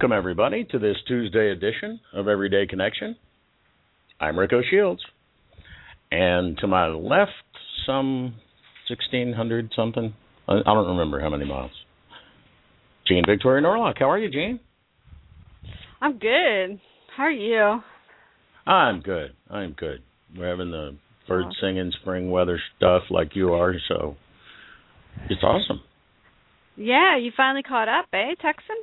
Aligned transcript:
Welcome, 0.00 0.16
everybody, 0.16 0.62
to 0.70 0.78
this 0.78 0.94
Tuesday 1.08 1.50
edition 1.50 1.98
of 2.12 2.28
Everyday 2.28 2.68
Connection. 2.68 3.16
I'm 4.20 4.38
Rico 4.38 4.60
Shields. 4.70 5.00
And 6.12 6.56
to 6.58 6.68
my 6.68 6.86
left, 6.86 7.32
some 7.84 8.34
1600 8.88 9.72
something. 9.74 10.14
I 10.46 10.60
don't 10.64 10.86
remember 10.86 11.18
how 11.18 11.30
many 11.30 11.46
miles. 11.46 11.72
Jean 13.08 13.24
Victoria 13.26 13.60
Norlock. 13.60 13.94
How 13.98 14.08
are 14.08 14.18
you, 14.20 14.30
Jean? 14.30 14.60
I'm 16.00 16.16
good. 16.20 16.80
How 17.16 17.24
are 17.24 17.30
you? 17.32 17.80
I'm 18.68 19.00
good. 19.00 19.32
I'm 19.50 19.72
good. 19.72 20.04
We're 20.36 20.48
having 20.48 20.70
the 20.70 20.96
bird 21.26 21.46
singing 21.60 21.92
spring 22.02 22.30
weather 22.30 22.60
stuff 22.76 23.02
like 23.10 23.34
you 23.34 23.52
are, 23.52 23.74
so 23.88 24.14
it's 25.28 25.42
awesome. 25.42 25.80
Yeah, 26.76 27.18
you 27.18 27.32
finally 27.36 27.64
caught 27.64 27.88
up, 27.88 28.06
eh, 28.12 28.36
Texan? 28.40 28.76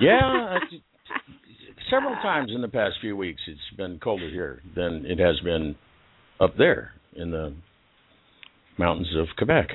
Yeah, 0.00 0.58
several 1.90 2.14
times 2.16 2.50
in 2.54 2.60
the 2.60 2.68
past 2.68 2.96
few 3.00 3.16
weeks 3.16 3.40
it's 3.46 3.76
been 3.76 3.98
colder 4.02 4.28
here 4.30 4.60
than 4.74 5.04
it 5.06 5.18
has 5.18 5.38
been 5.40 5.76
up 6.40 6.56
there 6.56 6.92
in 7.14 7.30
the 7.30 7.54
mountains 8.78 9.08
of 9.16 9.28
Quebec, 9.36 9.68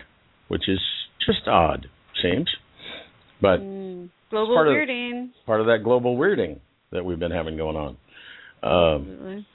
which 0.47 0.67
is 0.67 0.79
just 1.25 1.47
odd, 1.47 1.87
seems. 2.21 2.49
But 3.41 3.59
mm, 3.59 4.09
global 4.29 4.55
part 4.55 4.67
weirding. 4.67 5.25
Of, 5.25 5.45
part 5.45 5.61
of 5.61 5.67
that 5.67 5.79
global 5.83 6.17
weirding 6.17 6.59
that 6.91 7.05
we've 7.05 7.19
been 7.19 7.31
having 7.31 7.55
going 7.55 7.75
on. 7.77 7.97
Um, 8.61 9.45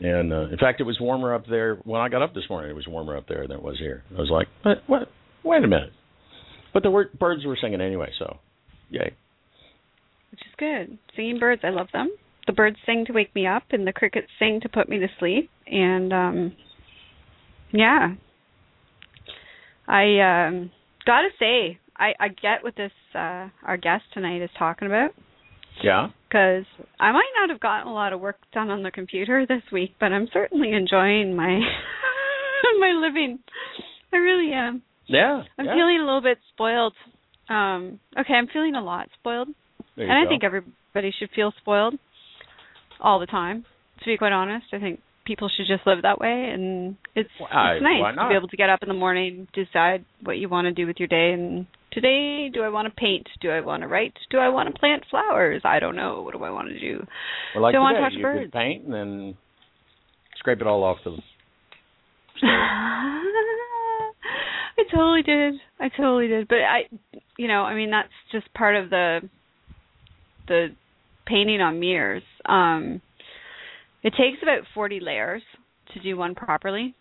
and 0.00 0.32
uh, 0.32 0.48
in 0.48 0.58
fact, 0.58 0.80
it 0.80 0.84
was 0.84 0.98
warmer 1.00 1.34
up 1.34 1.44
there 1.48 1.76
when 1.84 2.00
I 2.00 2.08
got 2.08 2.22
up 2.22 2.34
this 2.34 2.44
morning. 2.50 2.70
It 2.70 2.74
was 2.74 2.86
warmer 2.88 3.16
up 3.16 3.28
there 3.28 3.46
than 3.46 3.58
it 3.58 3.62
was 3.62 3.78
here. 3.78 4.02
I 4.10 4.20
was 4.20 4.30
like, 4.30 4.48
"What? 4.62 4.78
What? 4.86 5.08
Wait 5.44 5.64
a 5.64 5.68
minute!" 5.68 5.92
But 6.74 6.82
the 6.82 6.90
word, 6.90 7.18
birds 7.18 7.46
were 7.46 7.56
singing 7.60 7.80
anyway, 7.80 8.10
so 8.18 8.38
yay. 8.90 9.14
Which 10.30 10.40
is 10.40 10.52
good. 10.58 10.98
Singing 11.14 11.38
birds, 11.38 11.62
I 11.64 11.70
love 11.70 11.88
them. 11.92 12.10
The 12.46 12.52
birds 12.52 12.76
sing 12.86 13.04
to 13.06 13.12
wake 13.12 13.34
me 13.34 13.46
up, 13.46 13.64
and 13.70 13.86
the 13.86 13.92
crickets 13.92 14.28
sing 14.38 14.60
to 14.62 14.68
put 14.68 14.88
me 14.88 14.98
to 14.98 15.08
sleep. 15.18 15.50
And 15.66 16.12
um 16.12 16.52
yeah, 17.72 18.14
I 19.88 20.46
um 20.46 20.70
gotta 21.04 21.28
say, 21.38 21.78
I 21.96 22.12
I 22.20 22.28
get 22.28 22.62
what 22.62 22.76
this 22.76 22.92
uh 23.14 23.48
our 23.64 23.76
guest 23.76 24.04
tonight 24.12 24.42
is 24.42 24.50
talking 24.58 24.86
about. 24.86 25.10
Yeah. 25.82 26.08
Because 26.28 26.64
I 26.98 27.12
might 27.12 27.30
not 27.38 27.50
have 27.50 27.60
gotten 27.60 27.88
a 27.88 27.94
lot 27.94 28.12
of 28.12 28.20
work 28.20 28.38
done 28.52 28.70
on 28.70 28.82
the 28.82 28.90
computer 28.90 29.44
this 29.46 29.62
week, 29.72 29.94
but 30.00 30.12
I'm 30.12 30.28
certainly 30.32 30.72
enjoying 30.72 31.36
my 31.36 31.60
my 32.80 32.92
living. 32.92 33.40
I 34.12 34.16
really 34.16 34.52
am. 34.52 34.82
Yeah. 35.06 35.42
I'm 35.58 35.66
yeah. 35.66 35.74
feeling 35.74 35.98
a 36.00 36.04
little 36.04 36.22
bit 36.22 36.38
spoiled. 36.52 36.94
Um 37.48 38.00
okay, 38.18 38.34
I'm 38.34 38.48
feeling 38.52 38.74
a 38.74 38.82
lot 38.82 39.08
spoiled. 39.18 39.48
And 39.96 40.12
I 40.12 40.24
go. 40.24 40.28
think 40.30 40.44
everybody 40.44 41.12
should 41.18 41.30
feel 41.34 41.52
spoiled 41.60 41.94
all 43.00 43.18
the 43.18 43.26
time. 43.26 43.64
To 44.00 44.04
be 44.06 44.16
quite 44.16 44.32
honest, 44.32 44.66
I 44.72 44.78
think 44.78 45.00
people 45.24 45.48
should 45.54 45.66
just 45.66 45.86
live 45.86 46.02
that 46.02 46.18
way, 46.20 46.50
and 46.52 46.96
it's 47.14 47.30
Why- 47.38 47.74
it's 47.74 47.82
nice 47.82 48.14
to 48.14 48.28
be 48.28 48.34
able 48.36 48.48
to 48.48 48.56
get 48.56 48.68
up 48.70 48.82
in 48.82 48.88
the 48.88 48.94
morning, 48.94 49.48
decide 49.52 50.04
what 50.22 50.38
you 50.38 50.48
want 50.48 50.66
to 50.66 50.72
do 50.72 50.86
with 50.86 50.98
your 50.98 51.08
day, 51.08 51.32
and 51.32 51.66
today, 51.92 52.48
do 52.52 52.62
I 52.62 52.68
want 52.68 52.86
to 52.86 52.94
paint? 52.94 53.26
Do 53.40 53.50
I 53.50 53.60
want 53.60 53.82
to 53.82 53.88
write? 53.88 54.14
Do 54.30 54.38
I 54.38 54.50
want 54.50 54.72
to 54.72 54.78
plant 54.78 55.04
flowers? 55.10 55.62
I 55.64 55.80
don't 55.80 55.96
know. 55.96 56.22
What 56.22 56.34
do 56.34 56.44
I 56.44 56.50
want 56.50 56.68
to 56.68 56.78
do? 56.78 57.04
Well, 57.54 57.62
like 57.62 57.72
do 57.72 57.78
I 57.78 57.80
want 57.80 57.96
to 57.96 58.02
touch 58.02 58.12
you 58.12 58.22
birds? 58.22 58.44
could 58.44 58.52
paint 58.52 58.84
and 58.84 58.92
then 58.94 59.36
scrape 60.38 60.60
it 60.60 60.66
all 60.66 60.84
off 60.84 60.98
the. 61.04 61.16
I 64.78 64.82
totally 64.94 65.22
did. 65.22 65.54
I 65.80 65.88
totally 65.88 66.28
did. 66.28 66.48
But 66.48 66.58
I, 66.58 66.82
you 67.38 67.48
know, 67.48 67.62
I 67.62 67.74
mean, 67.74 67.90
that's 67.90 68.12
just 68.30 68.52
part 68.54 68.76
of 68.76 68.90
the 68.90 69.20
the 70.48 70.68
painting 71.26 71.60
on 71.60 71.80
mirrors. 71.80 72.22
Um, 72.46 73.00
it 74.02 74.10
takes 74.10 74.42
about 74.42 74.62
forty 74.74 75.00
layers 75.00 75.42
to 75.94 76.00
do 76.00 76.16
one 76.16 76.34
properly. 76.34 76.94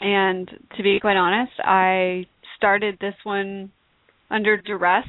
And 0.00 0.48
to 0.76 0.82
be 0.82 0.98
quite 1.00 1.16
honest, 1.16 1.52
I 1.62 2.26
started 2.56 2.98
this 3.00 3.14
one 3.22 3.70
under 4.30 4.56
duress, 4.56 5.06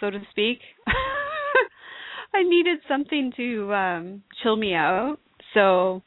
so 0.00 0.10
to 0.10 0.18
speak. 0.30 0.58
I 2.34 2.42
needed 2.42 2.78
something 2.88 3.32
to 3.36 3.72
um 3.72 4.22
chill 4.42 4.56
me 4.56 4.74
out. 4.74 5.16
So 5.54 6.02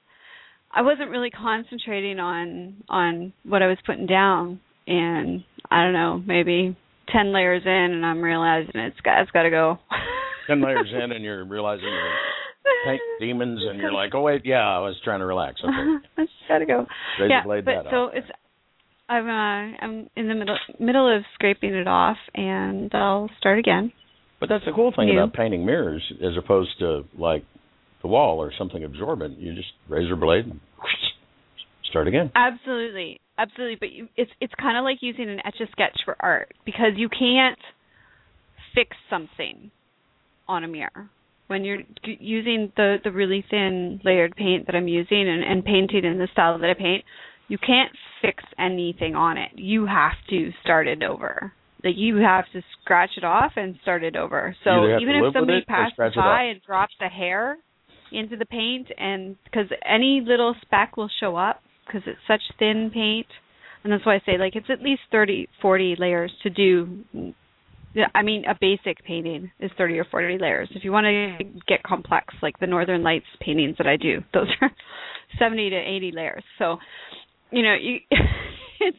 I 0.74 0.82
wasn't 0.82 1.10
really 1.10 1.32
concentrating 1.32 2.20
on 2.20 2.76
on 2.90 3.34
what 3.44 3.62
I 3.62 3.68
was 3.68 3.78
putting 3.86 4.06
down 4.06 4.60
and 4.88 5.44
I 5.70 5.84
don't 5.84 5.94
know, 5.94 6.22
maybe 6.26 6.78
10 7.12 7.34
layers 7.34 7.64
in 7.66 7.72
and 7.72 8.06
I'm 8.06 8.22
realizing 8.22 8.72
it's 8.76 9.00
got 9.02 9.22
it's 9.22 9.32
got 9.32 9.44
to 9.44 9.50
go. 9.50 9.80
Ten 10.48 10.62
layers 10.62 10.92
in, 10.92 11.12
and 11.12 11.24
you're 11.24 11.46
realizing 11.46 11.86
you're 11.86 12.14
paint 12.86 13.02
demons, 13.20 13.60
and 13.70 13.80
you're 13.80 13.94
like, 13.94 14.14
"Oh 14.16 14.22
wait, 14.22 14.42
yeah, 14.46 14.68
I 14.68 14.80
was 14.80 14.96
trying 15.04 15.20
to 15.20 15.26
relax." 15.26 15.62
Okay, 15.64 16.06
it's 16.18 16.32
got 16.48 16.60
to 16.60 16.66
go. 16.66 16.86
Razor 17.20 17.30
yeah, 17.30 17.44
but 17.46 17.90
so 17.90 17.96
off. 18.06 18.12
it's 18.16 18.28
I'm 19.12 19.28
uh 19.28 19.76
I'm 19.82 20.10
in 20.16 20.30
the 20.30 20.36
middle 20.36 20.58
middle 20.80 21.18
of 21.18 21.24
scraping 21.34 21.74
it 21.74 21.88
off 21.88 22.18
and 22.34 22.90
I'll 22.94 23.30
start 23.40 23.60
again. 23.60 23.92
But 24.40 24.48
that's 24.50 24.64
the 24.66 24.72
cool 24.72 24.94
thing 24.96 25.10
You. 25.10 25.20
about 25.20 25.34
painting 25.34 25.66
mirrors, 25.66 26.02
as 26.24 26.38
opposed 26.38 26.72
to 26.80 27.04
like 27.18 27.44
the 28.02 28.08
wall 28.08 28.40
or 28.40 28.54
something 28.58 28.84
absorbent. 28.84 29.38
You 29.38 29.54
just 29.54 29.68
razor 29.90 30.16
blade, 30.16 30.46
and 30.46 30.62
start 31.90 32.08
again. 32.08 32.32
Absolutely, 32.34 33.20
absolutely. 33.38 33.76
But 33.80 33.92
you, 33.92 34.08
it's 34.16 34.32
it's 34.40 34.54
kind 34.60 34.78
of 34.78 34.84
like 34.86 35.00
using 35.02 35.30
an 35.30 35.40
etch 35.46 35.60
a 35.60 35.70
sketch 35.72 36.00
for 36.06 36.16
art 36.20 36.54
because 36.66 36.94
you 36.96 37.10
can't 37.10 37.60
fix 38.74 38.96
something 39.10 39.72
on 40.52 40.64
a 40.64 40.68
mirror 40.68 41.10
when 41.52 41.66
you're 41.66 41.82
using 42.04 42.72
the 42.78 42.98
the 43.04 43.12
really 43.12 43.44
thin 43.50 44.00
layered 44.06 44.36
paint 44.36 44.68
that 44.68 44.76
I'm 44.76 44.88
using 44.88 45.28
and, 45.28 45.44
and 45.44 45.66
painting 45.66 46.06
in 46.06 46.18
the 46.18 46.30
style 46.32 46.58
that 46.58 46.70
I 46.70 46.74
paint. 46.74 47.04
You 47.50 47.58
can't 47.58 47.92
fix 48.22 48.42
anything 48.58 49.16
on 49.16 49.38
it. 49.38 49.52
You 49.56 49.86
have 49.86 50.14
to 50.30 50.52
start 50.64 50.88
it 50.88 51.04
over. 51.04 51.52
Like 51.84 51.96
you 51.98 52.18
have 52.18 52.46
to 52.54 52.62
scratch 52.82 53.12
it 53.18 53.26
off 53.26 53.54
and 53.58 53.76
start 53.82 54.04
it 54.04 54.16
over. 54.16 54.56
So 54.64 54.70
even 55.02 55.16
if 55.16 55.34
somebody 55.34 55.62
passes 55.68 56.16
by 56.16 56.44
and 56.44 56.62
drops 56.66 56.94
a 57.02 57.10
hair 57.10 57.58
into 58.14 58.38
the 58.38 58.46
paint 58.46 58.88
and 58.98 59.36
because 59.44 59.68
any 59.86 60.24
little 60.26 60.56
speck 60.62 60.96
will 60.96 61.10
show 61.20 61.36
up 61.36 61.62
because 61.86 62.04
it's 62.06 62.20
such 62.28 62.42
thin 62.60 62.92
paint 62.94 63.28
and 63.84 63.92
that's 63.92 64.06
why 64.06 64.16
I 64.16 64.22
say 64.26 64.38
like 64.38 64.56
it's 64.56 64.68
at 64.70 64.82
least 64.82 65.02
30 65.12 65.48
40 65.62 65.96
layers 65.98 66.32
to 66.44 66.50
do 66.50 67.04
yeah, 67.94 68.08
I 68.16 68.22
mean 68.22 68.44
a 68.46 68.56
basic 68.60 69.04
painting 69.06 69.52
is 69.60 69.72
30 69.78 70.00
or 70.00 70.06
40 70.10 70.38
layers. 70.40 70.70
If 70.74 70.84
you 70.84 70.92
want 70.92 71.06
to 71.06 71.44
get 71.68 71.84
complex 71.84 72.34
like 72.42 72.60
the 72.60 72.68
northern 72.68 73.04
lights 73.04 73.26
paintings 73.40 73.76
that 73.78 73.88
I 73.88 73.98
do, 73.98 74.20
those 74.34 74.48
are 74.62 74.72
70 75.40 75.70
to 75.72 75.76
80 75.76 76.12
layers. 76.14 76.44
So, 76.58 76.78
you 77.52 77.64
know, 77.64 77.76
you 77.80 78.00
it's 78.80 78.98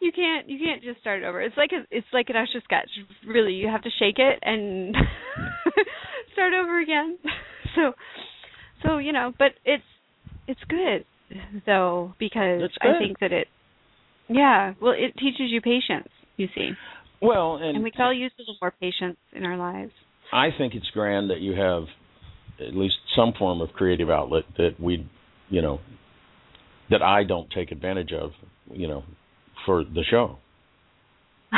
you 0.00 0.12
can't 0.12 0.48
you 0.48 0.58
can't 0.58 0.82
just 0.82 1.00
start 1.00 1.22
it 1.22 1.26
over. 1.26 1.40
It's 1.40 1.56
like 1.56 1.70
a, 1.72 1.84
it's 1.90 2.06
like 2.12 2.30
an 2.30 2.36
etch 2.36 2.50
a 2.56 2.60
sketch. 2.62 2.88
Really, 3.26 3.52
you 3.54 3.68
have 3.68 3.82
to 3.82 3.90
shake 3.98 4.18
it 4.18 4.38
and 4.42 4.94
start 6.32 6.52
over 6.54 6.80
again. 6.80 7.18
So 7.74 7.92
so 8.84 8.98
you 8.98 9.12
know, 9.12 9.32
but 9.38 9.52
it's 9.64 9.84
it's 10.46 10.60
good 10.68 11.04
though 11.66 12.14
because 12.18 12.62
It's 12.62 12.74
I 12.80 12.98
think 12.98 13.18
that 13.20 13.32
it 13.32 13.48
yeah, 14.28 14.74
well 14.80 14.92
it 14.92 15.16
teaches 15.18 15.50
you 15.50 15.60
patience, 15.60 16.08
you 16.36 16.48
see. 16.54 16.70
Well, 17.22 17.56
and, 17.56 17.76
and 17.76 17.84
we 17.84 17.90
could 17.90 18.00
all 18.00 18.14
use 18.14 18.32
a 18.38 18.42
little 18.42 18.56
more 18.60 18.72
patience 18.80 19.18
in 19.32 19.44
our 19.44 19.56
lives. 19.56 19.92
I 20.32 20.48
think 20.56 20.74
it's 20.74 20.88
grand 20.92 21.30
that 21.30 21.40
you 21.40 21.52
have 21.54 21.84
at 22.60 22.74
least 22.74 22.96
some 23.16 23.32
form 23.38 23.60
of 23.60 23.70
creative 23.72 24.10
outlet 24.10 24.44
that 24.56 24.78
we, 24.78 25.08
you 25.48 25.62
know, 25.62 25.80
that 26.90 27.02
I 27.02 27.24
don't 27.24 27.48
take 27.50 27.72
advantage 27.72 28.12
of, 28.12 28.30
you 28.72 28.88
know, 28.88 29.04
for 29.66 29.84
the 29.84 30.02
show. 30.10 30.38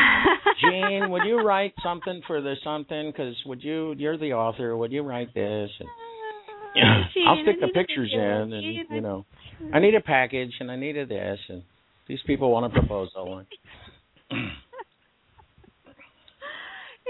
Jean, 0.62 1.11
would 1.11 1.23
you 1.25 1.41
write 1.41 1.75
something 1.82 2.23
for 2.26 2.41
the 2.41 2.55
something? 2.64 3.11
Because 3.11 3.35
would 3.47 3.62
you? 3.62 3.94
You're 3.99 4.17
the 4.17 4.32
author. 4.32 4.76
Would 4.76 4.93
you 4.93 5.03
write 5.03 5.35
this? 5.35 5.70
And, 5.79 5.88
Jean, 7.14 7.25
I'll 7.29 7.43
stick 7.43 7.56
the 7.61 7.69
pictures 7.69 8.11
video. 8.14 8.43
in, 8.43 8.53
and 8.53 8.62
Jean, 8.62 8.87
you 8.91 9.00
know, 9.00 9.26
I 9.73 9.81
need 9.81 9.94
a 9.94 10.00
package, 10.00 10.53
and 10.61 10.70
I 10.70 10.76
needed 10.76 11.09
this, 11.09 11.38
and 11.49 11.62
these 12.09 12.20
people 12.26 12.50
want 12.50 12.67
a 12.67 12.70
proposal. 12.70 13.44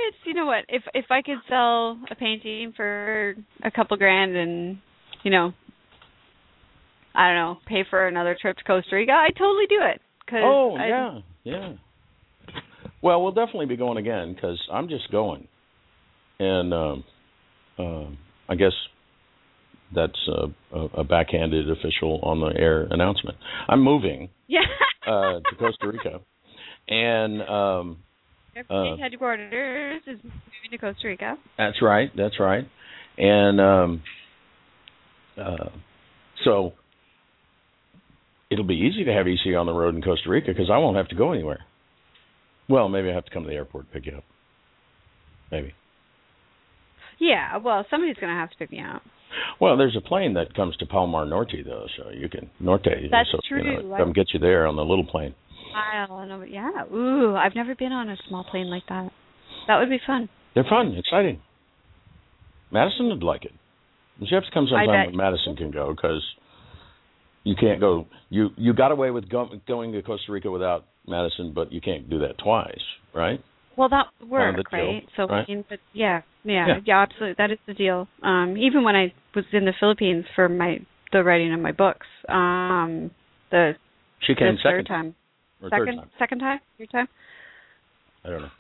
It's 0.09 0.17
you 0.25 0.35
know 0.35 0.47
what 0.47 0.65
if 0.69 0.83
if 0.95 1.07
I 1.11 1.23
could 1.23 1.39
sell 1.49 1.99
a 2.11 2.15
painting 2.15 2.73
for 2.77 3.35
a 3.63 3.71
couple 3.71 3.97
grand 3.97 4.37
and 4.37 4.79
you 5.23 5.31
know 5.31 5.53
I 7.15 7.29
don't 7.29 7.37
know 7.37 7.59
pay 7.67 7.85
for 7.89 8.07
another 8.07 8.37
trip 8.41 8.57
to 8.57 8.65
Costa 8.65 8.97
Rica 8.97 9.13
I'd 9.13 9.37
totally 9.37 9.67
do 9.69 9.79
it. 9.81 10.01
Cause 10.29 10.41
Oh 10.43 10.77
I- 10.77 10.89
yeah, 10.89 11.19
yeah. 11.45 11.73
Well, 13.03 13.21
we'll 13.21 13.33
definitely 13.33 13.67
be 13.67 13.77
going 13.77 13.99
again 13.99 14.33
because 14.33 14.61
I'm 14.73 14.89
just 14.89 15.11
going, 15.11 15.49
and 16.39 16.73
um, 16.73 17.05
um, 17.77 18.19
I 18.49 18.55
guess 18.55 18.73
that's 19.95 20.29
a, 20.29 20.77
a, 20.77 20.85
a 20.99 21.05
backhanded 21.05 21.69
official 21.69 22.21
on 22.23 22.41
the 22.41 22.59
air 22.59 22.87
announcement. 22.91 23.37
I'm 23.69 23.83
moving 23.83 24.31
yeah. 24.47 24.61
uh, 25.05 25.41
to 25.41 25.57
Costa 25.59 25.89
Rica, 25.89 26.21
and 26.89 27.43
um, 27.43 27.99
uh, 28.71 28.97
headquarters 28.97 30.03
is 30.07 30.19
moving 30.23 30.71
to 30.71 30.79
Costa 30.79 31.07
Rica. 31.09 31.37
That's 31.59 31.81
right. 31.83 32.11
That's 32.17 32.39
right. 32.39 32.65
And 33.19 33.61
um, 33.61 34.03
uh, 35.39 35.71
so 36.45 36.73
it'll 38.51 38.67
be 38.67 38.75
easy 38.75 39.05
to 39.05 39.13
have 39.13 39.27
EC 39.27 39.57
on 39.57 39.67
the 39.67 39.73
road 39.73 39.95
in 39.95 40.03
Costa 40.03 40.29
Rica 40.29 40.49
because 40.49 40.71
I 40.73 40.79
won't 40.79 40.97
have 40.97 41.09
to 41.09 41.15
go 41.15 41.33
anywhere. 41.33 41.61
Well, 42.69 42.89
maybe 42.89 43.11
I 43.11 43.15
have 43.15 43.25
to 43.25 43.31
come 43.31 43.43
to 43.45 43.49
the 43.49 43.55
airport 43.55 43.85
and 43.87 43.93
pick 43.93 44.07
you 44.07 44.19
up. 44.19 44.25
Maybe. 45.51 45.75
Yeah, 47.19 47.59
well, 47.59 47.85
somebody's 47.91 48.17
going 48.17 48.33
to 48.33 48.39
have 48.39 48.51
to 48.51 48.57
pick 48.57 48.73
me 48.73 48.81
up. 48.81 49.03
Well, 49.61 49.77
there's 49.77 49.97
a 49.97 50.01
plane 50.01 50.35
that 50.35 50.55
comes 50.55 50.77
to 50.79 50.87
Palmar 50.87 51.25
Norte 51.25 51.65
though, 51.65 51.87
so 51.97 52.11
you 52.11 52.29
can 52.29 52.51
Norte. 52.61 52.85
That's 53.11 53.31
so, 53.31 53.39
You 53.51 53.63
true. 53.63 53.89
know, 53.89 53.97
come 53.97 54.13
get 54.13 54.27
you 54.35 54.41
there 54.41 54.67
on 54.67 54.77
the 54.77 54.85
little 54.85 55.05
plane. 55.07 55.35
I 55.75 56.07
don't 56.07 56.29
know. 56.29 56.43
Yeah. 56.43 56.71
Ooh, 56.93 57.35
I've 57.37 57.55
never 57.55 57.75
been 57.75 57.93
on 57.93 58.09
a 58.09 58.17
small 58.29 58.45
plane 58.45 58.71
like 58.71 58.85
that. 58.89 59.11
That 59.69 59.79
would 59.79 59.91
be 59.91 59.99
fun. 60.07 60.29
They're 60.55 60.65
fun, 60.69 60.95
exciting. 60.97 61.41
Madison 62.71 63.09
would 63.09 63.23
like 63.23 63.45
it. 63.45 63.53
You 64.19 64.27
have 64.35 64.45
to 64.45 64.51
come 64.53 64.67
sometime 64.69 65.07
when 65.07 65.17
Madison 65.17 65.57
can 65.57 65.71
go 65.71 65.95
because 65.95 66.23
you 67.45 67.55
can't 67.59 67.81
go. 67.81 68.07
You 68.31 68.51
you 68.57 68.73
got 68.73 68.93
away 68.93 69.11
with 69.11 69.29
go, 69.29 69.49
going 69.67 69.93
to 69.93 70.03
Costa 70.03 70.31
Rica 70.31 70.51
without 70.51 70.85
Madison, 71.07 71.53
but 71.55 71.73
you 71.73 71.81
can't 71.81 72.09
do 72.09 72.21
that 72.21 72.39
twice, 72.43 72.81
right? 73.15 73.41
Well, 73.77 73.89
that 73.89 74.07
would 74.21 74.31
Kind 74.31 74.51
of 74.51 74.57
work, 74.57 74.71
the 74.71 74.77
deal, 74.77 74.87
right? 74.87 75.09
So, 75.17 75.27
right? 75.27 75.45
I 75.49 75.51
mean, 75.51 75.65
but 75.69 75.79
yeah, 75.93 76.21
yeah, 76.45 76.67
Yeah. 76.67 76.75
yeah, 76.85 77.03
absolutely. 77.03 77.35
That 77.39 77.51
is 77.51 77.59
the 77.67 77.75
deal. 77.75 78.07
Um, 78.23 78.57
even 78.59 78.85
when 78.85 78.95
I 78.95 79.13
was 79.35 79.45
in 79.53 79.65
the 79.65 79.73
Philippines 79.81 80.25
for 80.35 80.49
my 80.49 80.79
the 81.13 81.25
writing 81.25 81.53
of 81.53 81.61
my 81.61 81.73
books, 81.73 82.07
um, 82.29 83.11
the 83.51 83.73
She 84.21 84.35
came 84.35 84.55
the 84.55 84.61
second 84.63 84.77
third 84.77 84.87
time, 84.87 85.15
or 85.63 85.69
second, 85.71 85.97
time. 85.99 86.11
second 86.19 86.39
time, 86.41 86.61
your 86.79 86.89
time. 86.89 87.09
I 88.25 88.31
don't 88.31 88.43
know. 88.43 88.51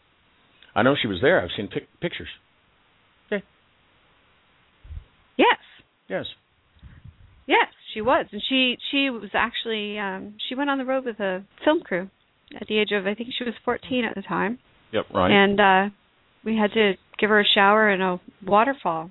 I 0.74 0.82
know 0.82 0.94
she 1.00 1.08
was 1.08 1.18
there. 1.20 1.40
I've 1.42 1.50
seen 1.56 1.68
pic- 1.68 1.88
pictures. 2.00 2.28
Yes, 5.38 5.56
Yes. 6.08 6.26
yes, 7.46 7.66
she 7.94 8.00
was, 8.02 8.26
and 8.32 8.42
she 8.48 8.76
she 8.90 9.08
was 9.08 9.30
actually 9.34 9.98
um, 9.98 10.34
she 10.48 10.54
went 10.54 10.68
on 10.68 10.76
the 10.78 10.84
road 10.84 11.04
with 11.06 11.18
a 11.20 11.42
film 11.64 11.80
crew 11.80 12.10
at 12.60 12.66
the 12.68 12.78
age 12.78 12.90
of 12.92 13.06
I 13.06 13.14
think 13.14 13.30
she 13.36 13.44
was 13.44 13.54
14 13.64 14.04
at 14.04 14.14
the 14.14 14.20
time, 14.22 14.58
Yep. 14.92 15.06
Right. 15.12 15.30
and 15.30 15.58
uh, 15.60 15.94
we 16.44 16.56
had 16.56 16.72
to 16.72 16.92
give 17.18 17.30
her 17.30 17.40
a 17.40 17.44
shower 17.46 17.90
in 17.90 18.02
a 18.02 18.20
waterfall 18.46 19.10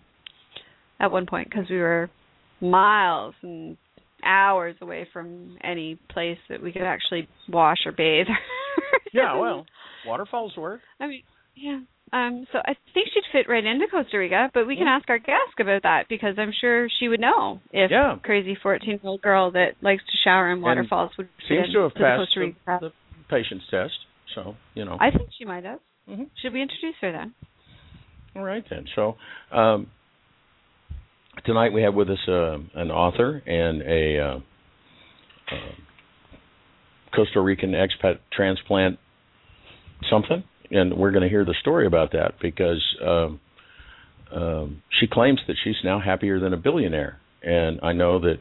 at 1.00 1.12
one 1.12 1.26
point 1.26 1.50
because 1.50 1.66
we 1.70 1.78
were 1.78 2.10
miles 2.62 3.34
and 3.42 3.78
hours 4.23 4.75
away 4.81 5.07
from 5.12 5.57
any 5.63 6.00
place 6.09 6.38
that 6.50 6.62
we 6.62 6.71
could 6.71 6.83
actually 6.83 7.27
wash 7.50 7.79
or 7.85 7.91
bathe. 7.91 8.27
yeah. 9.13 9.38
Well, 9.38 9.65
waterfalls 10.06 10.56
work. 10.57 10.81
I 11.00 11.07
mean, 11.07 11.23
yeah. 11.56 11.79
Um, 12.13 12.45
so 12.51 12.59
I 12.59 12.73
think 12.94 13.07
she'd 13.13 13.23
fit 13.31 13.47
right 13.50 13.63
into 13.63 13.85
Costa 13.89 14.18
Rica, 14.18 14.51
but 14.53 14.68
we 14.68 14.75
can 14.75 14.88
ask 14.88 15.09
our 15.09 15.18
guest 15.18 15.56
about 15.59 15.83
that 15.83 16.03
because 16.09 16.35
I'm 16.38 16.51
sure 16.59 16.89
she 17.00 17.07
would 17.07 17.21
know 17.21 17.62
if 17.71 17.89
Yeah. 17.89 18.18
crazy 18.21 18.57
14 18.62 18.89
year 18.89 19.00
old 19.06 19.21
girl 19.21 19.51
that 19.51 19.75
likes 19.81 20.03
to 20.03 20.18
shower 20.23 20.51
in 20.51 20.62
waterfalls 20.62 21.12
would 21.18 21.29
fit 21.47 21.47
Seems 21.47 21.68
in 21.68 21.73
to 21.73 21.79
have 21.83 21.94
the 21.94 22.00
passed 22.00 22.31
the, 22.35 22.79
the 22.81 22.91
patience 23.29 23.63
test. 23.71 23.94
So 24.35 24.56
you 24.73 24.83
know. 24.83 24.97
I 25.00 25.12
think 25.12 25.29
she 25.38 25.45
might 25.45 25.63
have. 25.63 25.79
Mhm. 26.09 26.29
Should 26.41 26.51
we 26.53 26.62
introduce 26.62 26.95
her 27.00 27.12
then? 27.13 27.33
All 28.35 28.44
right 28.44 28.63
then. 28.69 28.85
So 28.95 29.15
um, 29.51 29.88
tonight 31.46 31.74
we 31.74 31.82
have 31.84 31.94
with 31.94 32.10
us 32.10 32.20
uh, 32.28 32.58
an 32.76 32.92
author 32.92 33.42
and 33.46 33.82
a 33.82 34.20
uh, 34.20 34.40
uh, 35.52 35.72
Costa 37.16 37.42
Rican 37.42 37.72
expat 37.72 38.20
transplant 38.32 39.00
something, 40.10 40.44
and 40.70 40.98
we're 40.98 41.12
going 41.12 41.24
to 41.24 41.30
hear 41.30 41.46
the 41.46 41.56
story 41.62 41.86
about 41.86 42.12
that 42.14 42.34
because 42.42 42.82
um, 43.06 43.40
um, 44.34 44.82
she 45.00 45.08
claims 45.08 45.40
that 45.48 45.56
she's 45.64 45.76
now 45.84 46.00
happier 46.00 46.40
than 46.40 46.54
a 46.54 46.58
billionaire, 46.58 47.20
and 47.44 47.80
I 47.84 47.94
know 47.94 48.20
that 48.20 48.38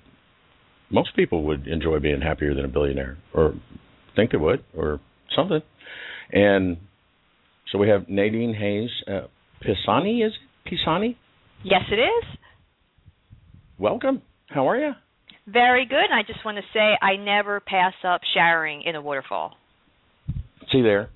most 0.91 1.14
people 1.17 1.44
would 1.44 1.67
enjoy 1.67 1.99
being 2.00 2.20
happier 2.20 2.55
than 2.55 2.64
a 2.64 2.69
billionaire, 2.69 3.19
or 3.35 3.55
think 4.17 4.32
they 4.32 4.38
would, 4.38 4.64
or 4.76 5.00
something. 5.35 5.61
And 6.32 6.79
so 7.70 7.79
we 7.79 7.88
have 7.88 8.08
Nadine 8.08 8.55
Hays 8.55 8.91
uh, 9.08 9.26
Pisani. 9.61 10.23
Is 10.23 10.32
it 10.32 10.70
Pisani? 10.70 11.17
Yes, 11.64 11.82
it 11.91 11.97
is. 11.97 12.38
Welcome. 13.80 14.22
How 14.48 14.68
are 14.68 14.78
you? 14.78 14.92
Very 15.46 15.86
good. 15.86 16.04
And 16.10 16.14
I 16.14 16.22
just 16.26 16.44
want 16.44 16.58
to 16.58 16.62
say 16.74 16.96
I 17.00 17.16
never 17.16 17.60
pass 17.60 17.94
up 18.06 18.20
showering 18.34 18.82
in 18.82 18.94
a 18.94 19.00
waterfall. 19.00 19.54
See 20.70 20.82
there, 20.82 21.10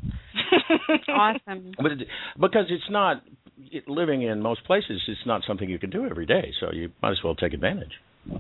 Awesome. 1.09 1.73
but 1.81 1.93
it, 1.93 2.09
because 2.41 2.65
it's 2.69 2.91
not 2.91 3.23
it, 3.71 3.87
living 3.87 4.23
in 4.23 4.41
most 4.41 4.65
places, 4.65 5.01
it's 5.07 5.21
not 5.27 5.43
something 5.47 5.71
you 5.71 5.79
can 5.79 5.91
do 5.91 6.07
every 6.07 6.27
day. 6.27 6.53
So 6.59 6.73
you 6.73 6.91
might 7.03 7.13
as 7.13 7.19
well 7.23 7.37
take 7.37 7.53
advantage. 7.53 7.93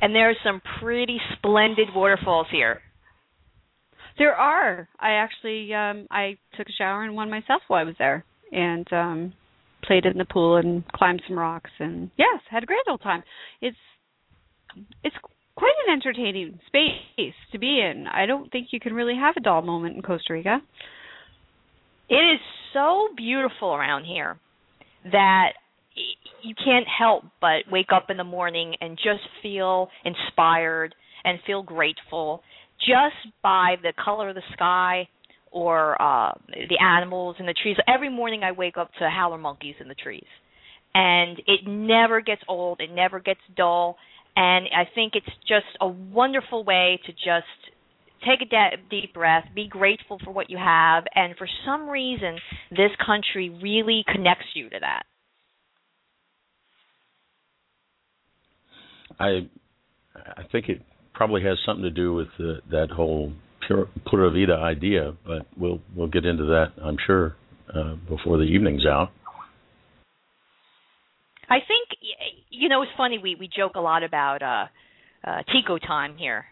and 0.02 0.12
there 0.12 0.28
are 0.31 0.35
some 0.43 0.61
pretty 0.81 1.19
splendid 1.37 1.88
waterfalls 1.95 2.49
here. 2.50 2.81
There 4.19 4.35
are. 4.35 4.88
I 4.99 5.11
actually 5.12 5.73
um 5.75 6.09
I 6.11 6.37
took 6.57 6.66
a 6.69 6.73
shower 6.73 7.04
in 7.04 7.14
one 7.14 7.31
myself 7.31 7.62
while 7.69 7.81
I 7.81 7.85
was 7.85 7.95
there 7.99 8.25
and 8.50 8.93
um 8.93 9.33
played 9.85 10.07
in 10.07 10.16
the 10.19 10.25
pool 10.25 10.57
and 10.57 10.83
climbed 10.93 11.23
some 11.28 11.38
rocks 11.38 11.71
and 11.78 12.11
yes, 12.16 12.40
had 12.50 12.62
a 12.64 12.66
great 12.66 12.81
old 12.88 13.02
time. 13.02 13.23
It's 13.61 13.76
it's 15.02 15.16
quite 15.57 15.73
an 15.87 15.93
entertaining 15.95 16.59
space 16.66 17.35
to 17.52 17.59
be 17.59 17.81
in. 17.81 18.07
I 18.07 18.26
don't 18.26 18.50
think 18.50 18.69
you 18.71 18.81
can 18.81 18.93
really 18.93 19.16
have 19.16 19.35
a 19.37 19.40
dull 19.40 19.62
moment 19.62 19.97
in 19.97 20.02
Costa 20.02 20.33
Rica. 20.33 20.61
It 22.09 22.14
is 22.14 22.40
so 22.73 23.09
beautiful 23.16 23.75
around 23.75 24.04
here 24.04 24.37
that 25.11 25.52
you 26.43 26.54
can't 26.62 26.87
help 26.87 27.25
but 27.40 27.71
wake 27.71 27.88
up 27.95 28.11
in 28.11 28.16
the 28.16 28.25
morning 28.25 28.75
and 28.81 28.97
just 28.97 29.23
feel 29.43 29.88
inspired 30.04 30.95
and 31.25 31.38
feel 31.47 31.62
grateful 31.62 32.43
just 32.81 33.33
by 33.43 33.76
the 33.83 33.93
color 34.04 34.28
of 34.28 34.35
the 34.35 34.43
sky 34.52 35.09
or 35.50 36.00
uh 36.02 36.33
the 36.49 36.78
animals 36.83 37.37
in 37.38 37.47
the 37.47 37.54
trees. 37.62 37.76
Every 37.88 38.11
morning 38.11 38.43
I 38.43 38.52
wake 38.52 38.76
up 38.76 38.90
to 38.99 39.09
howler 39.09 39.38
monkeys 39.38 39.76
in 39.81 39.88
the 39.88 39.95
trees. 39.95 40.26
And 40.97 41.40
it 41.47 41.66
never 41.66 42.21
gets 42.21 42.43
old, 42.47 42.81
it 42.81 42.90
never 42.93 43.19
gets 43.19 43.40
dull, 43.57 43.97
and 44.37 44.67
I 44.76 44.85
think 44.95 45.12
it's 45.14 45.26
just 45.47 45.67
a 45.81 45.87
wonderful 45.88 46.64
way 46.64 47.00
to 47.07 47.12
just 47.12 47.47
take 48.26 48.41
a 48.41 48.47
de- 48.47 48.83
deep 48.91 49.14
breath, 49.14 49.45
be 49.55 49.69
grateful 49.69 50.19
for 50.25 50.33
what 50.33 50.50
you 50.50 50.59
have, 50.59 51.05
and 51.14 51.37
for 51.37 51.47
some 51.67 51.88
reason, 51.88 52.38
this 52.71 52.91
country 53.05 53.50
really 53.62 54.05
connects 54.12 54.47
you 54.55 54.71
to 54.71 54.76
that. 54.81 55.03
I 59.21 59.49
I 60.37 60.43
think 60.50 60.69
it 60.69 60.83
probably 61.12 61.43
has 61.43 61.59
something 61.64 61.85
to 61.85 61.91
do 61.91 62.14
with 62.14 62.29
the, 62.38 62.61
that 62.71 62.91
whole 62.91 63.33
pure, 63.67 63.88
pura 64.07 64.31
vida 64.31 64.55
idea, 64.55 65.14
but 65.26 65.47
we'll 65.57 65.81
we'll 65.95 66.09
get 66.09 66.25
into 66.25 66.45
that, 66.45 66.73
I'm 66.83 66.97
sure, 67.07 67.37
uh, 67.75 67.95
before 68.09 68.38
the 68.38 68.45
evening's 68.45 68.87
out. 68.87 69.11
I 71.49 71.59
think 71.67 71.89
you 72.51 72.69
know 72.69 72.83
it's 72.83 72.93
funny 72.97 73.19
we 73.19 73.35
we 73.35 73.49
joke 73.49 73.73
a 73.75 73.81
lot 73.81 74.03
about 74.03 74.43
uh 74.43 74.67
uh 75.29 75.43
Tico 75.53 75.79
time 75.79 76.17
here. 76.17 76.47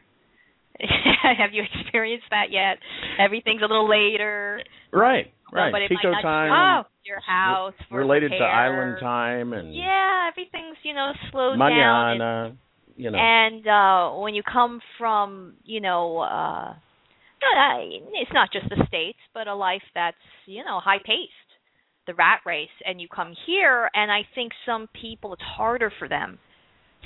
have 0.80 1.50
you 1.52 1.62
experienced 1.62 2.26
that 2.30 2.50
yet? 2.50 2.78
Everything's 3.18 3.60
a 3.60 3.66
little 3.66 3.88
later. 3.88 4.62
Right. 4.92 5.32
Right. 5.52 5.70
but 5.70 5.80
not 6.02 6.22
time 6.22 6.84
oh, 6.86 6.88
your 7.04 7.20
house 7.20 7.74
for 7.90 7.98
related 7.98 8.30
to 8.30 8.38
island 8.38 8.96
time 9.00 9.52
and 9.52 9.74
Yeah, 9.74 10.30
everything's 10.30 10.78
you 10.82 10.94
know 10.94 11.12
slowed 11.30 11.58
down. 11.58 12.10
and- 12.10 12.18
manana. 12.18 12.56
You 12.96 13.10
know. 13.10 13.18
and 13.18 13.66
uh 13.66 14.20
when 14.20 14.34
you 14.34 14.42
come 14.42 14.80
from 14.98 15.54
you 15.64 15.80
know 15.80 16.18
uh 16.18 16.74
it's 18.14 18.30
not 18.32 18.50
just 18.52 18.68
the 18.68 18.84
states 18.86 19.18
but 19.34 19.46
a 19.48 19.54
life 19.54 19.82
that's 19.94 20.16
you 20.46 20.62
know 20.64 20.78
high 20.78 20.98
paced 20.98 21.41
the 22.06 22.14
rat 22.14 22.40
race 22.44 22.68
and 22.84 23.00
you 23.00 23.08
come 23.08 23.34
here 23.46 23.88
and 23.94 24.10
i 24.10 24.20
think 24.34 24.52
some 24.66 24.88
people 25.00 25.32
it's 25.32 25.42
harder 25.42 25.92
for 25.98 26.08
them 26.08 26.38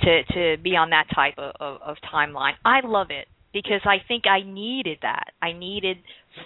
to 0.01 0.23
to 0.25 0.61
be 0.61 0.71
on 0.71 0.89
that 0.91 1.05
type 1.13 1.33
of, 1.37 1.53
of, 1.59 1.81
of 1.81 1.97
timeline. 2.13 2.53
I 2.63 2.81
love 2.83 3.07
it 3.09 3.27
because 3.53 3.81
i 3.85 3.97
think 4.07 4.25
i 4.27 4.41
needed 4.41 4.99
that. 5.01 5.31
I 5.41 5.53
needed 5.53 5.97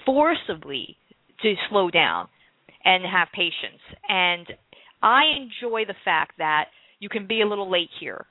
forcibly 0.06 0.98
to 1.42 1.54
slow 1.70 1.90
down 1.90 2.28
and 2.84 3.04
have 3.04 3.28
patience. 3.34 3.82
And 4.08 4.48
i 5.02 5.24
enjoy 5.36 5.86
the 5.86 5.96
fact 6.06 6.34
that 6.38 6.66
you 7.00 7.10
can 7.10 7.28
be 7.28 7.42
a 7.42 7.48
little 7.48 7.70
late 7.70 7.90
here 8.00 8.26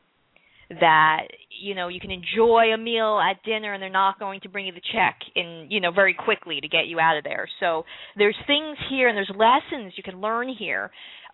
that 0.79 1.27
you 1.61 1.75
know 1.75 1.89
you 1.89 2.01
can 2.01 2.11
enjoy 2.11 2.73
a 2.73 2.79
meal 2.79 3.19
at 3.19 3.43
dinner 3.45 3.75
and 3.75 3.83
they're 3.83 3.91
not 3.91 4.19
going 4.19 4.41
to 4.41 4.49
bring 4.49 4.67
you 4.67 4.73
the 4.73 4.81
check 4.93 5.19
in 5.35 5.67
you 5.69 5.81
know 5.81 5.91
very 5.91 6.15
quickly 6.15 6.61
to 6.61 6.69
get 6.69 6.87
you 6.87 7.01
out 7.01 7.17
of 7.17 7.25
there. 7.25 7.49
So 7.59 7.85
there's 8.17 8.37
things 8.47 8.77
here 8.89 9.09
and 9.09 9.17
there's 9.17 9.31
lessons 9.31 9.95
you 9.97 10.03
can 10.03 10.21
learn 10.21 10.49
here 10.49 10.91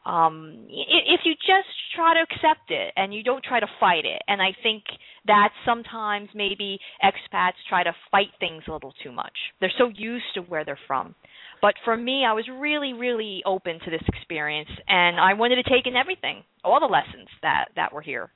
um 0.07 0.67
if 0.69 1.21
you 1.25 1.35
just 1.35 1.69
try 1.95 2.15
to 2.15 2.21
accept 2.21 2.71
it 2.71 2.93
and 2.97 3.13
you 3.13 3.23
don't 3.23 3.45
try 3.45 3.61
to 3.61 3.67
fight 3.79 4.05
it. 4.05 4.23
And 4.27 4.41
i 4.41 4.57
think 4.63 4.85
that 5.27 5.51
sometimes 5.67 6.29
maybe 6.35 6.79
expats 7.05 7.59
try 7.69 7.83
to 7.83 7.93
fight 8.11 8.29
things 8.39 8.63
a 8.69 8.73
little 8.73 8.95
too 9.03 9.11
much. 9.11 9.37
They're 9.61 9.73
so 9.77 9.89
used 9.89 10.27
to 10.35 10.41
where 10.43 10.65
they're 10.65 10.79
from. 10.87 11.15
But 11.61 11.75
for 11.85 11.97
me 11.97 12.25
i 12.27 12.33
was 12.33 12.47
really 12.49 12.95
really 12.95 13.43
open 13.45 13.81
to 13.85 13.91
this 13.91 14.03
experience 14.09 14.71
and 14.89 15.21
i 15.21 15.35
wanted 15.35 15.57
to 15.57 15.71
take 15.71 15.87
in 15.87 15.95
everything 15.97 16.43
all 16.65 16.81
the 16.81 16.87
lessons 16.87 17.29
that 17.43 17.67
that 17.77 17.93
were 17.93 18.03
here 18.03 18.31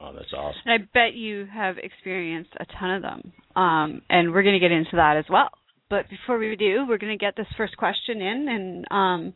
oh, 0.00 0.12
that's 0.14 0.32
awesome. 0.32 0.60
And 0.64 0.82
I 0.82 0.86
bet 0.92 1.14
you 1.14 1.46
have 1.52 1.76
experienced 1.78 2.50
a 2.58 2.66
ton 2.78 2.90
of 2.96 3.02
them. 3.02 3.32
Um, 3.54 4.02
and 4.10 4.32
we're 4.32 4.42
going 4.42 4.54
to 4.54 4.60
get 4.60 4.72
into 4.72 4.96
that 4.96 5.16
as 5.16 5.24
well. 5.30 5.48
But 5.88 6.10
before 6.10 6.38
we 6.38 6.54
do, 6.56 6.84
we're 6.88 6.98
going 6.98 7.16
to 7.16 7.24
get 7.24 7.36
this 7.36 7.46
first 7.56 7.76
question 7.76 8.20
in 8.20 8.48
and 8.48 8.86
um, 8.90 9.34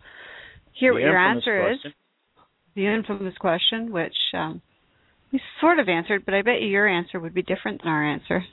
hear 0.72 0.90
The 0.92 0.94
what 0.94 1.02
your 1.02 1.18
answer 1.18 1.60
question. 1.62 1.90
is. 1.90 1.94
The 2.76 2.86
infamous 2.86 3.34
question, 3.38 3.92
which 3.92 4.14
um, 4.34 4.62
we 5.32 5.40
sort 5.60 5.78
of 5.78 5.88
answered, 5.88 6.24
but 6.24 6.34
I 6.34 6.42
bet 6.42 6.60
you 6.60 6.68
your 6.68 6.88
answer 6.88 7.18
would 7.18 7.34
be 7.34 7.42
different 7.42 7.82
than 7.82 7.90
our 7.90 8.04
answer. 8.04 8.44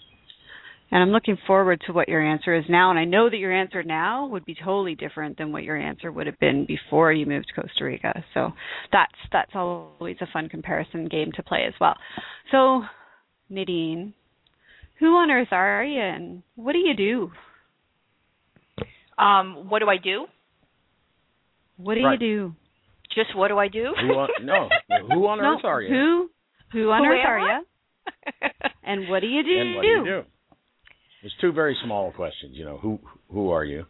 And 0.89 1.03
I'm 1.03 1.09
looking 1.09 1.37
forward 1.45 1.81
to 1.85 1.93
what 1.93 2.07
your 2.07 2.21
answer 2.25 2.55
is 2.55 2.63
now. 2.69 2.89
And 2.89 2.97
I 2.97 3.03
know 3.03 3.29
that 3.29 3.37
your 3.37 3.51
answer 3.51 3.83
now 3.83 4.27
would 4.27 4.45
be 4.45 4.55
totally 4.55 4.95
different 4.95 5.37
than 5.37 5.51
what 5.51 5.63
your 5.63 5.75
answer 5.75 6.11
would 6.11 6.27
have 6.27 6.39
been 6.39 6.65
before 6.65 7.11
you 7.11 7.25
moved 7.25 7.47
to 7.53 7.61
Costa 7.61 7.83
Rica. 7.83 8.23
So 8.33 8.51
that's 8.91 9.11
that's 9.31 9.51
always 9.53 10.15
a 10.21 10.27
fun 10.31 10.47
comparison 10.47 11.07
game 11.09 11.31
to 11.35 11.43
play 11.43 11.65
as 11.67 11.73
well. 11.81 11.95
So 12.51 12.83
Nadine, 13.49 14.13
who 14.99 15.07
on 15.17 15.29
earth 15.29 15.49
are 15.51 15.83
you 15.83 15.99
and 16.01 16.41
what 16.55 16.73
do 16.73 16.79
you 16.79 16.95
do? 16.95 17.31
um 19.19 19.67
what 19.69 19.79
do 19.79 19.89
i 19.89 19.97
do 19.97 20.27
What 21.77 21.95
do 21.95 22.01
Right. 22.01 22.21
you 22.21 22.27
do? 22.49 22.55
just 23.15 23.35
what 23.35 23.47
do 23.47 23.57
i 23.57 23.67
do 23.67 23.93
Who 23.99 24.07
on, 24.13 24.29
no, 24.45 24.69
who 25.07 25.27
on 25.27 25.39
no, 25.39 25.55
earth 25.55 25.65
are 25.65 25.81
you? 25.81 25.89
Who 25.91 26.29
who 26.71 26.91
on 26.91 27.03
Who 27.03 27.09
earth 27.11 27.25
are 27.25 27.39
I? 27.39 27.59
you? 27.59 27.65
And 28.83 29.09
what 29.09 29.21
do 29.21 29.27
you 29.27 29.43
do? 29.43 29.59
And 29.59 29.75
what 29.75 29.81
do 29.81 29.87
you 29.87 30.03
do? 30.05 30.21
There's 31.21 31.33
two 31.41 31.51
very 31.51 31.75
small 31.83 32.11
questions. 32.11 32.55
You 32.55 32.65
know, 32.65 32.77
who 32.77 32.99
who 33.31 33.49
are 33.49 33.65
you? 33.65 33.85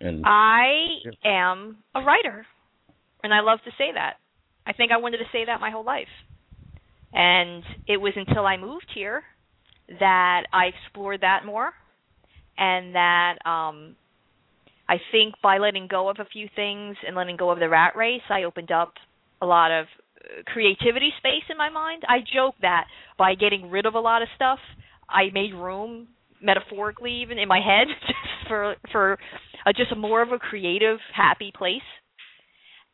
And 0.00 0.24
I 0.24 0.86
am 1.24 1.78
a 1.94 2.00
writer, 2.00 2.46
and 3.22 3.34
I 3.34 3.40
love 3.40 3.58
to 3.64 3.70
say 3.72 3.90
that. 3.94 4.14
I 4.66 4.72
think 4.72 4.92
I 4.92 4.98
wanted 4.98 5.18
to 5.18 5.24
say 5.32 5.44
that 5.46 5.60
my 5.60 5.70
whole 5.70 5.84
life, 5.84 6.06
and 7.12 7.62
it 7.86 7.96
was 7.96 8.12
until 8.16 8.46
I 8.46 8.56
moved 8.56 8.86
here 8.94 9.22
that 10.00 10.42
I 10.52 10.66
explored 10.66 11.22
that 11.22 11.44
more, 11.44 11.72
and 12.56 12.94
that 12.94 13.34
um, 13.44 13.96
I 14.88 14.96
think 15.12 15.34
by 15.42 15.58
letting 15.58 15.88
go 15.88 16.08
of 16.08 16.16
a 16.20 16.24
few 16.26 16.48
things 16.54 16.96
and 17.06 17.16
letting 17.16 17.36
go 17.36 17.50
of 17.50 17.58
the 17.58 17.68
rat 17.68 17.94
race, 17.96 18.22
I 18.30 18.44
opened 18.44 18.70
up 18.70 18.94
a 19.40 19.46
lot 19.46 19.70
of 19.70 19.86
uh, 20.18 20.42
creativity 20.46 21.10
space 21.18 21.44
in 21.50 21.56
my 21.56 21.70
mind. 21.70 22.02
I 22.08 22.18
joke 22.20 22.54
that 22.62 22.86
by 23.18 23.34
getting 23.34 23.70
rid 23.70 23.86
of 23.86 23.94
a 23.94 24.00
lot 24.00 24.22
of 24.22 24.28
stuff, 24.36 24.58
I 25.08 25.30
made 25.32 25.54
room 25.54 26.08
metaphorically 26.42 27.22
even 27.22 27.38
in 27.38 27.48
my 27.48 27.60
head 27.60 27.88
for 28.48 28.74
for 28.92 29.18
uh, 29.66 29.72
just 29.76 29.92
a 29.92 29.96
more 29.96 30.22
of 30.22 30.32
a 30.32 30.38
creative 30.38 30.98
happy 31.14 31.52
place. 31.56 31.80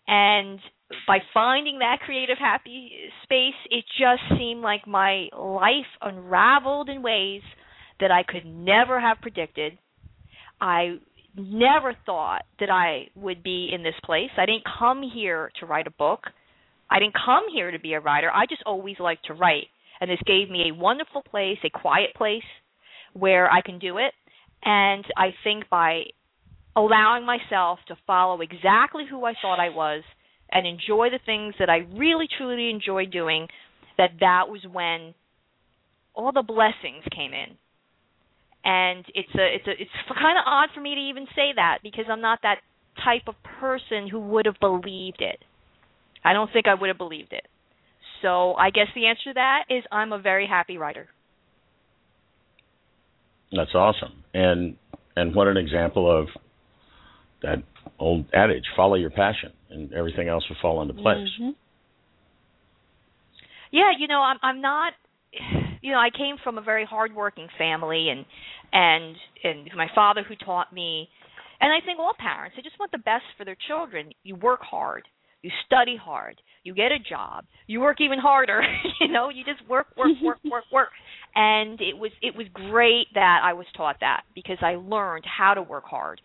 And 0.07 0.61
by 1.07 1.19
finding 1.33 1.79
that 1.79 2.01
creative 2.05 2.39
happy 2.39 2.91
space 3.23 3.55
it 3.71 3.85
just 3.99 4.23
seemed 4.39 4.61
like 4.61 4.87
my 4.87 5.29
life 5.37 5.87
unraveled 6.03 6.89
in 6.89 7.03
ways 7.03 7.43
that 8.01 8.11
I 8.11 8.23
could 8.23 8.47
never 8.47 9.01
have 9.01 9.19
predicted. 9.21 9.79
I 10.61 10.99
never 11.37 11.97
thought 12.07 12.43
that 12.61 12.71
I 12.71 13.09
would 13.15 13.43
be 13.43 13.71
in 13.73 13.83
this 13.83 13.95
place. 14.05 14.31
I 14.37 14.47
didn't 14.47 14.65
come 14.79 15.03
here 15.03 15.51
to 15.61 15.67
write 15.67 15.87
a 15.87 15.91
book. 15.91 16.21
I 16.91 16.99
didn't 16.99 17.15
come 17.15 17.45
here 17.53 17.71
to 17.71 17.79
be 17.79 17.95
a 17.95 18.01
writer. 18.01 18.31
I 18.31 18.47
just 18.47 18.63
always 18.67 18.97
liked 19.01 19.27
to 19.27 19.35
write. 19.35 19.67
And 20.01 20.11
this 20.11 20.21
gave 20.27 20.51
me 20.51 20.71
a 20.71 20.75
wonderful 20.75 21.23
place 21.23 21.59
a 21.65 21.71
quiet 21.71 22.15
place 22.17 22.43
where 23.14 23.50
I 23.50 23.62
can 23.62 23.78
do 23.78 23.99
it. 23.99 24.12
And 24.64 25.04
I 25.16 25.35
think 25.42 25.68
by 25.71 26.04
allowing 26.76 27.25
myself 27.25 27.78
to 27.88 27.97
follow 28.06 28.40
exactly 28.40 29.04
who 29.09 29.25
I 29.25 29.35
thought 29.40 29.61
I 29.61 29.71
was 29.71 30.02
and 30.50 30.66
enjoy 30.66 31.09
the 31.11 31.21
things 31.25 31.54
that 31.59 31.71
I 31.71 31.87
really 31.97 32.26
truly 32.38 32.71
enjoy 32.71 33.06
doing, 33.06 33.49
that 33.97 34.11
that 34.21 34.49
was 34.49 34.61
when 34.71 35.14
all 36.14 36.33
the 36.33 36.42
blessings 36.42 37.04
came 37.14 37.33
in. 37.33 37.56
And 38.64 39.04
it's 39.14 39.35
a 39.35 39.54
it's 39.54 39.66
a 39.66 39.71
it's 39.73 39.90
kind 40.09 40.38
of 40.38 40.44
odd 40.47 40.71
for 40.75 40.80
me 40.80 40.94
to 40.94 41.00
even 41.00 41.26
say 41.35 41.52
that 41.56 41.78
because 41.83 42.06
I'm 42.11 42.23
not 42.23 42.40
that 42.42 42.59
type 43.04 43.23
of 43.26 43.35
person 43.61 44.09
who 44.09 44.21
would 44.21 44.47
have 44.47 44.59
believed 44.61 45.21
it. 45.21 45.38
I 46.25 46.33
don't 46.33 46.50
think 46.52 46.66
I 46.66 46.75
would 46.75 46.88
have 46.88 46.99
believed 46.99 47.33
it. 47.33 47.47
So 48.23 48.54
I 48.54 48.71
guess 48.71 48.87
the 48.94 49.06
answer 49.06 49.30
to 49.30 49.35
that 49.35 49.64
is 49.68 49.85
I'm 49.92 50.12
a 50.12 50.18
very 50.18 50.47
happy 50.47 50.78
writer. 50.78 51.09
That's 53.56 53.75
awesome. 53.75 54.25
And 54.32 54.76
and 55.16 55.34
what 55.34 55.49
an 55.49 55.56
example 55.56 56.11
of 56.11 56.28
that 57.42 57.62
old 57.99 58.26
adage: 58.34 58.64
follow 58.76 58.94
your 58.94 59.11
passion, 59.11 59.52
and 59.70 59.92
everything 59.92 60.28
else 60.28 60.44
will 60.49 60.56
fall 60.61 60.82
into 60.82 60.94
place. 60.94 61.28
Mhm. 61.40 61.54
Yeah, 63.70 63.90
you 63.99 64.06
know, 64.06 64.20
I'm 64.20 64.38
I'm 64.42 64.61
not 64.61 64.94
you 65.82 65.92
know, 65.92 65.99
I 65.99 66.11
came 66.11 66.37
from 66.42 66.58
a 66.58 66.62
very 66.62 66.84
hardworking 66.84 67.49
family 67.58 68.08
and 68.08 68.25
and 68.73 69.16
and 69.42 69.70
my 69.76 69.88
father 69.94 70.23
who 70.23 70.34
taught 70.37 70.73
me 70.73 71.08
and 71.61 71.73
I 71.73 71.84
think 71.84 71.99
all 71.99 72.14
parents 72.18 72.56
they 72.56 72.62
just 72.62 72.78
want 72.78 72.92
the 72.92 72.99
best 72.99 73.25
for 73.37 73.44
their 73.44 73.56
children. 73.68 74.12
You 74.23 74.37
work 74.37 74.61
hard, 74.62 75.02
you 75.42 75.50
study 75.66 75.96
hard, 75.96 76.40
you 76.62 76.75
get 76.75 76.92
a 76.92 76.99
job, 76.99 77.44
you 77.66 77.80
work 77.80 78.00
even 78.00 78.18
harder, 78.18 78.62
you 79.00 79.08
know, 79.08 79.28
you 79.28 79.44
just 79.44 79.68
work 79.68 79.88
work 79.96 80.12
work 80.23 80.38
work 80.44 80.64
work. 80.73 80.88
And 81.35 81.81
it 81.81 81.97
was 81.99 82.12
it 82.23 82.37
was 82.37 82.47
great 82.53 83.07
that 83.14 83.41
I 83.43 83.55
was 83.55 83.67
taught 83.76 83.97
that 84.00 84.23
because 84.35 84.59
I 84.61 84.76
learned 84.76 85.25
how 85.26 85.55
to 85.55 85.62
work 85.62 85.85
hard 85.85 86.21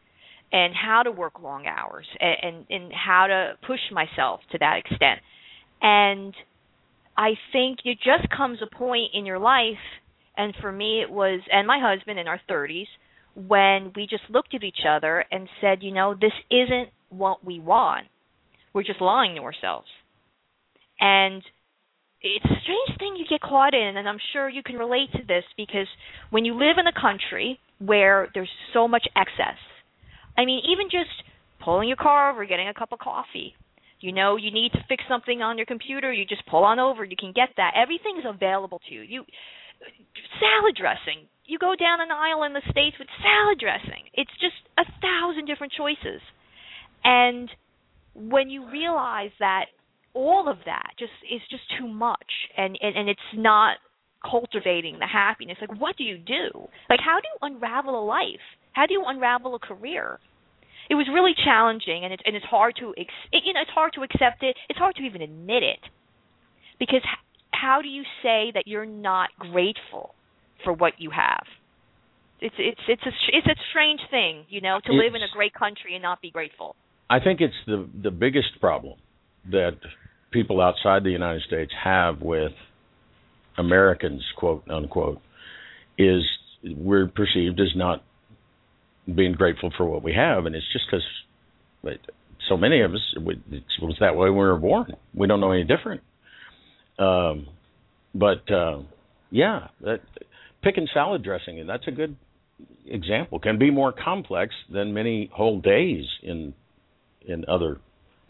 and 0.51 0.73
how 0.73 1.03
to 1.03 1.11
work 1.11 1.41
long 1.41 1.65
hours 1.65 2.05
and 2.19 2.35
and, 2.41 2.65
and 2.69 2.93
how 2.93 3.27
to 3.27 3.53
push 3.65 3.79
myself 3.91 4.41
to 4.51 4.57
that 4.59 4.77
extent. 4.77 5.19
And 5.81 6.33
I 7.19 7.31
think 7.51 7.79
it 7.83 7.97
just 7.97 8.29
comes 8.35 8.59
a 8.61 8.75
point 8.75 9.11
in 9.13 9.25
your 9.25 9.39
life, 9.39 9.83
and 10.37 10.53
for 10.61 10.71
me 10.71 11.01
it 11.01 11.09
was, 11.09 11.41
and 11.51 11.67
my 11.67 11.79
husband 11.81 12.17
in 12.17 12.29
our 12.29 12.39
30s, 12.49 12.87
when 13.35 13.91
we 13.93 14.07
just 14.07 14.23
looked 14.29 14.55
at 14.55 14.63
each 14.63 14.85
other 14.87 15.25
and 15.29 15.49
said, 15.59 15.79
you 15.81 15.93
know, 15.93 16.13
this 16.13 16.31
isn't 16.49 16.89
what 17.09 17.43
we 17.43 17.59
want. 17.59 18.07
We're 18.73 18.83
just 18.83 19.01
lying 19.01 19.35
to 19.35 19.41
ourselves. 19.41 19.87
And 20.99 21.43
it's 22.21 22.45
a 22.45 22.59
strange 22.63 22.99
thing 22.99 23.15
you 23.15 23.25
get 23.29 23.41
caught 23.41 23.73
in, 23.73 23.97
and 23.97 24.07
I'm 24.07 24.19
sure 24.33 24.49
you 24.49 24.63
can 24.63 24.75
relate 24.75 25.11
to 25.13 25.23
this 25.25 25.43
because 25.55 25.87
when 26.29 26.45
you 26.45 26.53
live 26.53 26.77
in 26.77 26.87
a 26.87 26.93
country 26.93 27.59
where 27.79 28.27
there's 28.33 28.49
so 28.73 28.87
much 28.87 29.07
excess, 29.15 29.59
I 30.37 30.45
mean, 30.45 30.61
even 30.69 30.87
just 30.91 31.11
pulling 31.63 31.87
your 31.87 31.97
car 31.97 32.31
over, 32.31 32.45
getting 32.45 32.67
a 32.67 32.73
cup 32.73 32.91
of 32.91 32.99
coffee, 32.99 33.55
you 34.01 34.11
know, 34.11 34.37
you 34.37 34.51
need 34.51 34.71
to 34.73 34.85
fix 34.87 35.03
something 35.07 35.41
on 35.41 35.57
your 35.57 35.65
computer, 35.65 36.11
you 36.11 36.25
just 36.25 36.45
pull 36.47 36.63
on 36.63 36.79
over, 36.79 37.03
you 37.03 37.17
can 37.19 37.33
get 37.33 37.49
that. 37.57 37.73
Everything's 37.75 38.23
available 38.27 38.79
to 38.87 38.95
you. 38.95 39.01
You 39.01 39.23
salad 40.39 40.75
dressing. 40.75 41.27
You 41.45 41.57
go 41.57 41.73
down 41.75 41.99
an 41.99 42.11
aisle 42.11 42.43
in 42.43 42.53
the 42.53 42.61
states 42.69 42.95
with 42.99 43.07
salad 43.23 43.59
dressing. 43.59 44.07
It's 44.13 44.31
just 44.39 44.59
a 44.77 44.85
thousand 45.01 45.47
different 45.47 45.73
choices. 45.73 46.21
And 47.03 47.49
when 48.15 48.49
you 48.49 48.69
realize 48.69 49.31
that 49.39 49.65
all 50.13 50.49
of 50.49 50.57
that 50.65 50.91
just 50.97 51.11
is 51.31 51.41
just 51.49 51.63
too 51.79 51.87
much 51.87 52.31
and 52.57 52.77
and, 52.81 52.95
and 52.95 53.09
it's 53.09 53.19
not 53.35 53.77
cultivating 54.29 54.99
the 54.99 55.07
happiness 55.07 55.57
like 55.61 55.79
what 55.79 55.95
do 55.97 56.03
you 56.03 56.17
do 56.17 56.49
like 56.89 56.99
how 56.99 57.17
do 57.21 57.27
you 57.27 57.55
unravel 57.55 57.97
a 57.97 58.03
life 58.03 58.43
how 58.73 58.85
do 58.85 58.93
you 58.93 59.03
unravel 59.05 59.55
a 59.55 59.59
career 59.59 60.19
it 60.89 60.95
was 60.95 61.07
really 61.13 61.33
challenging, 61.45 62.03
and 62.03 62.11
it's 62.11 62.23
and 62.25 62.35
it's 62.35 62.45
hard 62.45 62.75
to 62.79 62.93
ex- 62.97 63.13
it, 63.31 63.43
you 63.45 63.53
know 63.53 63.61
it's 63.61 63.71
hard 63.71 63.93
to 63.93 64.01
accept 64.01 64.41
it. 64.41 64.57
It's 64.69 64.79
hard 64.79 64.95
to 64.95 65.03
even 65.03 65.21
admit 65.21 65.61
it 65.61 65.79
because 66.79 67.01
h- 67.05 67.19
how 67.51 67.81
do 67.81 67.87
you 67.87 68.03
say 68.23 68.51
that 68.55 68.63
you're 68.65 68.87
not 68.87 69.29
grateful 69.37 70.15
for 70.63 70.73
what 70.73 70.93
you 70.97 71.11
have? 71.11 71.45
It's 72.41 72.55
it's 72.57 72.81
it's 72.87 73.03
a 73.05 73.11
it's 73.31 73.47
a 73.47 73.55
strange 73.69 74.01
thing, 74.09 74.45
you 74.49 74.61
know, 74.61 74.79
to 74.83 74.91
live 74.91 75.13
in 75.13 75.21
a 75.21 75.29
great 75.31 75.53
country 75.53 75.93
and 75.93 76.01
not 76.01 76.21
be 76.21 76.31
grateful. 76.31 76.75
I 77.07 77.19
think 77.19 77.39
it's 77.39 77.53
the 77.67 77.87
the 78.01 78.11
biggest 78.11 78.59
problem 78.59 78.97
that 79.51 79.77
people 80.31 80.61
outside 80.61 81.03
the 81.03 81.11
United 81.11 81.41
States 81.43 81.71
have 81.83 82.21
with 82.21 82.51
Americans, 83.57 84.23
quote 84.37 84.63
unquote, 84.69 85.19
is 85.97 86.23
we're 86.63 87.07
perceived 87.07 87.59
as 87.59 87.75
not 87.75 88.03
being 89.13 89.33
grateful 89.33 89.71
for 89.75 89.85
what 89.85 90.03
we 90.03 90.13
have, 90.13 90.45
and 90.45 90.55
it's 90.55 90.65
just 90.71 90.85
because 90.89 91.03
so 92.47 92.57
many 92.57 92.81
of 92.81 92.93
us 92.93 93.15
it 93.15 93.23
was 93.81 93.97
that 93.99 94.15
way 94.15 94.29
we 94.29 94.35
were 94.35 94.57
born. 94.57 94.93
We 95.13 95.27
don't 95.27 95.39
know 95.39 95.51
any 95.51 95.63
different. 95.63 96.01
Um, 96.97 97.47
but 98.13 98.51
uh, 98.51 98.81
yeah, 99.31 99.67
that 99.81 100.01
picking 100.63 100.87
salad 100.93 101.23
dressing, 101.23 101.59
and 101.59 101.69
that's 101.69 101.87
a 101.87 101.91
good 101.91 102.15
example. 102.85 103.39
Can 103.39 103.57
be 103.57 103.71
more 103.71 103.93
complex 103.93 104.53
than 104.71 104.93
many 104.93 105.29
whole 105.33 105.61
days 105.61 106.05
in 106.23 106.53
in 107.25 107.45
other 107.47 107.79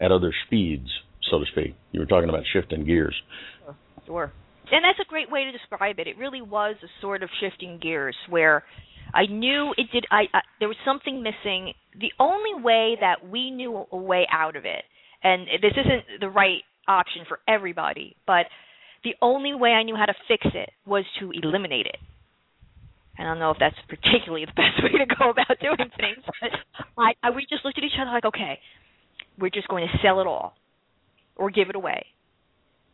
at 0.00 0.12
other 0.12 0.32
speeds, 0.46 0.88
so 1.30 1.38
to 1.38 1.46
speak. 1.52 1.74
You 1.92 2.00
were 2.00 2.06
talking 2.06 2.28
about 2.28 2.42
shifting 2.52 2.84
gears. 2.84 3.14
Sure. 4.06 4.32
And 4.72 4.84
that's 4.84 4.98
a 5.00 5.08
great 5.08 5.30
way 5.30 5.44
to 5.44 5.52
describe 5.52 5.98
it. 5.98 6.06
It 6.06 6.16
really 6.16 6.42
was 6.42 6.76
a 6.82 6.86
sort 7.00 7.22
of 7.22 7.30
shifting 7.40 7.78
gears 7.82 8.16
where 8.28 8.64
I 9.12 9.26
knew 9.26 9.74
it 9.76 9.86
did 9.92 10.06
I, 10.10 10.24
I 10.32 10.40
there 10.58 10.68
was 10.68 10.76
something 10.84 11.22
missing. 11.22 11.74
The 11.98 12.12
only 12.20 12.62
way 12.62 12.96
that 13.00 13.28
we 13.28 13.50
knew 13.50 13.86
a 13.90 13.96
way 13.96 14.26
out 14.32 14.56
of 14.56 14.64
it 14.64 14.84
and 15.22 15.46
this 15.60 15.72
isn't 15.76 16.20
the 16.20 16.28
right 16.28 16.62
option 16.88 17.22
for 17.28 17.40
everybody, 17.46 18.16
but 18.26 18.46
the 19.04 19.14
only 19.20 19.54
way 19.54 19.70
I 19.70 19.82
knew 19.82 19.96
how 19.96 20.06
to 20.06 20.14
fix 20.28 20.46
it 20.54 20.70
was 20.86 21.04
to 21.20 21.30
eliminate 21.30 21.86
it. 21.86 21.98
I 23.18 23.24
don't 23.24 23.38
know 23.38 23.50
if 23.50 23.58
that's 23.60 23.76
particularly 23.88 24.46
the 24.46 24.52
best 24.56 24.82
way 24.82 24.98
to 24.98 25.06
go 25.06 25.30
about 25.30 25.58
doing 25.60 25.90
things, 25.98 26.24
but 26.40 26.50
I, 26.96 27.12
I 27.22 27.30
we 27.30 27.46
just 27.50 27.64
looked 27.64 27.78
at 27.78 27.84
each 27.84 27.98
other 28.00 28.10
like, 28.10 28.24
okay, 28.24 28.58
we're 29.38 29.50
just 29.50 29.68
going 29.68 29.86
to 29.86 29.98
sell 30.02 30.20
it 30.20 30.26
all 30.26 30.54
or 31.40 31.50
give 31.50 31.70
it 31.70 31.74
away 31.76 32.04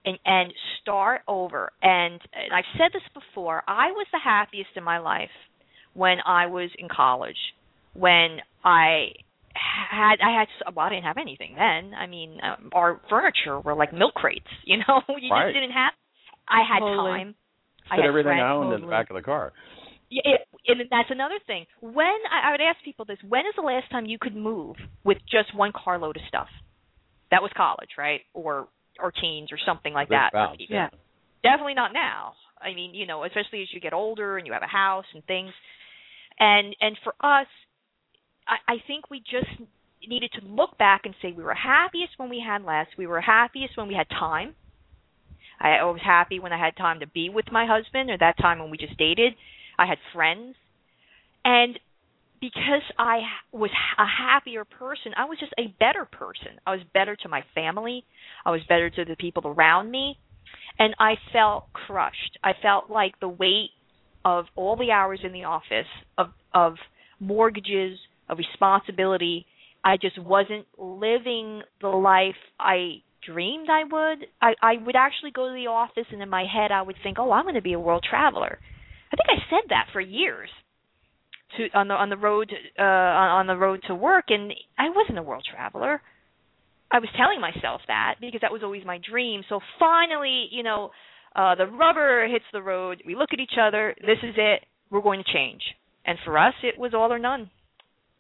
and 0.06 0.18
and 0.24 0.52
start 0.80 1.22
over. 1.28 1.72
And, 1.82 2.20
and 2.32 2.52
I've 2.54 2.64
said 2.78 2.90
this 2.94 3.02
before. 3.12 3.62
I 3.66 3.90
was 3.90 4.06
the 4.12 4.20
happiest 4.22 4.70
in 4.76 4.84
my 4.84 4.98
life 4.98 5.34
when 5.94 6.18
I 6.24 6.46
was 6.46 6.70
in 6.78 6.88
college, 6.88 7.36
when 7.94 8.38
I 8.64 9.08
had 9.54 10.16
I 10.24 10.38
had 10.38 10.74
well 10.74 10.86
I 10.86 10.90
didn't 10.90 11.04
have 11.04 11.18
anything 11.18 11.54
then. 11.56 11.92
I 11.94 12.06
mean, 12.06 12.38
um, 12.42 12.70
our 12.72 13.00
furniture 13.10 13.60
were 13.60 13.74
like 13.74 13.92
milk 13.92 14.14
crates. 14.14 14.46
You 14.64 14.78
know, 14.78 15.02
you 15.20 15.30
Right. 15.30 15.46
just 15.46 15.54
didn't 15.54 15.72
have. 15.72 15.92
I 16.48 16.62
had 16.66 16.80
Totally. 16.80 17.10
time. 17.10 17.34
I 17.90 17.96
Fit 17.96 18.02
had 18.02 18.08
everything 18.08 18.30
friends. 18.30 18.42
out 18.42 18.74
in 18.74 18.80
the 18.80 18.86
back 18.86 19.10
of 19.10 19.16
the 19.16 19.22
car. 19.22 19.52
Yeah, 20.10 20.22
it, 20.24 20.40
and 20.68 20.80
that's 20.90 21.10
another 21.10 21.38
thing. 21.46 21.66
When 21.80 22.18
I, 22.30 22.48
I 22.48 22.50
would 22.52 22.60
ask 22.60 22.78
people 22.84 23.04
this, 23.04 23.18
when 23.28 23.40
is 23.46 23.54
the 23.56 23.62
last 23.62 23.90
time 23.90 24.06
you 24.06 24.18
could 24.20 24.36
move 24.36 24.76
with 25.04 25.18
just 25.30 25.54
one 25.54 25.72
carload 25.72 26.16
of 26.16 26.22
stuff? 26.28 26.48
That 27.30 27.42
was 27.42 27.50
college, 27.56 27.90
right? 27.98 28.20
Or 28.34 28.68
or 29.00 29.12
teens 29.12 29.50
or 29.52 29.58
something 29.66 29.92
like 29.92 30.08
that. 30.08 30.30
Thereabouts, 30.32 30.62
Yeah. 30.68 30.88
Definitely 31.42 31.74
not 31.74 31.92
now. 31.92 32.32
I 32.60 32.74
mean, 32.74 32.94
you 32.94 33.06
know, 33.06 33.24
especially 33.24 33.62
as 33.62 33.68
you 33.72 33.80
get 33.80 33.92
older 33.92 34.38
and 34.38 34.46
you 34.46 34.52
have 34.52 34.62
a 34.62 34.66
house 34.66 35.04
and 35.14 35.24
things. 35.26 35.52
And 36.38 36.74
and 36.80 36.96
for 37.04 37.14
us, 37.20 37.46
I, 38.46 38.74
I 38.74 38.76
think 38.86 39.10
we 39.10 39.20
just 39.20 39.50
needed 40.06 40.30
to 40.40 40.46
look 40.46 40.78
back 40.78 41.02
and 41.04 41.14
say 41.20 41.32
we 41.32 41.42
were 41.42 41.54
happiest 41.54 42.12
when 42.16 42.28
we 42.28 42.42
had 42.46 42.64
less. 42.64 42.86
We 42.96 43.06
were 43.06 43.20
happiest 43.20 43.76
when 43.76 43.88
we 43.88 43.94
had 43.94 44.08
time. 44.08 44.54
I 45.58 45.82
was 45.84 46.00
happy 46.04 46.38
when 46.38 46.52
I 46.52 46.62
had 46.62 46.76
time 46.76 47.00
to 47.00 47.06
be 47.06 47.30
with 47.30 47.46
my 47.50 47.66
husband, 47.66 48.10
or 48.10 48.18
that 48.18 48.36
time 48.38 48.58
when 48.58 48.70
we 48.70 48.76
just 48.76 48.96
dated. 48.98 49.32
I 49.78 49.86
had 49.86 49.98
friends, 50.12 50.54
and 51.44 51.78
because 52.40 52.82
I 52.98 53.20
was 53.52 53.70
a 53.98 54.04
happier 54.06 54.64
person, 54.64 55.12
I 55.16 55.24
was 55.24 55.38
just 55.38 55.52
a 55.58 55.74
better 55.78 56.04
person. 56.04 56.58
I 56.66 56.72
was 56.72 56.80
better 56.92 57.16
to 57.16 57.28
my 57.28 57.42
family. 57.54 58.04
I 58.44 58.50
was 58.50 58.60
better 58.68 58.90
to 58.90 59.04
the 59.04 59.16
people 59.16 59.46
around 59.46 59.90
me, 59.90 60.18
and 60.78 60.94
I 60.98 61.14
felt 61.32 61.72
crushed. 61.72 62.38
I 62.44 62.52
felt 62.60 62.90
like 62.90 63.18
the 63.20 63.28
weight 63.28 63.70
of 64.24 64.46
all 64.56 64.76
the 64.76 64.90
hours 64.90 65.20
in 65.22 65.32
the 65.32 65.44
office 65.44 65.86
of 66.18 66.28
of 66.52 66.74
mortgages, 67.20 67.98
of 68.28 68.38
responsibility. 68.38 69.46
I 69.84 69.96
just 69.96 70.18
wasn't 70.18 70.66
living 70.78 71.62
the 71.80 71.88
life 71.88 72.34
I 72.58 73.02
dreamed 73.24 73.68
I 73.70 73.84
would. 73.84 74.26
I 74.42 74.54
I 74.62 74.74
would 74.84 74.96
actually 74.96 75.30
go 75.30 75.48
to 75.48 75.54
the 75.54 75.68
office 75.68 76.06
and 76.10 76.22
in 76.22 76.28
my 76.28 76.44
head 76.44 76.72
I 76.72 76.82
would 76.82 76.96
think, 77.02 77.18
"Oh, 77.18 77.32
I'm 77.32 77.44
going 77.44 77.54
to 77.54 77.62
be 77.62 77.74
a 77.74 77.80
world 77.80 78.04
traveler." 78.08 78.58
I 79.12 79.16
think 79.16 79.28
I 79.28 79.50
said 79.50 79.68
that 79.70 79.86
for 79.92 80.00
years 80.00 80.50
to 81.56 81.68
on 81.74 81.88
the 81.88 81.94
on 81.94 82.08
the 82.08 82.16
road 82.16 82.52
uh 82.78 82.82
on 82.82 83.46
the 83.46 83.56
road 83.56 83.80
to 83.86 83.94
work 83.94 84.26
and 84.28 84.52
I 84.78 84.90
wasn't 84.90 85.18
a 85.18 85.22
world 85.22 85.44
traveler. 85.50 86.00
I 86.90 86.98
was 86.98 87.08
telling 87.16 87.40
myself 87.40 87.80
that 87.88 88.16
because 88.20 88.40
that 88.42 88.52
was 88.52 88.62
always 88.62 88.84
my 88.84 88.98
dream. 88.98 89.42
So 89.48 89.60
finally, 89.78 90.48
you 90.50 90.62
know, 90.62 90.90
uh 91.34 91.54
the 91.54 91.66
rubber 91.66 92.26
hits 92.28 92.44
the 92.52 92.62
road. 92.62 93.02
We 93.06 93.14
look 93.14 93.30
at 93.32 93.40
each 93.40 93.58
other. 93.60 93.94
This 94.00 94.18
is 94.22 94.34
it. 94.36 94.64
We're 94.90 95.02
going 95.02 95.22
to 95.24 95.32
change. 95.32 95.62
And 96.04 96.18
for 96.24 96.38
us, 96.38 96.54
it 96.62 96.78
was 96.78 96.94
all 96.94 97.12
or 97.12 97.18
none. 97.18 97.50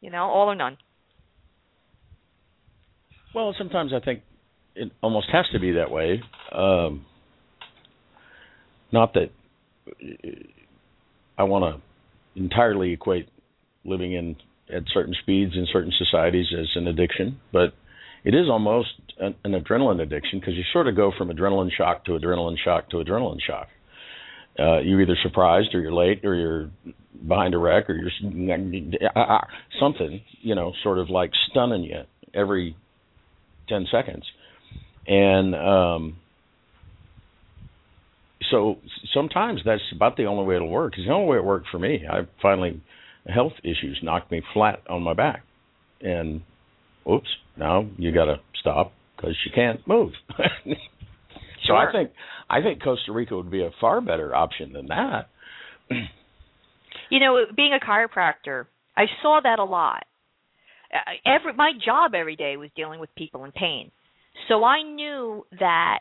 You 0.00 0.10
know, 0.10 0.24
all 0.24 0.48
or 0.48 0.56
none. 0.56 0.76
Well, 3.34 3.54
sometimes 3.56 3.92
I 3.92 4.04
think 4.04 4.22
it 4.74 4.90
almost 5.02 5.28
has 5.32 5.44
to 5.52 5.60
be 5.60 5.72
that 5.72 5.90
way. 5.90 6.22
Um, 6.52 7.04
not 8.92 9.14
that 9.14 9.30
I 11.38 11.42
want 11.44 11.76
to 11.76 11.82
entirely 12.36 12.92
equate 12.92 13.28
living 13.84 14.12
in 14.12 14.36
at 14.72 14.82
certain 14.92 15.14
speeds 15.22 15.52
in 15.54 15.66
certain 15.72 15.92
societies 15.96 16.46
as 16.58 16.66
an 16.74 16.88
addiction, 16.88 17.40
but 17.52 17.72
it 18.24 18.34
is 18.34 18.48
almost 18.50 18.88
an, 19.18 19.34
an 19.44 19.52
adrenaline 19.52 20.00
addiction 20.02 20.40
because 20.40 20.54
you 20.54 20.64
sort 20.72 20.88
of 20.88 20.96
go 20.96 21.12
from 21.16 21.28
adrenaline 21.28 21.70
shock 21.76 22.04
to 22.04 22.12
adrenaline 22.12 22.56
shock 22.62 22.90
to 22.90 22.96
adrenaline 22.96 23.40
shock. 23.40 23.68
Uh, 24.58 24.80
you're 24.80 25.00
either 25.00 25.16
surprised 25.22 25.74
or 25.74 25.80
you're 25.80 25.92
late 25.92 26.24
or 26.24 26.34
you're 26.34 26.70
behind 27.26 27.54
a 27.54 27.58
wreck 27.58 27.88
or 27.88 27.94
you're 27.94 28.10
something, 29.78 30.22
you 30.40 30.54
know, 30.54 30.72
sort 30.82 30.98
of 30.98 31.10
like 31.10 31.30
stunning 31.50 31.84
you 31.84 32.02
every 32.34 32.76
10 33.68 33.86
seconds. 33.90 34.24
And 35.06 35.54
um, 35.54 36.16
so 38.50 38.76
sometimes 39.14 39.60
that's 39.64 39.82
about 39.94 40.16
the 40.16 40.24
only 40.24 40.44
way 40.44 40.56
it'll 40.56 40.68
work. 40.68 40.94
It's 40.96 41.06
the 41.06 41.12
only 41.12 41.28
way 41.28 41.36
it 41.38 41.44
worked 41.44 41.68
for 41.70 41.78
me. 41.78 42.04
I 42.10 42.20
finally, 42.40 42.82
health 43.32 43.52
issues 43.62 44.00
knocked 44.02 44.30
me 44.30 44.42
flat 44.52 44.82
on 44.88 45.02
my 45.02 45.14
back. 45.14 45.42
And 46.00 46.42
oops, 47.10 47.28
now 47.56 47.88
you 47.96 48.12
got 48.12 48.26
to 48.26 48.36
stop 48.60 48.92
because 49.16 49.36
you 49.44 49.52
can't 49.54 49.86
move. 49.86 50.12
so 51.66 51.74
I 51.74 51.90
think 51.92 52.10
I 52.48 52.60
think 52.62 52.82
Costa 52.82 53.12
Rica 53.12 53.36
would 53.36 53.50
be 53.50 53.62
a 53.62 53.70
far 53.80 54.00
better 54.00 54.34
option 54.34 54.72
than 54.72 54.86
that. 54.86 55.28
You 57.10 57.20
know, 57.20 57.38
being 57.56 57.72
a 57.72 57.84
chiropractor, 57.84 58.66
I 58.96 59.04
saw 59.22 59.40
that 59.42 59.58
a 59.58 59.64
lot. 59.64 60.04
Uh, 60.92 61.30
Every 61.30 61.52
my 61.52 61.72
job 61.84 62.14
every 62.14 62.36
day 62.36 62.56
was 62.56 62.70
dealing 62.74 63.00
with 63.00 63.14
people 63.14 63.44
in 63.44 63.52
pain. 63.52 63.90
So 64.48 64.64
I 64.64 64.82
knew 64.82 65.46
that 65.58 66.00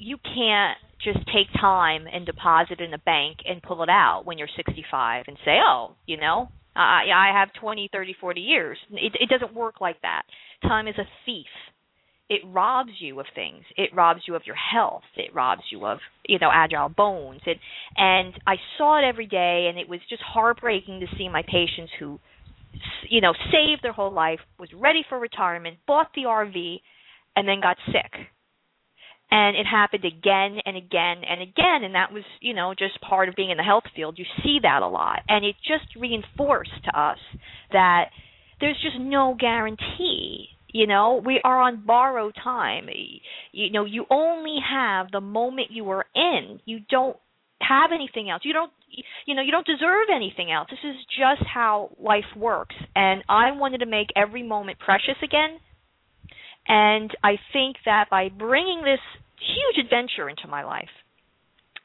you 0.00 0.16
can't 0.18 0.78
just 1.04 1.18
take 1.26 1.46
time 1.60 2.06
and 2.12 2.26
deposit 2.26 2.80
in 2.80 2.92
a 2.92 2.98
bank 2.98 3.38
and 3.46 3.62
pull 3.62 3.82
it 3.82 3.88
out 3.88 4.22
when 4.24 4.38
you're 4.38 4.48
65 4.56 5.24
and 5.28 5.36
say, 5.44 5.58
"Oh, 5.64 5.94
you 6.06 6.16
know, 6.16 6.48
I 6.74 7.10
I 7.14 7.38
have 7.38 7.52
20, 7.54 7.88
30, 7.92 8.14
40 8.14 8.40
years." 8.40 8.78
It 8.90 9.14
it 9.20 9.28
doesn't 9.28 9.54
work 9.54 9.80
like 9.80 10.00
that. 10.02 10.22
Time 10.62 10.88
is 10.88 10.98
a 10.98 11.08
thief. 11.24 11.46
It 12.28 12.42
robs 12.46 12.92
you 13.00 13.18
of 13.18 13.26
things. 13.34 13.64
It 13.76 13.92
robs 13.92 14.20
you 14.26 14.36
of 14.36 14.46
your 14.46 14.56
health. 14.56 15.02
It 15.16 15.34
robs 15.34 15.64
you 15.72 15.84
of, 15.84 15.98
you 16.28 16.38
know, 16.38 16.50
agile 16.52 16.88
bones. 16.88 17.40
It 17.44 17.58
and 17.96 18.34
I 18.46 18.56
saw 18.78 18.98
it 18.98 19.04
every 19.04 19.26
day 19.26 19.66
and 19.68 19.78
it 19.78 19.88
was 19.88 20.00
just 20.08 20.22
heartbreaking 20.22 21.00
to 21.00 21.16
see 21.16 21.28
my 21.28 21.42
patients 21.42 21.92
who 21.98 22.20
you 23.08 23.20
know, 23.20 23.32
saved 23.50 23.82
their 23.82 23.92
whole 23.92 24.12
life, 24.12 24.38
was 24.58 24.68
ready 24.72 25.02
for 25.08 25.18
retirement, 25.18 25.76
bought 25.86 26.08
the 26.14 26.22
RV, 26.22 26.80
and 27.36 27.48
then 27.48 27.60
got 27.60 27.76
sick. 27.86 28.28
And 29.30 29.56
it 29.56 29.64
happened 29.64 30.04
again 30.04 30.58
and 30.64 30.76
again 30.76 31.22
and 31.28 31.40
again, 31.40 31.84
and 31.84 31.94
that 31.94 32.12
was, 32.12 32.24
you 32.40 32.52
know, 32.52 32.74
just 32.76 33.00
part 33.00 33.28
of 33.28 33.36
being 33.36 33.50
in 33.50 33.56
the 33.56 33.62
health 33.62 33.84
field. 33.94 34.18
You 34.18 34.24
see 34.42 34.58
that 34.62 34.82
a 34.82 34.88
lot, 34.88 35.20
and 35.28 35.44
it 35.44 35.54
just 35.66 35.94
reinforced 35.96 36.84
to 36.84 37.00
us 37.00 37.18
that 37.72 38.06
there's 38.60 38.80
just 38.82 38.98
no 38.98 39.36
guarantee. 39.38 40.48
You 40.72 40.86
know, 40.86 41.22
we 41.24 41.40
are 41.44 41.60
on 41.60 41.84
borrowed 41.84 42.34
time. 42.42 42.88
You 43.52 43.70
know, 43.70 43.84
you 43.84 44.04
only 44.10 44.56
have 44.68 45.10
the 45.10 45.20
moment 45.20 45.68
you 45.70 45.90
are 45.90 46.04
in. 46.14 46.60
You 46.64 46.80
don't 46.88 47.16
have 47.60 47.90
anything 47.92 48.30
else. 48.30 48.42
You 48.44 48.52
don't 48.52 48.72
you 49.26 49.34
know, 49.34 49.42
you 49.42 49.52
don't 49.52 49.66
deserve 49.66 50.08
anything 50.14 50.50
else. 50.50 50.68
This 50.70 50.80
is 50.82 50.96
just 51.06 51.48
how 51.48 51.90
life 51.98 52.24
works. 52.36 52.74
And 52.94 53.22
I 53.28 53.52
wanted 53.52 53.78
to 53.78 53.86
make 53.86 54.08
every 54.16 54.42
moment 54.42 54.78
precious 54.78 55.16
again. 55.22 55.58
And 56.68 57.10
I 57.24 57.36
think 57.52 57.76
that 57.84 58.08
by 58.10 58.28
bringing 58.28 58.82
this 58.84 59.00
huge 59.40 59.84
adventure 59.84 60.28
into 60.28 60.46
my 60.48 60.64
life, 60.64 60.92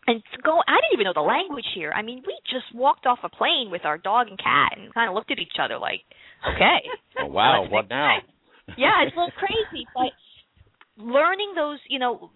and 0.07 0.21
to 0.35 0.41
go 0.41 0.61
I 0.67 0.77
didn't 0.81 0.93
even 0.93 1.05
know 1.05 1.17
the 1.17 1.25
language 1.25 1.65
here. 1.73 1.91
I 1.91 2.01
mean, 2.01 2.21
we 2.25 2.37
just 2.45 2.73
walked 2.75 3.05
off 3.05 3.19
a 3.23 3.29
plane 3.29 3.69
with 3.71 3.85
our 3.85 3.97
dog 3.97 4.27
and 4.27 4.37
cat 4.37 4.77
and 4.77 4.93
kind 4.93 5.09
of 5.09 5.15
looked 5.15 5.31
at 5.31 5.39
each 5.39 5.57
other 5.61 5.77
like, 5.77 6.01
okay. 6.45 6.85
Oh, 7.17 7.27
wow, 7.27 7.65
what 7.71 7.89
now? 7.89 8.17
yeah, 8.77 9.03
it's 9.05 9.15
a 9.15 9.19
little 9.19 9.31
crazy, 9.39 9.87
but 9.95 10.11
learning 10.97 11.53
those, 11.55 11.79
you 11.89 11.97
know, 11.97 12.29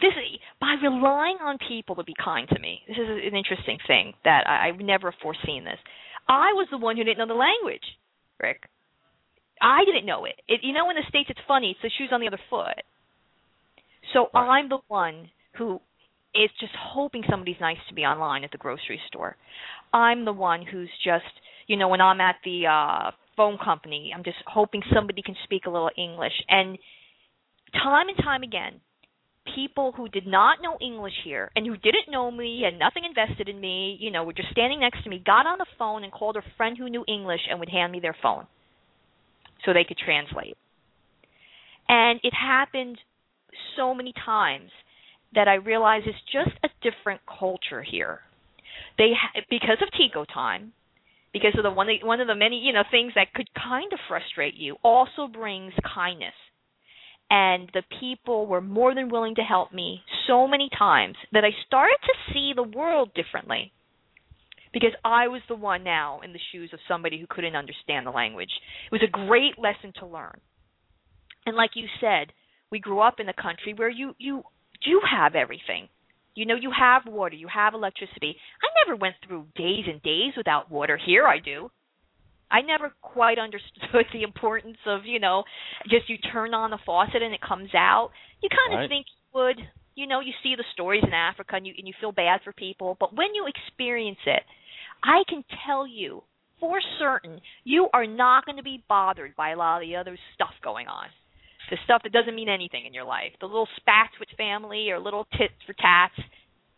this 0.00 0.12
by 0.60 0.76
relying 0.82 1.38
on 1.42 1.58
people 1.68 1.96
to 1.96 2.04
be 2.04 2.14
kind 2.22 2.48
to 2.48 2.58
me. 2.58 2.80
This 2.88 2.96
is 2.96 3.08
an 3.08 3.36
interesting 3.36 3.78
thing 3.86 4.14
that 4.24 4.44
I, 4.46 4.68
I've 4.68 4.80
never 4.80 5.14
foreseen 5.22 5.64
this. 5.64 5.78
I 6.28 6.52
was 6.54 6.68
the 6.70 6.78
one 6.78 6.96
who 6.96 7.04
didn't 7.04 7.18
know 7.18 7.26
the 7.26 7.38
language, 7.38 7.84
Rick. 8.40 8.62
I 9.60 9.84
didn't 9.84 10.06
know 10.06 10.24
it. 10.24 10.34
it 10.48 10.60
you 10.62 10.72
know, 10.72 10.90
in 10.90 10.96
the 10.96 11.02
states, 11.08 11.30
it's 11.30 11.40
funny. 11.46 11.70
It's 11.70 11.82
the 11.82 11.90
shoes 11.98 12.10
on 12.12 12.20
the 12.20 12.26
other 12.26 12.40
foot. 12.50 12.82
So 14.12 14.28
right. 14.34 14.58
I'm 14.58 14.68
the 14.68 14.80
one 14.88 15.30
who 15.58 15.80
is 16.34 16.50
just 16.60 16.72
hoping 16.78 17.22
somebody's 17.28 17.60
nice 17.60 17.76
to 17.88 17.94
me 17.94 18.02
online 18.02 18.44
at 18.44 18.50
the 18.50 18.58
grocery 18.58 19.00
store. 19.08 19.36
I'm 19.92 20.24
the 20.24 20.32
one 20.32 20.64
who's 20.64 20.90
just, 21.04 21.32
you 21.66 21.76
know, 21.76 21.88
when 21.88 22.00
I'm 22.00 22.20
at 22.20 22.36
the 22.44 22.66
uh 22.66 23.10
phone 23.36 23.58
company, 23.62 24.12
I'm 24.14 24.24
just 24.24 24.38
hoping 24.46 24.82
somebody 24.94 25.22
can 25.22 25.36
speak 25.44 25.66
a 25.66 25.70
little 25.70 25.90
English. 25.96 26.32
And 26.48 26.78
time 27.72 28.08
and 28.08 28.16
time 28.18 28.42
again, 28.42 28.80
people 29.54 29.92
who 29.96 30.08
did 30.08 30.26
not 30.26 30.58
know 30.62 30.76
English 30.80 31.14
here 31.24 31.50
and 31.56 31.66
who 31.66 31.76
didn't 31.76 32.10
know 32.10 32.30
me 32.30 32.64
and 32.64 32.78
nothing 32.78 33.04
invested 33.04 33.48
in 33.48 33.60
me, 33.60 33.96
you 34.00 34.10
know, 34.10 34.24
were 34.24 34.32
just 34.32 34.50
standing 34.50 34.80
next 34.80 35.02
to 35.04 35.10
me, 35.10 35.22
got 35.24 35.46
on 35.46 35.58
the 35.58 35.66
phone 35.78 36.04
and 36.04 36.12
called 36.12 36.36
a 36.36 36.42
friend 36.56 36.76
who 36.78 36.90
knew 36.90 37.04
English 37.08 37.40
and 37.48 37.58
would 37.58 37.70
hand 37.70 37.92
me 37.92 38.00
their 38.00 38.16
phone 38.22 38.46
so 39.64 39.72
they 39.72 39.84
could 39.84 39.98
translate. 39.98 40.56
And 41.88 42.20
it 42.22 42.32
happened 42.34 42.98
so 43.76 43.94
many 43.94 44.12
times 44.24 44.70
that 45.34 45.48
I 45.48 45.54
realized 45.54 46.06
it's 46.06 46.18
just 46.32 46.56
a 46.64 46.68
different 46.82 47.20
culture 47.26 47.82
here. 47.82 48.20
They 48.98 49.12
because 49.50 49.78
of 49.80 49.88
Tico 49.96 50.24
time, 50.24 50.72
because 51.32 51.52
of 51.56 51.62
the 51.62 51.70
one 51.70 51.88
one 52.02 52.20
of 52.20 52.26
the 52.26 52.34
many 52.34 52.58
you 52.58 52.72
know 52.72 52.84
things 52.90 53.12
that 53.14 53.32
could 53.34 53.48
kind 53.54 53.92
of 53.92 53.98
frustrate 54.08 54.54
you, 54.54 54.76
also 54.82 55.26
brings 55.32 55.72
kindness. 55.94 56.34
And 57.30 57.70
the 57.72 57.82
people 57.98 58.46
were 58.46 58.60
more 58.60 58.94
than 58.94 59.08
willing 59.08 59.36
to 59.36 59.42
help 59.42 59.72
me 59.72 60.02
so 60.26 60.46
many 60.46 60.68
times 60.78 61.16
that 61.32 61.44
I 61.44 61.50
started 61.66 61.96
to 62.02 62.32
see 62.32 62.52
the 62.54 62.62
world 62.62 63.10
differently. 63.14 63.72
Because 64.72 64.92
I 65.04 65.28
was 65.28 65.42
the 65.48 65.54
one 65.54 65.84
now 65.84 66.20
in 66.24 66.32
the 66.32 66.40
shoes 66.50 66.70
of 66.72 66.78
somebody 66.88 67.20
who 67.20 67.26
couldn't 67.28 67.56
understand 67.56 68.06
the 68.06 68.10
language. 68.10 68.50
It 68.86 68.92
was 68.92 69.02
a 69.06 69.10
great 69.10 69.58
lesson 69.58 69.92
to 70.00 70.06
learn. 70.06 70.40
And 71.44 71.56
like 71.56 71.72
you 71.74 71.86
said, 72.00 72.32
we 72.70 72.78
grew 72.78 73.00
up 73.00 73.20
in 73.20 73.28
a 73.28 73.34
country 73.34 73.74
where 73.74 73.90
you 73.90 74.14
you 74.18 74.42
do 74.84 75.00
have 75.08 75.34
everything. 75.34 75.88
You 76.34 76.46
know, 76.46 76.54
you 76.54 76.70
have 76.76 77.02
water, 77.06 77.34
you 77.34 77.48
have 77.48 77.74
electricity. 77.74 78.36
I 78.62 78.86
never 78.86 78.96
went 78.96 79.16
through 79.26 79.46
days 79.54 79.84
and 79.86 80.02
days 80.02 80.32
without 80.36 80.70
water. 80.70 80.96
Here 80.96 81.26
I 81.26 81.38
do. 81.38 81.70
I 82.50 82.60
never 82.62 82.92
quite 83.00 83.38
understood 83.38 84.06
the 84.12 84.22
importance 84.22 84.78
of, 84.86 85.04
you 85.04 85.20
know, 85.20 85.44
just 85.88 86.08
you 86.08 86.16
turn 86.18 86.54
on 86.54 86.70
the 86.70 86.78
faucet 86.84 87.22
and 87.22 87.34
it 87.34 87.40
comes 87.40 87.74
out. 87.74 88.10
You 88.42 88.48
kind 88.48 88.74
of 88.74 88.80
right. 88.80 88.88
think 88.88 89.06
you 89.08 89.40
would, 89.40 89.58
you 89.94 90.06
know, 90.06 90.20
you 90.20 90.32
see 90.42 90.54
the 90.56 90.64
stories 90.72 91.02
in 91.06 91.12
Africa 91.12 91.56
and 91.56 91.66
you 91.66 91.74
and 91.76 91.86
you 91.86 91.94
feel 92.00 92.12
bad 92.12 92.40
for 92.44 92.52
people, 92.52 92.96
but 92.98 93.14
when 93.14 93.34
you 93.34 93.46
experience 93.46 94.20
it, 94.26 94.42
I 95.02 95.22
can 95.28 95.44
tell 95.66 95.86
you 95.86 96.22
for 96.60 96.80
certain 96.98 97.40
you 97.64 97.88
are 97.92 98.06
not 98.06 98.46
going 98.46 98.56
to 98.56 98.62
be 98.62 98.84
bothered 98.88 99.34
by 99.36 99.50
a 99.50 99.56
lot 99.56 99.82
of 99.82 99.88
the 99.88 99.96
other 99.96 100.16
stuff 100.34 100.54
going 100.62 100.86
on. 100.86 101.06
The 101.70 101.78
stuff 101.84 102.02
that 102.02 102.12
doesn't 102.12 102.34
mean 102.34 102.48
anything 102.48 102.84
in 102.86 102.92
your 102.92 103.04
life, 103.04 103.32
the 103.40 103.46
little 103.46 103.68
spats 103.76 104.12
with 104.20 104.28
family 104.36 104.90
or 104.90 104.98
little 104.98 105.26
tits 105.38 105.54
for 105.66 105.72
tats, 105.72 106.14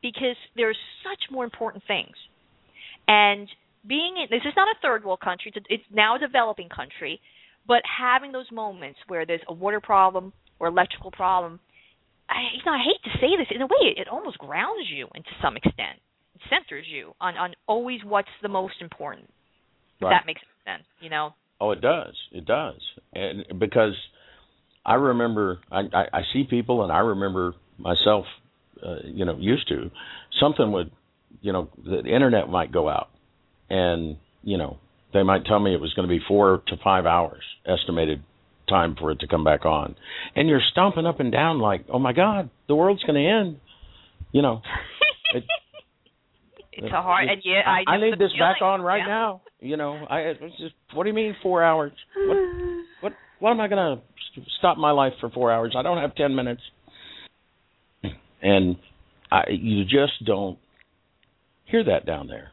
because 0.02 0.36
there's 0.54 0.78
such 1.02 1.32
more 1.32 1.44
important 1.44 1.82
things. 1.88 2.14
And 3.08 3.48
being 3.86 4.16
in, 4.16 4.26
this 4.30 4.46
is 4.46 4.54
not 4.56 4.68
a 4.68 4.80
third 4.80 5.04
world 5.04 5.20
country; 5.20 5.52
it's, 5.54 5.66
it's 5.68 5.84
now 5.92 6.16
a 6.16 6.18
developing 6.18 6.68
country, 6.68 7.20
but 7.66 7.82
having 7.84 8.30
those 8.30 8.50
moments 8.52 8.98
where 9.08 9.26
there's 9.26 9.40
a 9.48 9.52
water 9.52 9.80
problem 9.80 10.32
or 10.60 10.68
electrical 10.68 11.10
problem, 11.10 11.58
I, 12.28 12.54
you 12.56 12.62
know, 12.64 12.72
I 12.72 12.84
hate 12.84 13.02
to 13.10 13.18
say 13.18 13.36
this, 13.36 13.48
in 13.54 13.62
a 13.62 13.66
way, 13.66 13.96
it, 13.96 14.08
almost 14.08 14.38
grounds 14.38 14.86
you, 14.94 15.08
and 15.14 15.24
to 15.24 15.30
some 15.42 15.56
extent, 15.56 15.98
centers 16.50 16.86
you 16.88 17.12
on 17.20 17.36
on 17.36 17.54
always 17.66 18.00
what's 18.04 18.28
the 18.42 18.48
most 18.48 18.74
important. 18.80 19.28
Right. 20.00 20.10
That 20.10 20.26
makes 20.26 20.40
sense, 20.64 20.84
you 21.00 21.10
know. 21.10 21.30
Oh, 21.60 21.70
it 21.70 21.80
does. 21.80 22.14
It 22.32 22.46
does, 22.46 22.80
and 23.14 23.44
because 23.58 23.94
I 24.84 24.94
remember 24.94 25.60
I, 25.70 25.80
I, 25.92 26.04
I 26.12 26.20
see 26.32 26.44
people 26.48 26.82
and 26.82 26.92
I 26.92 26.98
remember 26.98 27.54
myself, 27.78 28.26
uh, 28.84 28.96
you 29.04 29.24
know, 29.24 29.36
used 29.38 29.68
to 29.68 29.90
something 30.40 30.72
would, 30.72 30.90
you 31.40 31.52
know, 31.52 31.68
the 31.84 32.00
internet 32.00 32.48
might 32.48 32.72
go 32.72 32.88
out, 32.88 33.10
and 33.70 34.16
you 34.42 34.58
know 34.58 34.78
they 35.12 35.22
might 35.22 35.46
tell 35.46 35.60
me 35.60 35.74
it 35.74 35.80
was 35.80 35.94
going 35.94 36.08
to 36.08 36.12
be 36.12 36.20
four 36.26 36.62
to 36.68 36.76
five 36.82 37.06
hours 37.06 37.42
estimated 37.66 38.22
time 38.68 38.96
for 38.98 39.10
it 39.10 39.20
to 39.20 39.26
come 39.26 39.44
back 39.44 39.64
on, 39.64 39.94
and 40.34 40.48
you're 40.48 40.62
stomping 40.72 41.06
up 41.06 41.20
and 41.20 41.32
down 41.32 41.60
like, 41.60 41.86
oh 41.92 41.98
my 41.98 42.12
God, 42.12 42.50
the 42.68 42.74
world's 42.74 43.02
going 43.04 43.22
to 43.22 43.30
end, 43.30 43.60
you 44.32 44.42
know. 44.42 44.60
It, 45.34 45.44
it's 46.76 46.92
a 46.92 47.02
hard, 47.02 47.28
and 47.28 47.42
yeah, 47.44 47.62
I, 47.66 47.84
I, 47.86 47.94
I 47.94 48.00
need 48.00 48.18
this 48.18 48.32
back 48.38 48.62
on 48.62 48.82
right 48.82 48.98
yeah. 48.98 49.06
now. 49.06 49.42
You 49.60 49.76
know, 49.76 50.04
I 50.08 50.20
it's 50.20 50.40
just. 50.58 50.74
What 50.94 51.04
do 51.04 51.08
you 51.10 51.14
mean 51.14 51.36
four 51.42 51.62
hours? 51.62 51.92
What? 52.16 52.36
What? 53.00 53.12
What 53.40 53.50
am 53.50 53.60
I 53.60 53.68
gonna 53.68 54.02
stop 54.58 54.78
my 54.78 54.90
life 54.90 55.12
for 55.20 55.30
four 55.30 55.52
hours. 55.52 55.74
I 55.76 55.82
don't 55.82 55.98
have 55.98 56.14
ten 56.14 56.34
minutes, 56.34 56.62
and 58.42 58.76
I, 59.30 59.42
you 59.50 59.84
just 59.84 60.24
don't 60.24 60.58
hear 61.66 61.84
that 61.84 62.06
down 62.06 62.26
there. 62.28 62.50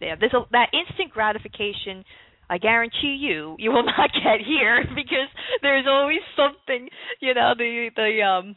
Yeah, 0.00 0.14
there's 0.18 0.34
a, 0.34 0.42
that 0.52 0.68
instant 0.72 1.12
gratification. 1.12 2.04
I 2.48 2.58
guarantee 2.58 3.18
you, 3.18 3.56
you 3.58 3.70
will 3.70 3.84
not 3.98 4.10
get 4.12 4.46
here 4.46 4.84
because 4.94 5.28
there's 5.62 5.86
always 5.88 6.20
something. 6.36 6.88
You 7.20 7.34
know, 7.34 7.52
the 7.56 7.90
the 7.94 8.22
um 8.22 8.56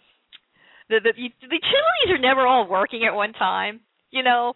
the 0.90 1.00
the, 1.04 1.14
the 1.14 1.24
utilities 1.42 2.12
are 2.12 2.20
never 2.20 2.46
all 2.46 2.68
working 2.68 3.06
at 3.06 3.16
one 3.16 3.34
time. 3.34 3.82
You 4.12 4.24
know, 4.24 4.54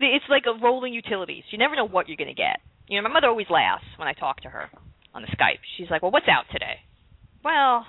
it's 0.00 0.24
like 0.28 0.44
a 0.46 0.62
rolling 0.62 0.92
utilities. 0.92 1.44
You 1.50 1.58
never 1.58 1.76
know 1.76 1.86
what 1.86 2.08
you're 2.08 2.16
going 2.16 2.34
to 2.34 2.34
get. 2.34 2.60
You 2.88 3.00
know, 3.00 3.08
my 3.08 3.14
mother 3.14 3.28
always 3.28 3.50
laughs 3.50 3.84
when 3.96 4.08
I 4.08 4.12
talk 4.12 4.40
to 4.42 4.48
her 4.48 4.68
on 5.14 5.22
the 5.22 5.28
Skype. 5.28 5.62
She's 5.76 5.90
like, 5.90 6.02
"Well, 6.02 6.12
what's 6.12 6.28
out 6.28 6.44
today?" 6.52 6.80
Well, 7.44 7.86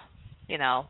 you 0.48 0.58
know, 0.58 0.86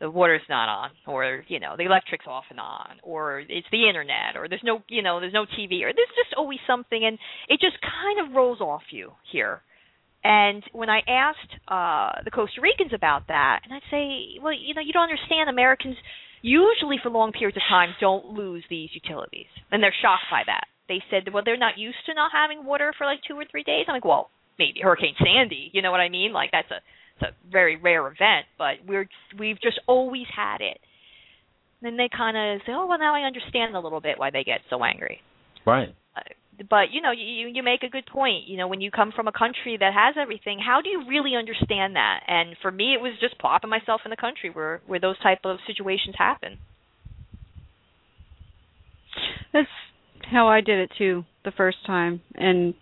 the 0.00 0.10
water's 0.10 0.42
not 0.48 0.68
on, 0.68 0.90
or 1.06 1.44
you 1.48 1.60
know, 1.60 1.74
the 1.76 1.84
electric's 1.84 2.26
off 2.26 2.44
and 2.50 2.60
on, 2.60 2.98
or 3.02 3.40
it's 3.40 3.66
the 3.70 3.88
internet, 3.88 4.36
or 4.36 4.48
there's 4.48 4.62
no, 4.64 4.82
you 4.88 5.02
know, 5.02 5.20
there's 5.20 5.32
no 5.32 5.44
TV, 5.44 5.82
or 5.82 5.92
there's 5.94 6.14
just 6.16 6.34
always 6.36 6.58
something, 6.66 7.04
and 7.04 7.18
it 7.48 7.60
just 7.60 7.76
kind 7.82 8.26
of 8.26 8.34
rolls 8.34 8.60
off 8.60 8.82
you 8.90 9.12
here. 9.30 9.60
And 10.24 10.64
when 10.72 10.90
I 10.90 11.00
asked 11.06 11.52
uh 11.68 12.22
the 12.24 12.30
Costa 12.30 12.60
Ricans 12.60 12.92
about 12.94 13.28
that, 13.28 13.60
and 13.64 13.72
I'd 13.72 13.86
say, 13.90 14.38
well, 14.42 14.52
you 14.52 14.74
know, 14.74 14.80
you 14.80 14.92
don't 14.92 15.10
understand. 15.10 15.48
Americans 15.48 15.96
usually 16.42 16.96
for 17.02 17.10
long 17.10 17.32
periods 17.32 17.56
of 17.56 17.62
time 17.68 17.94
don't 18.00 18.26
lose 18.26 18.64
these 18.70 18.90
utilities, 18.92 19.50
and 19.70 19.82
they're 19.82 19.94
shocked 20.02 20.30
by 20.30 20.42
that. 20.46 20.64
They 20.88 21.02
said, 21.10 21.32
well, 21.32 21.42
they're 21.44 21.58
not 21.58 21.76
used 21.76 21.98
to 22.06 22.14
not 22.14 22.30
having 22.32 22.64
water 22.64 22.92
for 22.96 23.04
like 23.04 23.20
two 23.26 23.34
or 23.34 23.44
three 23.50 23.62
days. 23.62 23.84
I'm 23.88 23.94
like, 23.94 24.04
well, 24.04 24.30
maybe 24.58 24.80
Hurricane 24.82 25.14
Sandy. 25.18 25.70
You 25.72 25.82
know 25.82 25.90
what 25.90 26.00
I 26.00 26.08
mean? 26.08 26.32
Like 26.32 26.50
that's 26.50 26.70
a 26.70 26.80
it's 27.20 27.30
a 27.30 27.50
very 27.50 27.76
rare 27.76 28.06
event, 28.06 28.46
but 28.56 28.74
we're 28.86 29.08
we've 29.38 29.60
just 29.60 29.80
always 29.86 30.26
had 30.34 30.60
it. 30.60 30.78
then 31.82 31.96
they 31.96 32.08
kind 32.08 32.36
of 32.36 32.60
say, 32.64 32.72
"Oh, 32.72 32.86
well, 32.86 32.98
now 32.98 33.14
I 33.14 33.26
understand 33.26 33.74
a 33.74 33.80
little 33.80 34.00
bit 34.00 34.18
why 34.18 34.30
they 34.30 34.44
get 34.44 34.60
so 34.70 34.82
angry." 34.84 35.20
Right. 35.66 35.94
Uh, 36.16 36.20
but 36.68 36.90
you 36.92 37.00
know, 37.00 37.12
you 37.12 37.48
you 37.52 37.62
make 37.62 37.82
a 37.82 37.88
good 37.88 38.06
point. 38.06 38.46
You 38.46 38.56
know, 38.56 38.68
when 38.68 38.80
you 38.80 38.90
come 38.90 39.12
from 39.14 39.28
a 39.28 39.32
country 39.32 39.76
that 39.78 39.92
has 39.94 40.16
everything, 40.20 40.58
how 40.64 40.80
do 40.80 40.88
you 40.88 41.04
really 41.08 41.34
understand 41.36 41.96
that? 41.96 42.20
And 42.26 42.56
for 42.60 42.70
me, 42.70 42.94
it 42.94 43.00
was 43.00 43.12
just 43.20 43.38
plopping 43.38 43.70
myself 43.70 44.02
in 44.04 44.10
the 44.10 44.16
country 44.16 44.50
where 44.50 44.80
where 44.86 45.00
those 45.00 45.18
type 45.20 45.40
of 45.44 45.58
situations 45.66 46.14
happen. 46.16 46.58
That's 49.52 49.68
how 50.30 50.48
I 50.48 50.60
did 50.60 50.78
it 50.78 50.90
too 50.98 51.24
the 51.44 51.52
first 51.52 51.78
time, 51.86 52.20
and 52.34 52.74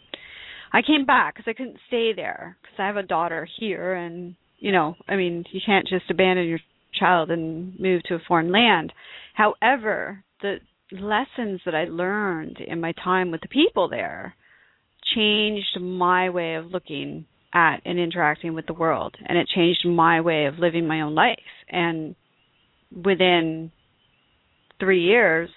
I 0.72 0.82
came 0.82 1.06
back 1.06 1.36
because 1.36 1.48
I 1.48 1.54
couldn't 1.54 1.78
stay 1.88 2.12
there 2.14 2.56
because 2.62 2.76
I 2.78 2.86
have 2.86 2.96
a 2.96 3.02
daughter 3.02 3.46
here, 3.58 3.94
and 3.94 4.34
you 4.58 4.72
know, 4.72 4.94
I 5.08 5.16
mean, 5.16 5.44
you 5.52 5.60
can't 5.64 5.86
just 5.86 6.10
abandon 6.10 6.48
your 6.48 6.60
child 6.98 7.30
and 7.30 7.78
move 7.78 8.02
to 8.04 8.14
a 8.14 8.22
foreign 8.26 8.50
land. 8.50 8.92
However, 9.34 10.24
the 10.40 10.56
lessons 10.92 11.60
that 11.64 11.74
I 11.74 11.84
learned 11.84 12.58
in 12.66 12.80
my 12.80 12.92
time 12.92 13.30
with 13.30 13.40
the 13.40 13.48
people 13.48 13.88
there 13.88 14.34
changed 15.14 15.78
my 15.80 16.30
way 16.30 16.54
of 16.54 16.66
looking 16.66 17.26
at 17.54 17.80
and 17.84 17.98
interacting 17.98 18.54
with 18.54 18.66
the 18.66 18.74
world, 18.74 19.16
and 19.24 19.38
it 19.38 19.48
changed 19.54 19.86
my 19.86 20.20
way 20.20 20.46
of 20.46 20.58
living 20.58 20.86
my 20.86 21.00
own 21.00 21.14
life. 21.14 21.38
And 21.68 22.14
within 22.92 23.70
three 24.78 25.02
years, 25.02 25.48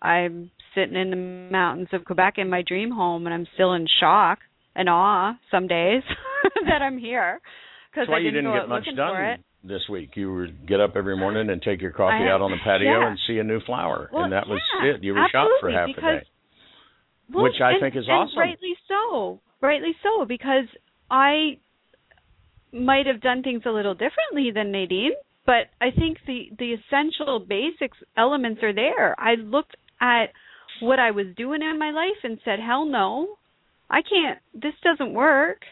I'm 0.00 0.50
sitting 0.74 0.96
in 0.96 1.10
the 1.10 1.50
mountains 1.52 1.88
of 1.92 2.04
Quebec 2.04 2.34
in 2.36 2.48
my 2.48 2.62
dream 2.62 2.90
home, 2.90 3.26
and 3.26 3.34
I'm 3.34 3.46
still 3.54 3.72
in 3.72 3.86
shock 4.00 4.38
and 4.74 4.88
awe 4.88 5.34
some 5.50 5.66
days 5.66 6.02
that 6.68 6.82
I'm 6.82 6.98
here 6.98 7.40
because 7.90 8.08
I 8.12 8.18
didn't 8.18 8.34
didn't 8.34 8.44
go 8.44 8.52
get 8.52 8.62
out 8.62 8.68
much 8.68 8.84
looking 8.84 8.96
done 8.96 9.12
for 9.12 9.24
it. 9.24 9.40
This 9.64 9.82
week. 9.90 10.10
You 10.14 10.34
would 10.34 10.66
get 10.66 10.80
up 10.80 10.92
every 10.96 11.16
morning 11.16 11.50
and 11.50 11.60
take 11.60 11.80
your 11.80 11.90
coffee 11.90 12.24
I- 12.24 12.30
out 12.30 12.40
on 12.40 12.50
the 12.50 12.58
patio 12.62 13.00
yeah. 13.00 13.08
and 13.08 13.18
see 13.26 13.38
a 13.38 13.44
new 13.44 13.60
flower, 13.60 14.08
Well, 14.12 14.24
and 14.24 14.32
that 14.32 14.48
was 14.48 14.60
yeah, 14.82 14.94
it. 14.94 15.04
You 15.04 15.14
were 15.14 15.26
shot 15.32 15.48
for 15.60 15.70
half 15.70 15.88
because, 15.88 16.02
the 16.02 16.20
day. 16.20 16.26
Well, 17.32 17.44
Which 17.44 17.60
I 17.62 17.72
and- 17.72 17.80
think 17.80 17.96
is 17.96 18.04
and 18.06 18.12
awesome. 18.16 18.38
Rightly 18.38 18.74
so. 18.86 19.40
Rightly 19.60 19.94
so, 20.02 20.24
because 20.24 20.66
I 21.10 21.58
might 22.72 23.06
have 23.06 23.20
done 23.20 23.42
things 23.42 23.62
a 23.66 23.70
little 23.70 23.94
differently 23.94 24.50
than 24.54 24.70
Nadine, 24.70 25.12
but 25.46 25.68
I 25.80 25.90
think 25.90 26.18
the 26.26 26.50
the 26.58 26.74
essential 26.74 27.40
basics 27.40 27.98
elements 28.16 28.62
are 28.62 28.72
there. 28.74 29.18
I 29.18 29.34
looked 29.34 29.76
at 30.00 30.26
what 30.80 30.98
I 31.00 31.10
was 31.10 31.26
doing 31.36 31.62
in 31.62 31.78
my 31.78 31.90
life 31.90 32.22
and 32.22 32.38
said, 32.44 32.60
"Hell 32.60 32.84
no. 32.84 33.38
I 33.90 34.02
can't. 34.02 34.38
This 34.54 34.74
doesn't 34.84 35.14
work." 35.14 35.62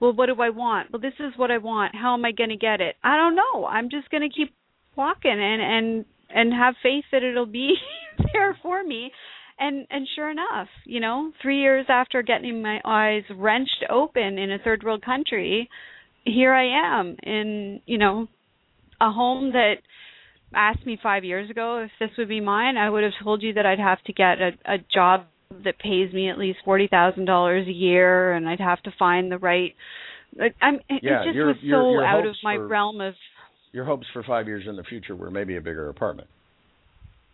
Well, 0.00 0.12
what 0.12 0.26
do 0.26 0.40
I 0.40 0.50
want? 0.50 0.92
Well, 0.92 1.00
this 1.00 1.14
is 1.18 1.32
what 1.36 1.50
I 1.50 1.58
want. 1.58 1.94
How 1.94 2.14
am 2.14 2.24
I 2.24 2.32
going 2.32 2.50
to 2.50 2.56
get 2.56 2.80
it? 2.80 2.96
I 3.02 3.16
don't 3.16 3.34
know. 3.34 3.66
I'm 3.66 3.88
just 3.90 4.10
going 4.10 4.28
to 4.28 4.34
keep 4.34 4.54
walking 4.96 5.30
and 5.30 5.62
and 5.62 6.04
and 6.30 6.52
have 6.52 6.74
faith 6.82 7.04
that 7.12 7.22
it'll 7.22 7.46
be 7.46 7.74
there 8.32 8.56
for 8.62 8.82
me 8.82 9.12
and 9.58 9.86
and 9.90 10.06
sure 10.14 10.30
enough 10.30 10.68
you 10.84 11.00
know 11.00 11.32
3 11.42 11.60
years 11.60 11.86
after 11.88 12.22
getting 12.22 12.62
my 12.62 12.80
eyes 12.84 13.22
wrenched 13.34 13.84
open 13.90 14.38
in 14.38 14.50
a 14.50 14.58
third 14.58 14.82
world 14.82 15.04
country 15.04 15.68
here 16.24 16.52
I 16.52 16.98
am 16.98 17.16
in 17.22 17.80
you 17.86 17.98
know 17.98 18.28
a 19.00 19.10
home 19.10 19.52
that 19.52 19.74
asked 20.54 20.86
me 20.86 20.98
5 21.02 21.24
years 21.24 21.50
ago 21.50 21.84
if 21.84 21.90
this 22.00 22.16
would 22.18 22.28
be 22.28 22.40
mine 22.40 22.76
I 22.76 22.90
would 22.90 23.04
have 23.04 23.12
told 23.22 23.42
you 23.42 23.52
that 23.54 23.66
I'd 23.66 23.78
have 23.78 24.02
to 24.04 24.12
get 24.12 24.40
a 24.40 24.50
a 24.64 24.78
job 24.78 25.26
that 25.64 25.78
pays 25.78 26.12
me 26.12 26.28
at 26.28 26.38
least 26.38 26.58
$40,000 26.66 27.68
a 27.68 27.72
year 27.72 28.32
and 28.32 28.48
I'd 28.48 28.60
have 28.60 28.82
to 28.82 28.92
find 28.98 29.30
the 29.30 29.38
right 29.38 29.74
like, 30.38 30.54
I'm 30.60 30.76
it 30.88 31.02
Yeah, 31.02 31.24
just 31.24 31.34
your- 31.36 31.46
was 31.46 31.56
so 31.60 31.90
your 31.92 32.04
out 32.04 32.26
of 32.26 32.34
my 32.42 32.56
for- 32.56 32.66
realm 32.66 33.00
of 33.00 33.14
Your 33.72 33.84
hopes 33.84 34.06
for 34.12 34.22
five 34.22 34.46
years 34.46 34.64
in 34.66 34.76
the 34.76 34.84
future 34.84 35.14
were 35.14 35.30
maybe 35.30 35.56
a 35.56 35.60
bigger 35.60 35.88
apartment. 35.88 36.28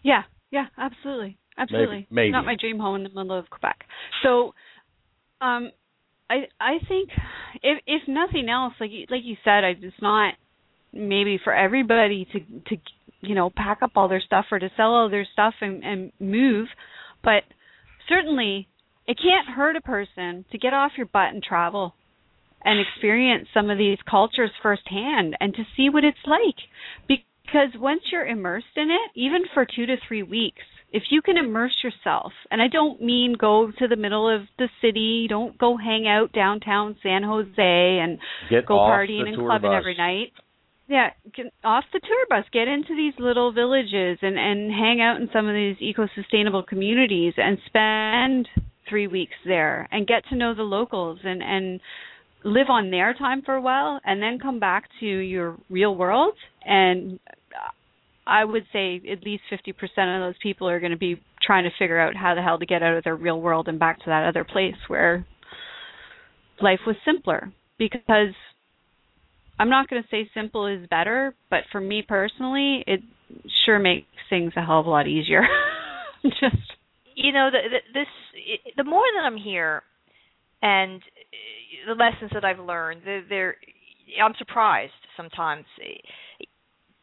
Yeah, 0.02 0.22
yeah, 0.50 0.66
absolutely, 0.78 1.36
absolutely. 1.56 2.06
maybe. 2.10 2.30
Not 2.32 2.44
my 2.44 2.56
dream 2.58 2.78
home 2.78 2.96
in 2.96 3.02
the 3.04 3.08
middle 3.08 3.36
of 3.38 3.48
Quebec. 3.50 3.84
So, 4.22 4.54
um, 5.40 5.70
I 6.28 6.46
I 6.60 6.78
think 6.88 7.10
if 7.62 7.78
if 7.86 8.02
nothing 8.08 8.48
else, 8.48 8.74
like 8.80 8.90
you, 8.90 9.06
like 9.10 9.22
you 9.24 9.36
said, 9.44 9.64
I, 9.64 9.70
it's 9.80 10.00
not 10.02 10.34
maybe 10.92 11.38
for 11.42 11.54
everybody 11.54 12.26
to 12.32 12.40
to 12.76 12.82
you 13.20 13.34
know 13.34 13.50
pack 13.50 13.78
up 13.82 13.92
all 13.96 14.08
their 14.08 14.20
stuff 14.20 14.46
or 14.50 14.58
to 14.58 14.70
sell 14.76 14.92
all 14.94 15.08
their 15.08 15.26
stuff 15.32 15.54
and 15.60 15.82
and 15.84 16.12
move, 16.20 16.68
but 17.22 17.42
certainly 18.12 18.68
it 19.06 19.18
can't 19.18 19.56
hurt 19.56 19.76
a 19.76 19.80
person 19.80 20.44
to 20.52 20.58
get 20.58 20.74
off 20.74 20.92
your 20.96 21.06
butt 21.06 21.32
and 21.32 21.42
travel 21.42 21.94
and 22.64 22.78
experience 22.78 23.48
some 23.52 23.70
of 23.70 23.78
these 23.78 23.98
cultures 24.08 24.50
firsthand 24.62 25.36
and 25.40 25.54
to 25.54 25.62
see 25.76 25.88
what 25.88 26.04
it's 26.04 26.16
like. 26.26 26.56
Because 27.08 27.70
once 27.76 28.02
you're 28.12 28.26
immersed 28.26 28.76
in 28.76 28.90
it 28.90 29.18
even 29.18 29.42
for 29.52 29.64
2 29.64 29.86
to 29.86 29.96
3 30.06 30.22
weeks 30.22 30.62
if 30.92 31.04
you 31.10 31.22
can 31.22 31.36
immerse 31.36 31.76
yourself 31.82 32.32
and 32.50 32.62
I 32.62 32.68
don't 32.68 33.00
mean 33.02 33.34
go 33.38 33.72
to 33.78 33.88
the 33.88 33.96
middle 33.96 34.28
of 34.28 34.42
the 34.58 34.68
city 34.80 35.26
don't 35.28 35.58
go 35.58 35.76
hang 35.76 36.06
out 36.06 36.32
downtown 36.32 36.96
San 37.02 37.22
Jose 37.22 37.52
and 38.02 38.18
Get 38.48 38.66
go 38.66 38.76
partying 38.76 39.28
and 39.28 39.36
clubbing 39.36 39.72
every 39.72 39.96
night 39.96 40.32
yeah, 40.88 41.10
off 41.64 41.84
the 41.92 42.00
tour 42.00 42.26
bus, 42.28 42.44
get 42.52 42.68
into 42.68 42.94
these 42.96 43.14
little 43.18 43.52
villages 43.52 44.18
and 44.22 44.38
and 44.38 44.70
hang 44.70 45.00
out 45.00 45.20
in 45.20 45.28
some 45.32 45.48
of 45.48 45.54
these 45.54 45.76
eco-sustainable 45.80 46.64
communities 46.64 47.34
and 47.36 47.58
spend 47.66 48.48
3 48.88 49.06
weeks 49.06 49.36
there 49.46 49.88
and 49.90 50.06
get 50.06 50.24
to 50.28 50.36
know 50.36 50.54
the 50.54 50.62
locals 50.62 51.20
and 51.24 51.42
and 51.42 51.80
live 52.44 52.68
on 52.68 52.90
their 52.90 53.14
time 53.14 53.40
for 53.42 53.54
a 53.54 53.60
while 53.60 54.00
and 54.04 54.20
then 54.20 54.38
come 54.38 54.58
back 54.58 54.88
to 55.00 55.06
your 55.06 55.56
real 55.70 55.94
world. 55.94 56.34
And 56.64 57.20
I 58.26 58.44
would 58.44 58.64
say 58.72 59.00
at 59.10 59.24
least 59.24 59.44
50% 59.50 59.72
of 59.72 60.20
those 60.20 60.34
people 60.42 60.68
are 60.68 60.80
going 60.80 60.92
to 60.92 60.98
be 60.98 61.20
trying 61.40 61.64
to 61.64 61.70
figure 61.78 62.00
out 62.00 62.16
how 62.16 62.34
the 62.34 62.42
hell 62.42 62.58
to 62.58 62.66
get 62.66 62.82
out 62.82 62.96
of 62.96 63.04
their 63.04 63.16
real 63.16 63.40
world 63.40 63.68
and 63.68 63.78
back 63.78 63.98
to 64.00 64.06
that 64.06 64.26
other 64.26 64.44
place 64.44 64.74
where 64.88 65.24
life 66.60 66.80
was 66.86 66.96
simpler. 67.04 67.52
Because 67.78 68.34
I'm 69.58 69.68
not 69.68 69.88
going 69.88 70.02
to 70.02 70.08
say 70.08 70.28
simple 70.34 70.66
is 70.66 70.88
better, 70.88 71.34
but 71.50 71.60
for 71.70 71.80
me 71.80 72.02
personally, 72.06 72.84
it 72.86 73.00
sure 73.64 73.78
makes 73.78 74.06
things 74.28 74.52
a 74.56 74.64
hell 74.64 74.80
of 74.80 74.86
a 74.86 74.90
lot 74.90 75.06
easier. 75.06 75.42
Just 76.22 76.56
you 77.14 77.32
know 77.32 77.50
the, 77.50 77.58
the 77.68 78.00
this 78.00 78.06
the 78.76 78.84
more 78.84 79.04
that 79.16 79.24
I'm 79.24 79.36
here 79.36 79.82
and 80.62 81.02
uh, 81.02 81.94
the 81.94 81.94
lessons 81.94 82.30
that 82.32 82.44
I've 82.44 82.58
learned 82.58 83.02
they're, 83.04 83.24
they're 83.28 83.56
I'm 84.22 84.34
surprised 84.38 84.92
sometimes 85.16 85.64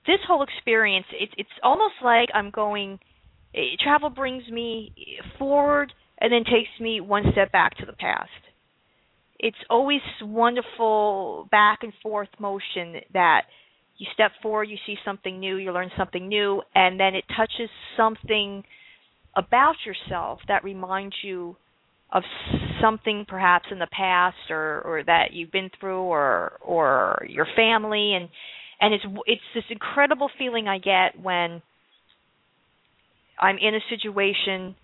this 0.08 0.20
whole 0.28 0.44
experience 0.44 1.06
it's 1.14 1.34
it's 1.38 1.50
almost 1.64 1.96
like 2.04 2.30
I'm 2.34 2.50
going 2.52 3.00
eh, 3.54 3.76
travel 3.84 4.10
brings 4.10 4.48
me 4.50 4.94
forward 5.38 5.94
and 6.20 6.32
then 6.32 6.44
takes 6.44 6.70
me 6.80 7.02
one 7.02 7.24
step 7.32 7.52
back 7.52 7.78
to 7.78 7.86
the 7.86 7.94
past 7.94 8.30
it's 9.40 9.58
always 9.70 10.02
wonderful 10.22 11.48
back 11.52 11.80
and 11.84 11.94
forth 12.04 12.30
motion 12.40 12.96
that 13.14 13.44
you 13.98 14.08
step 14.14 14.32
forward 14.42 14.66
you 14.66 14.78
see 14.86 14.96
something 15.04 15.40
new 15.40 15.58
you 15.58 15.72
learn 15.72 15.92
something 15.98 16.28
new 16.28 16.62
and 16.76 17.00
then 17.00 17.16
it 17.16 17.24
touches 17.36 17.70
something 17.98 18.64
about 19.36 19.76
yourself 19.86 20.40
that 20.48 20.64
reminds 20.64 21.16
you 21.24 21.56
of 22.12 22.24
something 22.82 23.26
perhaps 23.28 23.66
in 23.72 23.80
the 23.80 23.88
past 23.92 24.38
or 24.50 24.82
or 24.82 25.04
that 25.06 25.32
you've 25.32 25.52
been 25.52 25.70
through 25.80 26.02
or 26.02 26.54
or 26.62 27.26
your 27.30 27.48
family. 27.56 28.14
And 28.16 28.30
and 28.82 28.94
it's 28.94 29.04
it's 29.26 29.42
this 29.54 29.64
incredible 29.70 30.30
feeling 30.38 30.68
I 30.68 30.80
get 30.80 31.22
when 31.22 31.62
I'm 33.40 33.58
in 33.58 33.76
a 33.76 33.80
situation 33.90 34.76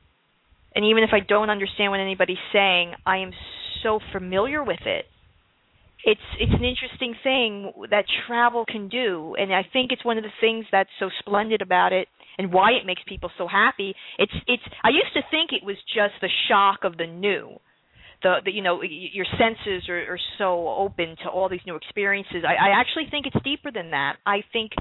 and 0.76 0.86
even 0.86 1.04
if 1.04 1.10
I 1.14 1.20
don't 1.20 1.50
understand 1.50 1.92
what 1.92 2.00
anybody's 2.00 2.38
saying 2.54 2.94
I 3.06 3.18
am 3.18 3.32
so 3.86 4.00
familiar 4.12 4.64
with 4.64 4.82
it 4.86 5.06
it's 6.04 6.28
it's 6.40 6.54
an 6.54 6.66
interesting 6.66 7.16
thing 7.24 7.72
that 7.90 8.06
travel 8.28 8.66
can 8.66 8.90
do 8.90 9.36
and 9.40 9.54
I 9.54 9.64
think 9.72 9.92
it's 9.92 10.04
one 10.06 10.18
of 10.18 10.24
the 10.24 10.36
things 10.42 10.66
that's 10.72 10.90
so 11.00 11.10
splendid 11.22 11.62
about 11.62 11.94
it 11.94 12.08
and 12.38 12.52
why 12.52 12.72
it 12.72 12.86
makes 12.86 13.02
people 13.08 13.32
so 13.38 13.48
happy. 13.48 13.96
It's 14.20 14.34
it's 14.48 14.64
I 14.84 14.90
used 14.90 15.14
to 15.14 15.22
think 15.32 15.52
it 15.52 15.66
was 15.66 15.78
just 15.88 16.14
the 16.22 16.30
shock 16.48 16.80
of 16.84 16.98
the 16.98 17.08
new. 17.08 17.60
The, 18.24 18.38
the 18.46 18.52
you 18.52 18.64
know 18.64 18.82
your 18.82 19.26
senses 19.38 19.88
are, 19.90 20.14
are 20.14 20.20
so 20.38 20.68
open 20.70 21.16
to 21.24 21.30
all 21.30 21.50
these 21.50 21.66
new 21.66 21.76
experiences. 21.76 22.44
I, 22.48 22.70
I 22.70 22.80
actually 22.80 23.08
think 23.12 23.26
it's 23.28 23.44
deeper 23.44 23.72
than 23.72 23.92
that. 23.92 24.18
I 24.26 24.44
think 24.54 24.72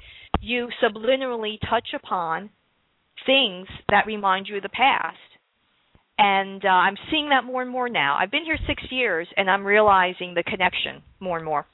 you 0.40 0.68
subliminally 0.82 1.58
touch 1.68 1.88
upon 1.94 2.50
things 3.26 3.66
that 3.90 4.06
remind 4.06 4.48
you 4.48 4.56
of 4.56 4.62
the 4.62 4.68
past. 4.68 5.16
And 6.16 6.64
uh, 6.64 6.68
I'm 6.68 6.94
seeing 7.10 7.30
that 7.30 7.44
more 7.44 7.60
and 7.62 7.70
more 7.70 7.88
now. 7.88 8.16
I've 8.20 8.30
been 8.30 8.44
here 8.44 8.58
six 8.66 8.82
years, 8.90 9.26
and 9.36 9.50
I'm 9.50 9.64
realizing 9.64 10.34
the 10.34 10.42
connection 10.44 11.02
more 11.20 11.36
and 11.36 11.44
more. 11.44 11.66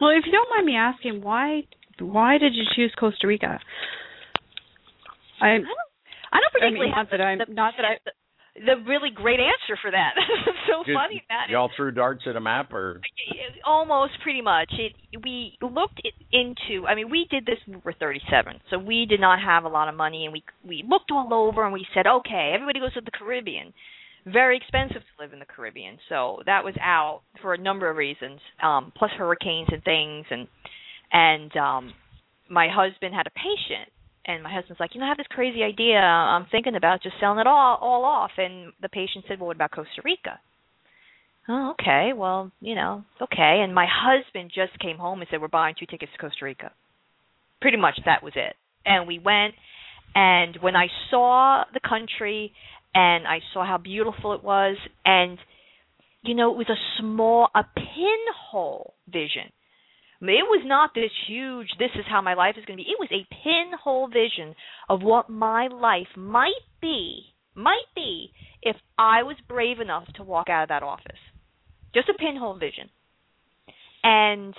well, 0.00 0.10
if 0.10 0.24
you 0.26 0.32
don't 0.32 0.50
mind 0.50 0.66
me 0.66 0.76
asking, 0.76 1.22
why 1.22 1.62
why 2.00 2.38
did 2.38 2.54
you 2.54 2.64
choose 2.74 2.92
Costa 2.98 3.26
Rica? 3.26 3.60
I 5.40 5.46
I 5.46 5.58
don't, 5.58 5.66
I 6.32 6.38
don't 6.40 6.52
particularly 6.52 6.92
I 6.92 6.94
mean, 6.94 6.94
have 6.94 7.06
not 7.06 7.10
that 7.10 7.20
I'm- 7.20 7.38
the, 7.46 7.54
not 7.54 7.74
that 7.76 7.84
I- 7.84 8.10
the, 8.54 8.74
really 8.86 9.10
great 9.14 9.40
answer 9.40 9.78
for 9.80 9.90
that. 9.90 10.12
it's 10.46 10.58
so 10.68 10.84
Did- 10.84 10.94
funny 10.94 11.22
that 11.28 11.50
y'all 11.50 11.70
threw 11.76 11.90
darts 11.90 12.22
at 12.26 12.36
a 12.36 12.40
map, 12.40 12.72
or? 12.72 13.00
Almost 13.64 14.12
pretty 14.22 14.42
much. 14.42 14.72
It 14.78 14.92
we 15.24 15.56
looked 15.60 16.00
it 16.04 16.14
into 16.32 16.86
i 16.86 16.94
mean 16.94 17.10
we 17.10 17.26
did 17.30 17.44
this 17.44 17.56
when 17.66 17.76
we 17.76 17.82
were 17.84 17.94
37 17.98 18.60
so 18.70 18.78
we 18.78 19.06
did 19.06 19.20
not 19.20 19.38
have 19.40 19.64
a 19.64 19.68
lot 19.68 19.88
of 19.88 19.94
money 19.94 20.24
and 20.24 20.32
we 20.32 20.42
we 20.66 20.84
looked 20.88 21.10
all 21.10 21.32
over 21.32 21.64
and 21.64 21.72
we 21.72 21.86
said 21.94 22.06
okay 22.06 22.52
everybody 22.54 22.80
goes 22.80 22.94
to 22.94 23.00
the 23.00 23.10
caribbean. 23.10 23.72
Very 24.26 24.56
expensive 24.56 25.02
to 25.02 25.22
live 25.22 25.32
in 25.32 25.38
the 25.38 25.44
caribbean 25.44 25.98
so 26.08 26.42
that 26.46 26.64
was 26.64 26.74
out 26.80 27.22
for 27.40 27.54
a 27.54 27.58
number 27.58 27.90
of 27.90 27.96
reasons 27.96 28.40
um 28.62 28.92
plus 28.96 29.10
hurricanes 29.16 29.68
and 29.70 29.84
things 29.84 30.26
and 30.30 30.48
and 31.12 31.56
um 31.56 31.92
my 32.48 32.68
husband 32.72 33.14
had 33.14 33.26
a 33.26 33.30
patient 33.30 33.88
and 34.26 34.42
my 34.42 34.52
husband's 34.52 34.80
like 34.80 34.94
you 34.94 35.00
know 35.00 35.06
i 35.06 35.08
have 35.08 35.16
this 35.16 35.26
crazy 35.30 35.62
idea 35.62 35.98
i'm 35.98 36.46
thinking 36.50 36.76
about 36.76 37.02
just 37.02 37.16
selling 37.20 37.38
it 37.38 37.46
all 37.46 37.78
all 37.80 38.04
off 38.04 38.32
and 38.38 38.72
the 38.80 38.88
patient 38.88 39.24
said 39.28 39.38
well 39.38 39.48
what 39.48 39.56
about 39.56 39.70
costa 39.70 40.02
rica 40.04 40.38
Oh, 41.48 41.72
okay. 41.72 42.12
Well, 42.14 42.52
you 42.60 42.74
know, 42.74 43.04
okay. 43.20 43.62
And 43.64 43.74
my 43.74 43.86
husband 43.90 44.52
just 44.54 44.78
came 44.78 44.98
home 44.98 45.20
and 45.20 45.28
said 45.30 45.40
we're 45.40 45.48
buying 45.48 45.74
two 45.78 45.86
tickets 45.86 46.12
to 46.12 46.18
Costa 46.18 46.44
Rica. 46.44 46.70
Pretty 47.60 47.76
much 47.76 47.98
that 48.04 48.22
was 48.22 48.32
it. 48.36 48.54
And 48.84 49.06
we 49.06 49.18
went 49.18 49.54
and 50.14 50.56
when 50.60 50.76
I 50.76 50.86
saw 51.10 51.64
the 51.72 51.80
country 51.80 52.52
and 52.94 53.26
I 53.26 53.40
saw 53.52 53.64
how 53.66 53.78
beautiful 53.78 54.34
it 54.34 54.44
was 54.44 54.76
and 55.04 55.38
you 56.24 56.34
know, 56.36 56.52
it 56.52 56.56
was 56.56 56.68
a 56.70 57.00
small 57.00 57.48
a 57.54 57.64
pinhole 57.74 58.94
vision. 59.08 59.50
It 60.30 60.46
was 60.48 60.62
not 60.64 60.90
this 60.94 61.10
huge, 61.26 61.68
this 61.78 61.90
is 61.96 62.04
how 62.08 62.20
my 62.20 62.34
life 62.34 62.54
is 62.56 62.64
going 62.64 62.78
to 62.78 62.84
be. 62.84 62.90
It 62.90 62.98
was 62.98 63.08
a 63.10 63.26
pinhole 63.42 64.08
vision 64.08 64.54
of 64.88 65.02
what 65.02 65.28
my 65.28 65.66
life 65.66 66.08
might 66.16 66.62
be, 66.80 67.34
might 67.54 67.86
be, 67.94 68.30
if 68.62 68.76
I 68.96 69.24
was 69.24 69.36
brave 69.48 69.80
enough 69.80 70.06
to 70.14 70.22
walk 70.22 70.48
out 70.48 70.62
of 70.62 70.68
that 70.68 70.82
office. 70.82 71.18
Just 71.94 72.08
a 72.08 72.14
pinhole 72.14 72.54
vision. 72.54 72.88
And 74.04 74.54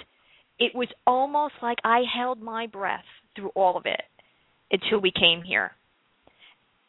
it 0.59 0.75
was 0.75 0.89
almost 1.07 1.55
like 1.61 1.79
I 1.83 2.01
held 2.13 2.41
my 2.41 2.67
breath 2.67 3.05
through 3.35 3.49
all 3.55 3.77
of 3.77 3.85
it 3.85 4.03
until 4.69 4.99
we 4.99 5.11
came 5.11 5.43
here 5.43 5.71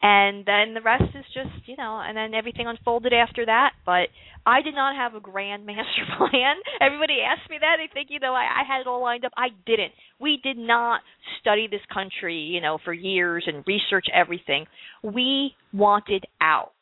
and 0.05 0.45
then 0.45 0.75
the 0.75 0.81
rest 0.81 1.15
is 1.15 1.25
just 1.33 1.67
you 1.67 1.75
know 1.75 1.99
and 2.05 2.15
then 2.15 2.35
everything 2.35 2.67
unfolded 2.67 3.11
after 3.11 3.43
that. 3.45 3.71
But 3.85 4.09
i 4.45 4.61
did 4.61 4.75
not 4.75 4.95
have 4.95 5.15
a 5.15 5.19
grand 5.19 5.65
master 5.71 6.05
plan. 6.17 6.57
Everybody 6.79 7.15
asks 7.25 7.49
me 7.49 7.57
that. 7.59 7.77
They 7.79 7.91
think 7.91 8.09
you 8.11 8.19
know 8.19 8.33
I, 8.33 8.61
I 8.61 8.63
had 8.67 8.81
it 8.81 8.87
all 8.87 9.01
lined 9.01 9.25
up. 9.25 9.31
I 9.35 9.47
didn't. 9.65 9.93
We 10.19 10.39
did 10.43 10.57
not 10.57 11.01
study 11.41 11.67
this 11.69 11.81
country 11.91 12.37
you 12.37 12.61
know 12.61 12.77
for 12.85 12.93
years 12.93 13.45
and 13.47 13.63
research 13.65 14.05
everything. 14.13 14.67
We 15.01 15.53
wanted 15.73 16.25
out. 16.39 16.73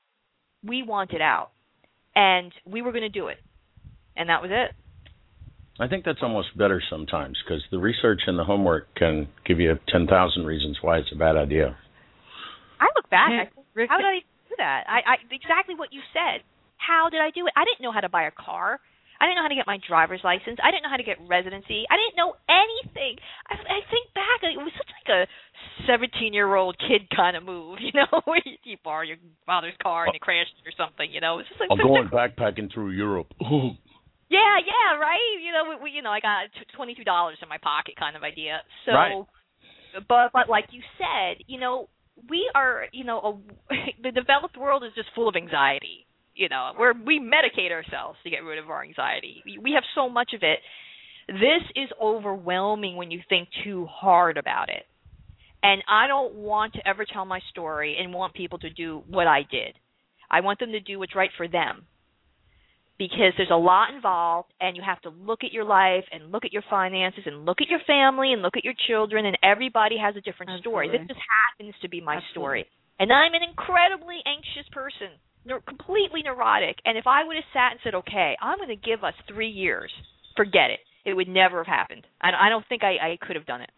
We 0.65 0.83
wanted 0.83 1.21
out. 1.21 1.51
And 2.15 2.51
we 2.65 2.81
were 2.81 2.91
going 2.91 3.01
to 3.01 3.09
do 3.09 3.27
it. 3.27 3.38
And 4.15 4.29
that 4.29 4.41
was 4.41 4.51
it. 4.53 4.75
I 5.79 5.88
think 5.88 6.05
that's 6.05 6.19
almost 6.21 6.55
better 6.55 6.79
sometimes 6.88 7.36
because 7.43 7.63
the 7.71 7.79
research 7.79 8.21
and 8.27 8.38
the 8.38 8.43
homework 8.43 8.93
can 8.95 9.27
give 9.47 9.59
you 9.59 9.73
10,000 9.89 10.45
reasons 10.45 10.77
why 10.83 10.99
it's 10.99 11.12
a 11.12 11.17
bad 11.17 11.36
idea. 11.36 11.75
I 12.84 12.91
look 13.00 13.08
back. 13.08 13.32
I 13.32 13.48
think, 13.48 13.88
how 13.88 13.96
did 13.96 14.12
I 14.12 14.19
do 14.52 14.56
that? 14.60 14.84
I, 14.91 15.00
I 15.08 15.15
exactly 15.32 15.76
what 15.80 15.96
you 15.96 16.04
said. 16.12 16.43
How 16.76 17.08
did 17.08 17.24
I 17.24 17.32
do 17.32 17.48
it? 17.48 17.56
I 17.56 17.63
didn't 17.63 17.80
know 17.80 17.96
how 17.96 18.04
to 18.04 18.12
buy 18.12 18.28
a 18.28 18.36
car. 18.36 18.84
I 19.24 19.32
didn't 19.32 19.39
know 19.39 19.48
how 19.48 19.56
to 19.56 19.60
get 19.60 19.69
my 19.69 19.80
driver's 19.80 20.19
license. 20.19 20.60
I 20.60 20.67
didn't 20.67 20.84
know 20.84 20.91
how 20.91 21.00
to 21.00 21.08
get 21.08 21.15
residency. 21.24 21.88
I 21.88 21.96
didn't 21.96 22.19
know 22.19 22.36
anything. 22.52 23.15
I, 23.48 23.56
I 23.56 23.80
think 23.88 24.12
back, 24.12 24.43
it 24.43 24.60
was 24.60 24.76
such 24.76 24.91
like 25.00 25.10
a 25.15 25.22
seventeen-year-old 25.88 26.76
kid 26.76 27.08
kind 27.08 27.39
of 27.39 27.48
move, 27.48 27.80
you 27.80 27.96
know, 27.96 28.19
where 28.28 28.43
you, 28.46 28.60
you 28.67 28.78
borrow 28.84 29.08
your 29.08 29.22
father's 29.48 29.80
car 29.80 30.12
and 30.12 30.15
it 30.15 30.19
crashed 30.19 30.52
or 30.67 30.76
something, 30.76 31.08
you 31.08 31.24
know. 31.24 31.39
It's 31.39 31.48
just 31.48 31.62
like 31.63 31.72
I'm 31.72 31.80
going 31.80 32.12
backpacking 32.12 32.74
through 32.74 32.91
Europe. 32.91 33.32
yeah, 33.39 34.60
yeah, 34.60 35.00
right. 35.00 35.39
You 35.39 35.56
know, 35.56 35.72
we, 35.72 35.88
we 35.88 35.89
you 35.96 36.02
know, 36.04 36.12
I 36.12 36.19
got 36.19 36.52
twenty-two 36.76 37.08
dollars 37.08 37.39
in 37.39 37.48
my 37.48 37.63
pocket, 37.63 37.96
kind 37.96 38.19
of 38.19 38.24
idea. 38.28 38.60
So, 38.84 38.91
right. 38.91 39.24
but 40.04 40.36
but 40.36 40.50
like 40.50 40.76
you 40.76 40.82
said, 41.00 41.48
you 41.48 41.63
know, 41.63 41.88
we 42.30 42.49
are, 42.54 42.86
you 42.91 43.04
know, 43.04 43.41
a, 43.69 43.76
the 44.04 44.12
developed 44.12 44.58
world 44.58 44.84
is 44.84 44.91
just 44.95 45.10
full 45.15 45.28
of 45.28 45.36
anxiety. 45.36 46.06
You 46.36 46.49
know, 46.49 46.71
where 46.78 46.93
we 46.93 47.19
medicate 47.19 47.71
ourselves 47.71 48.17
to 48.23 48.30
get 48.32 48.43
rid 48.43 48.58
of 48.58 48.67
our 48.67 48.84
anxiety. 48.84 49.43
We 49.62 49.73
have 49.73 49.84
so 49.93 50.10
much 50.10 50.34
of 50.34 50.41
it. 50.41 50.60
This 51.28 51.62
is 51.76 51.89
overwhelming 52.02 52.95
when 52.95 53.12
you 53.12 53.21
think 53.30 53.49
too 53.63 53.86
hard 53.86 54.38
about 54.38 54.69
it. 54.69 54.84
And 55.62 55.84
I 55.88 56.08
don't 56.08 56.34
want 56.34 56.73
to 56.73 56.88
ever 56.88 57.06
tell 57.06 57.23
my 57.23 57.39
story 57.52 57.97
and 57.99 58.12
want 58.12 58.34
people 58.34 58.58
to 58.60 58.69
do 58.71 59.04
what 59.08 59.28
I 59.28 59.41
did. 59.49 59.76
I 60.30 60.41
want 60.41 60.60
them 60.60 60.71
to 60.71 60.80
do 60.80 60.97
what's 60.97 61.15
right 61.15 61.30
for 61.38 61.47
them 61.47 61.86
because 62.97 63.34
there's 63.38 63.51
a 63.51 63.56
lot 63.56 63.93
involved 63.93 64.53
and 64.62 64.77
you 64.77 64.84
have 64.86 65.01
to 65.01 65.10
look 65.10 65.43
at 65.43 65.51
your 65.51 65.65
life 65.65 66.06
and 66.12 66.32
look 66.32 66.45
at 66.45 66.53
your 66.53 66.63
finances 66.69 67.23
and 67.25 67.45
look 67.45 67.58
at 67.62 67.67
your 67.67 67.82
family 67.88 68.34
and 68.34 68.41
look 68.41 68.56
at 68.56 68.63
your 68.63 68.75
children 68.88 69.25
and 69.25 69.38
everybody 69.43 69.97
has 69.97 70.15
a 70.15 70.21
different 70.21 70.51
Absolutely. 70.51 70.62
story. 70.62 70.88
This 70.89 71.08
just 71.08 71.25
happens 71.25 71.73
to 71.82 71.89
be 71.89 72.01
my 72.01 72.17
Absolutely. 72.17 72.32
story. 72.32 72.65
And 72.99 73.12
I'm 73.12 73.34
an 73.34 73.41
incredibly 73.41 74.21
anxious 74.25 74.69
person, 74.71 75.17
completely 75.67 76.21
neurotic. 76.23 76.77
And 76.86 76.97
if 76.97 77.08
I 77.08 77.23
would 77.25 77.36
have 77.36 77.49
sat 77.51 77.71
and 77.71 77.79
said, 77.84 77.95
"Okay, 77.95 78.38
I'm 78.39 78.58
going 78.60 78.69
to 78.69 78.75
give 78.75 79.03
us 79.03 79.15
3 79.27 79.49
years." 79.49 79.91
Forget 80.38 80.69
it. 80.69 80.79
It 81.03 81.13
would 81.15 81.27
never 81.27 81.63
have 81.63 81.67
happened. 81.67 82.06
I, 82.21 82.47
I 82.47 82.49
don't 82.49 82.65
think 82.69 82.84
I, 82.84 82.97
I 82.97 83.17
could 83.19 83.36
have 83.36 83.45
done 83.45 83.62
it. 83.62 83.69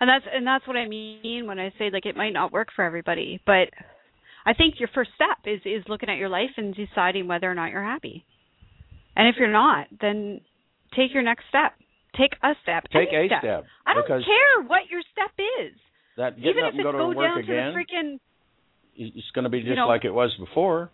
and 0.00 0.08
that's 0.08 0.24
and 0.32 0.46
that's 0.46 0.66
what 0.66 0.76
I 0.76 0.86
mean 0.86 1.46
when 1.46 1.58
I 1.58 1.72
say 1.78 1.90
like 1.90 2.06
it 2.06 2.16
might 2.16 2.32
not 2.32 2.52
work 2.52 2.68
for 2.74 2.84
everybody, 2.84 3.40
but 3.46 3.68
I 4.46 4.52
think 4.52 4.74
your 4.78 4.90
first 4.94 5.10
step 5.14 5.38
is 5.46 5.60
is 5.64 5.84
looking 5.88 6.08
at 6.08 6.16
your 6.16 6.28
life 6.28 6.50
and 6.56 6.74
deciding 6.74 7.26
whether 7.28 7.50
or 7.50 7.54
not 7.54 7.70
you're 7.70 7.84
happy. 7.84 8.24
And 9.16 9.28
if 9.28 9.36
you're 9.38 9.52
not, 9.52 9.86
then 10.00 10.40
take 10.96 11.14
your 11.14 11.22
next 11.22 11.44
step. 11.48 11.72
Take 12.18 12.32
a 12.42 12.54
step. 12.62 12.84
Take 12.92 13.08
a 13.10 13.26
step, 13.26 13.64
I 13.86 13.94
don't 13.94 14.06
care 14.06 14.62
what 14.66 14.86
your 14.90 15.02
step 15.12 15.32
is. 15.60 15.74
that 16.16 16.36
getting 16.36 16.50
Even 16.50 16.64
up 16.64 16.68
if 16.68 16.78
and 16.78 16.80
it's 16.80 16.86
go 16.86 16.92
to 16.92 16.98
go 16.98 17.08
work 17.08 17.26
down 17.26 17.38
again, 17.38 17.72
to 17.72 17.72
the 17.72 17.78
freaking 17.78 18.18
it's 18.96 19.30
going 19.34 19.44
to 19.44 19.50
be 19.50 19.60
just 19.60 19.70
you 19.70 19.76
know- 19.76 19.88
like 19.88 20.04
it 20.04 20.14
was 20.14 20.30
before. 20.38 20.90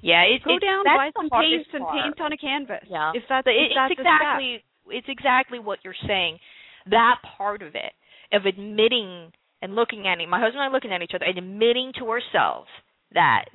Yeah, 0.00 0.22
it, 0.22 0.42
go 0.44 0.54
it, 0.54 0.62
down, 0.62 0.84
that's 0.84 0.94
buy 0.96 1.10
the 1.10 1.18
some 1.18 1.28
hardest 1.30 1.72
paint 1.72 1.82
and 1.82 1.84
paint 1.90 2.20
on 2.20 2.32
a 2.32 2.36
canvas. 2.36 2.86
Yeah. 2.86 3.10
If 3.14 3.24
that's 3.28 3.46
if 3.46 3.50
it, 3.50 3.74
that's 3.74 3.90
it's 3.90 3.98
a 3.98 4.02
step. 4.02 4.14
exactly 4.14 4.62
it's 4.90 5.08
exactly 5.10 5.58
what 5.58 5.80
you're 5.82 5.98
saying. 6.06 6.38
That 6.86 7.16
part 7.36 7.62
of 7.62 7.74
it 7.74 7.92
of 8.32 8.46
admitting 8.46 9.32
and 9.62 9.74
looking 9.74 10.06
at 10.06 10.18
my 10.28 10.38
husband 10.38 10.62
and 10.62 10.70
I 10.70 10.74
looking 10.74 10.92
at 10.92 11.02
each 11.02 11.12
other 11.14 11.24
and 11.24 11.38
admitting 11.38 11.92
to 11.98 12.08
ourselves 12.08 12.68
that 13.14 13.46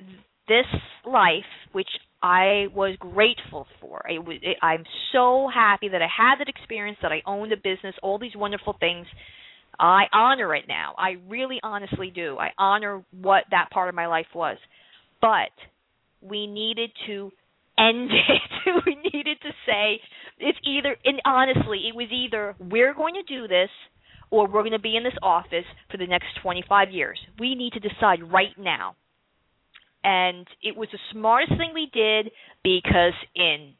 this 0.48 0.66
life, 1.06 1.44
which 1.72 1.88
I 2.22 2.66
was 2.74 2.96
grateful 2.98 3.66
for, 3.80 4.04
it 4.08 4.24
was, 4.24 4.38
it, 4.42 4.58
I'm 4.62 4.84
so 5.12 5.48
happy 5.52 5.88
that 5.88 6.02
I 6.02 6.08
had 6.08 6.36
that 6.40 6.48
experience, 6.48 6.98
that 7.02 7.12
I 7.12 7.22
owned 7.26 7.52
a 7.52 7.56
business, 7.56 7.94
all 8.02 8.18
these 8.18 8.36
wonderful 8.36 8.76
things. 8.78 9.06
I 9.78 10.04
honor 10.12 10.54
it 10.54 10.64
now. 10.68 10.94
I 10.96 11.16
really 11.28 11.58
honestly 11.62 12.12
do. 12.14 12.36
I 12.38 12.50
honor 12.58 13.04
what 13.10 13.44
that 13.50 13.70
part 13.72 13.88
of 13.88 13.94
my 13.94 14.06
life 14.06 14.26
was. 14.34 14.56
But 15.20 15.50
we 16.20 16.46
needed 16.46 16.90
to 17.06 17.32
end 17.78 18.10
it. 18.66 18.84
we 18.86 18.96
needed 19.12 19.38
to 19.42 19.50
say 19.66 20.00
it's 20.38 20.58
either 20.64 20.96
and 21.04 21.20
honestly, 21.24 21.82
it 21.88 21.94
was 21.94 22.08
either 22.12 22.54
we're 22.58 22.94
going 22.94 23.14
to 23.14 23.22
do 23.22 23.48
this 23.48 23.70
or 24.30 24.46
we're 24.46 24.62
going 24.62 24.72
to 24.72 24.78
be 24.78 24.96
in 24.96 25.04
this 25.04 25.14
office 25.22 25.64
for 25.90 25.96
the 25.96 26.06
next 26.06 26.26
25 26.42 26.90
years. 26.90 27.18
We 27.38 27.54
need 27.54 27.72
to 27.74 27.80
decide 27.80 28.22
right 28.22 28.56
now. 28.58 28.96
And 30.02 30.46
it 30.62 30.76
was 30.76 30.88
the 30.92 30.98
smartest 31.12 31.52
thing 31.58 31.70
we 31.72 31.88
did 31.92 32.30
because 32.62 33.14
in 33.34 33.74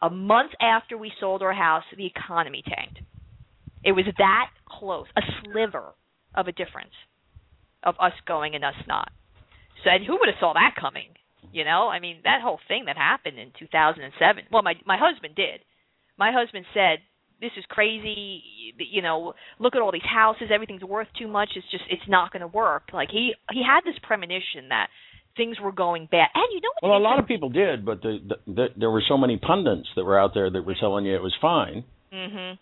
a 0.00 0.10
month 0.10 0.52
after 0.60 0.96
we 0.96 1.12
sold 1.20 1.42
our 1.42 1.52
house, 1.52 1.82
the 1.96 2.06
economy 2.06 2.62
tanked. 2.66 3.00
It 3.84 3.92
was 3.92 4.04
that 4.16 4.50
close, 4.66 5.06
a 5.16 5.20
sliver 5.42 5.92
of 6.34 6.46
a 6.46 6.52
difference 6.52 6.94
of 7.82 7.96
us 8.00 8.12
going 8.26 8.54
and 8.54 8.64
us 8.64 8.74
not. 8.88 9.10
So, 9.82 9.90
and 9.90 10.04
who 10.04 10.16
would 10.18 10.28
have 10.28 10.40
saw 10.40 10.54
that 10.54 10.74
coming? 10.80 11.08
You 11.52 11.64
know, 11.64 11.88
I 11.88 12.00
mean, 12.00 12.20
that 12.24 12.40
whole 12.42 12.58
thing 12.66 12.86
that 12.86 12.96
happened 12.96 13.38
in 13.38 13.52
2007. 13.58 14.44
Well, 14.50 14.62
my 14.62 14.74
my 14.86 14.96
husband 14.98 15.34
did. 15.36 15.60
My 16.16 16.32
husband 16.32 16.64
said, 16.72 16.98
"This 17.44 17.56
is 17.58 17.64
crazy. 17.68 18.42
You 18.78 19.02
know, 19.02 19.34
look 19.58 19.76
at 19.76 19.82
all 19.82 19.92
these 19.92 20.02
houses. 20.02 20.48
Everything's 20.52 20.82
worth 20.82 21.08
too 21.18 21.28
much. 21.28 21.50
It's 21.56 21.70
just, 21.70 21.84
it's 21.90 22.08
not 22.08 22.32
going 22.32 22.40
to 22.40 22.48
work." 22.48 22.84
Like 22.92 23.10
he 23.10 23.34
he 23.52 23.62
had 23.62 23.82
this 23.84 23.98
premonition 24.02 24.70
that 24.70 24.88
things 25.36 25.56
were 25.60 25.72
going 25.72 26.08
bad. 26.10 26.28
And 26.34 26.46
you 26.52 26.60
know 26.60 26.70
what? 26.80 26.88
Well, 26.88 26.98
a 26.98 27.04
lot 27.04 27.18
of 27.18 27.26
people 27.26 27.48
did, 27.48 27.84
but 27.84 28.02
the, 28.02 28.18
the, 28.28 28.52
the, 28.52 28.66
there 28.76 28.90
were 28.90 29.02
so 29.06 29.16
many 29.16 29.36
pundits 29.36 29.88
that 29.96 30.04
were 30.04 30.18
out 30.18 30.32
there 30.32 30.50
that 30.50 30.64
were 30.64 30.76
telling 30.78 31.04
you 31.04 31.14
it 31.14 31.22
was 31.22 31.34
fine. 31.40 31.84
Mm-hmm. 32.12 32.54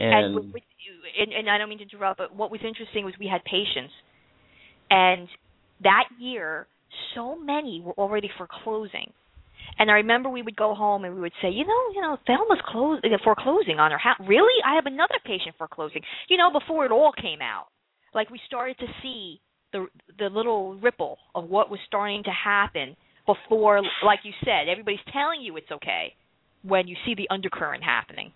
And, 0.00 0.24
and, 0.26 0.34
with, 0.34 0.62
and 1.18 1.32
and 1.32 1.50
I 1.50 1.58
don't 1.58 1.68
mean 1.68 1.78
to 1.78 1.84
interrupt, 1.84 2.18
but 2.18 2.34
what 2.34 2.50
was 2.50 2.60
interesting 2.66 3.04
was 3.04 3.14
we 3.18 3.26
had 3.26 3.42
patients, 3.44 3.92
and 4.90 5.28
that 5.82 6.04
year, 6.18 6.66
so 7.14 7.36
many 7.36 7.82
were 7.84 7.94
already 7.94 8.30
foreclosing. 8.36 9.12
And 9.78 9.90
I 9.90 9.94
remember 9.94 10.28
we 10.28 10.42
would 10.42 10.56
go 10.56 10.74
home 10.74 11.04
and 11.04 11.14
we 11.14 11.20
would 11.20 11.32
say, 11.40 11.50
you 11.50 11.64
know, 11.64 11.82
you 11.94 12.00
know, 12.00 12.16
Thelma's 12.26 12.60
close, 12.66 13.00
uh, 13.04 13.08
foreclosing 13.22 13.78
on 13.78 13.92
her 13.92 13.98
house. 13.98 14.18
Really? 14.26 14.62
I 14.66 14.74
have 14.74 14.86
another 14.86 15.14
patient 15.24 15.54
foreclosing. 15.56 16.02
You 16.28 16.36
know, 16.36 16.50
before 16.52 16.84
it 16.84 16.90
all 16.90 17.12
came 17.12 17.40
out, 17.40 17.66
like 18.14 18.30
we 18.30 18.40
started 18.46 18.76
to 18.78 18.86
see 19.02 19.40
the 19.72 19.86
the 20.18 20.26
little 20.26 20.74
ripple 20.76 21.18
of 21.34 21.48
what 21.48 21.70
was 21.70 21.78
starting 21.86 22.22
to 22.24 22.30
happen 22.30 22.96
before, 23.26 23.82
like 24.04 24.20
you 24.24 24.32
said, 24.44 24.68
everybody's 24.68 24.98
telling 25.12 25.42
you 25.42 25.56
it's 25.56 25.70
okay 25.70 26.14
when 26.62 26.88
you 26.88 26.96
see 27.04 27.14
the 27.14 27.28
undercurrent 27.30 27.84
happening. 27.84 28.32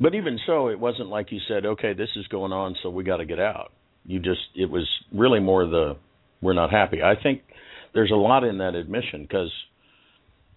but 0.00 0.14
even 0.14 0.38
so, 0.46 0.68
it 0.68 0.78
wasn't 0.78 1.08
like 1.08 1.32
you 1.32 1.40
said, 1.48 1.66
"Okay, 1.66 1.92
this 1.92 2.08
is 2.16 2.26
going 2.28 2.52
on, 2.52 2.76
so 2.82 2.88
we 2.88 3.04
got 3.04 3.18
to 3.18 3.26
get 3.26 3.40
out." 3.40 3.72
You 4.06 4.18
just 4.18 4.40
it 4.54 4.70
was 4.70 4.88
really 5.12 5.40
more 5.40 5.66
the 5.66 5.96
we're 6.40 6.54
not 6.54 6.70
happy. 6.70 7.02
I 7.02 7.14
think 7.20 7.42
there's 7.92 8.10
a 8.10 8.16
lot 8.16 8.44
in 8.44 8.58
that 8.58 8.74
admission 8.74 9.22
because 9.22 9.52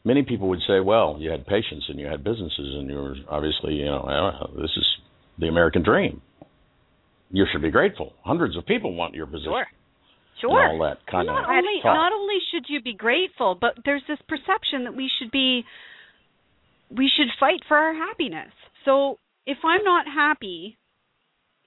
many 0.03 0.23
people 0.23 0.47
would 0.49 0.61
say, 0.67 0.79
"Well, 0.79 1.17
you 1.19 1.29
had 1.31 1.45
patients 1.45 1.85
and 1.89 1.99
you 1.99 2.07
had 2.07 2.23
businesses 2.23 2.75
and 2.75 2.89
you 2.89 2.95
were 2.95 3.15
obviously, 3.29 3.75
you 3.75 3.85
know, 3.85 4.03
I 4.07 4.13
don't 4.13 4.55
know, 4.55 4.61
this 4.61 4.71
is 4.75 4.85
the 5.37 5.47
American 5.47 5.83
dream. 5.83 6.21
You 7.31 7.45
should 7.51 7.61
be 7.61 7.71
grateful. 7.71 8.13
Hundreds 8.23 8.55
of 8.57 8.65
people 8.65 8.93
want 8.93 9.15
your 9.15 9.25
position." 9.25 9.51
Sure. 9.51 9.61
And 9.61 10.51
Sure. 10.51 10.67
all 10.67 10.79
that 10.79 11.05
kind 11.05 11.27
not 11.27 11.45
of 11.45 11.49
only 11.49 11.79
talk. 11.81 11.95
not 11.95 12.11
only 12.11 12.35
should 12.51 12.65
you 12.67 12.81
be 12.81 12.93
grateful, 12.93 13.55
but 13.55 13.77
there's 13.85 14.03
this 14.07 14.19
perception 14.27 14.83
that 14.83 14.93
we 14.93 15.07
should 15.17 15.31
be 15.31 15.63
we 16.91 17.07
should 17.07 17.31
fight 17.39 17.63
for 17.67 17.77
our 17.77 17.93
happiness. 17.93 18.51
So 18.83 19.19
if 19.45 19.57
I'm 19.63 19.83
not 19.83 20.05
happy 20.05 20.77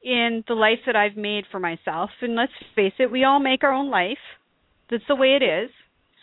in 0.03 0.45
the 0.47 0.55
life 0.55 0.81
that 0.85 0.95
I've 0.95 1.17
made 1.17 1.47
for 1.51 1.59
myself, 1.59 2.11
and 2.21 2.35
let's 2.37 2.53
face 2.75 2.93
it, 2.99 3.11
we 3.11 3.25
all 3.25 3.41
make 3.41 3.65
our 3.65 3.73
own 3.73 3.91
life. 3.91 4.19
That's 4.91 5.07
the 5.09 5.17
way 5.17 5.35
it 5.35 5.43
is. 5.43 5.71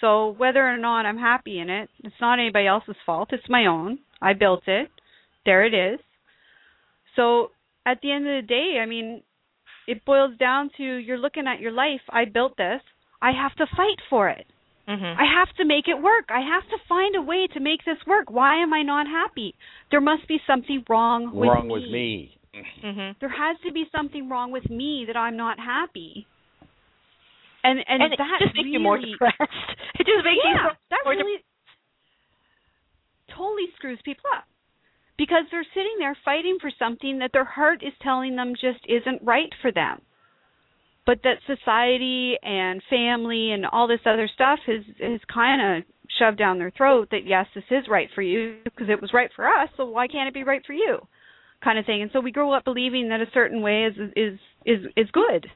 So 0.04 0.36
whether 0.38 0.60
or 0.68 0.76
not 0.76 1.06
I'm 1.06 1.18
happy 1.18 1.60
in 1.60 1.70
it, 1.70 1.90
it's 2.04 2.20
not 2.20 2.38
anybody 2.38 2.68
else's 2.68 2.98
fault. 3.06 3.30
It's 3.32 3.48
my 3.48 3.68
own. 3.68 4.00
I 4.22 4.34
built 4.34 4.64
it. 4.68 4.90
There 5.46 5.64
it 5.66 5.74
is. 5.74 5.98
So 7.16 7.52
at 7.86 8.00
the 8.02 8.12
end 8.12 8.28
of 8.28 8.44
the 8.44 8.48
day, 8.48 8.80
I 8.82 8.86
mean, 8.86 9.24
it 9.88 10.04
boils 10.04 10.38
down 10.38 10.72
to 10.76 10.84
you're 10.84 11.18
looking 11.18 11.48
at 11.48 11.62
your 11.62 11.72
life. 11.72 12.02
I 12.10 12.26
built 12.26 12.58
this. 12.58 12.82
I 13.22 13.32
have 13.32 13.56
to 13.56 13.66
fight 13.78 14.02
for 14.10 14.28
it. 14.28 14.46
Mhm. 14.90 15.16
I 15.18 15.24
have 15.24 15.56
to 15.56 15.64
make 15.64 15.88
it 15.88 16.02
work. 16.02 16.26
I 16.30 16.42
have 16.42 16.68
to 16.68 16.78
find 16.90 17.16
a 17.16 17.22
way 17.22 17.48
to 17.48 17.62
make 17.62 17.86
this 17.86 18.06
work. 18.06 18.30
Why 18.30 18.58
am 18.58 18.74
I 18.74 18.82
not 18.82 19.08
happy? 19.08 19.56
There 19.90 20.02
must 20.02 20.28
be 20.28 20.42
something 20.46 20.84
wrong 20.90 21.32
with 21.34 21.48
Wrong 21.50 21.68
me. 21.70 21.74
with 21.74 21.90
me. 21.90 22.38
Mhm. 22.84 23.20
There 23.20 23.30
has 23.30 23.58
to 23.62 23.72
be 23.72 23.88
something 23.96 24.28
wrong 24.28 24.52
with 24.52 24.70
me 24.70 25.06
that 25.06 25.16
I'm 25.16 25.38
not 25.38 25.58
happy. 25.60 26.28
And 27.64 27.80
and, 27.88 28.04
And 28.04 28.12
that 28.12 28.40
just 28.40 28.56
makes 28.56 28.66
really, 28.66 28.72
you 28.72 28.80
more 28.80 28.98
depressed. 29.00 29.40
It 30.00 30.08
just 30.08 30.26
makes 30.26 30.42
yeah, 30.44 30.52
you 30.52 30.70
that 30.90 31.06
really 31.06 31.44
totally 33.30 33.68
screws 33.76 34.00
people 34.04 34.26
up 34.36 34.46
because 35.18 35.46
they're 35.52 35.66
sitting 35.74 35.96
there 36.00 36.18
fighting 36.26 36.58
for 36.60 36.72
something 36.78 37.20
that 37.20 37.32
their 37.34 37.46
heart 37.46 37.84
is 37.84 37.94
telling 38.02 38.36
them 38.36 38.54
just 38.54 38.84
isn't 38.88 39.22
right 39.24 39.54
for 39.62 39.72
them. 39.72 40.02
But 41.06 41.20
that 41.24 41.38
society 41.46 42.36
and 42.42 42.82
family 42.90 43.52
and 43.52 43.66
all 43.66 43.88
this 43.88 44.06
other 44.06 44.30
stuff 44.34 44.60
has 44.66 44.84
has 45.00 45.20
kind 45.32 45.78
of 45.78 45.84
shoved 46.20 46.38
down 46.38 46.60
their 46.60 46.72
throat 46.72 47.10
that 47.12 47.26
yes, 47.26 47.46
this 47.54 47.64
is 47.72 47.86
right 47.90 48.10
for 48.16 48.22
you 48.22 48.58
because 48.64 48.90
it 48.90 49.02
was 49.02 49.14
right 49.14 49.30
for 49.36 49.48
us, 49.48 49.70
so 49.78 49.86
why 49.86 50.08
can't 50.08 50.28
it 50.28 50.34
be 50.34 50.44
right 50.44 50.66
for 50.66 50.74
you? 50.74 51.00
Kind 51.64 51.80
of 51.80 51.86
thing. 51.86 52.02
And 52.02 52.12
so 52.12 52.20
we 52.20 52.32
grow 52.32 52.52
up 52.52 52.66
believing 52.66 53.10
that 53.10 53.22
a 53.22 53.32
certain 53.34 53.62
way 53.62 53.86
is 53.86 53.96
is 54.16 54.40
is 54.66 54.86
is 54.96 55.12
good 55.12 55.48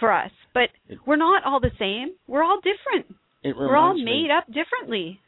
for 0.00 0.12
us. 0.12 0.30
But 0.52 0.68
we're 1.06 1.16
not 1.16 1.44
all 1.44 1.60
the 1.60 1.70
same. 1.78 2.14
We're 2.26 2.42
all 2.44 2.58
different. 2.60 3.14
It 3.42 3.56
We're 3.56 3.76
all 3.76 3.90
reminds 3.94 4.04
me- 4.04 4.22
made 4.22 4.30
up 4.30 4.46
differently. 4.46 5.20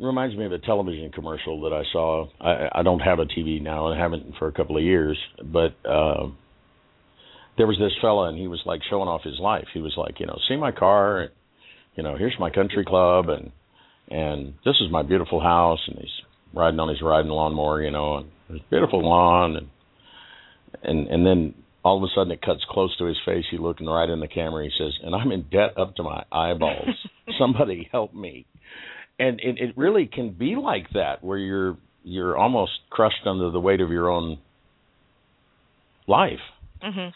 reminds 0.00 0.36
me 0.36 0.46
of 0.46 0.52
a 0.52 0.58
television 0.58 1.10
commercial 1.12 1.60
that 1.62 1.72
I 1.74 1.82
saw. 1.92 2.26
I, 2.40 2.80
I 2.80 2.82
don't 2.82 3.00
have 3.00 3.18
a 3.18 3.24
TV 3.26 3.60
now 3.60 3.88
and 3.88 4.00
haven't 4.00 4.34
for 4.38 4.48
a 4.48 4.52
couple 4.52 4.76
of 4.76 4.82
years, 4.84 5.18
but 5.42 5.74
uh, 5.88 6.28
there 7.56 7.66
was 7.66 7.76
this 7.78 7.92
fella 8.00 8.28
and 8.28 8.38
he 8.38 8.46
was 8.48 8.60
like 8.64 8.80
showing 8.88 9.08
off 9.08 9.22
his 9.24 9.38
life. 9.40 9.66
He 9.74 9.80
was 9.80 9.94
like, 9.96 10.20
you 10.20 10.26
know, 10.26 10.38
see 10.48 10.56
my 10.56 10.70
car, 10.72 11.20
and, 11.22 11.30
you 11.96 12.02
know, 12.02 12.16
here's 12.16 12.36
my 12.38 12.50
country 12.50 12.84
club, 12.84 13.28
and 13.28 13.50
and 14.10 14.54
this 14.64 14.76
is 14.80 14.90
my 14.90 15.02
beautiful 15.02 15.40
house, 15.40 15.80
and 15.88 15.98
he's 15.98 16.08
riding 16.54 16.80
on 16.80 16.88
his 16.88 17.02
riding 17.02 17.30
lawnmower, 17.30 17.82
you 17.82 17.90
know, 17.90 18.18
and 18.18 18.28
there's 18.48 18.60
beautiful 18.70 19.02
lawn, 19.06 19.56
and 19.56 19.68
and 20.82 21.08
and 21.08 21.26
then 21.26 21.54
all 21.84 21.96
of 21.96 22.02
a 22.02 22.08
sudden 22.14 22.32
it 22.32 22.42
cuts 22.42 22.64
close 22.68 22.96
to 22.98 23.04
his 23.04 23.16
face. 23.24 23.44
He 23.50 23.58
looking 23.58 23.86
right 23.86 24.08
in 24.08 24.20
the 24.20 24.28
camera. 24.28 24.64
He 24.64 24.70
says, 24.76 24.98
"And 25.02 25.14
I'm 25.14 25.32
in 25.32 25.42
debt 25.50 25.78
up 25.78 25.96
to 25.96 26.02
my 26.02 26.24
eyeballs. 26.32 27.06
Somebody 27.38 27.88
help 27.90 28.14
me." 28.14 28.46
And 29.18 29.40
it, 29.40 29.58
it 29.58 29.76
really 29.76 30.06
can 30.06 30.30
be 30.30 30.56
like 30.56 30.90
that, 30.94 31.22
where 31.22 31.38
you're 31.38 31.76
you're 32.04 32.36
almost 32.36 32.72
crushed 32.90 33.26
under 33.26 33.50
the 33.50 33.60
weight 33.60 33.80
of 33.80 33.90
your 33.90 34.10
own 34.10 34.38
life. 36.06 36.40
Mhm. 36.82 37.12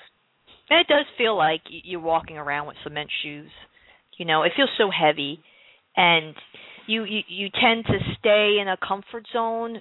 And 0.71 0.81
it 0.81 0.87
does 0.87 1.07
feel 1.19 1.37
like 1.37 1.63
you're 1.69 2.01
walking 2.01 2.39
around 2.39 2.67
with 2.67 2.77
cement 2.83 3.11
shoes. 3.23 3.51
You 4.17 4.25
know, 4.27 4.43
it 4.43 4.53
feels 4.57 4.71
so 4.79 4.91
heavy, 4.91 5.41
and 5.97 6.35
you 6.87 7.05
you 7.05 7.23
you 7.29 7.49
tend 7.51 7.85
to 7.87 7.99
stay 8.19 8.59
in 8.61 8.69
a 8.69 8.77
comfort 8.77 9.27
zone 9.33 9.81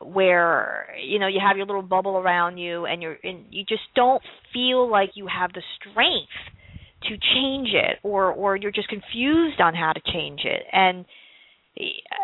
where 0.00 0.88
you 1.04 1.18
know 1.18 1.26
you 1.26 1.40
have 1.46 1.56
your 1.56 1.66
little 1.66 1.82
bubble 1.82 2.16
around 2.16 2.58
you, 2.58 2.86
and 2.86 3.02
you're 3.02 3.18
and 3.22 3.46
you 3.50 3.64
just 3.68 3.82
don't 3.94 4.22
feel 4.52 4.90
like 4.90 5.10
you 5.14 5.26
have 5.26 5.52
the 5.52 5.62
strength 5.78 6.32
to 7.04 7.16
change 7.34 7.68
it, 7.72 7.98
or 8.02 8.32
or 8.32 8.56
you're 8.56 8.72
just 8.72 8.88
confused 8.88 9.60
on 9.60 9.74
how 9.74 9.92
to 9.92 10.00
change 10.12 10.40
it, 10.44 10.62
and 10.72 11.04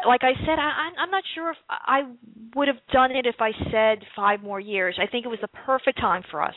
like 0.07 0.21
I 0.23 0.33
said, 0.41 0.59
I, 0.59 0.91
I'm 0.99 1.11
not 1.11 1.25
sure 1.35 1.51
if 1.51 1.57
I 1.71 2.03
would 2.55 2.69
have 2.69 2.77
done 2.93 3.13
it 3.13 3.27
if 3.27 3.37
I 3.41 3.53
said 3.71 4.05
five 4.15 4.43
more 4.43 4.61
years. 4.61 4.99
I 5.01 5.11
think 5.11 5.25
it 5.25 5.29
was 5.29 5.39
the 5.41 5.49
perfect 5.49 5.99
time 5.99 6.23
for 6.31 6.43
us, 6.43 6.55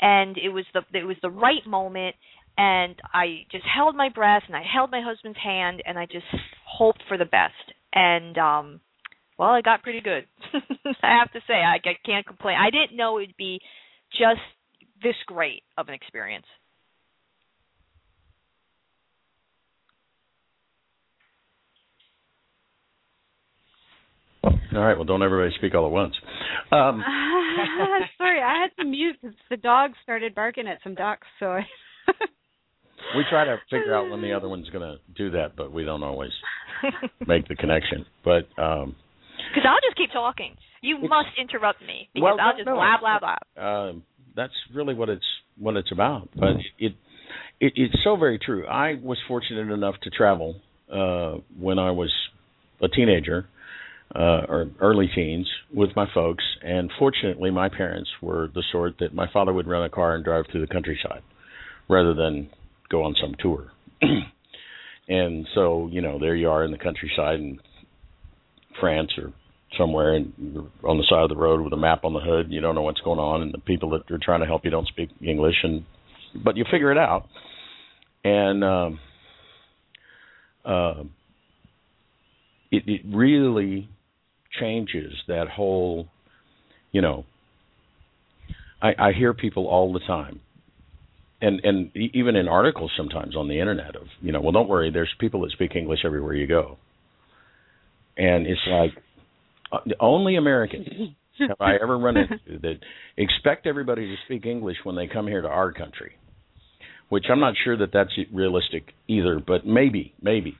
and 0.00 0.36
it 0.38 0.50
was 0.50 0.64
the 0.72 0.82
it 0.96 1.04
was 1.04 1.16
the 1.22 1.30
right 1.30 1.66
moment. 1.66 2.16
And 2.58 2.94
I 3.14 3.46
just 3.50 3.64
held 3.64 3.96
my 3.96 4.10
breath, 4.10 4.42
and 4.46 4.56
I 4.56 4.62
held 4.62 4.90
my 4.90 5.00
husband's 5.02 5.38
hand, 5.42 5.82
and 5.86 5.98
I 5.98 6.06
just 6.06 6.26
hoped 6.66 7.02
for 7.08 7.16
the 7.16 7.24
best. 7.24 7.54
And 7.92 8.36
um, 8.38 8.80
well, 9.40 9.54
it 9.54 9.64
got 9.64 9.82
pretty 9.82 10.02
good. 10.02 10.26
I 11.02 11.18
have 11.18 11.32
to 11.32 11.40
say, 11.46 11.54
I, 11.54 11.76
I 11.76 11.96
can't 12.04 12.26
complain. 12.26 12.58
I 12.60 12.68
didn't 12.68 12.94
know 12.94 13.18
it'd 13.18 13.38
be 13.38 13.58
just 14.12 14.40
this 15.02 15.14
great 15.26 15.62
of 15.78 15.88
an 15.88 15.94
experience. 15.94 16.44
All 24.44 24.52
right. 24.72 24.94
Well, 24.94 25.06
don't 25.06 25.22
everybody 25.22 25.54
speak 25.56 25.74
all 25.74 25.86
at 25.86 25.90
once. 25.90 26.14
Um, 26.70 27.02
Sorry, 28.18 28.42
I 28.42 28.62
had 28.62 28.82
to 28.82 28.88
mute 28.88 29.16
because 29.22 29.36
the 29.48 29.56
dog 29.56 29.92
started 30.02 30.34
barking 30.34 30.68
at 30.68 30.80
some 30.84 30.94
ducks. 30.94 31.26
So 31.38 31.46
I. 31.46 31.60
we 33.16 33.24
try 33.30 33.46
to 33.46 33.56
figure 33.70 33.94
out 33.94 34.10
when 34.10 34.20
the 34.20 34.34
other 34.34 34.50
one's 34.50 34.68
going 34.68 34.82
to 34.82 34.98
do 35.16 35.30
that, 35.30 35.56
but 35.56 35.72
we 35.72 35.82
don't 35.82 36.02
always 36.02 36.30
make 37.26 37.48
the 37.48 37.56
connection. 37.56 38.04
But 38.22 38.46
um, 38.62 38.96
Because 39.48 39.68
I'll 39.68 39.80
just 39.86 39.96
keep 39.96 40.12
talking. 40.12 40.56
You 40.82 40.98
must 40.98 41.28
interrupt 41.38 41.80
me 41.82 42.08
because 42.14 42.36
Well, 42.36 42.40
I'll 42.40 42.56
just 42.56 42.66
no, 42.66 42.74
blah 42.74 42.96
blah 43.00 43.18
blah. 43.18 43.64
um, 43.64 44.02
that's 44.36 44.52
really 44.74 44.94
what 44.94 45.08
it's 45.08 45.24
what 45.58 45.76
it's 45.76 45.92
about. 45.92 46.28
But 46.34 46.56
it, 46.78 46.92
it 47.60 47.72
it's 47.76 47.94
so 48.04 48.16
very 48.16 48.38
true. 48.38 48.66
I 48.66 48.94
was 49.02 49.18
fortunate 49.28 49.72
enough 49.72 49.96
to 50.02 50.10
travel 50.10 50.56
uh, 50.92 51.38
when 51.58 51.78
I 51.78 51.90
was 51.90 52.12
a 52.82 52.88
teenager 52.88 53.46
uh, 54.14 54.42
or 54.48 54.70
early 54.80 55.08
teens 55.14 55.48
with 55.72 55.90
my 55.94 56.06
folks, 56.14 56.44
and 56.62 56.90
fortunately, 56.98 57.50
my 57.50 57.68
parents 57.68 58.10
were 58.22 58.48
the 58.54 58.62
sort 58.72 58.96
that 59.00 59.14
my 59.14 59.26
father 59.32 59.52
would 59.52 59.66
rent 59.66 59.84
a 59.84 59.90
car 59.90 60.14
and 60.14 60.24
drive 60.24 60.46
through 60.50 60.62
the 60.62 60.72
countryside 60.72 61.22
rather 61.88 62.14
than 62.14 62.48
go 62.88 63.02
on 63.04 63.14
some 63.20 63.34
tour. 63.38 63.70
and 65.08 65.46
so, 65.54 65.88
you 65.92 66.00
know, 66.00 66.18
there 66.18 66.34
you 66.34 66.48
are 66.48 66.64
in 66.64 66.70
the 66.70 66.78
countryside 66.78 67.38
in 67.40 67.60
France 68.80 69.12
or 69.18 69.32
somewhere 69.78 70.14
and 70.14 70.32
you're 70.38 70.90
on 70.90 70.98
the 70.98 71.04
side 71.08 71.22
of 71.22 71.28
the 71.28 71.36
road 71.36 71.60
with 71.60 71.72
a 71.72 71.76
map 71.76 72.04
on 72.04 72.12
the 72.12 72.20
hood 72.20 72.50
you 72.50 72.60
don't 72.60 72.74
know 72.74 72.82
what's 72.82 73.00
going 73.02 73.20
on 73.20 73.40
and 73.40 73.54
the 73.54 73.58
people 73.58 73.90
that 73.90 74.10
are 74.10 74.18
trying 74.20 74.40
to 74.40 74.46
help 74.46 74.64
you 74.64 74.70
don't 74.70 74.88
speak 74.88 75.10
english 75.22 75.54
and 75.62 75.84
but 76.34 76.56
you 76.56 76.64
figure 76.70 76.92
it 76.92 76.98
out. 76.98 77.26
And 78.24 78.64
um 78.64 79.00
uh 80.64 81.02
it 82.70 82.84
it 82.86 83.00
really 83.06 83.88
changes 84.60 85.12
that 85.28 85.48
whole 85.48 86.08
you 86.92 87.00
know 87.00 87.24
i 88.82 88.88
i 88.98 89.12
hear 89.12 89.32
people 89.32 89.66
all 89.66 89.92
the 89.92 90.00
time. 90.00 90.40
And 91.40 91.60
and 91.64 91.96
even 91.96 92.36
in 92.36 92.48
articles 92.48 92.92
sometimes 92.96 93.34
on 93.34 93.48
the 93.48 93.58
internet 93.58 93.96
of 93.96 94.02
you 94.20 94.32
know 94.32 94.40
well 94.40 94.52
don't 94.52 94.68
worry 94.68 94.90
there's 94.90 95.12
people 95.18 95.40
that 95.42 95.52
speak 95.52 95.74
english 95.74 96.00
everywhere 96.04 96.34
you 96.34 96.46
go 96.46 96.76
and 98.20 98.46
it's 98.46 98.60
like 98.68 98.90
uh, 99.72 99.78
only 99.98 100.36
Americans 100.36 100.86
have 101.38 101.60
I 101.60 101.76
ever 101.82 101.98
run 101.98 102.16
into 102.18 102.58
that 102.60 102.78
expect 103.16 103.66
everybody 103.66 104.06
to 104.06 104.14
speak 104.26 104.44
English 104.44 104.76
when 104.84 104.94
they 104.94 105.06
come 105.06 105.26
here 105.26 105.40
to 105.40 105.48
our 105.48 105.72
country, 105.72 106.12
which 107.08 107.24
I'm 107.30 107.40
not 107.40 107.54
sure 107.64 107.78
that 107.78 107.90
that's 107.92 108.10
realistic 108.32 108.92
either, 109.08 109.40
but 109.44 109.66
maybe, 109.66 110.12
maybe. 110.20 110.56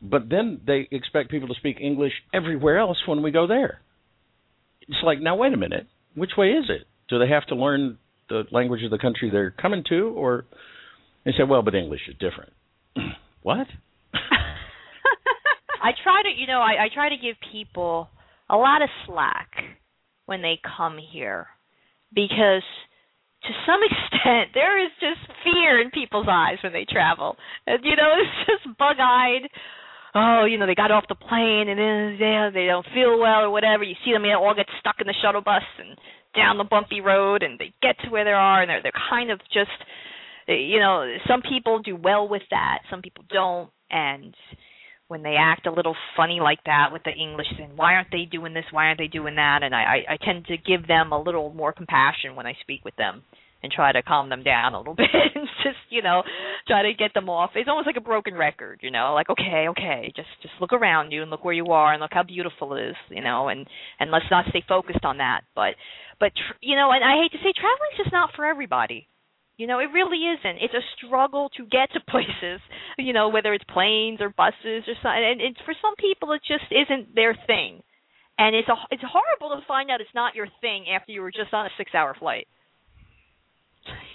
But 0.00 0.28
then 0.30 0.60
they 0.64 0.86
expect 0.92 1.30
people 1.30 1.48
to 1.48 1.54
speak 1.54 1.78
English 1.80 2.12
everywhere 2.32 2.78
else 2.78 2.98
when 3.06 3.22
we 3.22 3.32
go 3.32 3.48
there. 3.48 3.80
It's 4.82 5.02
like, 5.02 5.20
now 5.20 5.34
wait 5.34 5.52
a 5.52 5.56
minute, 5.56 5.88
which 6.14 6.30
way 6.38 6.50
is 6.50 6.66
it? 6.68 6.86
Do 7.10 7.18
they 7.18 7.28
have 7.28 7.46
to 7.46 7.56
learn 7.56 7.98
the 8.28 8.44
language 8.52 8.84
of 8.84 8.92
the 8.92 8.98
country 8.98 9.30
they're 9.30 9.50
coming 9.50 9.82
to, 9.88 10.12
or 10.16 10.44
they 11.24 11.32
say, 11.32 11.42
well, 11.48 11.62
but 11.62 11.74
English 11.74 12.02
is 12.08 12.14
different. 12.20 12.52
what? 13.42 13.66
I 15.82 15.92
try 16.02 16.22
to, 16.22 16.28
you 16.28 16.46
know, 16.46 16.60
I, 16.60 16.84
I 16.84 16.88
try 16.92 17.08
to 17.08 17.16
give 17.16 17.36
people 17.52 18.08
a 18.50 18.56
lot 18.56 18.82
of 18.82 18.88
slack 19.06 19.50
when 20.26 20.42
they 20.42 20.58
come 20.76 20.98
here 20.98 21.46
because 22.14 22.62
to 23.42 23.50
some 23.66 23.80
extent 23.88 24.50
there 24.54 24.82
is 24.82 24.90
just 25.00 25.20
fear 25.44 25.80
in 25.80 25.90
people's 25.90 26.28
eyes 26.28 26.58
when 26.62 26.72
they 26.72 26.86
travel. 26.88 27.36
And 27.66 27.84
you 27.84 27.96
know, 27.96 28.12
it's 28.18 28.50
just 28.50 28.78
bug-eyed. 28.78 29.48
Oh, 30.14 30.46
you 30.46 30.58
know, 30.58 30.66
they 30.66 30.74
got 30.74 30.90
off 30.90 31.04
the 31.08 31.14
plane 31.14 31.68
and 31.68 31.78
then 31.78 32.16
yeah, 32.18 32.50
they 32.50 32.66
don't 32.66 32.86
feel 32.94 33.18
well 33.18 33.44
or 33.44 33.50
whatever. 33.50 33.84
You 33.84 33.94
see 34.04 34.12
them 34.12 34.22
they 34.22 34.32
all 34.32 34.54
get 34.56 34.66
stuck 34.80 34.96
in 35.00 35.06
the 35.06 35.14
shuttle 35.22 35.42
bus 35.42 35.62
and 35.78 35.96
down 36.34 36.58
the 36.58 36.64
bumpy 36.64 37.00
road 37.00 37.42
and 37.42 37.58
they 37.58 37.72
get 37.82 37.96
to 38.04 38.10
where 38.10 38.24
they 38.24 38.32
are 38.32 38.62
and 38.62 38.68
they're 38.68 38.82
they're 38.82 39.02
kind 39.10 39.30
of 39.30 39.40
just 39.52 39.70
you 40.48 40.80
know, 40.80 41.04
some 41.28 41.42
people 41.42 41.80
do 41.80 41.94
well 41.94 42.26
with 42.26 42.42
that, 42.50 42.78
some 42.90 43.02
people 43.02 43.24
don't 43.28 43.68
and 43.90 44.34
when 45.08 45.22
they 45.22 45.36
act 45.38 45.66
a 45.66 45.72
little 45.72 45.96
funny 46.16 46.38
like 46.40 46.62
that 46.64 46.90
with 46.92 47.02
the 47.02 47.10
English, 47.10 47.48
then 47.58 47.70
why 47.76 47.94
aren't 47.94 48.12
they 48.12 48.24
doing 48.30 48.54
this? 48.54 48.64
Why 48.70 48.86
aren't 48.86 48.98
they 48.98 49.08
doing 49.08 49.36
that? 49.36 49.62
And 49.62 49.74
I, 49.74 50.04
I, 50.08 50.16
tend 50.22 50.46
to 50.46 50.56
give 50.58 50.86
them 50.86 51.12
a 51.12 51.20
little 51.20 51.52
more 51.52 51.72
compassion 51.72 52.36
when 52.36 52.46
I 52.46 52.54
speak 52.62 52.84
with 52.84 52.94
them, 52.96 53.22
and 53.62 53.72
try 53.72 53.92
to 53.92 54.02
calm 54.02 54.28
them 54.28 54.42
down 54.42 54.74
a 54.74 54.78
little 54.78 54.94
bit 54.96 55.06
and 55.34 55.48
just 55.62 55.78
you 55.90 56.02
know 56.02 56.22
try 56.66 56.82
to 56.82 56.92
get 56.94 57.12
them 57.14 57.28
off 57.28 57.50
it's 57.54 57.68
almost 57.68 57.86
like 57.86 57.96
a 57.96 58.00
broken 58.00 58.34
record 58.34 58.80
you 58.82 58.90
know 58.90 59.12
like 59.14 59.28
okay 59.30 59.66
okay 59.68 60.12
just 60.14 60.28
just 60.42 60.54
look 60.60 60.72
around 60.72 61.10
you 61.10 61.22
and 61.22 61.30
look 61.30 61.44
where 61.44 61.54
you 61.54 61.66
are 61.66 61.92
and 61.92 62.00
look 62.00 62.12
how 62.12 62.22
beautiful 62.22 62.74
it 62.74 62.90
is 62.90 62.96
you 63.10 63.22
know 63.22 63.48
and 63.48 63.66
and 64.00 64.10
let's 64.10 64.26
not 64.30 64.46
stay 64.50 64.62
focused 64.68 65.04
on 65.04 65.18
that 65.18 65.42
but 65.54 65.74
but 66.20 66.32
you 66.60 66.76
know 66.76 66.90
and 66.92 67.04
i 67.04 67.20
hate 67.20 67.32
to 67.32 67.38
say 67.38 67.52
traveling's 67.52 67.98
just 67.98 68.12
not 68.12 68.30
for 68.34 68.44
everybody 68.44 69.06
you 69.58 69.66
know 69.66 69.78
it 69.78 69.92
really 69.92 70.24
isn't 70.24 70.62
it's 70.64 70.72
a 70.72 70.84
struggle 70.96 71.50
to 71.56 71.66
get 71.66 71.92
to 71.92 72.00
places 72.08 72.60
you 72.96 73.12
know 73.12 73.28
whether 73.28 73.52
it's 73.52 73.64
planes 73.68 74.20
or 74.20 74.30
buses 74.30 74.88
or 74.88 74.96
something 75.02 75.24
and 75.28 75.40
it's 75.42 75.60
for 75.66 75.74
some 75.82 75.94
people 76.00 76.32
it 76.32 76.40
just 76.48 76.64
isn't 76.72 77.14
their 77.14 77.36
thing 77.46 77.82
and 78.38 78.56
it's 78.56 78.68
a 78.68 78.76
it's 78.90 79.04
horrible 79.04 79.54
to 79.54 79.66
find 79.68 79.90
out 79.90 80.00
it's 80.00 80.14
not 80.14 80.34
your 80.34 80.48
thing 80.62 80.86
after 80.88 81.12
you 81.12 81.20
were 81.20 81.30
just 81.30 81.52
on 81.52 81.66
a 81.66 81.70
six 81.76 81.92
hour 81.94 82.16
flight 82.18 82.48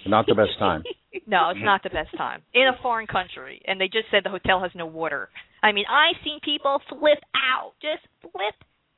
not 0.06 0.26
the 0.26 0.34
best 0.34 0.58
time. 0.58 0.82
no, 1.26 1.50
it's 1.50 1.60
not 1.62 1.82
the 1.82 1.90
best 1.90 2.16
time 2.16 2.42
in 2.54 2.68
a 2.68 2.82
foreign 2.82 3.06
country, 3.06 3.62
and 3.66 3.80
they 3.80 3.86
just 3.86 4.06
said 4.10 4.22
the 4.24 4.30
hotel 4.30 4.60
has 4.60 4.70
no 4.74 4.86
water. 4.86 5.28
I 5.62 5.72
mean, 5.72 5.84
I've 5.88 6.16
seen 6.24 6.40
people 6.44 6.80
flip 6.88 7.18
out, 7.34 7.72
just 7.80 8.06
flip 8.20 8.54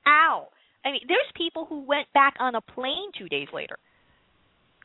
out. 0.06 0.48
I 0.84 0.92
mean, 0.92 1.02
there's 1.08 1.30
people 1.36 1.66
who 1.66 1.84
went 1.84 2.06
back 2.14 2.34
on 2.38 2.54
a 2.54 2.60
plane 2.60 3.10
two 3.18 3.28
days 3.28 3.48
later 3.52 3.78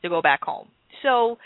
to 0.02 0.08
go 0.08 0.22
back 0.22 0.42
home. 0.42 0.68
So, 1.02 1.38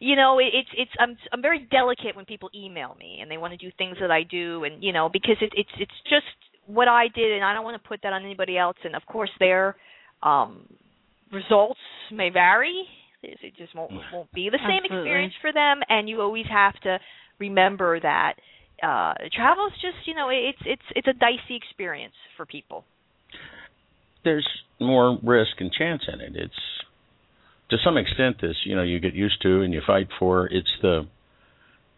you 0.00 0.16
know, 0.16 0.38
it, 0.38 0.50
it's 0.52 0.68
it's 0.76 0.90
I'm 0.98 1.16
I'm 1.32 1.42
very 1.42 1.66
delicate 1.70 2.16
when 2.16 2.24
people 2.24 2.50
email 2.54 2.96
me 2.98 3.18
and 3.20 3.30
they 3.30 3.38
want 3.38 3.52
to 3.52 3.56
do 3.56 3.70
things 3.78 3.96
that 4.00 4.10
I 4.10 4.22
do, 4.22 4.64
and 4.64 4.82
you 4.82 4.92
know, 4.92 5.08
because 5.12 5.36
it, 5.40 5.52
it's 5.56 5.70
it's 5.78 5.98
just 6.04 6.26
what 6.66 6.88
I 6.88 7.04
did, 7.14 7.32
and 7.32 7.44
I 7.44 7.54
don't 7.54 7.64
want 7.64 7.80
to 7.82 7.88
put 7.88 8.00
that 8.02 8.12
on 8.12 8.24
anybody 8.24 8.58
else. 8.58 8.76
And 8.84 8.94
of 8.94 9.04
course, 9.06 9.30
their 9.38 9.76
um, 10.22 10.66
results 11.32 11.80
may 12.12 12.30
vary 12.30 12.84
it 13.22 13.54
just 13.56 13.74
won't 13.74 13.92
won't 14.12 14.32
be 14.32 14.48
the 14.50 14.58
same 14.58 14.82
Absolutely. 14.84 14.98
experience 14.98 15.34
for 15.40 15.52
them, 15.52 15.80
and 15.88 16.08
you 16.08 16.20
always 16.20 16.46
have 16.50 16.74
to 16.82 16.98
remember 17.38 18.00
that 18.00 18.34
uh 18.82 19.14
travel 19.34 19.66
is 19.66 19.72
just 19.80 20.06
you 20.06 20.14
know 20.14 20.28
it's 20.30 20.58
it's 20.64 20.82
it's 20.94 21.08
a 21.08 21.12
dicey 21.12 21.56
experience 21.56 22.14
for 22.36 22.46
people. 22.46 22.84
There's 24.24 24.46
more 24.80 25.18
risk 25.22 25.52
and 25.58 25.72
chance 25.72 26.02
in 26.12 26.20
it. 26.20 26.32
It's 26.34 26.54
to 27.70 27.76
some 27.84 27.96
extent 27.96 28.40
this 28.40 28.56
you 28.64 28.76
know 28.76 28.82
you 28.82 29.00
get 29.00 29.14
used 29.14 29.40
to 29.42 29.62
and 29.62 29.72
you 29.72 29.80
fight 29.86 30.08
for. 30.18 30.46
It's 30.46 30.72
the 30.82 31.06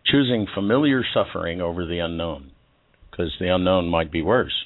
choosing 0.06 0.46
familiar 0.54 1.04
suffering 1.14 1.60
over 1.60 1.86
the 1.86 1.98
unknown 1.98 2.50
because 3.10 3.32
the 3.38 3.48
unknown 3.48 3.88
might 3.88 4.10
be 4.10 4.22
worse 4.22 4.64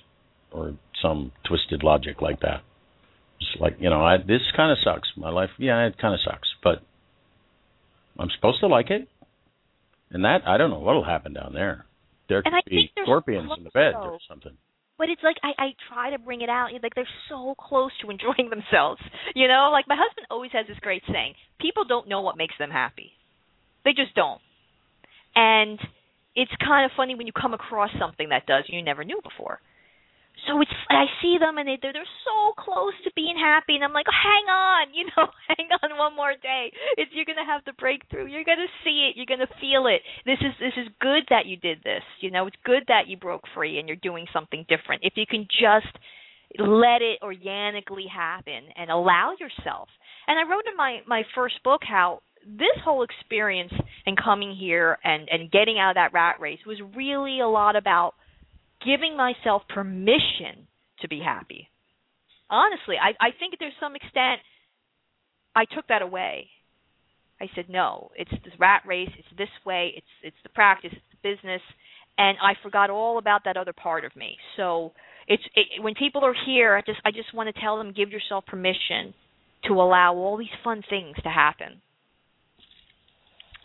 or 0.53 0.75
some 1.03 1.33
twisted 1.47 1.83
logic 1.83 2.23
like 2.23 2.41
that. 2.41 2.63
It's 3.41 3.61
like 3.61 3.77
you 3.81 3.91
know, 3.91 4.05
I, 4.05 4.19
this 4.19 4.43
kind 4.57 4.73
of 4.73 4.79
sucks. 4.83 5.09
My 5.17 5.31
life, 5.31 5.51
yeah, 5.59 5.87
it 5.87 5.99
kind 5.99 6.15
of 6.15 6.21
sucks, 6.25 6.49
but 6.63 6.83
I'm 8.19 8.31
supposed 8.35 8.61
to 8.61 8.69
like 8.69 8.91
it. 8.91 9.09
And 10.11 10.25
that 10.25 10.43
I 10.47 10.57
don't 10.57 10.71
know 10.71 10.79
what'll 10.79 11.05
happen 11.05 11.33
down 11.35 11.53
there. 11.55 11.87
There 12.29 12.43
could 12.43 12.53
be 12.67 12.91
scorpions 13.03 13.51
in 13.59 13.65
the 13.65 13.71
bed 13.71 13.95
or 13.97 14.19
something. 14.29 14.57
But 14.97 15.09
it's 15.09 15.23
like 15.23 15.37
I 15.43 15.53
I 15.59 15.69
try 15.89 16.11
to 16.11 16.19
bring 16.19 16.41
it 16.41 16.49
out. 16.49 16.71
Like 16.83 16.95
they're 16.95 17.09
so 17.29 17.55
close 17.59 17.91
to 18.03 18.11
enjoying 18.11 18.51
themselves. 18.51 19.01
You 19.35 19.49
know, 19.49 19.71
like 19.73 19.87
my 19.89 19.97
husband 19.99 20.27
always 20.31 20.53
has 20.53 20.67
this 20.67 20.79
great 20.81 21.03
saying: 21.11 21.35
people 21.61 21.85
don't 21.85 22.09
know 22.09 22.21
what 22.21 22.37
makes 22.37 22.55
them 22.59 22.71
happy. 22.71 23.13
They 23.85 23.93
just 23.93 24.15
don't. 24.15 24.41
And 25.35 25.79
it's 26.37 26.53
kind 26.65 26.85
of 26.85 26.93
funny 26.97 27.15
when 27.15 27.27
you 27.27 27.33
come 27.33 27.55
across 27.55 27.91
something 27.99 28.29
that 28.31 28.47
does 28.47 28.65
you 28.69 28.83
never 28.83 29.05
knew 29.05 29.21
before. 29.23 29.61
So 30.47 30.61
it's 30.61 30.75
I 30.91 31.07
see 31.23 31.39
them 31.39 31.57
and 31.59 31.69
they 31.69 31.79
they're, 31.81 31.93
they're 31.93 32.17
so 32.27 32.53
close 32.59 32.93
to 33.05 33.11
being 33.17 33.39
happy 33.39 33.77
and 33.77 33.85
I'm 33.85 33.93
like, 33.93 34.07
oh, 34.11 34.23
hang 34.23 34.47
on, 34.51 34.85
you 34.93 35.07
know, 35.15 35.31
hang 35.57 35.69
on 35.83 35.97
one 35.99 36.17
more 36.17 36.35
day. 36.41 36.73
It's 36.97 37.11
you're 37.15 37.25
gonna 37.25 37.47
have 37.47 37.65
the 37.65 37.73
breakthrough. 37.79 38.27
You're 38.27 38.45
gonna 38.45 38.71
see 38.85 39.09
it. 39.09 39.17
You're 39.17 39.31
gonna 39.31 39.51
feel 39.61 39.87
it. 39.87 40.03
This 40.27 40.39
is 40.43 40.53
this 40.61 40.77
is 40.77 40.93
good 41.01 41.25
that 41.31 41.47
you 41.47 41.57
did 41.57 41.83
this. 41.85 42.03
You 42.21 42.31
know, 42.31 42.47
it's 42.47 42.61
good 42.65 42.85
that 42.89 43.09
you 43.09 43.17
broke 43.17 43.45
free 43.55 43.79
and 43.79 43.89
you're 43.89 44.01
doing 44.03 44.27
something 44.33 44.67
different. 44.69 45.03
If 45.05 45.15
you 45.17 45.25
can 45.27 45.47
just 45.49 45.95
let 46.59 47.03
it 47.03 47.19
organically 47.23 48.07
happen 48.07 48.71
and 48.77 48.91
allow 48.91 49.35
yourself. 49.41 49.89
And 50.27 50.39
I 50.39 50.51
wrote 50.51 50.65
in 50.71 50.77
my 50.77 51.01
my 51.07 51.23
first 51.35 51.63
book 51.65 51.83
how 51.85 52.21
this 52.47 52.77
whole 52.85 53.03
experience 53.03 53.73
and 54.07 54.17
coming 54.17 54.55
here 54.55 54.99
and 55.03 55.29
and 55.31 55.51
getting 55.51 55.79
out 55.79 55.91
of 55.91 55.95
that 55.97 56.13
rat 56.13 56.37
race 56.41 56.61
was 56.67 56.79
really 56.95 57.41
a 57.41 57.49
lot 57.49 57.77
about 57.77 58.15
giving 58.85 59.17
myself 59.17 59.63
permission 59.69 60.69
to 61.01 61.09
be 61.09 61.21
happy. 61.21 61.69
Honestly, 62.51 62.97
I 63.01 63.13
I 63.21 63.31
think 63.39 63.55
there's 63.59 63.75
some 63.81 63.97
extent 63.97 64.41
I 65.57 65.65
took 65.65 65.87
that 65.89 66.03
away. 66.03 66.49
I 67.41 67.49
said 67.55 67.67
no, 67.69 68.11
it's 68.17 68.31
this 68.31 68.55
rat 68.59 68.83
race, 68.87 69.11
it's 69.19 69.37
this 69.37 69.49
way, 69.67 69.93
it's 69.97 70.07
it's 70.23 70.37
the 70.43 70.49
practice, 70.51 70.93
it's 70.93 71.11
the 71.11 71.29
business, 71.29 71.63
and 72.17 72.39
I 72.41 72.55
forgot 72.63 72.91
all 72.91 73.19
about 73.19 73.43
that 73.45 73.57
other 73.57 73.73
part 73.73 74.05
of 74.05 74.15
me. 74.15 74.37
So 74.57 74.93
it's 75.27 75.43
it, 75.55 75.83
when 75.83 75.95
people 75.95 76.25
are 76.25 76.35
here, 76.47 76.77
I 76.77 76.81
just 76.81 77.01
I 77.05 77.11
just 77.11 77.35
want 77.35 77.55
to 77.55 77.61
tell 77.61 77.79
them 77.79 77.93
give 77.93 78.11
yourself 78.11 78.47
permission 78.47 79.15
to 79.65 79.75
allow 79.75 80.15
all 80.15 80.37
these 80.37 80.55
fun 80.63 80.83
things 80.89 81.17
to 81.23 81.31
happen. 81.31 81.81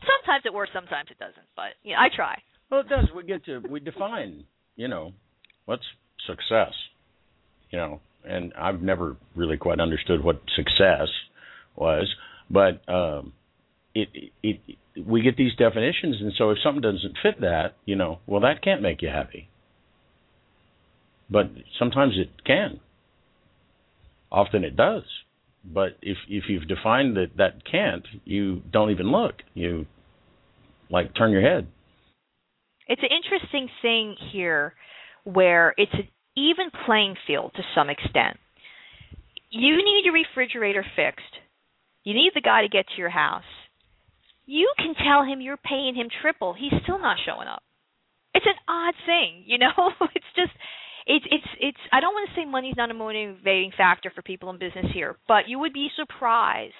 Sometimes 0.01 0.43
it 0.45 0.53
works, 0.53 0.71
sometimes 0.73 1.09
it 1.11 1.19
doesn't, 1.19 1.47
but 1.55 1.75
you 1.83 1.93
know, 1.93 1.99
I 1.99 2.07
try. 2.15 2.41
Well, 2.71 2.81
it 2.81 2.89
does. 2.89 3.05
We 3.15 3.23
get 3.23 3.45
to 3.45 3.61
we 3.69 3.79
define, 3.79 4.45
you 4.79 4.87
know, 4.87 5.11
what's 5.65 5.83
success, 6.25 6.71
you 7.69 7.77
know, 7.77 7.99
and 8.23 8.53
I've 8.57 8.81
never 8.81 9.17
really 9.35 9.57
quite 9.57 9.81
understood 9.81 10.23
what 10.23 10.41
success 10.55 11.09
was, 11.75 12.07
but 12.49 12.81
um, 12.91 13.33
it, 13.93 14.07
it 14.41 14.61
it 14.65 14.77
we 15.05 15.21
get 15.21 15.35
these 15.35 15.53
definitions, 15.57 16.17
and 16.21 16.31
so 16.37 16.51
if 16.51 16.59
something 16.63 16.81
doesn't 16.81 17.17
fit 17.21 17.41
that, 17.41 17.75
you 17.83 17.97
know, 17.97 18.19
well, 18.25 18.39
that 18.41 18.61
can't 18.61 18.81
make 18.81 19.01
you 19.01 19.09
happy. 19.09 19.49
But 21.29 21.51
sometimes 21.77 22.13
it 22.17 22.45
can. 22.45 22.79
Often 24.31 24.63
it 24.63 24.77
does. 24.77 25.03
But 25.65 25.97
if 26.01 26.17
if 26.29 26.45
you've 26.47 26.69
defined 26.69 27.17
that 27.17 27.35
that 27.37 27.65
can't, 27.69 28.05
you 28.23 28.61
don't 28.71 28.91
even 28.91 29.11
look. 29.11 29.35
You 29.53 29.87
like 30.89 31.13
turn 31.15 31.31
your 31.31 31.41
head. 31.41 31.67
It's 32.89 33.01
an 33.03 33.15
interesting 33.15 33.69
thing 33.81 34.15
here 34.33 34.73
where 35.23 35.73
it's 35.77 35.93
an 35.93 36.07
even 36.35 36.71
playing 36.85 37.15
field 37.27 37.51
to 37.55 37.63
some 37.75 37.89
extent. 37.89 38.37
You 39.51 39.77
need 39.77 40.01
your 40.03 40.13
refrigerator 40.13 40.83
fixed. 40.95 41.37
You 42.03 42.13
need 42.15 42.31
the 42.33 42.41
guy 42.41 42.63
to 42.63 42.69
get 42.69 42.85
to 42.87 42.97
your 42.97 43.09
house. 43.09 43.43
You 44.45 44.73
can 44.77 44.95
tell 44.95 45.23
him 45.23 45.41
you're 45.41 45.57
paying 45.57 45.93
him 45.95 46.07
triple. 46.21 46.55
He's 46.57 46.73
still 46.83 46.99
not 46.99 47.17
showing 47.23 47.47
up. 47.47 47.61
It's 48.33 48.45
an 48.45 48.57
odd 48.67 48.95
thing, 49.05 49.43
you 49.45 49.59
know? 49.59 49.71
It's 50.15 50.25
just 50.35 50.51
it's 51.05 51.25
it's 51.31 51.47
it's 51.59 51.77
I 51.91 51.99
don't 51.99 52.13
want 52.13 52.29
to 52.29 52.35
say 52.35 52.45
money's 52.45 52.75
not 52.77 52.91
a 52.91 52.93
motivating 52.93 53.71
factor 53.75 54.11
for 54.13 54.21
people 54.21 54.49
in 54.49 54.59
business 54.59 54.85
here, 54.93 55.17
but 55.27 55.47
you 55.47 55.59
would 55.59 55.73
be 55.73 55.89
surprised 55.95 56.73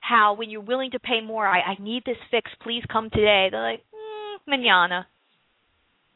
how 0.00 0.34
when 0.34 0.50
you're 0.50 0.60
willing 0.60 0.90
to 0.92 0.98
pay 0.98 1.20
more, 1.20 1.46
I, 1.46 1.60
I 1.60 1.74
need 1.80 2.02
this 2.04 2.18
fixed, 2.30 2.54
please 2.62 2.82
come 2.92 3.10
today. 3.10 3.48
They're 3.50 3.72
like, 3.72 3.80
mm, 3.80 4.36
manana. 4.46 5.06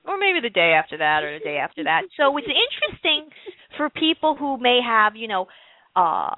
Or 0.09 0.17
maybe 0.19 0.41
the 0.41 0.49
day 0.49 0.73
after 0.73 0.97
that 0.97 1.23
or 1.23 1.39
the 1.39 1.45
day 1.45 1.59
after 1.59 1.85
that. 1.85 2.03
So 2.17 2.35
it's 2.39 2.49
interesting 2.49 3.29
for 3.77 3.91
people 3.91 4.35
who 4.37 4.57
may 4.59 4.81
have, 4.85 5.15
you 5.15 5.29
know, 5.29 5.47
uh 5.95 6.35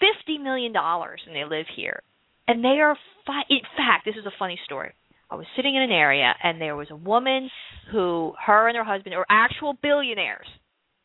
fifty 0.00 0.38
million 0.38 0.72
dollars 0.72 1.20
and 1.26 1.36
they 1.36 1.44
live 1.44 1.66
here. 1.76 2.02
And 2.48 2.64
they 2.64 2.80
are 2.80 2.96
fi- 3.26 3.44
in 3.50 3.60
fact, 3.76 4.04
this 4.06 4.14
is 4.18 4.24
a 4.24 4.38
funny 4.38 4.58
story. 4.64 4.92
I 5.30 5.34
was 5.34 5.46
sitting 5.56 5.74
in 5.74 5.82
an 5.82 5.90
area 5.90 6.32
and 6.42 6.60
there 6.60 6.76
was 6.76 6.88
a 6.90 6.96
woman 6.96 7.50
who 7.92 8.32
her 8.44 8.68
and 8.68 8.76
her 8.76 8.84
husband 8.84 9.14
are 9.14 9.26
actual 9.28 9.74
billionaires. 9.82 10.46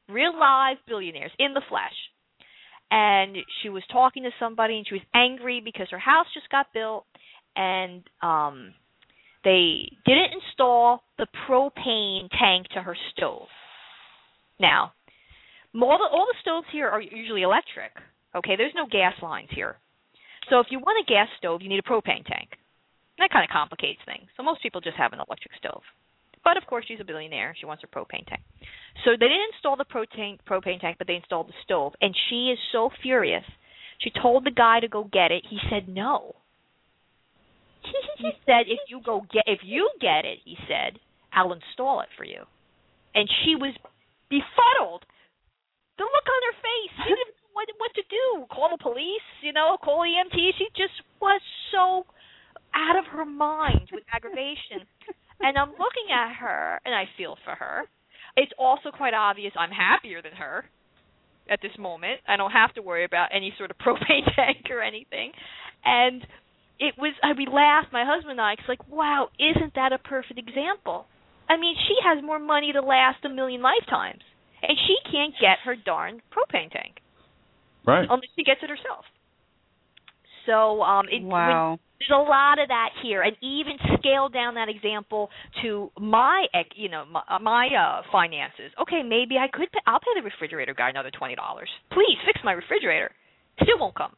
Real 0.08 0.38
live 0.38 0.78
billionaires 0.88 1.32
in 1.40 1.54
the 1.54 1.62
flesh. 1.68 1.98
And 2.92 3.38
she 3.62 3.70
was 3.70 3.84
talking 3.92 4.24
to 4.24 4.32
somebody 4.40 4.78
and 4.78 4.86
she 4.88 4.96
was 4.96 5.04
angry 5.16 5.62
because 5.64 5.88
her 5.92 6.00
house 6.00 6.28
just 6.34 6.50
got 6.50 6.68
built 6.74 7.06
and 7.56 8.04
um 8.22 8.74
they 9.44 9.92
didn't 10.06 10.34
install 10.34 11.04
the 11.18 11.28
propane 11.48 12.30
tank 12.38 12.68
to 12.74 12.82
her 12.82 12.96
stove. 13.12 13.48
Now, 14.60 14.94
all 15.74 15.98
the 15.98 16.10
all 16.16 16.28
the 16.28 16.38
stoves 16.42 16.68
here 16.72 16.88
are 16.88 17.02
usually 17.02 17.42
electric. 17.42 17.92
Okay, 18.36 18.56
there's 18.56 18.74
no 18.76 18.86
gas 18.86 19.14
lines 19.22 19.50
here. 19.52 19.78
So 20.50 20.60
if 20.60 20.68
you 20.70 20.80
want 20.80 21.06
a 21.08 21.12
gas 21.12 21.28
stove, 21.38 21.62
you 21.62 21.70
need 21.70 21.80
a 21.80 21.90
propane 21.90 22.26
tank. 22.26 22.50
That 23.18 23.30
kind 23.30 23.44
of 23.44 23.50
complicates 23.54 24.00
things. 24.06 24.28
So 24.38 24.44
most 24.44 24.62
people 24.62 24.82
just 24.82 24.98
have 24.98 25.14
an 25.14 25.20
electric 25.20 25.54
stove. 25.58 25.82
But 26.44 26.58
of 26.58 26.66
course, 26.66 26.86
she's 26.88 27.00
a 27.00 27.06
billionaire. 27.06 27.56
She 27.60 27.66
wants 27.66 27.84
her 27.84 27.88
propane 27.88 28.26
tank. 28.28 28.42
So 29.06 29.12
they 29.12 29.28
didn't 29.28 29.54
install 29.54 29.78
the 29.78 29.86
propane 29.86 30.40
propane 30.48 30.80
tank, 30.80 30.98
but 30.98 31.08
they 31.08 31.16
installed 31.16 31.48
the 31.48 31.62
stove. 31.64 31.94
And 32.02 32.16
she 32.30 32.50
is 32.50 32.60
so 32.72 32.90
furious. 33.02 33.44
She 34.00 34.12
told 34.22 34.44
the 34.44 34.52
guy 34.52 34.80
to 34.80 34.88
go 34.88 35.04
get 35.04 35.32
it. 35.32 35.46
He 35.50 35.60
said 35.70 35.88
no. 35.88 36.36
He 37.84 38.32
said 38.46 38.68
if 38.68 38.80
you 38.90 39.02
go 39.04 39.22
get 39.32 39.44
if 39.48 39.60
you 39.64 39.90
get 40.00 40.26
it, 40.26 40.40
he 40.46 40.58
said, 40.68 41.00
I'll 41.34 41.54
install 41.54 42.02
it 42.02 42.10
for 42.18 42.24
you. 42.24 42.44
And 43.16 43.28
she 43.44 43.56
was 43.56 43.74
befuddled. 44.30 45.04
The 45.98 46.06
look 46.08 46.28
on 46.28 46.42
her 46.50 46.58
face. 46.62 46.94
She 47.04 47.12
didn't 47.12 47.36
know 47.36 47.52
what 47.54 47.68
what 47.78 47.94
to 47.96 48.06
do. 48.08 48.46
Call 48.50 48.70
the 48.72 48.82
police, 48.82 49.28
you 49.42 49.54
know, 49.54 49.78
call 49.84 50.02
EMT. 50.02 50.38
She 50.58 50.68
just 50.76 50.96
was 51.20 51.42
so 51.72 52.06
out 52.74 52.98
of 52.98 53.06
her 53.12 53.26
mind 53.26 53.90
with 53.92 54.04
aggravation. 54.14 54.88
And 55.42 55.58
I'm 55.58 55.72
looking 55.72 56.10
at 56.14 56.36
her 56.40 56.80
and 56.86 56.94
I 56.94 57.06
feel 57.18 57.36
for 57.44 57.56
her. 57.56 57.84
It's 58.38 58.52
also 58.58 58.92
quite 58.96 59.14
obvious 59.14 59.54
I'm 59.58 59.72
happier 59.72 60.22
than 60.22 60.34
her 60.34 60.66
at 61.50 61.60
this 61.62 61.72
moment. 61.78 62.22
I 62.28 62.38
don't 62.38 62.52
have 62.52 62.74
to 62.76 62.82
worry 62.82 63.04
about 63.04 63.30
any 63.34 63.54
sort 63.58 63.72
of 63.72 63.78
propane 63.84 64.26
tank 64.36 64.68
or 64.70 64.82
anything. 64.82 65.32
And 65.84 66.26
it 66.82 66.96
was 66.98 67.14
I 67.24 67.38
we 67.38 67.46
laughed, 67.46 67.94
my 67.94 68.04
husband 68.04 68.32
and 68.32 68.42
I, 68.42 68.58
cause 68.58 68.66
like, 68.68 68.84
wow, 68.90 69.30
isn't 69.38 69.76
that 69.76 69.94
a 69.94 70.00
perfect 70.02 70.40
example? 70.42 71.06
I 71.48 71.56
mean, 71.56 71.76
she 71.88 71.96
has 72.04 72.24
more 72.24 72.40
money 72.40 72.74
to 72.74 72.82
last 72.82 73.24
a 73.24 73.30
million 73.30 73.62
lifetimes, 73.62 74.26
and 74.62 74.74
she 74.88 74.98
can't 75.12 75.34
get 75.40 75.62
her 75.64 75.76
darn 75.78 76.22
propane 76.34 76.72
tank. 76.72 76.98
Right. 77.86 78.08
Unless 78.10 78.34
she 78.36 78.44
gets 78.44 78.62
it 78.64 78.70
herself. 78.70 79.06
So 80.46 80.82
um, 80.82 81.06
it, 81.12 81.22
wow. 81.24 81.78
When, 81.78 81.80
there's 82.02 82.18
a 82.18 82.30
lot 82.30 82.58
of 82.58 82.70
that 82.70 82.90
here, 83.04 83.22
and 83.22 83.38
even 83.46 83.78
scale 84.00 84.28
down 84.28 84.56
that 84.56 84.70
example 84.70 85.30
to 85.62 85.92
my, 86.00 86.48
you 86.76 86.90
know, 86.90 87.06
my, 87.06 87.38
my 87.38 87.70
uh, 87.78 88.02
finances. 88.12 88.74
Okay, 88.82 89.04
maybe 89.06 89.38
I 89.38 89.46
could. 89.54 89.72
Pay, 89.72 89.86
I'll 89.86 90.00
pay 90.00 90.18
the 90.18 90.26
refrigerator 90.26 90.74
guy 90.74 90.90
another 90.90 91.12
twenty 91.12 91.36
dollars. 91.36 91.70
Please 91.92 92.18
fix 92.26 92.42
my 92.44 92.54
refrigerator. 92.54 93.12
Still 93.62 93.78
won't 93.78 93.94
come. 93.94 94.14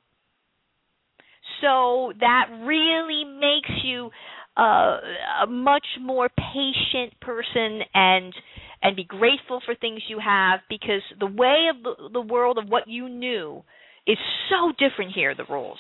So 1.62 2.14
that 2.20 2.46
really 2.66 3.24
makes 3.26 3.84
you 3.84 4.10
uh, 4.58 4.98
a 5.44 5.48
much 5.48 5.86
more 6.02 6.30
patient 6.30 7.20
person 7.22 7.82
and 7.94 8.34
and 8.82 8.96
be 8.98 9.06
grateful 9.06 9.62
for 9.66 9.76
things 9.76 10.02
you 10.10 10.20
have 10.20 10.60
because 10.70 11.02
the 11.20 11.26
way 11.26 11.68
of 11.74 11.84
the, 11.84 12.10
the 12.12 12.22
world 12.22 12.58
of 12.58 12.68
what 12.68 12.88
you 12.88 13.08
knew 13.08 13.64
is 14.06 14.18
so 14.50 14.74
different 14.78 15.14
here. 15.16 15.34
The 15.36 15.46
rules 15.50 15.80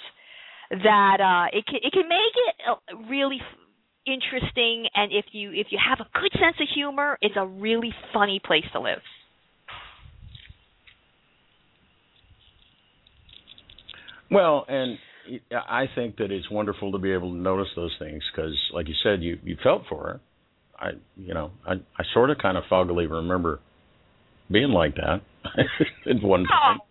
that 0.69 1.17
uh, 1.19 1.57
it 1.57 1.65
can 1.65 1.79
it 1.83 1.91
can 1.91 2.07
make 2.07 2.33
it 2.47 2.55
uh, 2.69 3.09
really 3.09 3.39
interesting, 4.07 4.87
and 4.95 5.11
if 5.11 5.25
you 5.33 5.51
if 5.51 5.67
you 5.69 5.79
have 5.85 5.99
a 5.99 6.19
good 6.19 6.31
sense 6.33 6.55
of 6.59 6.67
humor, 6.73 7.17
it's 7.21 7.35
a 7.37 7.45
really 7.45 7.93
funny 8.13 8.41
place 8.43 8.65
to 8.73 8.79
live. 8.79 9.01
Well, 14.31 14.65
and 14.67 14.97
I 15.51 15.85
think 15.95 16.17
that 16.17 16.31
it's 16.31 16.49
wonderful 16.49 16.91
to 16.91 16.97
be 16.97 17.11
able 17.11 17.31
to 17.31 17.37
notice 17.37 17.69
those 17.75 17.95
things 17.99 18.21
because, 18.33 18.55
like 18.73 18.87
you 18.87 18.95
said, 19.03 19.21
you 19.21 19.39
you 19.43 19.57
felt 19.63 19.83
for 19.89 20.03
her. 20.03 20.21
I, 20.77 20.91
you 21.15 21.33
know, 21.33 21.51
I 21.65 21.73
I 21.73 22.03
sort 22.13 22.29
of 22.29 22.37
kind 22.39 22.57
of 22.57 22.63
foggily 22.69 23.09
remember 23.09 23.59
being 24.51 24.69
like 24.69 24.95
that 24.95 25.21
at 25.45 26.21
one 26.21 26.41
oh, 26.41 26.51
point. 26.51 26.51
Oh, 26.51 26.83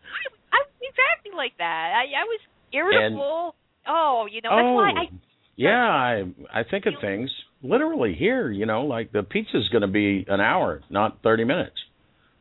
I, 0.53 0.57
I 0.57 0.59
was 0.65 0.73
exactly 0.81 1.37
like 1.37 1.53
that. 1.59 1.93
I 1.95 2.05
I 2.05 2.25
was 2.25 2.41
irritable. 2.73 3.55
And, 3.87 3.95
oh, 3.95 4.27
you 4.31 4.41
know, 4.41 4.51
that's 4.51 4.65
oh, 4.65 4.75
why 4.75 4.91
I. 4.91 5.05
Oh, 5.13 5.19
yeah, 5.57 5.71
I 5.71 6.61
I 6.61 6.63
think 6.69 6.87
of 6.87 6.95
things 7.01 7.31
literally 7.63 8.15
here. 8.19 8.51
You 8.51 8.67
know, 8.67 8.83
like 8.83 9.13
the 9.13 9.23
pizza's 9.23 9.69
going 9.71 9.83
to 9.83 9.89
be 9.89 10.25
an 10.27 10.41
hour, 10.41 10.83
not 10.89 11.23
thirty 11.23 11.45
minutes. 11.45 11.77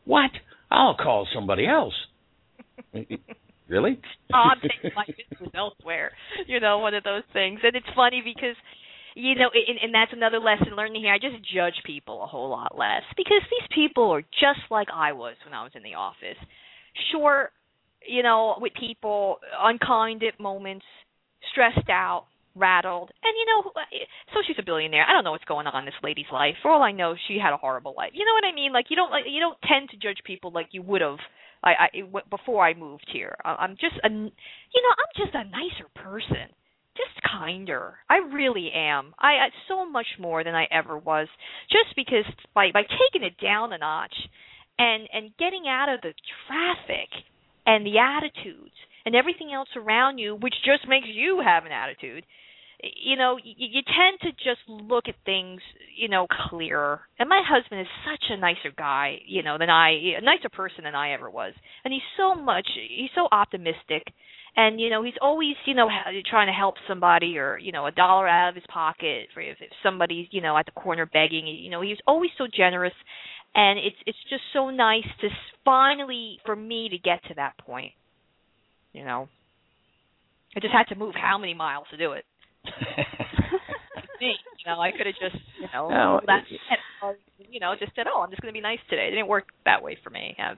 What? 0.06 0.32
I'll 0.72 0.96
call 0.96 1.28
somebody 1.34 1.68
else. 1.68 1.94
Really? 3.72 3.98
I'm 4.34 4.60
taking 4.60 4.92
my 4.94 5.06
business 5.08 5.50
elsewhere. 5.56 6.12
You 6.46 6.60
know, 6.60 6.80
one 6.80 6.94
of 6.94 7.04
those 7.04 7.24
things. 7.32 7.62
And 7.64 7.76
it's 7.76 7.88
funny 7.96 8.22
because, 8.24 8.60
you 9.16 9.36
know, 9.36 9.50
and, 9.56 9.80
and 9.82 9.96
that's 9.96 10.12
another 10.12 10.40
lesson 10.40 10.76
learned 10.76 10.98
here. 10.98 11.14
I 11.14 11.18
just 11.18 11.40
judge 11.56 11.80
people 11.86 12.22
a 12.22 12.28
whole 12.28 12.50
lot 12.50 12.78
less 12.78 13.04
because 13.16 13.42
these 13.50 13.68
people 13.74 14.12
are 14.12 14.22
just 14.22 14.68
like 14.70 14.88
I 14.94 15.14
was 15.14 15.36
when 15.46 15.54
I 15.54 15.64
was 15.64 15.72
in 15.74 15.84
the 15.84 15.96
office. 15.96 16.38
Sure, 17.12 17.50
you 18.06 18.22
know, 18.22 18.56
with 18.60 18.74
people, 18.78 19.38
unkind 19.58 20.22
at 20.24 20.40
moments, 20.40 20.86
stressed 21.52 21.90
out, 21.90 22.26
rattled. 22.56 23.12
And 23.24 23.34
you 23.40 23.46
know, 23.48 23.72
so 24.34 24.40
she's 24.46 24.60
a 24.60 24.66
billionaire. 24.66 25.06
I 25.08 25.14
don't 25.14 25.24
know 25.24 25.32
what's 25.32 25.46
going 25.46 25.68
on 25.68 25.80
in 25.80 25.86
this 25.86 26.04
lady's 26.04 26.32
life. 26.34 26.56
For 26.62 26.72
all 26.72 26.84
I 26.84 26.92
know, 26.92 27.16
she 27.28 27.40
had 27.42 27.54
a 27.54 27.58
horrible 27.58 27.94
life. 27.96 28.12
You 28.14 28.26
know 28.26 28.36
what 28.36 28.44
I 28.44 28.54
mean? 28.54 28.74
Like 28.74 28.88
you 28.90 28.98
don't 28.98 29.12
like 29.12 29.24
you 29.28 29.40
don't 29.40 29.58
tend 29.64 29.90
to 29.92 29.98
judge 29.98 30.20
people 30.26 30.52
like 30.52 30.68
you 30.72 30.82
would 30.82 31.00
have 31.00 31.24
I, 31.64 31.72
I 31.72 31.88
before 32.30 32.66
I 32.66 32.74
moved 32.74 33.08
here. 33.12 33.36
I'm 33.44 33.76
just 33.80 33.96
a, 34.04 34.10
you 34.10 34.82
know, 34.82 34.94
I'm 34.98 35.26
just 35.26 35.36
a 35.36 35.44
nicer 35.44 35.90
person, 35.96 36.50
just 36.98 37.22
kinder. 37.32 37.96
I 38.10 38.18
really 38.34 38.72
am. 38.74 39.14
I, 39.20 39.34
I 39.34 39.50
so 39.68 39.90
much 39.90 40.08
more 40.20 40.44
than 40.44 40.56
I 40.56 40.68
ever 40.72 40.98
was, 40.98 41.28
just 41.70 41.96
because 41.96 42.26
by 42.54 42.72
by 42.74 42.84
taking 42.84 43.26
it 43.26 43.38
down 43.42 43.74
a 43.74 43.78
notch, 43.78 44.16
and 44.80 45.08
and 45.14 45.38
getting 45.38 45.66
out 45.68 45.90
of 45.94 46.02
the 46.02 46.14
traffic 46.48 47.10
and 47.66 47.86
the 47.86 48.00
attitudes 48.00 48.76
and 49.06 49.16
everything 49.16 49.52
else 49.54 49.70
around 49.76 50.18
you, 50.18 50.36
which 50.36 50.56
just 50.66 50.88
makes 50.88 51.08
you 51.08 51.42
have 51.44 51.66
an 51.66 51.72
attitude 51.72 52.24
you 52.84 53.16
know 53.16 53.38
you, 53.44 53.54
you 53.58 53.82
tend 53.86 54.20
to 54.22 54.32
just 54.44 54.62
look 54.68 55.06
at 55.08 55.16
things 55.26 55.62
you 55.96 56.10
know 56.10 56.28
clearer. 56.50 57.02
And 57.20 57.30
my 57.30 57.42
husband 57.46 57.82
is 57.82 57.88
such 58.06 58.26
a 58.30 58.38
nicer 58.38 58.72
guy 58.76 59.20
you 59.26 59.44
know 59.44 59.58
than 59.58 59.70
i 59.70 59.92
a 60.18 60.22
nicer 60.22 60.50
person 60.50 60.84
than 60.84 60.96
i 60.96 61.14
ever 61.14 61.30
was. 61.30 61.54
And 61.84 61.94
he's 61.94 62.02
so 62.18 62.36
much 62.36 62.68
he's 62.76 63.10
so 63.16 63.28
optimistic. 63.32 64.08
And 64.56 64.82
you 64.82 64.90
know 64.90 65.04
he's 65.04 65.20
always 65.22 65.56
you 65.66 65.76
know 65.76 65.88
trying 66.30 66.48
to 66.48 66.54
help 66.54 66.76
somebody 66.88 67.38
or 67.38 67.58
you 67.58 67.72
know 67.72 67.86
a 67.86 67.92
dollar 67.92 68.28
out 68.28 68.50
of 68.50 68.56
his 68.56 68.66
pocket 68.72 69.28
for 69.34 69.42
if, 69.42 69.58
if 69.62 69.72
somebody's 69.84 70.28
you 70.32 70.42
know 70.42 70.58
at 70.58 70.66
the 70.66 70.72
corner 70.72 71.06
begging. 71.06 71.48
You 71.48 71.70
know 71.70 71.82
he's 71.82 72.00
always 72.08 72.32
so 72.38 72.46
generous. 72.54 72.94
And 73.54 73.80
it's 73.80 73.98
it's 74.06 74.18
just 74.30 74.44
so 74.54 74.70
nice 74.70 75.08
to 75.22 75.28
finally 75.66 76.40
for 76.46 76.56
me 76.56 76.90
to 76.90 76.98
get 76.98 77.24
to 77.28 77.34
that 77.36 77.58
point 77.58 77.92
you 78.94 79.06
know. 79.06 79.28
I 80.54 80.60
just 80.60 80.74
had 80.74 80.94
to 80.94 80.96
move 80.96 81.16
how 81.16 81.38
many 81.38 81.54
miles 81.54 81.86
to 81.92 81.98
do 81.98 82.12
it 82.12 82.26
me. 84.22 84.36
You 84.64 84.72
know, 84.72 84.80
I 84.80 84.92
could 84.92 85.08
have 85.08 85.16
just, 85.20 85.44
you 85.60 85.68
know, 85.74 85.90
no, 85.90 86.22
left, 86.28 86.48
you 87.50 87.60
know, 87.60 87.74
just 87.78 87.94
said, 87.96 88.06
"Oh, 88.08 88.22
I'm 88.22 88.30
just 88.30 88.42
going 88.42 88.54
to 88.54 88.58
be 88.58 88.62
nice 88.62 88.80
today." 88.90 89.08
It 89.08 89.12
didn't 89.12 89.28
work 89.28 89.48
that 89.66 89.84
way 89.84 89.98
for 90.04 90.12
me. 90.12 90.36
It 90.38 90.42
was, 90.42 90.58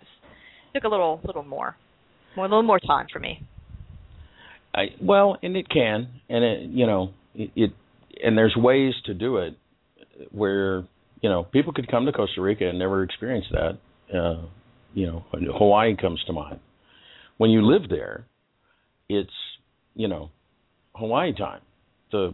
took 0.76 0.84
a 0.84 0.90
little, 0.90 1.22
little 1.26 1.44
more, 1.44 1.76
more, 2.36 2.46
a 2.46 2.50
little 2.50 2.64
more 2.64 2.80
time 2.80 3.08
for 3.12 3.20
me. 3.20 3.48
I 4.76 4.88
well, 5.02 5.38
and 5.42 5.56
it 5.56 5.70
can, 5.70 6.10
and 6.30 6.44
it, 6.44 6.70
you 6.70 6.86
know, 6.86 7.12
it, 7.34 7.52
it, 7.56 7.72
and 8.22 8.38
there's 8.38 8.56
ways 8.56 8.94
to 9.06 9.14
do 9.14 9.38
it 9.38 9.58
where 10.32 10.80
you 11.22 11.30
know 11.30 11.44
people 11.44 11.74
could 11.74 11.90
come 11.90 12.06
to 12.06 12.12
Costa 12.12 12.42
Rica 12.42 12.68
and 12.68 12.78
never 12.78 13.04
experience 13.04 13.46
that. 13.52 13.78
Uh, 14.14 14.46
you 14.94 15.08
know, 15.08 15.26
Hawaii 15.32 15.96
comes 15.96 16.22
to 16.28 16.34
mind. 16.34 16.60
When 17.38 17.50
you 17.50 17.66
live 17.66 17.90
there, 17.90 18.26
it's 19.08 19.32
you 19.96 20.08
know 20.08 20.30
Hawaii 20.94 21.34
time 21.34 21.62
the 22.14 22.34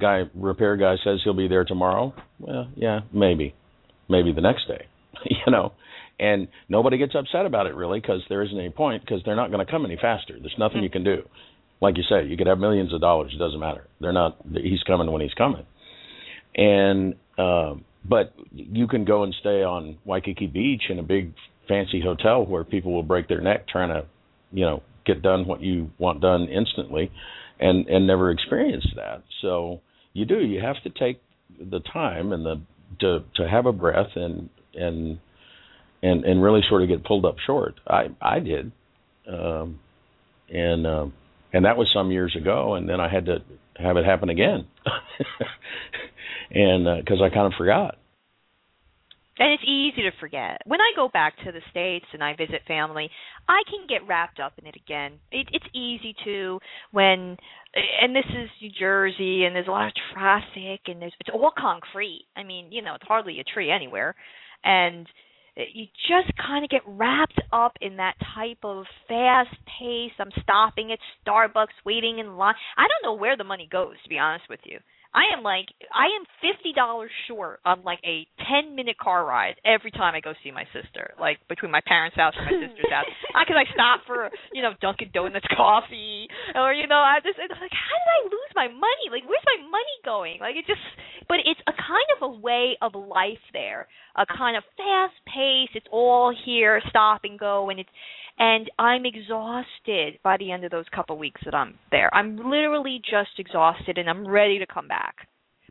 guy 0.00 0.22
repair 0.34 0.76
guy 0.76 0.94
says 1.02 1.20
he'll 1.24 1.34
be 1.34 1.48
there 1.48 1.64
tomorrow, 1.64 2.14
well, 2.38 2.68
yeah, 2.76 3.00
maybe, 3.12 3.54
maybe 4.08 4.32
the 4.32 4.40
next 4.40 4.68
day, 4.68 4.86
you 5.24 5.50
know, 5.50 5.72
and 6.20 6.48
nobody 6.68 6.98
gets 6.98 7.14
upset 7.14 7.46
about 7.46 7.66
it 7.66 7.74
really 7.74 8.00
because 8.00 8.22
there 8.28 8.42
isn't 8.42 8.58
any 8.58 8.70
point 8.70 9.02
because 9.02 9.20
they're 9.24 9.36
not 9.36 9.50
going 9.50 9.64
to 9.64 9.70
come 9.70 9.84
any 9.84 9.96
faster. 9.96 10.36
There's 10.38 10.54
nothing 10.58 10.82
you 10.82 10.90
can 10.90 11.04
do. 11.04 11.22
Like 11.80 11.96
you 11.98 12.04
say, 12.08 12.26
you 12.26 12.36
could 12.36 12.46
have 12.46 12.58
millions 12.58 12.94
of 12.94 13.00
dollars. 13.00 13.32
It 13.34 13.38
doesn't 13.38 13.60
matter. 13.60 13.86
They're 14.00 14.12
not. 14.12 14.38
He's 14.50 14.82
coming 14.86 15.10
when 15.10 15.20
he's 15.20 15.34
coming. 15.34 15.66
And 16.54 17.16
uh, 17.36 17.74
but 18.08 18.32
you 18.50 18.86
can 18.86 19.04
go 19.04 19.24
and 19.24 19.34
stay 19.40 19.62
on 19.62 19.98
Waikiki 20.06 20.46
Beach 20.46 20.84
in 20.88 20.98
a 20.98 21.02
big 21.02 21.34
fancy 21.68 22.00
hotel 22.00 22.46
where 22.46 22.64
people 22.64 22.94
will 22.94 23.02
break 23.02 23.28
their 23.28 23.42
neck 23.42 23.68
trying 23.68 23.90
to, 23.90 24.06
you 24.52 24.64
know, 24.64 24.82
get 25.04 25.20
done 25.20 25.46
what 25.46 25.60
you 25.60 25.90
want 25.98 26.22
done 26.22 26.48
instantly 26.48 27.10
and 27.60 27.86
and 27.88 28.06
never 28.06 28.30
experienced 28.30 28.90
that. 28.96 29.22
So 29.42 29.80
you 30.12 30.24
do. 30.24 30.38
You 30.38 30.60
have 30.60 30.76
to 30.84 30.90
take 30.90 31.20
the 31.58 31.80
time 31.80 32.32
and 32.32 32.44
the 32.44 32.60
to 33.00 33.24
to 33.36 33.48
have 33.48 33.66
a 33.66 33.72
breath 33.72 34.10
and 34.14 34.48
and 34.74 35.18
and 36.02 36.24
and 36.24 36.42
really 36.42 36.60
sort 36.68 36.82
of 36.82 36.88
get 36.88 37.04
pulled 37.04 37.24
up 37.24 37.36
short. 37.46 37.74
I 37.86 38.08
I 38.20 38.40
did, 38.40 38.72
um, 39.30 39.80
and 40.48 40.86
um, 40.86 41.12
and 41.52 41.64
that 41.64 41.76
was 41.76 41.88
some 41.94 42.10
years 42.10 42.36
ago. 42.40 42.74
And 42.74 42.88
then 42.88 43.00
I 43.00 43.08
had 43.08 43.26
to 43.26 43.38
have 43.76 43.96
it 43.96 44.04
happen 44.04 44.28
again, 44.28 44.66
and 46.50 47.04
because 47.04 47.20
uh, 47.20 47.24
I 47.24 47.30
kind 47.30 47.46
of 47.46 47.52
forgot 47.58 47.96
and 49.38 49.52
it's 49.52 49.62
easy 49.64 50.02
to 50.02 50.10
forget. 50.18 50.62
When 50.64 50.80
I 50.80 50.92
go 50.96 51.08
back 51.08 51.36
to 51.44 51.52
the 51.52 51.60
states 51.70 52.06
and 52.12 52.22
I 52.24 52.34
visit 52.36 52.62
family, 52.66 53.10
I 53.48 53.62
can 53.68 53.86
get 53.88 54.06
wrapped 54.06 54.40
up 54.40 54.54
in 54.58 54.66
it 54.66 54.76
again. 54.76 55.12
It, 55.30 55.48
it's 55.52 55.66
easy 55.74 56.14
to 56.24 56.58
when, 56.92 57.36
and 58.02 58.16
this 58.16 58.24
is 58.28 58.48
New 58.62 58.70
Jersey, 58.78 59.44
and 59.44 59.54
there's 59.54 59.68
a 59.68 59.70
lot 59.70 59.88
of 59.88 59.92
traffic, 60.14 60.80
and 60.86 61.00
there's 61.02 61.12
it's 61.20 61.30
all 61.32 61.52
concrete. 61.56 62.26
I 62.36 62.44
mean, 62.44 62.72
you 62.72 62.82
know, 62.82 62.94
it's 62.94 63.06
hardly 63.06 63.40
a 63.40 63.44
tree 63.44 63.70
anywhere, 63.70 64.14
and 64.64 65.06
you 65.56 65.86
just 66.08 66.36
kind 66.36 66.64
of 66.64 66.70
get 66.70 66.82
wrapped 66.86 67.40
up 67.52 67.72
in 67.80 67.96
that 67.96 68.14
type 68.34 68.58
of 68.62 68.84
fast 69.08 69.56
pace. 69.78 70.12
I'm 70.18 70.30
stopping 70.42 70.92
at 70.92 70.98
Starbucks, 71.26 71.76
waiting 71.84 72.18
in 72.18 72.36
line. 72.36 72.54
I 72.76 72.82
don't 72.82 73.08
know 73.08 73.18
where 73.18 73.36
the 73.36 73.44
money 73.44 73.68
goes, 73.70 73.94
to 74.02 74.08
be 74.08 74.18
honest 74.18 74.44
with 74.50 74.60
you. 74.64 74.78
I 75.14 75.36
am 75.36 75.42
like 75.42 75.66
I 75.94 76.12
am 76.14 76.24
fifty 76.42 76.72
dollars 76.72 77.10
short 77.28 77.60
on 77.64 77.82
like 77.82 78.00
a 78.04 78.26
ten 78.46 78.74
minute 78.74 78.98
car 78.98 79.24
ride 79.24 79.56
every 79.64 79.90
time 79.90 80.14
I 80.14 80.20
go 80.20 80.34
see 80.42 80.50
my 80.50 80.64
sister. 80.72 81.14
Like 81.20 81.38
between 81.48 81.70
my 81.70 81.80
parents' 81.86 82.16
house 82.16 82.34
and 82.36 82.46
my 82.46 82.56
sister's 82.56 82.92
house. 82.92 83.10
I 83.34 83.44
can 83.44 83.56
I 83.56 83.64
stop 83.72 84.02
for 84.06 84.30
you 84.52 84.62
know 84.62 84.72
Dunkin' 84.80 85.10
Donuts 85.12 85.46
coffee, 85.56 86.28
or 86.54 86.72
you 86.72 86.86
know 86.86 87.00
I 87.00 87.20
just 87.22 87.38
it's 87.38 87.60
like 87.60 87.74
how 87.74 87.96
did 87.96 88.10
I 88.12 88.20
lose 88.28 88.52
my 88.54 88.68
money? 88.68 89.06
Like 89.10 89.24
where's 89.28 89.46
my 89.46 89.60
money 89.66 89.96
going? 90.04 90.38
Like 90.40 90.56
it 90.56 90.66
just, 90.66 90.82
but 91.28 91.40
it's 91.44 91.60
a 91.66 91.74
kind 91.74 92.08
of 92.18 92.30
a 92.30 92.32
way 92.40 92.76
of 92.82 92.94
life 92.94 93.42
there, 93.52 93.88
a 94.16 94.26
kind 94.26 94.56
of 94.56 94.64
fast 94.76 95.14
pace. 95.26 95.70
It's 95.74 95.86
all 95.92 96.34
here, 96.44 96.80
stop 96.88 97.20
and 97.24 97.38
go, 97.38 97.70
and 97.70 97.80
it's 97.80 97.90
and 98.38 98.70
I'm 98.78 99.06
exhausted 99.06 100.18
by 100.22 100.36
the 100.36 100.52
end 100.52 100.64
of 100.64 100.70
those 100.70 100.84
couple 100.94 101.16
weeks 101.16 101.40
that 101.44 101.54
I'm 101.54 101.78
there. 101.90 102.14
I'm 102.14 102.36
literally 102.36 103.00
just 103.02 103.38
exhausted 103.38 103.96
and 103.96 104.10
I'm 104.10 104.28
ready 104.28 104.58
to 104.58 104.66
come 104.66 104.88
back 104.88 105.16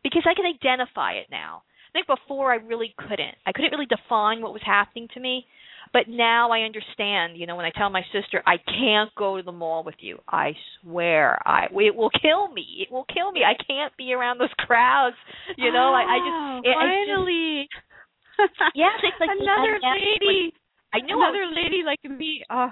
because 0.03 0.23
I 0.25 0.33
can 0.33 0.45
identify 0.45 1.13
it 1.13 1.27
now. 1.29 1.61
I 1.89 1.99
think 1.99 2.07
before 2.07 2.51
I 2.51 2.57
really 2.57 2.93
couldn't. 2.97 3.35
I 3.45 3.51
couldn't 3.51 3.71
really 3.71 3.85
define 3.85 4.41
what 4.41 4.51
was 4.51 4.63
happening 4.65 5.07
to 5.13 5.19
me, 5.19 5.45
but 5.93 6.09
now 6.09 6.51
I 6.51 6.61
understand. 6.61 7.37
You 7.37 7.45
know, 7.45 7.55
when 7.55 7.65
I 7.65 7.71
tell 7.77 7.89
my 7.91 8.01
sister 8.11 8.41
I 8.47 8.57
can't 8.57 9.13
go 9.15 9.37
to 9.37 9.43
the 9.43 9.51
mall 9.51 9.83
with 9.83 9.95
you, 9.99 10.17
I 10.27 10.53
swear 10.81 11.37
I 11.47 11.67
it 11.71 11.95
will 11.95 12.09
kill 12.21 12.51
me. 12.51 12.65
It 12.81 12.91
will 12.91 13.05
kill 13.13 13.31
me. 13.31 13.41
I 13.45 13.53
can't 13.63 13.95
be 13.95 14.11
around 14.11 14.39
those 14.39 14.53
crowds. 14.57 15.15
You 15.55 15.71
know, 15.71 15.93
oh, 15.93 15.97
I, 15.97 16.03
I 16.03 16.17
just 16.17 16.35
oh, 16.35 16.61
it, 16.63 17.07
finally. 17.07 17.69
Just, 17.71 17.94
yes, 18.75 18.99
it's 19.03 19.19
like 19.19 19.29
another 19.31 19.79
lady. 19.79 20.53
I 20.93 20.99
knew 20.99 21.17
another 21.17 21.47
was, 21.47 21.55
lady 21.55 21.83
like 21.85 21.99
me. 22.03 22.43
Uh, 22.49 22.69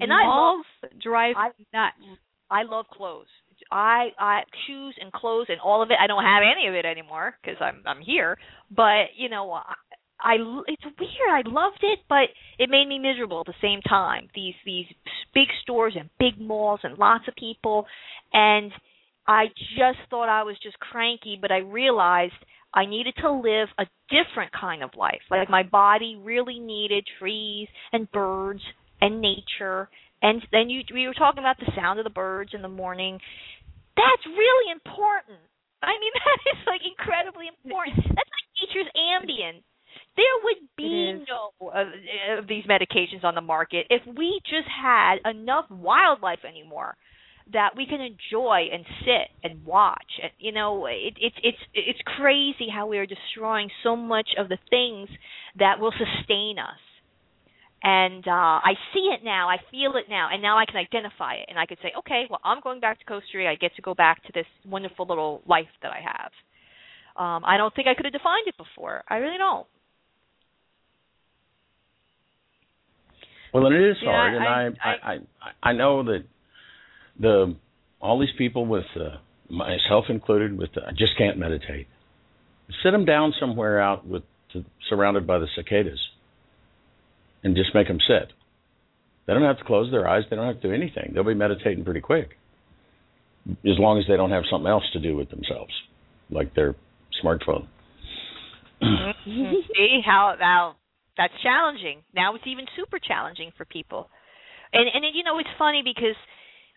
and 0.00 0.10
malls 0.10 0.66
I 0.82 0.86
love, 0.86 1.02
drive 1.02 1.34
I, 1.36 1.48
nuts. 1.72 2.18
I 2.50 2.62
love 2.62 2.86
clothes. 2.92 3.30
I 3.70 4.08
I 4.18 4.40
shoes 4.66 4.96
and 5.00 5.12
clothes 5.12 5.46
and 5.48 5.60
all 5.60 5.82
of 5.82 5.90
it. 5.90 5.96
I 6.02 6.06
don't 6.06 6.24
have 6.24 6.42
any 6.42 6.66
of 6.68 6.74
it 6.74 6.84
anymore 6.84 7.36
because 7.40 7.58
I'm 7.60 7.82
I'm 7.86 8.00
here. 8.00 8.38
But 8.74 9.14
you 9.16 9.28
know, 9.28 9.52
I, 9.52 9.74
I 10.20 10.34
it's 10.66 10.84
weird. 10.84 11.30
I 11.30 11.42
loved 11.46 11.80
it, 11.82 12.00
but 12.08 12.28
it 12.58 12.70
made 12.70 12.88
me 12.88 12.98
miserable 12.98 13.40
at 13.40 13.46
the 13.46 13.60
same 13.62 13.80
time. 13.82 14.28
These 14.34 14.54
these 14.64 14.86
big 15.34 15.48
stores 15.62 15.96
and 15.98 16.10
big 16.18 16.40
malls 16.40 16.80
and 16.82 16.98
lots 16.98 17.24
of 17.28 17.34
people, 17.36 17.86
and 18.32 18.72
I 19.26 19.46
just 19.76 19.98
thought 20.08 20.28
I 20.28 20.42
was 20.42 20.56
just 20.62 20.78
cranky. 20.78 21.38
But 21.40 21.52
I 21.52 21.58
realized 21.58 22.34
I 22.72 22.86
needed 22.86 23.14
to 23.20 23.30
live 23.32 23.68
a 23.78 23.86
different 24.08 24.52
kind 24.52 24.82
of 24.82 24.90
life. 24.96 25.22
Like 25.30 25.50
my 25.50 25.62
body 25.62 26.20
really 26.22 26.58
needed 26.60 27.04
trees 27.18 27.68
and 27.92 28.10
birds 28.10 28.62
and 29.00 29.20
nature. 29.20 29.88
And 30.22 30.42
then 30.52 30.70
you 30.70 30.82
we 30.92 31.06
were 31.06 31.14
talking 31.14 31.40
about 31.42 31.58
the 31.58 31.72
sound 31.74 31.98
of 31.98 32.04
the 32.04 32.10
birds 32.10 32.52
in 32.54 32.62
the 32.62 32.68
morning. 32.68 33.18
That's 33.96 34.26
really 34.26 34.72
important. 34.72 35.40
I 35.82 35.92
mean 35.98 36.12
that 36.24 36.40
is 36.50 36.66
like 36.66 36.82
incredibly 36.86 37.46
important. 37.48 37.96
That's 38.16 38.30
like 38.30 38.48
nature's 38.62 38.92
Ambien. 38.94 39.62
There 40.16 40.36
would 40.44 40.68
be 40.76 41.24
no 41.26 41.70
of, 41.70 41.86
of 42.38 42.48
these 42.48 42.64
medications 42.64 43.24
on 43.24 43.34
the 43.34 43.40
market 43.40 43.86
if 43.90 44.02
we 44.06 44.40
just 44.44 44.68
had 44.68 45.16
enough 45.28 45.64
wildlife 45.70 46.44
anymore 46.46 46.96
that 47.52 47.70
we 47.76 47.86
can 47.86 48.00
enjoy 48.00 48.68
and 48.72 48.84
sit 49.00 49.28
and 49.42 49.64
watch. 49.64 50.12
And 50.22 50.32
you 50.38 50.52
know, 50.52 50.86
it, 50.86 51.14
it's 51.20 51.36
it's 51.42 51.58
it's 51.74 51.98
crazy 52.16 52.68
how 52.72 52.86
we 52.86 52.98
are 52.98 53.06
destroying 53.06 53.70
so 53.82 53.96
much 53.96 54.28
of 54.38 54.48
the 54.48 54.58
things 54.70 55.08
that 55.58 55.80
will 55.80 55.92
sustain 55.92 56.58
us. 56.58 56.78
And 57.82 58.26
uh 58.28 58.60
I 58.62 58.74
see 58.92 59.10
it 59.14 59.24
now, 59.24 59.48
I 59.48 59.56
feel 59.70 59.96
it 59.96 60.04
now, 60.08 60.28
and 60.32 60.42
now 60.42 60.58
I 60.58 60.66
can 60.66 60.76
identify 60.76 61.34
it, 61.34 61.46
and 61.48 61.58
I 61.58 61.66
could 61.66 61.78
say, 61.82 61.92
okay, 61.98 62.24
well, 62.28 62.40
I'm 62.44 62.60
going 62.62 62.80
back 62.80 62.98
to 62.98 63.04
Costa 63.04 63.36
Rica. 63.38 63.50
I 63.50 63.54
get 63.56 63.74
to 63.76 63.82
go 63.82 63.94
back 63.94 64.22
to 64.24 64.32
this 64.34 64.46
wonderful 64.66 65.06
little 65.06 65.42
life 65.46 65.72
that 65.82 65.90
I 65.92 66.00
have. 66.00 66.32
Um, 67.16 67.42
I 67.44 67.56
don't 67.56 67.74
think 67.74 67.88
I 67.88 67.94
could 67.94 68.06
have 68.06 68.12
defined 68.12 68.46
it 68.46 68.56
before. 68.56 69.02
I 69.08 69.16
really 69.16 69.38
don't. 69.38 69.66
Well, 73.52 73.66
and 73.66 73.74
it 73.74 73.90
is 73.90 73.96
Yeah, 74.02 74.10
hard, 74.12 74.34
and 74.34 74.44
I- 74.44 74.88
I, 74.88 74.90
I, 74.90 75.14
I, 75.14 75.70
I 75.70 75.72
know 75.72 76.02
that 76.04 76.24
the 77.20 77.54
all 78.00 78.18
these 78.18 78.34
people 78.38 78.66
with 78.66 78.84
uh, 78.96 79.18
myself 79.48 80.06
included 80.08 80.56
with 80.56 80.70
uh, 80.76 80.90
just 80.96 81.16
can't 81.18 81.38
meditate. 81.38 81.86
Sit 82.82 82.92
them 82.92 83.04
down 83.04 83.34
somewhere 83.38 83.80
out 83.80 84.06
with 84.06 84.22
to, 84.52 84.64
surrounded 84.88 85.26
by 85.26 85.38
the 85.38 85.46
cicadas, 85.54 86.00
and 87.42 87.54
just 87.54 87.74
make 87.74 87.88
them 87.88 87.98
sit. 88.06 88.32
They 89.26 89.34
don't 89.34 89.42
have 89.42 89.58
to 89.58 89.64
close 89.64 89.90
their 89.90 90.08
eyes. 90.08 90.24
They 90.28 90.36
don't 90.36 90.46
have 90.46 90.60
to 90.60 90.68
do 90.68 90.74
anything. 90.74 91.12
They'll 91.14 91.24
be 91.24 91.34
meditating 91.34 91.84
pretty 91.84 92.00
quick, 92.00 92.30
as 93.48 93.78
long 93.78 93.98
as 93.98 94.04
they 94.08 94.16
don't 94.16 94.30
have 94.30 94.44
something 94.50 94.68
else 94.68 94.84
to 94.92 95.00
do 95.00 95.16
with 95.16 95.30
themselves, 95.30 95.72
like 96.30 96.54
their 96.54 96.74
smartphone. 97.22 97.68
See 99.24 100.00
how 100.04 100.34
how 100.38 100.76
that's 101.16 101.34
challenging. 101.42 102.02
Now 102.14 102.34
it's 102.34 102.46
even 102.46 102.64
super 102.76 102.98
challenging 102.98 103.50
for 103.56 103.64
people. 103.66 104.08
And 104.72 104.88
and 104.94 105.04
you 105.14 105.22
know 105.22 105.38
it's 105.38 105.50
funny 105.58 105.82
because 105.84 106.16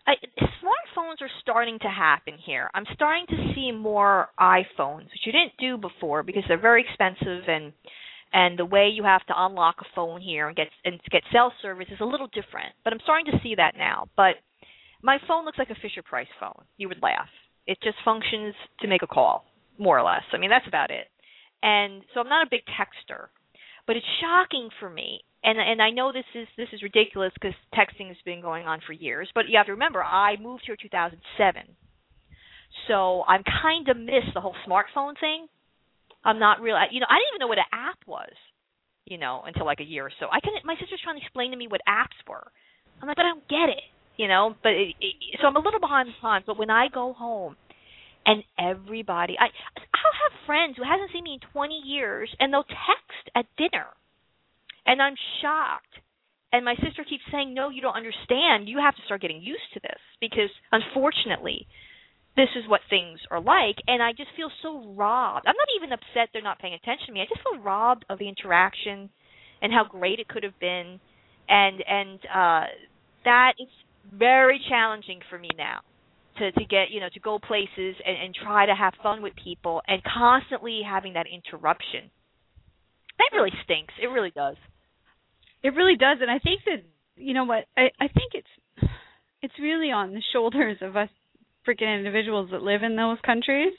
I, 0.06 0.14
smartphones 0.38 1.22
are 1.22 1.30
starting 1.40 1.78
to 1.80 1.88
happen 1.88 2.34
here. 2.44 2.70
I'm 2.74 2.84
starting 2.94 3.26
to 3.28 3.52
see 3.54 3.72
more 3.72 4.28
iPhones, 4.38 5.04
which 5.04 5.24
you 5.24 5.32
didn't 5.32 5.56
do 5.58 5.78
before 5.78 6.22
because 6.22 6.42
they're 6.48 6.60
very 6.60 6.84
expensive 6.88 7.48
and 7.48 7.72
and 8.32 8.58
the 8.58 8.64
way 8.64 8.90
you 8.92 9.04
have 9.04 9.24
to 9.26 9.34
unlock 9.36 9.76
a 9.80 9.84
phone 9.94 10.20
here 10.20 10.48
and 10.48 10.56
get 10.56 10.66
and 10.84 11.00
get 11.10 11.22
cell 11.32 11.52
service 11.62 11.86
is 11.90 12.00
a 12.00 12.04
little 12.04 12.26
different. 12.28 12.74
But 12.82 12.92
I'm 12.92 12.98
starting 13.04 13.26
to 13.26 13.38
see 13.42 13.54
that 13.56 13.74
now. 13.78 14.08
But 14.16 14.36
my 15.02 15.18
phone 15.28 15.44
looks 15.44 15.58
like 15.58 15.70
a 15.70 15.76
Fisher 15.80 16.02
Price 16.02 16.28
phone. 16.40 16.64
You 16.76 16.88
would 16.88 17.02
laugh. 17.02 17.28
It 17.66 17.78
just 17.82 17.96
functions 18.04 18.54
to 18.80 18.88
make 18.88 19.02
a 19.02 19.06
call, 19.06 19.46
more 19.78 19.98
or 19.98 20.02
less. 20.02 20.24
I 20.32 20.38
mean, 20.38 20.50
that's 20.50 20.66
about 20.66 20.90
it. 20.90 21.06
And 21.62 22.02
so 22.12 22.20
I'm 22.20 22.28
not 22.28 22.46
a 22.46 22.50
big 22.50 22.62
texter, 22.66 23.28
but 23.86 23.96
it's 23.96 24.06
shocking 24.20 24.68
for 24.80 24.90
me. 24.90 25.20
And 25.44 25.58
and 25.58 25.82
I 25.82 25.90
know 25.90 26.10
this 26.12 26.24
is 26.34 26.48
this 26.56 26.68
is 26.72 26.82
ridiculous 26.82 27.32
because 27.34 27.54
texting 27.74 28.08
has 28.08 28.16
been 28.24 28.40
going 28.40 28.66
on 28.66 28.80
for 28.86 28.92
years. 28.92 29.28
But 29.34 29.44
you 29.48 29.58
have 29.58 29.66
to 29.66 29.72
remember, 29.72 30.02
I 30.02 30.36
moved 30.40 30.62
here 30.66 30.76
2007, 30.80 31.20
so 32.88 33.22
I'm 33.28 33.44
kind 33.44 33.88
of 33.88 33.96
missed 33.96 34.32
the 34.32 34.40
whole 34.40 34.56
smartphone 34.66 35.20
thing. 35.20 35.46
I'm 36.24 36.38
not 36.38 36.60
real. 36.60 36.76
You 36.90 37.00
know, 37.00 37.06
I 37.10 37.20
didn't 37.20 37.36
even 37.36 37.40
know 37.44 37.52
what 37.52 37.58
an 37.58 37.70
app 37.72 37.98
was. 38.06 38.32
You 39.04 39.18
know, 39.18 39.42
until 39.44 39.66
like 39.66 39.80
a 39.80 39.84
year 39.84 40.06
or 40.06 40.12
so. 40.18 40.26
I 40.32 40.40
couldn't. 40.40 40.64
My 40.64 40.76
sister's 40.80 41.00
trying 41.04 41.20
to 41.20 41.22
explain 41.22 41.50
to 41.50 41.58
me 41.58 41.68
what 41.68 41.82
apps 41.86 42.16
were. 42.26 42.48
I'm 43.02 43.08
like, 43.08 43.16
but 43.16 43.26
I 43.26 43.36
don't 43.36 43.48
get 43.48 43.68
it. 43.68 43.84
You 44.16 44.28
know, 44.28 44.54
but 44.62 44.72
it, 44.72 44.96
it, 44.98 45.14
so 45.42 45.46
I'm 45.46 45.56
a 45.56 45.60
little 45.60 45.80
behind 45.80 46.08
the 46.08 46.16
times. 46.22 46.44
But 46.46 46.56
when 46.56 46.70
I 46.70 46.88
go 46.88 47.12
home, 47.12 47.56
and 48.26 48.42
everybody, 48.58 49.36
I 49.38 49.52
I'll 49.76 50.18
have 50.24 50.46
friends 50.46 50.76
who 50.76 50.84
hasn't 50.84 51.12
seen 51.12 51.24
me 51.24 51.38
in 51.40 51.48
20 51.52 51.82
years, 51.84 52.34
and 52.40 52.52
they'll 52.52 52.64
text 52.64 53.28
at 53.36 53.46
dinner, 53.56 53.92
and 54.86 55.00
I'm 55.00 55.14
shocked. 55.40 56.00
And 56.52 56.64
my 56.64 56.76
sister 56.76 57.02
keeps 57.02 57.24
saying, 57.32 57.52
"No, 57.52 57.68
you 57.68 57.80
don't 57.80 57.96
understand. 57.96 58.68
You 58.68 58.78
have 58.78 58.94
to 58.94 59.02
start 59.02 59.20
getting 59.22 59.42
used 59.42 59.72
to 59.74 59.80
this 59.80 60.00
because, 60.20 60.50
unfortunately, 60.70 61.66
this 62.36 62.48
is 62.56 62.68
what 62.68 62.80
things 62.90 63.20
are 63.30 63.40
like. 63.40 63.76
And 63.86 64.02
i 64.02 64.12
just 64.12 64.30
feel 64.36 64.50
so 64.62 64.92
robbed. 64.94 65.46
I'm 65.46 65.56
not 65.56 65.68
even 65.76 65.92
upset 65.92 66.30
they're 66.32 66.42
not 66.42 66.58
paying 66.58 66.74
attention 66.74 67.06
to 67.06 67.12
me. 67.12 67.20
I 67.20 67.26
just 67.26 67.42
feel 67.42 67.62
robbed 67.62 68.04
of 68.10 68.18
the 68.18 68.28
interaction 68.28 69.10
and 69.62 69.72
how 69.72 69.84
great 69.84 70.18
it 70.18 70.28
could 70.28 70.42
have 70.42 70.58
been. 70.60 71.00
And 71.48 71.82
and 71.86 72.18
uh 72.26 72.66
that 73.24 73.54
is 73.58 73.68
very 74.12 74.60
challenging 74.68 75.20
for 75.30 75.38
me 75.38 75.48
now 75.56 75.80
to 76.38 76.50
to 76.52 76.64
get 76.64 76.90
you 76.90 77.00
know 77.00 77.08
to 77.14 77.20
go 77.20 77.38
places 77.38 77.96
and, 78.04 78.16
and 78.22 78.34
try 78.34 78.66
to 78.66 78.74
have 78.74 78.94
fun 79.02 79.22
with 79.22 79.32
people 79.42 79.80
and 79.86 80.02
constantly 80.02 80.82
having 80.86 81.14
that 81.14 81.26
interruption. 81.26 82.10
That 83.18 83.36
really 83.36 83.52
stinks. 83.64 83.94
It 84.02 84.08
really 84.08 84.32
does 84.34 84.56
It 85.64 85.74
really 85.74 85.96
does, 85.96 86.18
and 86.20 86.30
I 86.30 86.38
think 86.38 86.60
that 86.66 86.84
you 87.16 87.32
know 87.32 87.44
what 87.44 87.64
I 87.76 87.88
I 87.98 88.08
think 88.08 88.32
it's 88.34 88.90
it's 89.40 89.54
really 89.58 89.90
on 89.90 90.12
the 90.12 90.22
shoulders 90.32 90.76
of 90.82 90.94
us 90.94 91.08
freaking 91.66 91.98
individuals 91.98 92.50
that 92.52 92.62
live 92.62 92.82
in 92.82 92.96
those 92.96 93.16
countries 93.24 93.72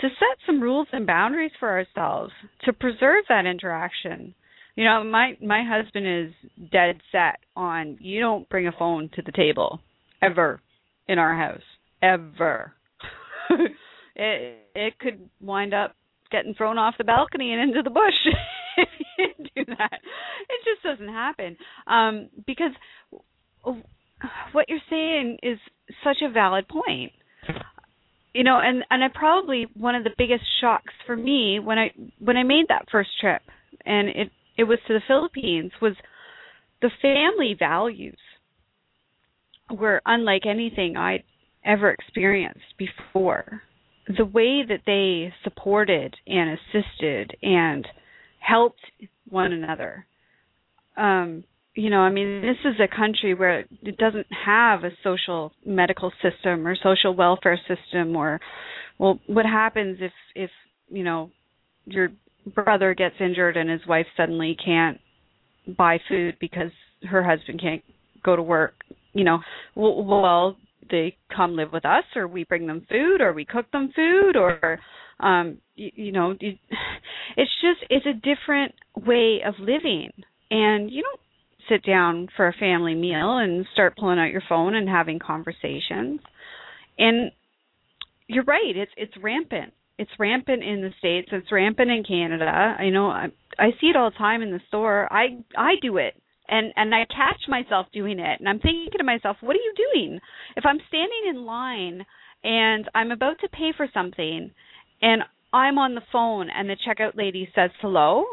to 0.00 0.08
set 0.08 0.38
some 0.46 0.62
rules 0.62 0.88
and 0.92 1.06
boundaries 1.06 1.52
for 1.60 1.68
ourselves 1.68 2.32
to 2.64 2.72
preserve 2.72 3.24
that 3.28 3.44
interaction. 3.44 4.34
You 4.76 4.84
know, 4.84 5.04
my 5.04 5.36
my 5.42 5.62
husband 5.62 6.06
is 6.06 6.70
dead 6.72 7.00
set 7.12 7.36
on 7.54 7.98
you 8.00 8.20
don't 8.20 8.48
bring 8.48 8.66
a 8.66 8.72
phone 8.72 9.10
to 9.14 9.22
the 9.22 9.32
table 9.32 9.80
ever 10.22 10.58
in 11.06 11.18
our 11.18 11.36
house 11.36 11.62
ever. 12.02 12.72
it 14.16 14.58
it 14.74 14.98
could 14.98 15.28
wind 15.42 15.74
up 15.74 15.94
getting 16.30 16.54
thrown 16.54 16.78
off 16.78 16.94
the 16.96 17.04
balcony 17.04 17.52
and 17.52 17.60
into 17.60 17.82
the 17.82 17.90
bush 17.90 18.26
you 19.18 19.26
do 19.56 19.64
that. 19.66 20.00
It 20.48 20.60
just 20.64 20.82
doesn't 20.82 21.12
happen. 21.12 21.56
Um 21.86 22.28
because 22.46 22.72
what 24.52 24.68
you're 24.68 24.78
saying 24.90 25.38
is 25.42 25.58
such 26.02 26.18
a 26.22 26.30
valid 26.30 26.68
point. 26.68 27.12
You 28.32 28.42
know, 28.44 28.58
and 28.62 28.84
and 28.90 29.04
I 29.04 29.08
probably 29.14 29.66
one 29.74 29.94
of 29.94 30.04
the 30.04 30.10
biggest 30.18 30.44
shocks 30.60 30.92
for 31.06 31.16
me 31.16 31.60
when 31.60 31.78
I 31.78 31.90
when 32.18 32.36
I 32.36 32.42
made 32.42 32.66
that 32.68 32.86
first 32.90 33.10
trip 33.20 33.42
and 33.84 34.08
it 34.08 34.30
it 34.56 34.64
was 34.64 34.78
to 34.86 34.94
the 34.94 35.02
Philippines 35.06 35.72
was 35.80 35.94
the 36.82 36.90
family 37.00 37.54
values 37.58 38.18
were 39.70 40.02
unlike 40.04 40.46
anything 40.46 40.96
I'd 40.96 41.24
ever 41.64 41.90
experienced 41.90 42.74
before. 42.78 43.62
the 44.06 44.24
way 44.24 44.62
that 44.68 44.82
they 44.84 45.32
supported 45.42 46.14
and 46.26 46.58
assisted 46.58 47.34
and 47.42 47.86
helped 48.44 48.80
one 49.28 49.52
another. 49.52 50.06
Um, 50.96 51.44
you 51.74 51.90
know, 51.90 51.98
I 51.98 52.10
mean, 52.10 52.42
this 52.42 52.58
is 52.64 52.78
a 52.80 52.96
country 52.96 53.34
where 53.34 53.60
it 53.82 53.96
doesn't 53.98 54.26
have 54.46 54.84
a 54.84 54.90
social 55.02 55.52
medical 55.66 56.12
system 56.22 56.66
or 56.66 56.76
social 56.76 57.14
welfare 57.14 57.58
system 57.66 58.14
or 58.14 58.40
well, 58.98 59.18
what 59.26 59.44
happens 59.44 59.98
if 60.00 60.12
if, 60.36 60.50
you 60.88 61.02
know, 61.02 61.30
your 61.86 62.10
brother 62.54 62.94
gets 62.94 63.16
injured 63.18 63.56
and 63.56 63.68
his 63.68 63.80
wife 63.88 64.06
suddenly 64.16 64.56
can't 64.64 65.00
buy 65.76 65.98
food 66.08 66.36
because 66.40 66.70
her 67.10 67.24
husband 67.24 67.60
can't 67.60 67.82
go 68.22 68.36
to 68.36 68.42
work, 68.42 68.74
you 69.12 69.24
know, 69.24 69.40
well, 69.74 70.04
well 70.04 70.56
they 70.90 71.16
come 71.34 71.56
live 71.56 71.72
with 71.72 71.84
us 71.84 72.04
or 72.14 72.28
we 72.28 72.44
bring 72.44 72.66
them 72.66 72.86
food 72.88 73.20
or 73.20 73.32
we 73.32 73.44
cook 73.44 73.70
them 73.72 73.90
food 73.96 74.36
or 74.36 74.78
um 75.20 75.58
you, 75.74 75.90
you 75.94 76.12
know 76.12 76.34
you, 76.40 76.52
it's 77.36 77.50
just 77.60 77.80
it's 77.90 78.06
a 78.06 78.12
different 78.12 78.74
way 78.96 79.40
of 79.46 79.54
living. 79.58 80.10
And 80.50 80.90
you 80.90 81.02
don't 81.02 81.20
sit 81.68 81.84
down 81.84 82.28
for 82.36 82.46
a 82.46 82.52
family 82.52 82.94
meal 82.94 83.38
and 83.38 83.66
start 83.72 83.96
pulling 83.96 84.18
out 84.18 84.30
your 84.30 84.42
phone 84.48 84.74
and 84.74 84.88
having 84.88 85.18
conversations. 85.18 86.20
And 86.98 87.32
you're 88.26 88.44
right 88.44 88.74
it's 88.76 88.92
it's 88.96 89.14
rampant. 89.22 89.72
It's 89.98 90.10
rampant 90.18 90.64
in 90.64 90.80
the 90.82 90.90
states. 90.98 91.28
It's 91.32 91.52
rampant 91.52 91.90
in 91.90 92.04
canada. 92.04 92.44
I 92.78 92.90
know 92.90 93.06
i 93.06 93.26
i 93.58 93.70
see 93.80 93.88
it 93.88 93.96
all 93.96 94.10
the 94.10 94.16
time 94.16 94.42
in 94.42 94.50
the 94.50 94.60
store. 94.68 95.12
I 95.12 95.38
i 95.56 95.74
do 95.82 95.96
it. 95.98 96.14
And 96.48 96.72
and 96.76 96.94
I 96.94 97.06
catch 97.06 97.48
myself 97.48 97.86
doing 97.92 98.18
it. 98.18 98.40
And 98.40 98.48
I'm 98.48 98.60
thinking 98.60 98.88
to 98.98 99.04
myself, 99.04 99.36
what 99.40 99.56
are 99.56 99.60
you 99.60 99.74
doing? 99.92 100.20
If 100.56 100.64
I'm 100.66 100.78
standing 100.88 101.24
in 101.30 101.44
line 101.44 102.04
and 102.42 102.88
I'm 102.94 103.10
about 103.10 103.40
to 103.40 103.48
pay 103.48 103.72
for 103.76 103.88
something 103.92 104.50
and 105.02 105.22
I'm 105.52 105.78
on 105.78 105.94
the 105.94 106.02
phone 106.12 106.48
and 106.50 106.68
the 106.68 106.76
checkout 106.76 107.16
lady 107.16 107.48
says 107.54 107.70
hello, 107.80 108.24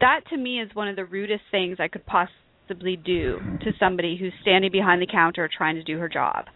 that 0.00 0.20
to 0.30 0.36
me 0.36 0.60
is 0.60 0.70
one 0.74 0.88
of 0.88 0.96
the 0.96 1.04
rudest 1.04 1.42
things 1.50 1.78
I 1.80 1.88
could 1.88 2.04
possibly 2.06 2.96
do 2.96 3.38
to 3.62 3.72
somebody 3.78 4.16
who's 4.18 4.32
standing 4.42 4.70
behind 4.70 5.02
the 5.02 5.06
counter 5.06 5.48
trying 5.54 5.76
to 5.76 5.82
do 5.82 5.98
her 5.98 6.08
job. 6.08 6.46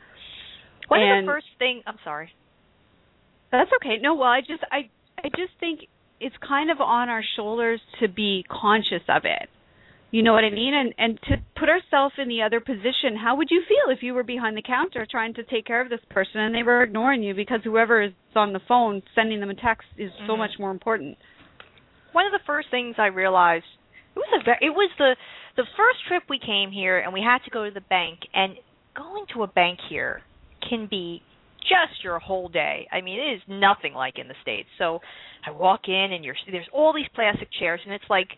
One 0.88 1.00
and 1.00 1.20
of 1.20 1.24
the 1.24 1.32
first 1.32 1.46
thing 1.58 1.82
I'm 1.86 1.98
sorry. 2.04 2.30
That's 3.50 3.70
okay. 3.76 3.96
No, 4.00 4.14
well 4.14 4.28
I 4.28 4.40
just 4.40 4.62
I 4.70 4.90
I 5.18 5.28
just 5.30 5.52
think 5.58 5.80
it's 6.20 6.36
kind 6.46 6.70
of 6.70 6.80
on 6.80 7.08
our 7.08 7.22
shoulders 7.36 7.80
to 8.00 8.08
be 8.08 8.44
conscious 8.50 9.02
of 9.08 9.22
it 9.24 9.48
you 10.10 10.22
know 10.22 10.32
what 10.32 10.44
I 10.44 10.50
mean? 10.50 10.74
And 10.74 10.94
and 10.98 11.18
to 11.28 11.36
put 11.58 11.68
ourselves 11.68 12.14
in 12.18 12.28
the 12.28 12.42
other 12.42 12.60
position, 12.60 13.16
how 13.20 13.36
would 13.36 13.48
you 13.50 13.62
feel 13.68 13.94
if 13.94 14.02
you 14.02 14.14
were 14.14 14.24
behind 14.24 14.56
the 14.56 14.62
counter 14.62 15.06
trying 15.08 15.34
to 15.34 15.44
take 15.44 15.66
care 15.66 15.80
of 15.80 15.88
this 15.88 16.00
person 16.10 16.40
and 16.40 16.54
they 16.54 16.62
were 16.62 16.82
ignoring 16.82 17.22
you 17.22 17.34
because 17.34 17.60
whoever 17.62 18.02
is 18.02 18.12
on 18.34 18.52
the 18.52 18.60
phone 18.66 19.02
sending 19.14 19.40
them 19.40 19.50
a 19.50 19.54
text 19.54 19.86
is 19.96 20.10
mm-hmm. 20.10 20.26
so 20.26 20.36
much 20.36 20.52
more 20.58 20.70
important. 20.70 21.16
One 22.12 22.26
of 22.26 22.32
the 22.32 22.40
first 22.44 22.68
things 22.70 22.96
I 22.98 23.06
realized 23.06 23.64
it 24.16 24.18
was 24.18 24.40
a 24.40 24.44
very, 24.44 24.58
it 24.62 24.70
was 24.70 24.90
the 24.98 25.14
the 25.56 25.64
first 25.76 25.98
trip 26.08 26.24
we 26.28 26.38
came 26.38 26.70
here 26.70 26.98
and 26.98 27.12
we 27.12 27.20
had 27.20 27.38
to 27.44 27.50
go 27.50 27.64
to 27.64 27.70
the 27.70 27.80
bank 27.82 28.20
and 28.34 28.54
going 28.96 29.26
to 29.34 29.42
a 29.42 29.46
bank 29.46 29.78
here 29.88 30.22
can 30.68 30.88
be 30.90 31.22
just 31.60 32.02
your 32.02 32.18
whole 32.18 32.48
day. 32.48 32.88
I 32.90 33.00
mean, 33.00 33.20
it 33.20 33.34
is 33.34 33.42
nothing 33.46 33.94
like 33.94 34.18
in 34.18 34.28
the 34.28 34.34
states. 34.42 34.68
So 34.78 35.00
I 35.46 35.50
walk 35.50 35.82
in 35.86 36.12
and 36.12 36.24
you're 36.24 36.34
there's 36.50 36.68
all 36.72 36.92
these 36.92 37.08
plastic 37.14 37.48
chairs 37.58 37.80
and 37.84 37.94
it's 37.94 38.10
like 38.10 38.28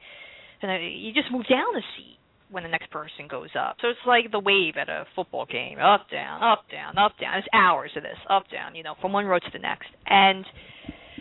and 0.63 1.01
you 1.01 1.13
just 1.13 1.31
move 1.31 1.45
down 1.49 1.77
a 1.77 1.85
seat 1.97 2.19
when 2.51 2.63
the 2.63 2.69
next 2.69 2.91
person 2.91 3.27
goes 3.29 3.49
up. 3.59 3.77
So 3.81 3.89
it's 3.89 4.07
like 4.07 4.31
the 4.31 4.39
wave 4.39 4.75
at 4.81 4.89
a 4.89 5.07
football 5.17 5.47
game, 5.47 5.79
up, 5.79 6.07
down, 6.11 6.43
up, 6.43 6.65
down, 6.71 6.99
up, 6.99 7.13
down. 7.19 7.39
It's 7.39 7.49
hours 7.53 7.91
of 7.97 8.03
this, 8.03 8.19
up, 8.29 8.45
down, 8.53 8.75
you 8.75 8.83
know, 8.83 8.95
from 9.01 9.13
one 9.13 9.25
row 9.25 9.39
to 9.39 9.51
the 9.53 9.59
next. 9.59 9.89
And 10.07 10.45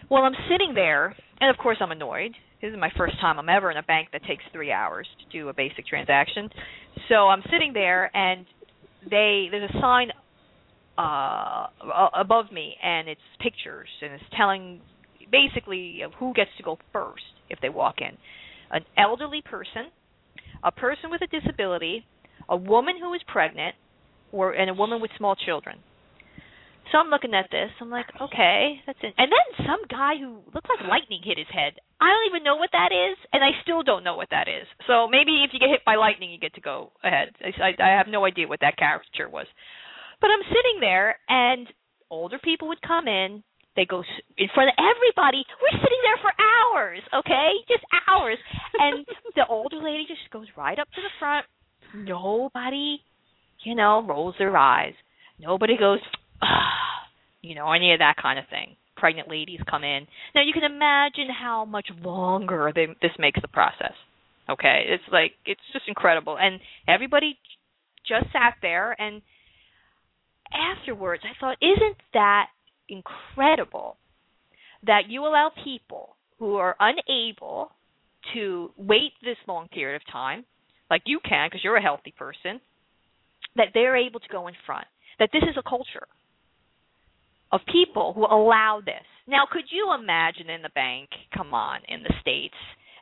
while 0.10 0.24
I'm 0.24 0.36
sitting 0.52 0.74
there, 0.76 1.16
and 1.40 1.50
of 1.50 1.58
course 1.58 1.78
I'm 1.80 1.92
annoyed. 1.92 2.32
This 2.62 2.72
is 2.72 2.78
my 2.80 2.92
first 2.96 3.20
time 3.20 3.40
I'm 3.40 3.50
ever 3.50 3.72
in 3.72 3.78
a 3.78 3.84
bank 3.84 4.10
that 4.14 4.24
takes 4.26 4.44
three 4.52 4.72
hours 4.72 5.08
to 5.20 5.38
do 5.38 5.50
a 5.50 5.54
basic 5.54 5.88
transaction. 5.88 6.50
So 7.10 7.16
I'm 7.16 7.42
sitting 7.52 7.72
there, 7.74 8.16
and 8.16 8.46
they 9.10 9.48
there's 9.50 9.72
a 9.72 9.80
sign 9.82 10.10
uh 10.98 11.68
above 12.14 12.52
me, 12.52 12.76
and 12.84 13.10
it's 13.10 13.22
pictures, 13.40 13.90
and 14.04 14.14
it's 14.14 14.24
telling 14.38 14.82
basically 15.32 16.02
who 16.20 16.34
gets 16.36 16.52
to 16.58 16.64
go 16.64 16.78
first 16.94 17.24
if 17.50 17.60
they 17.62 17.70
walk 17.70 17.96
in 18.02 18.16
an 18.72 18.86
elderly 18.98 19.42
person, 19.42 19.92
a 20.64 20.72
person 20.72 21.10
with 21.12 21.22
a 21.22 21.28
disability, 21.28 22.06
a 22.50 22.58
woman 22.58 22.96
who 23.00 23.14
is 23.14 23.22
pregnant, 23.28 23.76
or 24.32 24.54
and 24.54 24.70
a 24.70 24.74
woman 24.74 25.02
with 25.02 25.12
small 25.18 25.36
children. 25.36 25.78
So 26.92 26.98
I'm 26.98 27.08
looking 27.08 27.34
at 27.34 27.48
this. 27.52 27.72
I'm 27.80 27.90
like, 27.90 28.08
okay, 28.20 28.82
that's 28.86 29.00
it. 29.02 29.14
And 29.18 29.32
then 29.32 29.66
some 29.66 29.80
guy 29.88 30.20
who 30.20 30.44
looked 30.54 30.68
like 30.68 30.90
lightning 30.90 31.22
hit 31.24 31.38
his 31.38 31.48
head. 31.48 31.80
I 32.02 32.12
don't 32.12 32.28
even 32.28 32.44
know 32.44 32.58
what 32.58 32.72
that 32.74 32.92
is, 32.92 33.18
and 33.32 33.44
I 33.44 33.52
still 33.64 33.84
don't 33.84 34.04
know 34.04 34.18
what 34.18 34.30
that 34.32 34.48
is. 34.50 34.68
So 34.88 35.08
maybe 35.08 35.44
if 35.48 35.52
you 35.54 35.60
get 35.60 35.70
hit 35.70 35.86
by 35.86 35.96
lightning, 35.96 36.32
you 36.32 36.40
get 36.40 36.56
to 36.56 36.62
go 36.62 36.92
ahead. 37.04 37.30
I, 37.40 37.72
I 37.82 37.98
have 37.98 38.08
no 38.10 38.26
idea 38.26 38.48
what 38.48 38.60
that 38.60 38.78
caricature 38.78 39.30
was. 39.30 39.48
But 40.20 40.32
I'm 40.32 40.44
sitting 40.44 40.82
there, 40.82 41.16
and 41.30 41.68
older 42.10 42.40
people 42.44 42.68
would 42.70 42.82
come 42.82 43.08
in, 43.08 43.44
they 43.76 43.86
go 43.86 44.04
in 44.38 44.48
front 44.54 44.70
of 44.70 44.76
everybody. 44.78 45.44
We're 45.62 45.80
sitting 45.80 46.02
there 46.04 46.20
for 46.22 46.32
hours, 46.36 47.02
okay? 47.14 47.52
Just 47.68 47.84
hours. 48.08 48.38
And 48.74 49.06
the 49.36 49.46
older 49.48 49.78
lady 49.78 50.06
just 50.08 50.30
goes 50.32 50.48
right 50.58 50.78
up 50.78 50.88
to 50.96 51.02
the 51.02 51.14
front. 51.20 51.46
Nobody, 51.96 53.00
you 53.64 53.76
know, 53.76 54.04
rolls 54.08 54.36
their 54.38 54.56
eyes. 54.56 54.94
Nobody 55.40 55.78
goes, 55.78 56.00
ah, 56.42 57.08
you 57.42 57.56
know, 57.56 57.72
any 57.72 57.94
of 57.94 58.00
that 58.00 58.16
kind 58.22 58.40
of 58.40 58.46
thing. 58.50 58.76
Pregnant 58.98 59.30
ladies 59.30 59.60
come 59.70 59.84
in. 59.84 60.06
Now 60.36 60.42
you 60.44 60.54
can 60.54 60.64
imagine 60.64 61.28
how 61.32 61.66
much 61.66 61.88
longer 62.04 62.72
they, 62.76 62.88
this 63.02 63.12
makes 63.18 63.42
the 63.42 63.48
process. 63.48 63.94
Okay, 64.50 64.84
it's 64.88 65.04
like 65.12 65.32
it's 65.46 65.62
just 65.72 65.86
incredible, 65.88 66.38
and 66.38 66.60
everybody 66.88 67.38
just 68.06 68.26
sat 68.34 68.56
there 68.62 69.00
and 69.00 69.22
afterwards 70.52 71.24
I 71.24 71.40
thought, 71.40 71.58
isn't 71.62 71.98
that 72.14 72.48
incredible 72.92 73.98
that 74.86 75.04
you 75.10 75.22
allow 75.22 75.52
people 75.64 76.16
who 76.40 76.56
are 76.56 76.76
unable 76.80 77.72
to 78.34 78.72
wait 78.78 79.14
this 79.24 79.38
long 79.48 79.68
period 79.70 79.96
of 79.96 80.12
time, 80.12 80.44
like 80.90 81.04
you 81.06 81.20
can 81.28 81.48
because 81.48 81.64
you're 81.64 81.78
a 81.78 81.82
healthy 81.82 82.14
person, 82.18 82.60
that 83.56 83.68
they're 83.74 83.98
able 83.98 84.20
to 84.20 84.28
go 84.30 84.48
in 84.48 84.54
front. 84.66 84.86
That 85.20 85.30
this 85.34 85.44
is 85.44 85.56
a 85.58 85.70
culture 85.70 86.08
of 87.52 87.62
people 87.72 88.14
who 88.14 88.26
allow 88.26 88.82
this. 88.84 89.06
Now, 89.28 89.44
could 89.52 89.66
you 89.70 89.94
imagine 89.94 90.50
in 90.50 90.62
the 90.62 90.70
bank, 90.74 91.10
come 91.36 91.54
on, 91.54 91.82
in 91.88 92.02
the 92.02 92.14
States, 92.22 92.56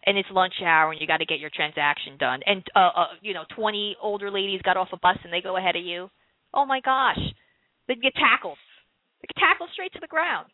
and 0.05 0.17
it's 0.17 0.27
lunch 0.31 0.55
hour 0.65 0.91
and 0.91 0.99
you 0.99 1.07
got 1.07 1.17
to 1.17 1.25
get 1.25 1.39
your 1.39 1.51
transaction 1.53 2.17
done, 2.19 2.39
and, 2.45 2.63
uh, 2.75 2.89
uh, 2.95 3.05
you 3.21 3.33
know, 3.33 3.43
20 3.55 3.97
older 4.01 4.31
ladies 4.31 4.61
got 4.63 4.77
off 4.77 4.89
a 4.91 4.97
bus 4.97 5.17
and 5.23 5.31
they 5.31 5.41
go 5.41 5.57
ahead 5.57 5.75
of 5.75 5.83
you? 5.83 6.09
Oh 6.53 6.65
my 6.65 6.81
gosh, 6.81 7.19
they'd 7.87 8.01
get 8.01 8.13
tackled 8.15 8.57
tackle 9.37 9.67
straight 9.73 9.93
to 9.93 9.99
the 9.99 10.07
ground. 10.07 10.47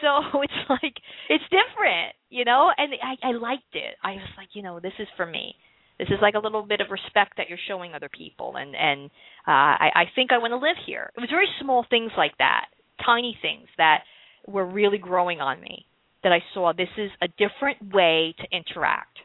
So 0.00 0.40
it's 0.42 0.60
like 0.68 0.94
it's 1.28 1.44
different, 1.44 2.14
you 2.30 2.44
know, 2.44 2.70
and 2.76 2.92
I 3.02 3.28
I 3.28 3.32
liked 3.32 3.74
it. 3.74 3.96
I 4.02 4.12
was 4.12 4.32
like, 4.36 4.48
you 4.52 4.62
know, 4.62 4.80
this 4.80 4.96
is 4.98 5.08
for 5.16 5.26
me. 5.26 5.54
This 5.98 6.08
is 6.08 6.20
like 6.20 6.34
a 6.34 6.38
little 6.38 6.62
bit 6.62 6.82
of 6.82 6.90
respect 6.90 7.38
that 7.38 7.48
you're 7.48 7.58
showing 7.68 7.94
other 7.94 8.10
people, 8.10 8.56
and 8.56 8.76
and 8.76 9.10
uh, 9.48 9.74
I 9.80 9.90
I 9.94 10.04
think 10.14 10.30
I 10.32 10.38
want 10.38 10.52
to 10.52 10.58
live 10.58 10.76
here. 10.84 11.10
It 11.16 11.20
was 11.20 11.30
very 11.30 11.48
small 11.60 11.86
things 11.88 12.12
like 12.16 12.36
that, 12.38 12.66
tiny 13.04 13.36
things 13.40 13.68
that 13.78 14.02
were 14.46 14.66
really 14.66 14.98
growing 14.98 15.40
on 15.40 15.60
me. 15.60 15.86
That 16.22 16.32
I 16.32 16.40
saw 16.52 16.72
this 16.72 16.88
is 16.98 17.10
a 17.22 17.28
different 17.28 17.94
way 17.94 18.34
to 18.38 18.56
interact. 18.56 19.18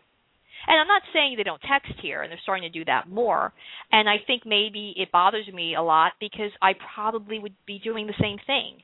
And 0.68 0.80
I'm 0.80 0.88
not 0.88 1.01
saying 1.14 1.36
they 1.38 1.43
don't 1.43 1.62
text 1.62 1.93
here, 2.01 2.22
and 2.22 2.32
they're 2.32 2.39
starting 2.43 2.70
to 2.72 2.80
do 2.80 2.86
that 2.86 3.09
more. 3.09 3.53
And 3.91 4.09
I 4.09 4.18
think 4.26 4.43
maybe 4.45 4.93
it 4.97 5.12
bothers 5.12 5.47
me 5.53 5.76
a 5.76 5.82
lot 5.82 6.14
because 6.20 6.51
I 6.62 6.74
probably 6.95 7.39
would 7.39 7.55
be 7.66 7.80
doing 7.80 8.07
the 8.07 8.14
same 8.20 8.38
thing. 8.45 8.84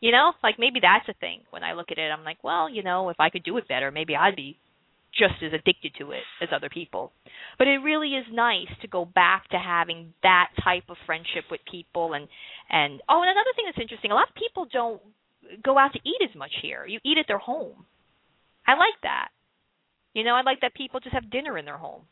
You 0.00 0.12
know, 0.12 0.32
like 0.42 0.56
maybe 0.58 0.78
that's 0.80 1.08
a 1.08 1.18
thing. 1.18 1.40
When 1.50 1.64
I 1.64 1.72
look 1.72 1.90
at 1.90 1.98
it, 1.98 2.10
I'm 2.10 2.24
like, 2.24 2.38
well, 2.44 2.70
you 2.70 2.82
know, 2.82 3.08
if 3.08 3.16
I 3.18 3.30
could 3.30 3.42
do 3.42 3.56
it 3.56 3.66
better, 3.66 3.90
maybe 3.90 4.14
I'd 4.14 4.36
be 4.36 4.56
just 5.12 5.42
as 5.42 5.52
addicted 5.52 5.92
to 5.98 6.12
it 6.12 6.22
as 6.40 6.48
other 6.54 6.68
people. 6.68 7.12
But 7.58 7.66
it 7.66 7.78
really 7.78 8.14
is 8.14 8.26
nice 8.30 8.70
to 8.82 8.88
go 8.88 9.04
back 9.04 9.48
to 9.50 9.58
having 9.58 10.14
that 10.22 10.50
type 10.62 10.84
of 10.88 10.96
friendship 11.06 11.44
with 11.50 11.60
people 11.70 12.12
and 12.12 12.28
and 12.70 13.00
oh, 13.08 13.22
and 13.22 13.30
another 13.30 13.52
thing 13.56 13.64
that's 13.66 13.80
interesting, 13.80 14.10
a 14.10 14.14
lot 14.14 14.28
of 14.28 14.34
people 14.34 14.66
don't 14.72 15.02
go 15.64 15.78
out 15.78 15.92
to 15.94 16.00
eat 16.04 16.28
as 16.28 16.36
much 16.36 16.52
here. 16.62 16.86
You 16.86 17.00
eat 17.04 17.18
at 17.18 17.26
their 17.26 17.38
home. 17.38 17.86
I 18.66 18.72
like 18.72 19.00
that. 19.02 19.28
You 20.18 20.24
know, 20.24 20.34
I 20.34 20.42
like 20.42 20.62
that 20.62 20.74
people 20.74 20.98
just 20.98 21.14
have 21.14 21.30
dinner 21.30 21.56
in 21.56 21.64
their 21.64 21.76
home. 21.76 22.02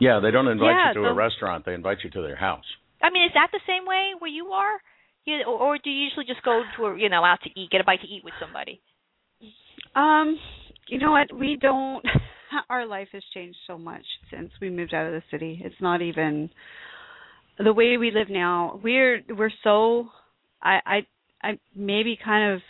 Yeah, 0.00 0.18
they 0.20 0.32
don't 0.32 0.48
invite 0.48 0.70
yeah, 0.70 0.88
you 0.88 0.94
to 0.94 1.00
the, 1.00 1.06
a 1.10 1.14
restaurant; 1.14 1.64
they 1.64 1.74
invite 1.74 1.98
you 2.02 2.10
to 2.10 2.22
their 2.22 2.34
house. 2.34 2.64
I 3.00 3.10
mean, 3.10 3.26
is 3.26 3.30
that 3.34 3.50
the 3.52 3.60
same 3.68 3.86
way 3.86 4.12
where 4.18 4.30
you 4.30 4.46
are? 4.46 4.80
You, 5.26 5.44
or, 5.46 5.58
or 5.60 5.78
do 5.78 5.90
you 5.90 6.04
usually 6.06 6.24
just 6.26 6.42
go 6.42 6.62
to 6.76 6.86
a, 6.86 6.98
you 6.98 7.08
know 7.08 7.24
out 7.24 7.38
to 7.44 7.50
eat, 7.50 7.70
get 7.70 7.80
a 7.80 7.84
bite 7.84 8.00
to 8.00 8.08
eat 8.08 8.24
with 8.24 8.34
somebody? 8.40 8.80
Um, 9.94 10.38
you 10.88 10.98
know 10.98 11.12
what? 11.12 11.32
We 11.32 11.56
don't. 11.60 12.04
Our 12.68 12.86
life 12.86 13.08
has 13.12 13.22
changed 13.32 13.58
so 13.68 13.78
much 13.78 14.04
since 14.32 14.50
we 14.60 14.70
moved 14.70 14.92
out 14.92 15.06
of 15.06 15.12
the 15.12 15.22
city. 15.30 15.62
It's 15.64 15.80
not 15.80 16.02
even 16.02 16.50
the 17.62 17.72
way 17.72 17.96
we 17.96 18.10
live 18.10 18.28
now, 18.28 18.80
we're 18.82 19.22
we're 19.28 19.52
so 19.62 20.08
I 20.62 20.80
I 20.84 21.06
I 21.42 21.58
maybe 21.76 22.18
kind 22.22 22.54
of 22.54 22.60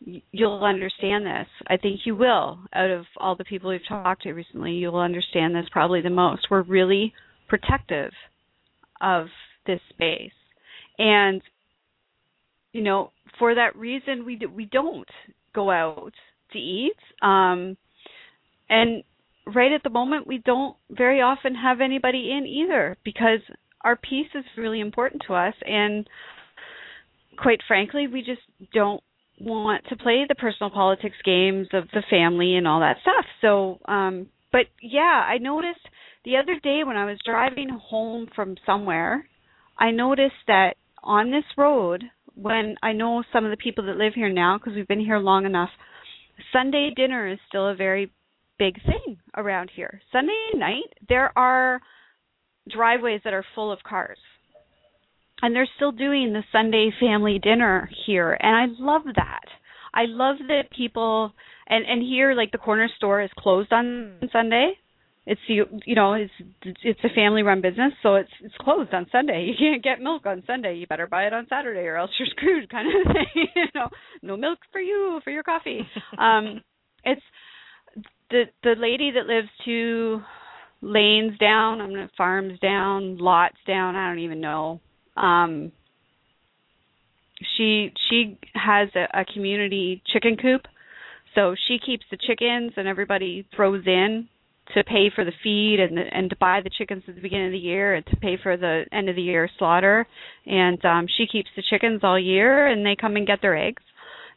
you'll 0.00 0.64
understand 0.64 1.26
this. 1.26 1.46
I 1.66 1.76
think 1.76 2.00
you 2.04 2.14
will. 2.14 2.58
Out 2.74 2.90
of 2.90 3.06
all 3.16 3.36
the 3.36 3.44
people 3.44 3.70
we've 3.70 3.80
talked 3.88 4.22
to 4.22 4.32
recently, 4.32 4.72
you'll 4.72 4.96
understand 4.96 5.54
this 5.54 5.66
probably 5.70 6.00
the 6.00 6.10
most. 6.10 6.46
We're 6.50 6.62
really 6.62 7.12
protective 7.48 8.12
of 9.00 9.26
this 9.66 9.80
space. 9.90 10.32
And 10.98 11.42
you 12.72 12.82
know, 12.82 13.12
for 13.38 13.54
that 13.54 13.76
reason 13.76 14.24
we 14.24 14.40
we 14.54 14.66
don't 14.66 15.08
go 15.54 15.70
out 15.70 16.12
to 16.52 16.58
eat. 16.58 16.96
Um 17.22 17.76
and 18.68 19.02
right 19.46 19.72
at 19.72 19.82
the 19.82 19.90
moment 19.90 20.26
we 20.26 20.38
don't 20.38 20.76
very 20.90 21.20
often 21.20 21.54
have 21.54 21.80
anybody 21.80 22.30
in 22.32 22.46
either 22.46 22.96
because 23.04 23.40
our 23.82 23.96
peace 23.96 24.28
is 24.34 24.44
really 24.56 24.80
important 24.80 25.22
to 25.26 25.34
us 25.34 25.54
and 25.64 26.08
quite 27.38 27.60
frankly 27.68 28.08
we 28.08 28.20
just 28.22 28.40
don't 28.72 29.02
want 29.40 29.84
to 29.88 29.96
play 29.96 30.24
the 30.28 30.34
personal 30.34 30.70
politics 30.70 31.16
games 31.24 31.68
of 31.72 31.84
the 31.92 32.02
family 32.08 32.56
and 32.56 32.66
all 32.66 32.80
that 32.80 32.96
stuff 33.02 33.24
so 33.40 33.78
um 33.86 34.26
but 34.52 34.66
yeah 34.80 35.24
i 35.28 35.38
noticed 35.38 35.80
the 36.24 36.36
other 36.36 36.58
day 36.62 36.82
when 36.84 36.96
i 36.96 37.04
was 37.04 37.18
driving 37.24 37.68
home 37.68 38.26
from 38.34 38.56
somewhere 38.64 39.26
i 39.78 39.90
noticed 39.90 40.32
that 40.46 40.74
on 41.02 41.30
this 41.30 41.44
road 41.56 42.02
when 42.34 42.76
i 42.82 42.92
know 42.92 43.22
some 43.32 43.44
of 43.44 43.50
the 43.50 43.56
people 43.56 43.84
that 43.84 43.96
live 43.96 44.14
here 44.14 44.32
now 44.32 44.58
because 44.58 44.74
we've 44.74 44.88
been 44.88 45.04
here 45.04 45.18
long 45.18 45.44
enough 45.44 45.70
sunday 46.52 46.90
dinner 46.96 47.30
is 47.30 47.38
still 47.48 47.68
a 47.68 47.74
very 47.74 48.10
big 48.58 48.76
thing 48.84 49.18
around 49.36 49.70
here. 49.74 50.00
Sunday 50.12 50.32
night, 50.54 50.92
there 51.08 51.36
are 51.36 51.80
driveways 52.70 53.20
that 53.24 53.32
are 53.32 53.44
full 53.54 53.72
of 53.72 53.78
cars. 53.82 54.18
And 55.42 55.54
they're 55.54 55.68
still 55.76 55.92
doing 55.92 56.32
the 56.32 56.42
Sunday 56.50 56.90
family 56.98 57.38
dinner 57.38 57.90
here, 58.06 58.36
and 58.40 58.56
I 58.56 58.66
love 58.82 59.02
that. 59.16 59.44
I 59.92 60.04
love 60.06 60.36
that 60.48 60.70
people 60.74 61.32
and 61.66 61.84
and 61.86 62.02
here 62.02 62.34
like 62.34 62.52
the 62.52 62.58
corner 62.58 62.88
store 62.96 63.22
is 63.22 63.30
closed 63.38 63.72
on 63.72 64.18
Sunday. 64.32 64.72
It's 65.26 65.40
you 65.48 65.66
you 65.84 65.94
know 65.94 66.14
it's 66.14 66.32
it's 66.82 67.00
a 67.02 67.14
family 67.14 67.42
run 67.42 67.60
business, 67.60 67.92
so 68.02 68.14
it's 68.14 68.30
it's 68.42 68.54
closed 68.60 68.94
on 68.94 69.06
Sunday. 69.10 69.46
You 69.50 69.54
can't 69.58 69.82
get 69.82 70.00
milk 70.00 70.24
on 70.24 70.42
Sunday. 70.46 70.76
You 70.76 70.86
better 70.86 71.06
buy 71.06 71.26
it 71.26 71.32
on 71.32 71.46
Saturday, 71.48 71.86
or 71.86 71.96
else 71.96 72.10
you're 72.18 72.28
screwed, 72.36 72.70
kind 72.70 72.88
of 72.88 73.12
thing. 73.12 73.46
you 73.56 73.64
know, 73.74 73.88
no 74.22 74.36
milk 74.36 74.58
for 74.70 74.80
you 74.80 75.20
for 75.24 75.30
your 75.30 75.42
coffee. 75.42 75.80
Um, 76.18 76.62
it's 77.04 77.22
the 78.30 78.44
the 78.62 78.74
lady 78.78 79.12
that 79.12 79.26
lives 79.26 79.48
two 79.64 80.20
lanes 80.82 81.38
down, 81.38 81.80
I'm 81.80 81.90
gonna 81.90 82.10
farms 82.16 82.58
down, 82.60 83.18
lots 83.18 83.56
down, 83.66 83.96
I 83.96 84.08
don't 84.08 84.20
even 84.20 84.40
know. 84.40 84.80
Um 85.16 85.72
she 87.56 87.92
she 88.08 88.38
has 88.54 88.88
a, 88.94 89.20
a 89.20 89.24
community 89.24 90.02
chicken 90.12 90.36
coop. 90.36 90.62
So 91.34 91.54
she 91.68 91.78
keeps 91.78 92.04
the 92.10 92.16
chickens 92.16 92.72
and 92.76 92.88
everybody 92.88 93.46
throws 93.54 93.84
in 93.86 94.28
to 94.74 94.82
pay 94.84 95.10
for 95.14 95.24
the 95.24 95.32
feed 95.42 95.78
and 95.80 95.96
the, 95.96 96.02
and 96.12 96.30
to 96.30 96.36
buy 96.36 96.60
the 96.62 96.70
chickens 96.70 97.02
at 97.06 97.14
the 97.14 97.20
beginning 97.20 97.46
of 97.46 97.52
the 97.52 97.58
year 97.58 97.94
and 97.94 98.06
to 98.06 98.16
pay 98.16 98.36
for 98.42 98.56
the 98.56 98.84
end 98.92 99.08
of 99.08 99.16
the 99.16 99.22
year 99.22 99.48
slaughter 99.58 100.06
and 100.46 100.84
um 100.84 101.06
she 101.16 101.26
keeps 101.26 101.48
the 101.54 101.62
chickens 101.70 102.00
all 102.02 102.18
year 102.18 102.66
and 102.66 102.84
they 102.84 102.96
come 103.00 103.16
and 103.16 103.26
get 103.26 103.40
their 103.42 103.56
eggs 103.56 103.82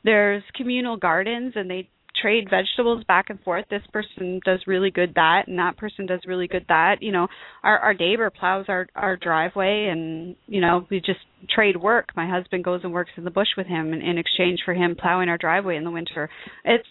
there's 0.04 0.44
communal 0.56 0.98
gardens 0.98 1.54
and 1.56 1.70
they 1.70 1.90
trade 2.22 2.50
vegetables 2.50 3.04
back 3.06 3.30
and 3.30 3.40
forth. 3.42 3.66
This 3.70 3.82
person 3.92 4.40
does 4.46 4.60
really 4.68 4.92
good 4.92 5.14
that, 5.16 5.44
and 5.48 5.60
that 5.60 5.78
person 5.78 6.06
does 6.06 6.22
really 6.28 6.48
good 6.48 6.66
that. 6.70 6.98
You 7.02 7.12
know, 7.12 7.28
our 7.64 7.78
our 7.80 7.94
neighbor 7.94 8.30
plows 8.30 8.66
our 8.68 8.88
our 8.96 9.18
driveway, 9.18 9.90
and 9.92 10.36
you 10.48 10.62
know 10.62 10.86
we 10.90 11.00
just 11.00 11.20
trade 11.50 11.78
work. 11.78 12.10
My 12.16 12.30
husband 12.30 12.64
goes 12.64 12.82
and 12.84 12.94
works 12.94 13.12
in 13.18 13.24
the 13.24 13.32
bush 13.32 13.50
with 13.58 13.68
him 13.68 13.94
in, 13.94 14.02
in 14.02 14.18
exchange 14.18 14.60
for 14.66 14.74
him 14.74 14.96
plowing 15.00 15.30
our 15.30 15.38
driveway 15.38 15.78
in 15.78 15.84
the 15.84 15.92
winter. 15.92 16.30
It's 16.66 16.88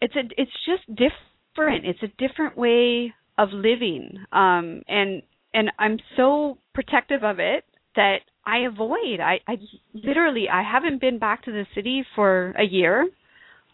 it's 0.00 0.16
a 0.16 0.22
it's 0.36 0.52
just 0.66 0.86
different. 0.88 1.86
It's 1.86 2.02
a 2.02 2.28
different 2.28 2.56
way 2.56 3.12
of 3.38 3.50
living, 3.52 4.18
um, 4.32 4.82
and 4.88 5.22
and 5.52 5.70
I'm 5.78 5.98
so 6.16 6.58
protective 6.74 7.22
of 7.22 7.38
it 7.38 7.64
that 7.96 8.18
I 8.44 8.58
avoid. 8.60 9.20
I, 9.20 9.38
I 9.46 9.56
literally 9.94 10.46
I 10.52 10.62
haven't 10.62 11.00
been 11.00 11.18
back 11.18 11.44
to 11.44 11.52
the 11.52 11.64
city 11.74 12.04
for 12.14 12.50
a 12.58 12.64
year 12.64 13.08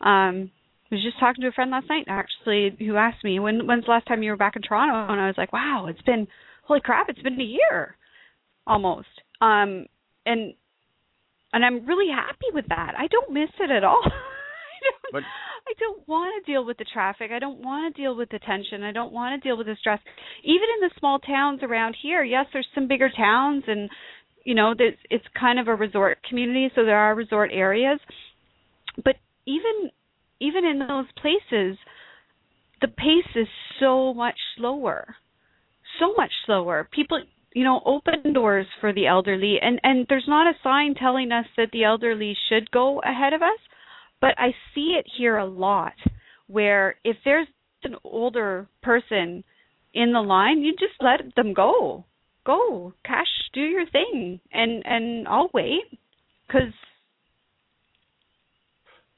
um, 0.00 0.50
I 0.90 0.96
was 0.96 1.04
just 1.04 1.20
talking 1.20 1.42
to 1.42 1.48
a 1.48 1.52
friend 1.52 1.70
last 1.70 1.88
night 1.88 2.06
actually 2.08 2.74
who 2.78 2.96
asked 2.96 3.22
me 3.22 3.38
when 3.38 3.66
when's 3.66 3.84
the 3.84 3.90
last 3.90 4.06
time 4.06 4.22
you 4.22 4.30
were 4.30 4.36
back 4.36 4.56
in 4.56 4.62
Toronto 4.62 5.12
and 5.12 5.20
I 5.20 5.26
was 5.26 5.38
like, 5.38 5.52
Wow, 5.52 5.86
it's 5.88 6.02
been 6.02 6.26
holy 6.64 6.80
crap, 6.80 7.08
it's 7.08 7.22
been 7.22 7.40
a 7.40 7.44
year 7.44 7.96
almost. 8.66 9.08
Um 9.40 9.86
and 10.26 10.54
and 11.52 11.64
I'm 11.64 11.86
really 11.86 12.12
happy 12.12 12.46
with 12.52 12.66
that. 12.68 12.94
I 12.96 13.06
don't 13.06 13.32
miss 13.32 13.50
it 13.60 13.70
at 13.70 13.84
all. 13.84 14.02
I 14.04 14.80
don't 14.82 15.12
but, 15.12 15.22
I 15.22 15.72
don't 15.78 16.08
want 16.08 16.44
to 16.44 16.50
deal 16.50 16.64
with 16.64 16.78
the 16.78 16.86
traffic. 16.92 17.30
I 17.32 17.38
don't 17.38 17.60
want 17.60 17.94
to 17.94 18.02
deal 18.02 18.16
with 18.16 18.30
the 18.30 18.38
tension. 18.38 18.82
I 18.82 18.92
don't 18.92 19.12
want 19.12 19.40
to 19.40 19.48
deal 19.48 19.56
with 19.56 19.66
the 19.66 19.76
stress. 19.78 20.00
Even 20.42 20.66
in 20.76 20.88
the 20.88 20.90
small 20.98 21.18
towns 21.18 21.60
around 21.62 21.96
here, 22.02 22.24
yes, 22.24 22.46
there's 22.52 22.66
some 22.74 22.88
bigger 22.88 23.10
towns 23.14 23.64
and 23.66 23.90
you 24.44 24.54
know, 24.54 24.74
there's 24.76 24.94
it's 25.10 25.24
kind 25.38 25.58
of 25.58 25.68
a 25.68 25.74
resort 25.74 26.18
community, 26.28 26.70
so 26.74 26.84
there 26.84 26.98
are 26.98 27.14
resort 27.14 27.50
areas. 27.52 28.00
But 29.04 29.16
even 29.50 29.90
even 30.40 30.64
in 30.64 30.78
those 30.78 31.06
places 31.20 31.76
the 32.80 32.88
pace 32.88 33.36
is 33.36 33.48
so 33.78 34.14
much 34.14 34.36
slower. 34.56 35.16
So 35.98 36.14
much 36.16 36.32
slower. 36.46 36.88
People 36.90 37.22
you 37.52 37.64
know 37.64 37.82
open 37.84 38.32
doors 38.32 38.66
for 38.80 38.92
the 38.92 39.06
elderly 39.06 39.56
and 39.60 39.80
and 39.82 40.06
there's 40.08 40.28
not 40.28 40.46
a 40.46 40.58
sign 40.62 40.94
telling 40.94 41.32
us 41.32 41.46
that 41.56 41.70
the 41.72 41.84
elderly 41.84 42.36
should 42.48 42.70
go 42.70 43.00
ahead 43.00 43.32
of 43.32 43.42
us 43.42 43.58
but 44.20 44.34
i 44.38 44.50
see 44.72 44.96
it 44.96 45.04
here 45.18 45.36
a 45.36 45.44
lot 45.44 45.94
where 46.46 46.94
if 47.02 47.16
there's 47.24 47.48
an 47.82 47.96
older 48.04 48.68
person 48.84 49.42
in 49.92 50.12
the 50.12 50.20
line 50.20 50.60
you 50.60 50.72
just 50.72 50.94
let 51.00 51.34
them 51.34 51.52
go. 51.52 52.04
Go 52.46 52.94
cash 53.04 53.26
do 53.52 53.60
your 53.60 53.86
thing 53.90 54.38
and 54.52 54.86
and 54.86 55.26
i'll 55.26 55.50
wait 55.52 55.82
because 56.46 56.72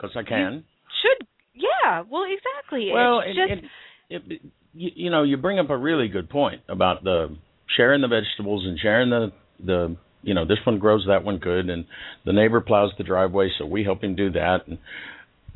because 0.03 0.16
I 0.16 0.28
can. 0.28 0.64
Should 1.03 1.26
yeah, 1.55 2.03
well, 2.11 2.24
exactly. 2.24 2.90
Well, 2.92 3.20
it's 3.20 3.38
and, 3.38 3.61
just 3.61 3.74
and 4.11 4.32
it, 4.32 4.40
you, 4.74 4.90
you 4.94 5.11
know, 5.11 5.22
you 5.22 5.36
bring 5.36 5.59
up 5.59 5.70
a 5.70 5.76
really 5.76 6.09
good 6.09 6.28
point 6.28 6.62
about 6.68 7.05
the 7.05 7.36
sharing 7.76 8.00
the 8.00 8.09
vegetables 8.09 8.64
and 8.66 8.78
sharing 8.78 9.11
the 9.11 9.32
the 9.64 9.96
you 10.22 10.34
know 10.34 10.44
this 10.44 10.59
one 10.64 10.78
grows 10.78 11.05
that 11.09 11.24
one 11.24 11.38
good 11.38 11.68
and 11.68 11.84
the 12.24 12.32
neighbor 12.32 12.61
plows 12.61 12.90
the 12.98 13.05
driveway 13.05 13.48
so 13.59 13.64
we 13.64 13.84
help 13.84 14.03
him 14.03 14.14
do 14.14 14.30
that 14.30 14.59
and 14.66 14.78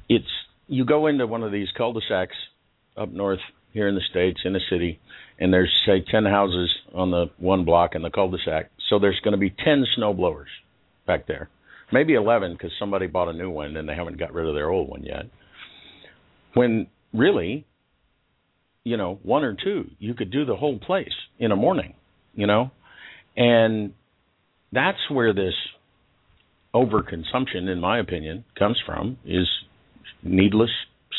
it's 0.09 0.25
you 0.67 0.85
go 0.85 1.07
into 1.07 1.27
one 1.27 1.43
of 1.43 1.53
these 1.53 1.69
cul-de-sacs 1.77 2.35
up 2.97 3.13
north 3.13 3.41
here 3.73 3.89
in 3.89 3.95
the 3.95 4.01
states 4.11 4.41
in 4.45 4.57
a 4.57 4.61
city 4.71 4.99
and 5.39 5.53
there's 5.53 5.73
say 5.85 6.05
10 6.09 6.25
houses 6.25 6.75
on 6.95 7.11
the 7.11 7.27
one 7.39 7.65
block 7.65 7.95
in 7.95 8.03
the 8.03 8.11
cul-de-sac 8.11 8.71
so 8.89 8.99
there's 8.99 9.21
going 9.23 9.33
to 9.33 9.39
be 9.39 9.51
10 9.51 9.85
snow 9.97 10.15
blowers 10.15 10.49
back 11.07 11.27
there 11.27 11.49
maybe 11.93 12.15
11 12.15 12.53
because 12.53 12.71
somebody 12.79 13.07
bought 13.07 13.29
a 13.29 13.33
new 13.33 13.51
one 13.51 13.77
and 13.77 13.89
they 13.89 13.95
haven't 13.95 14.19
got 14.19 14.33
rid 14.33 14.47
of 14.47 14.55
their 14.55 14.71
old 14.71 14.89
one 14.89 15.03
yet. 15.03 15.27
When 16.55 16.87
really, 17.13 17.67
you 18.85 18.97
know, 18.97 19.19
one 19.23 19.45
or 19.45 19.55
two, 19.63 19.91
you 19.99 20.15
could 20.15 20.31
do 20.31 20.45
the 20.45 20.57
whole 20.57 20.79
place 20.79 21.09
in 21.39 21.53
a 21.53 21.57
morning, 21.57 21.95
you 22.35 22.47
know, 22.47 22.71
and 23.37 23.93
that's 24.73 24.99
where 25.11 25.33
this 25.33 25.55
overconsumption, 26.75 27.69
in 27.71 27.81
my 27.81 27.99
opinion, 27.99 28.45
comes 28.59 28.79
from 28.85 29.19
is 29.25 29.49
needless 30.23 30.71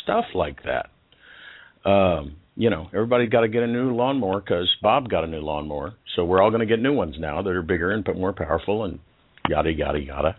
stuff 0.03 0.25
like 0.33 0.59
that. 0.63 1.89
Um, 1.89 2.37
you 2.55 2.69
know, 2.69 2.87
everybody 2.93 3.27
got 3.27 3.41
to 3.41 3.47
get 3.47 3.63
a 3.63 3.67
new 3.67 3.95
lawnmower 3.95 4.41
because 4.41 4.69
Bob 4.81 5.09
got 5.09 5.23
a 5.23 5.27
new 5.27 5.41
lawnmower, 5.41 5.93
so 6.15 6.25
we're 6.25 6.41
all 6.41 6.49
going 6.49 6.61
to 6.61 6.65
get 6.65 6.81
new 6.81 6.93
ones 6.93 7.15
now 7.19 7.41
that 7.41 7.49
are 7.49 7.61
bigger 7.61 7.91
and 7.91 8.07
more 8.15 8.33
powerful 8.33 8.83
and 8.83 8.99
yada 9.49 9.71
yada 9.71 9.99
yada. 9.99 10.35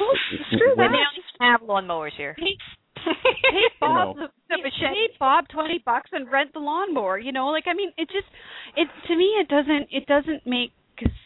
Well, 0.00 0.10
screw 0.52 0.74
that. 0.76 0.90
We 0.90 1.46
have 1.46 1.60
lawnmowers 1.62 2.12
here. 2.16 2.34
Pay, 2.38 2.56
pay 2.96 3.62
Bob 3.80 4.16
you 4.16 4.22
know. 4.22 4.28
the, 4.48 4.70
pay 4.78 5.08
Bob 5.18 5.44
twenty 5.48 5.82
bucks 5.84 6.10
and 6.12 6.30
rent 6.30 6.52
the 6.52 6.60
lawnmower. 6.60 7.18
You 7.18 7.32
know, 7.32 7.48
like 7.48 7.64
I 7.66 7.74
mean, 7.74 7.92
it 7.96 8.08
just 8.08 8.28
it 8.76 8.88
to 9.08 9.16
me 9.16 9.24
it 9.40 9.48
doesn't 9.48 9.88
it 9.90 10.06
doesn't 10.06 10.46
make 10.46 10.72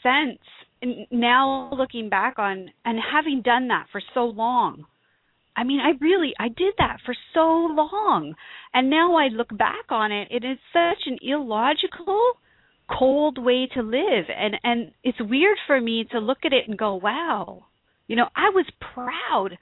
sense. 0.02 0.38
And 0.82 1.06
now 1.10 1.70
looking 1.76 2.08
back 2.10 2.38
on 2.38 2.70
and 2.84 2.98
having 3.12 3.42
done 3.42 3.68
that 3.68 3.86
for 3.90 4.02
so 4.12 4.24
long, 4.24 4.84
I 5.56 5.64
mean, 5.64 5.80
I 5.80 5.92
really 6.00 6.34
I 6.38 6.48
did 6.48 6.74
that 6.78 6.98
for 7.04 7.14
so 7.32 7.40
long, 7.40 8.34
and 8.72 8.90
now 8.90 9.16
I 9.16 9.28
look 9.28 9.56
back 9.56 9.90
on 9.90 10.12
it. 10.12 10.28
It 10.30 10.44
is 10.44 10.58
such 10.72 11.06
an 11.06 11.18
illogical 11.22 12.34
cold 12.90 13.38
way 13.38 13.68
to 13.72 13.82
live 13.82 14.26
and 14.28 14.54
and 14.62 14.92
it's 15.02 15.18
weird 15.20 15.56
for 15.66 15.80
me 15.80 16.04
to 16.10 16.18
look 16.18 16.38
at 16.44 16.52
it 16.52 16.68
and 16.68 16.78
go 16.78 16.94
wow 16.94 17.64
you 18.06 18.14
know 18.16 18.26
i 18.36 18.50
was 18.50 18.66
proud 18.94 19.56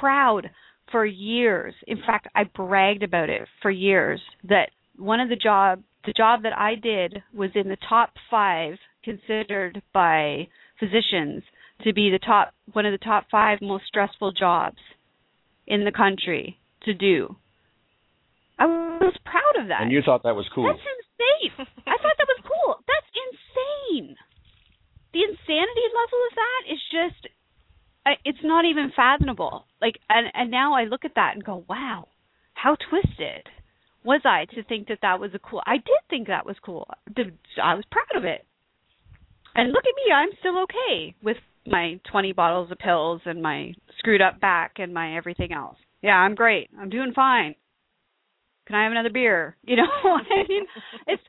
proud 0.00 0.50
for 0.90 1.06
years 1.06 1.74
in 1.86 1.98
fact 1.98 2.26
i 2.34 2.42
bragged 2.42 3.02
about 3.02 3.30
it 3.30 3.42
for 3.62 3.70
years 3.70 4.20
that 4.42 4.70
one 4.96 5.20
of 5.20 5.28
the 5.28 5.36
job 5.36 5.82
the 6.04 6.12
job 6.12 6.42
that 6.42 6.56
i 6.58 6.74
did 6.74 7.22
was 7.32 7.50
in 7.54 7.68
the 7.68 7.76
top 7.88 8.10
5 8.28 8.74
considered 9.04 9.80
by 9.92 10.48
physicians 10.80 11.44
to 11.82 11.92
be 11.92 12.10
the 12.10 12.18
top 12.18 12.52
one 12.72 12.86
of 12.86 12.92
the 12.92 13.04
top 13.04 13.26
5 13.30 13.58
most 13.62 13.84
stressful 13.86 14.32
jobs 14.32 14.78
in 15.66 15.84
the 15.84 15.92
country 15.92 16.58
to 16.84 16.94
do. 16.94 17.36
I 18.58 18.66
was 18.66 19.16
proud 19.24 19.62
of 19.62 19.68
that. 19.68 19.82
And 19.82 19.90
you 19.90 20.02
thought 20.04 20.22
that 20.22 20.36
was 20.36 20.46
cool. 20.54 20.70
That's 20.70 20.78
insane. 20.78 21.66
I 21.86 21.98
thought 21.98 22.16
that 22.18 22.23
was 22.23 22.23
cool. 22.23 22.23
That's 22.23 22.23
insane. 23.98 24.16
The 25.12 25.22
insanity 25.22 25.86
level 25.94 26.20
of 26.26 26.34
that 26.34 26.72
is 26.72 26.80
just 26.90 27.28
it's 28.24 28.42
not 28.42 28.64
even 28.64 28.92
fathomable. 28.94 29.66
Like 29.80 29.98
and 30.08 30.26
and 30.34 30.50
now 30.50 30.74
I 30.74 30.84
look 30.84 31.04
at 31.04 31.14
that 31.14 31.34
and 31.34 31.44
go, 31.44 31.64
"Wow. 31.68 32.08
How 32.54 32.76
twisted." 32.90 33.48
Was 34.04 34.20
I 34.26 34.44
to 34.54 34.62
think 34.64 34.88
that 34.88 34.98
that 35.00 35.18
was 35.18 35.30
a 35.34 35.38
cool? 35.38 35.62
I 35.66 35.76
did 35.78 36.02
think 36.10 36.26
that 36.28 36.44
was 36.44 36.56
cool. 36.62 36.86
I 37.16 37.74
was 37.74 37.84
proud 37.90 38.16
of 38.16 38.24
it. 38.24 38.44
And 39.54 39.72
look 39.72 39.84
at 39.84 39.96
me, 40.04 40.12
I'm 40.12 40.28
still 40.40 40.62
okay 40.64 41.14
with 41.22 41.38
my 41.66 41.98
20 42.10 42.32
bottles 42.32 42.70
of 42.70 42.78
pills 42.78 43.22
and 43.24 43.40
my 43.40 43.72
screwed 43.96 44.20
up 44.20 44.40
back 44.40 44.72
and 44.76 44.92
my 44.92 45.16
everything 45.16 45.52
else. 45.52 45.78
Yeah, 46.02 46.16
I'm 46.16 46.34
great. 46.34 46.68
I'm 46.78 46.90
doing 46.90 47.12
fine. 47.14 47.54
Can 48.66 48.76
I 48.76 48.82
have 48.82 48.92
another 48.92 49.10
beer? 49.10 49.56
You 49.62 49.76
know, 49.76 49.82
I 50.04 50.46
mean, 50.48 50.64
it's 51.06 51.22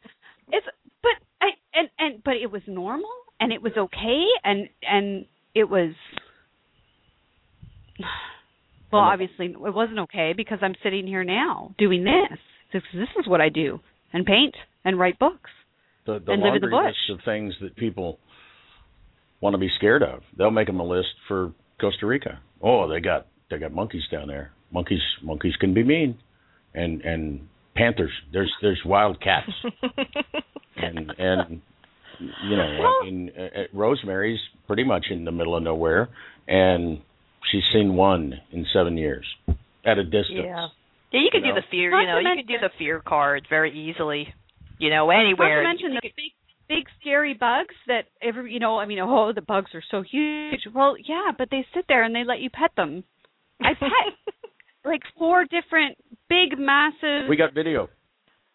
it's 0.51 0.67
but 1.05 1.47
I 1.47 1.49
and 1.73 1.89
and 1.99 2.23
but 2.23 2.35
it 2.35 2.51
was 2.51 2.63
normal 2.67 3.11
and 3.39 3.53
it 3.53 3.61
was 3.61 3.73
okay 3.77 4.25
and 4.43 4.69
and 4.81 5.25
it 5.53 5.69
was 5.69 5.93
well, 8.91 9.01
obviously 9.01 9.47
it 9.47 9.73
wasn't 9.73 9.99
okay 9.99 10.33
because 10.35 10.59
I'm 10.61 10.75
sitting 10.83 11.07
here 11.07 11.23
now 11.23 11.73
doing 11.77 12.03
this. 12.03 12.39
This 12.73 12.83
this 12.93 13.09
is 13.19 13.27
what 13.27 13.41
I 13.41 13.49
do 13.49 13.79
and 14.13 14.25
paint 14.25 14.55
and 14.83 14.99
write 14.99 15.19
books 15.19 15.51
the, 16.05 16.19
the 16.19 16.31
and 16.31 16.41
live 16.41 16.55
in 16.55 16.61
the 16.61 16.67
bush. 16.67 16.87
list 16.87 17.09
of 17.09 17.19
things 17.23 17.53
that 17.61 17.75
people 17.75 18.19
want 19.41 19.53
to 19.53 19.57
be 19.57 19.69
scared 19.69 20.03
of. 20.03 20.23
They'll 20.37 20.51
make 20.51 20.67
them 20.67 20.79
a 20.79 20.85
list 20.85 21.15
for 21.27 21.53
Costa 21.79 22.05
Rica. 22.05 22.39
Oh, 22.61 22.87
they 22.87 22.99
got 22.99 23.27
they 23.49 23.57
got 23.57 23.73
monkeys 23.73 24.07
down 24.11 24.27
there. 24.27 24.51
Monkeys 24.71 25.01
monkeys 25.21 25.55
can 25.55 25.73
be 25.73 25.83
mean, 25.83 26.17
and 26.73 27.01
and 27.01 27.47
panthers. 27.75 28.11
There's 28.31 28.51
there's 28.61 28.81
wild 28.85 29.21
cats, 29.21 29.51
and 30.75 31.11
and 31.17 31.61
you 32.43 32.57
know 32.57 32.77
well, 32.79 32.95
I 33.01 33.05
mean 33.05 33.31
uh, 33.37 33.41
uh, 33.41 33.63
Rosemary's 33.73 34.39
pretty 34.67 34.83
much 34.83 35.05
in 35.09 35.25
the 35.25 35.31
middle 35.31 35.55
of 35.55 35.63
nowhere, 35.63 36.09
and 36.47 37.01
she's 37.51 37.63
seen 37.73 37.95
one 37.95 38.33
in 38.51 38.65
seven 38.73 38.97
years 38.97 39.25
at 39.85 39.97
a 39.97 40.03
distance. 40.03 40.39
Yeah. 40.43 40.67
Yeah, 41.11 41.21
you 41.21 41.29
could 41.31 41.45
you 41.45 41.53
do 41.53 41.61
the 41.61 41.67
fear. 41.71 42.01
You 42.01 42.07
know, 42.07 42.17
you 42.17 42.35
could 42.35 42.47
do 42.47 42.57
the 42.59 42.71
fear 42.77 42.99
cards 42.99 43.45
very 43.49 43.71
easily 43.71 44.33
you 44.77 44.89
know, 44.89 45.09
anywhere. 45.09 45.63
Not 45.63 45.77
to 45.77 45.83
mention 45.83 45.93
the 45.95 46.01
big, 46.15 46.31
big 46.67 46.85
scary 46.99 47.33
bugs 47.33 47.75
that 47.87 48.05
every, 48.21 48.53
you 48.53 48.59
know, 48.59 48.79
I 48.79 48.85
mean, 48.85 48.99
oh, 48.99 49.31
the 49.33 49.41
bugs 49.41 49.71
are 49.73 49.83
so 49.91 50.01
huge. 50.01 50.61
Well, 50.73 50.95
yeah, 51.07 51.31
but 51.37 51.49
they 51.51 51.65
sit 51.73 51.85
there 51.87 52.03
and 52.03 52.15
they 52.15 52.23
let 52.23 52.39
you 52.39 52.49
pet 52.49 52.71
them. 52.75 53.03
I 53.61 53.73
pet 53.73 53.89
like 54.85 55.01
four 55.17 55.43
different 55.45 55.97
big, 56.29 56.57
massive. 56.57 57.27
We 57.29 57.35
got 57.35 57.53
video. 57.53 57.89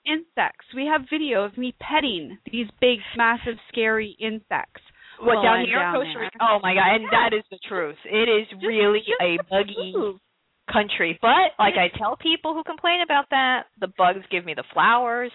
Insects. 0.07 0.67
We 0.75 0.87
have 0.87 1.03
video 1.11 1.45
of 1.45 1.59
me 1.59 1.75
petting 1.81 2.39
these 2.51 2.67
big, 2.81 2.99
massive, 3.17 3.57
scary 3.69 4.17
insects. 4.19 4.83
What 5.21 5.43
down 5.43 5.67
here, 5.67 5.79
down 5.79 5.95
Costa 5.95 6.19
Rica? 6.19 6.39
Oh 6.41 6.59
my 6.63 6.73
god, 6.73 6.97
and 6.97 7.05
that 7.13 7.37
is 7.37 7.45
the 7.51 7.59
truth. 7.69 7.97
It 8.07 8.29
is 8.29 8.49
just, 8.49 8.65
really 8.65 9.01
just 9.01 9.21
a 9.21 9.37
buggy 9.51 9.93
country. 10.73 11.19
But 11.21 11.53
like 11.59 11.75
I 11.77 11.93
tell 11.99 12.17
people 12.17 12.55
who 12.55 12.65
complain 12.65 13.03
about 13.05 13.27
that, 13.31 13.65
the 13.79 13.89
bugs 13.99 14.25
give 14.31 14.47
me 14.47 14.55
the 14.55 14.65
flowers 14.73 15.33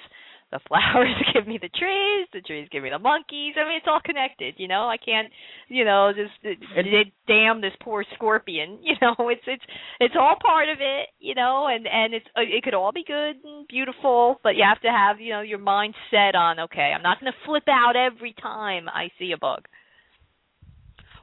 the 0.51 0.59
flowers 0.67 1.15
give 1.33 1.47
me 1.47 1.57
the 1.61 1.69
trees, 1.69 2.27
the 2.33 2.41
trees 2.41 2.67
give 2.71 2.83
me 2.83 2.89
the 2.89 2.99
monkeys. 2.99 3.55
I 3.57 3.67
mean, 3.67 3.77
it's 3.77 3.87
all 3.87 3.99
connected, 4.03 4.55
you 4.57 4.67
know. 4.67 4.87
I 4.87 4.97
can't, 4.97 5.27
you 5.67 5.83
know, 5.83 6.11
just 6.15 6.33
it, 6.43 6.59
it, 6.75 7.07
damn 7.27 7.61
this 7.61 7.73
poor 7.81 8.05
scorpion, 8.15 8.79
you 8.83 8.95
know. 9.01 9.15
It's 9.29 9.41
it's 9.47 9.63
it's 9.99 10.15
all 10.17 10.35
part 10.43 10.69
of 10.69 10.77
it, 10.79 11.09
you 11.19 11.35
know, 11.35 11.67
and 11.67 11.87
and 11.87 12.13
it's 12.13 12.25
uh, 12.37 12.41
it 12.41 12.63
could 12.63 12.73
all 12.73 12.91
be 12.91 13.03
good 13.05 13.35
and 13.43 13.67
beautiful, 13.67 14.39
but 14.43 14.55
you 14.55 14.63
have 14.67 14.81
to 14.81 14.89
have, 14.89 15.19
you 15.19 15.31
know, 15.33 15.41
your 15.41 15.59
mind 15.59 15.95
set 16.11 16.35
on, 16.35 16.59
okay, 16.59 16.93
I'm 16.95 17.03
not 17.03 17.19
going 17.19 17.31
to 17.31 17.45
flip 17.45 17.67
out 17.67 17.95
every 17.95 18.35
time 18.41 18.87
I 18.89 19.09
see 19.19 19.31
a 19.31 19.37
bug. 19.37 19.65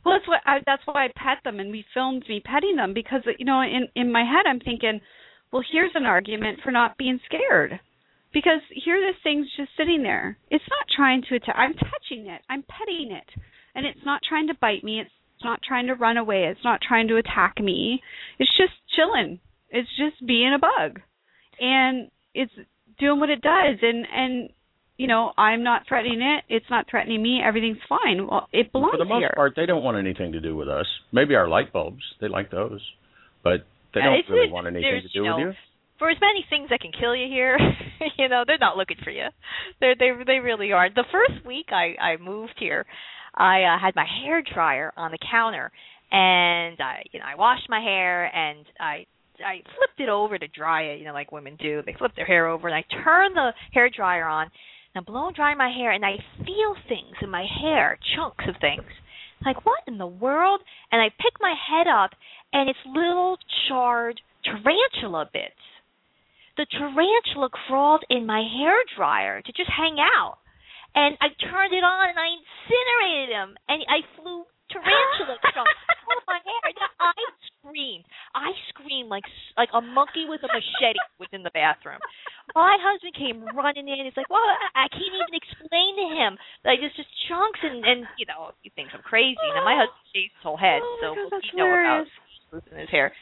Well, 0.04 0.16
that's 0.16 0.28
what 0.28 0.40
I, 0.44 0.58
that's 0.66 0.82
why 0.84 1.04
I 1.04 1.08
pet 1.14 1.38
them, 1.44 1.60
and 1.60 1.70
we 1.70 1.84
filmed 1.94 2.24
me 2.28 2.42
petting 2.44 2.76
them 2.76 2.92
because 2.92 3.22
you 3.38 3.44
know, 3.44 3.62
in 3.62 3.86
in 3.94 4.10
my 4.10 4.24
head, 4.24 4.48
I'm 4.48 4.60
thinking, 4.60 5.00
well, 5.52 5.62
here's 5.70 5.92
an 5.94 6.06
argument 6.06 6.58
for 6.64 6.72
not 6.72 6.98
being 6.98 7.20
scared 7.26 7.78
because 8.32 8.60
here 8.84 9.00
this 9.00 9.20
thing's 9.22 9.48
just 9.56 9.70
sitting 9.76 10.02
there. 10.02 10.36
It's 10.50 10.64
not 10.68 10.86
trying 10.94 11.22
to 11.28 11.36
attack. 11.36 11.54
I'm 11.56 11.74
touching 11.74 12.26
it. 12.26 12.40
I'm 12.48 12.64
petting 12.64 13.12
it, 13.12 13.28
and 13.74 13.86
it's 13.86 14.04
not 14.04 14.20
trying 14.26 14.48
to 14.48 14.54
bite 14.60 14.84
me. 14.84 15.00
It's 15.00 15.10
not 15.44 15.60
trying 15.66 15.86
to 15.88 15.94
run 15.94 16.16
away. 16.16 16.44
It's 16.44 16.64
not 16.64 16.80
trying 16.86 17.08
to 17.08 17.16
attack 17.16 17.60
me. 17.60 18.00
It's 18.38 18.50
just 18.56 18.72
chilling. 18.96 19.40
It's 19.70 19.88
just 19.96 20.26
being 20.26 20.54
a 20.54 20.58
bug, 20.58 21.00
and 21.60 22.10
it's 22.34 22.52
doing 22.98 23.20
what 23.20 23.30
it 23.30 23.42
does. 23.42 23.78
And 23.82 24.06
and 24.12 24.50
you 24.96 25.06
know, 25.06 25.32
I'm 25.36 25.62
not 25.62 25.82
threatening 25.88 26.20
it. 26.22 26.44
It's 26.48 26.66
not 26.70 26.86
threatening 26.90 27.22
me. 27.22 27.40
Everything's 27.44 27.82
fine. 27.88 28.26
Well, 28.30 28.48
it 28.52 28.72
belongs 28.72 28.92
here. 28.92 28.98
For 29.00 29.04
the 29.04 29.08
most 29.08 29.20
here. 29.20 29.32
part, 29.34 29.54
they 29.56 29.66
don't 29.66 29.82
want 29.82 29.96
anything 29.96 30.32
to 30.32 30.40
do 30.40 30.54
with 30.56 30.68
us. 30.68 30.86
Maybe 31.12 31.34
our 31.34 31.48
light 31.48 31.72
bulbs. 31.72 32.02
They 32.20 32.28
like 32.28 32.50
those, 32.50 32.80
but 33.42 33.66
they 33.94 34.00
don't 34.00 34.24
uh, 34.28 34.32
really 34.32 34.52
want 34.52 34.66
anything 34.66 35.02
to 35.02 35.08
do 35.12 35.22
with 35.22 35.38
you 35.38 35.52
for 36.02 36.10
as 36.10 36.18
many 36.20 36.44
things 36.50 36.68
that 36.70 36.80
can 36.80 36.90
kill 36.90 37.14
you 37.14 37.28
here, 37.28 37.56
you 38.18 38.28
know, 38.28 38.42
they're 38.44 38.58
not 38.58 38.76
looking 38.76 38.96
for 39.04 39.10
you. 39.10 39.26
They 39.80 39.94
they 39.96 40.10
they 40.26 40.38
really 40.40 40.72
are. 40.72 40.90
The 40.90 41.04
first 41.12 41.46
week 41.46 41.66
I 41.70 41.94
I 42.02 42.16
moved 42.16 42.54
here, 42.58 42.84
I 43.36 43.62
uh, 43.62 43.78
had 43.78 43.94
my 43.94 44.04
hair 44.04 44.42
dryer 44.42 44.92
on 44.96 45.12
the 45.12 45.18
counter, 45.30 45.70
and 46.10 46.76
I 46.80 47.04
you 47.12 47.20
know 47.20 47.26
I 47.26 47.36
washed 47.36 47.70
my 47.70 47.78
hair 47.78 48.24
and 48.34 48.66
I 48.80 49.06
I 49.46 49.62
flipped 49.78 50.00
it 50.00 50.08
over 50.08 50.36
to 50.38 50.48
dry 50.48 50.82
it, 50.90 50.98
you 50.98 51.04
know, 51.04 51.12
like 51.12 51.30
women 51.30 51.54
do. 51.54 51.82
They 51.86 51.94
flip 51.96 52.10
their 52.16 52.26
hair 52.26 52.48
over, 52.48 52.66
and 52.66 52.74
I 52.74 52.82
turn 53.04 53.34
the 53.34 53.52
hair 53.72 53.88
dryer 53.88 54.26
on, 54.26 54.46
and 54.46 54.50
I'm 54.96 55.04
blow 55.04 55.30
dry 55.30 55.54
my 55.54 55.70
hair, 55.70 55.92
and 55.92 56.04
I 56.04 56.16
feel 56.38 56.74
things 56.88 57.14
in 57.22 57.30
my 57.30 57.46
hair, 57.62 57.96
chunks 58.16 58.44
of 58.48 58.56
things. 58.60 58.90
Like 59.46 59.64
what 59.64 59.78
in 59.86 59.98
the 59.98 60.06
world? 60.08 60.62
And 60.90 61.00
I 61.00 61.10
pick 61.10 61.34
my 61.40 61.54
head 61.54 61.86
up, 61.86 62.10
and 62.52 62.68
it's 62.68 62.92
little 62.92 63.38
charred 63.68 64.20
tarantula 64.44 65.30
bits 65.32 65.54
the 66.56 66.66
tarantula 66.70 67.48
crawled 67.48 68.04
in 68.10 68.26
my 68.26 68.42
hair 68.42 68.76
dryer 68.96 69.40
to 69.42 69.52
just 69.52 69.70
hang 69.70 69.96
out. 69.98 70.38
And 70.94 71.16
I 71.24 71.32
turned 71.40 71.72
it 71.72 71.84
on 71.84 72.12
and 72.12 72.18
I 72.20 72.28
incinerated 72.36 73.32
him. 73.32 73.56
And 73.68 73.80
I 73.88 74.04
flew 74.20 74.44
tarantula 74.68 75.40
of 75.40 76.24
my 76.28 76.40
hair. 76.44 76.60
I 77.00 77.12
screamed. 77.48 78.04
I 78.34 78.52
screamed 78.68 79.08
like 79.08 79.24
like 79.56 79.72
a 79.72 79.80
monkey 79.80 80.28
with 80.28 80.44
a 80.44 80.50
machete 80.52 81.00
was 81.20 81.28
in 81.32 81.42
the 81.42 81.52
bathroom. 81.52 82.00
My 82.56 82.76
husband 82.80 83.14
came 83.16 83.44
running 83.56 83.88
in. 83.88 84.04
He's 84.04 84.16
like, 84.16 84.28
"Well, 84.28 84.42
I, 84.42 84.84
I 84.84 84.86
can't 84.88 85.14
even 85.14 85.32
explain 85.32 85.92
to 85.96 86.08
him. 86.12 86.30
Like 86.64 86.80
it's 86.82 86.96
just 86.96 87.08
chunks, 87.28 87.60
and 87.62 87.84
and 87.84 88.04
you 88.18 88.26
know 88.26 88.52
he 88.60 88.68
thinks 88.74 88.92
I'm 88.92 89.04
crazy." 89.04 89.40
Now 89.54 89.64
my 89.64 89.76
husband 89.76 90.04
shaves 90.12 90.32
his 90.36 90.44
whole 90.44 90.60
head, 90.60 90.80
oh 90.82 90.98
so 91.00 91.08
God, 91.30 91.40
he 91.40 91.56
know 91.56 91.68
about 91.68 92.08
losing 92.52 92.78
his 92.80 92.90
hair 92.90 93.12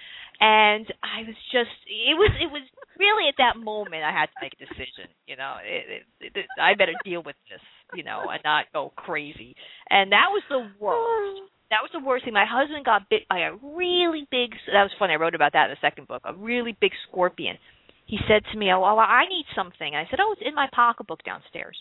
and 0.41 0.87
I 1.05 1.23
was 1.29 1.37
just 1.53 1.77
it 1.87 2.17
was 2.17 2.33
it 2.41 2.51
was 2.51 2.65
really 2.99 3.29
at 3.29 3.37
that 3.39 3.61
moment 3.61 4.03
I 4.05 4.13
had 4.13 4.27
to 4.27 4.39
make 4.41 4.57
a 4.57 4.65
decision. 4.65 5.13
You 5.27 5.37
know, 5.37 5.57
it, 5.63 6.05
it, 6.21 6.33
it, 6.37 6.47
I 6.61 6.75
better 6.75 6.97
deal 7.05 7.23
with 7.23 7.37
this, 7.51 7.61
you 7.95 8.03
know, 8.03 8.25
and 8.31 8.41
not 8.45 8.67
go 8.73 8.93
crazy. 8.97 9.55
And 9.89 10.13
that 10.13 10.29
was 10.31 10.43
the 10.49 10.69
worst. 10.81 11.43
That 11.71 11.87
was 11.87 11.95
the 11.95 12.05
worst 12.05 12.25
thing. 12.25 12.35
My 12.35 12.51
husband 12.51 12.85
got 12.85 13.09
bit 13.09 13.29
by 13.29 13.47
a 13.47 13.55
really 13.55 14.27
big. 14.29 14.59
That 14.75 14.83
was 14.83 14.91
funny. 14.99 15.13
I 15.13 15.23
wrote 15.23 15.37
about 15.37 15.53
that 15.53 15.67
in 15.67 15.71
the 15.71 15.77
second 15.81 16.09
book. 16.09 16.21
A 16.25 16.35
really 16.35 16.77
big 16.81 16.91
scorpion. 17.07 17.59
He 18.11 18.19
said 18.27 18.43
to 18.51 18.59
me, 18.59 18.73
"Oh, 18.73 18.81
well, 18.81 18.99
I 18.99 19.27
need 19.29 19.47
something." 19.55 19.95
I 19.95 20.05
said, 20.11 20.19
"Oh, 20.19 20.33
it's 20.33 20.43
in 20.45 20.53
my 20.53 20.69
pocketbook 20.73 21.23
downstairs." 21.23 21.81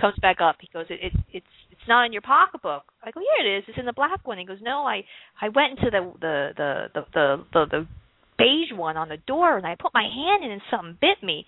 Comes 0.00 0.16
back 0.22 0.40
up. 0.40 0.56
He 0.60 0.68
goes, 0.72 0.86
it, 0.88 1.00
"It's 1.02 1.16
it's 1.32 1.54
it's 1.72 1.88
not 1.88 2.06
in 2.06 2.12
your 2.12 2.22
pocketbook." 2.22 2.84
I 3.02 3.10
go, 3.10 3.20
"Yeah, 3.20 3.44
it 3.44 3.58
is. 3.58 3.64
It's 3.66 3.78
in 3.78 3.84
the 3.86 3.92
black 3.92 4.24
one." 4.24 4.38
He 4.38 4.44
goes, 4.44 4.62
"No, 4.62 4.86
I 4.86 5.04
I 5.40 5.48
went 5.48 5.76
into 5.76 5.90
the 5.90 6.12
the 6.20 6.52
the 6.56 6.70
the 6.94 7.04
the 7.12 7.44
the, 7.52 7.66
the 7.66 7.86
beige 8.38 8.72
one 8.72 8.96
on 8.96 9.08
the 9.08 9.16
door 9.16 9.56
and 9.56 9.66
I 9.66 9.74
put 9.74 9.94
my 9.94 10.04
hand 10.04 10.44
in 10.44 10.52
and 10.52 10.62
something 10.70 10.98
bit 11.00 11.20
me. 11.22 11.46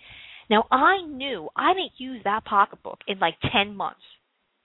Now 0.50 0.66
I 0.70 1.02
knew 1.02 1.48
I 1.54 1.74
didn't 1.74 1.92
use 1.98 2.22
that 2.24 2.44
pocketbook 2.44 3.00
in 3.06 3.20
like 3.20 3.36
10 3.52 3.76
months. 3.76 4.00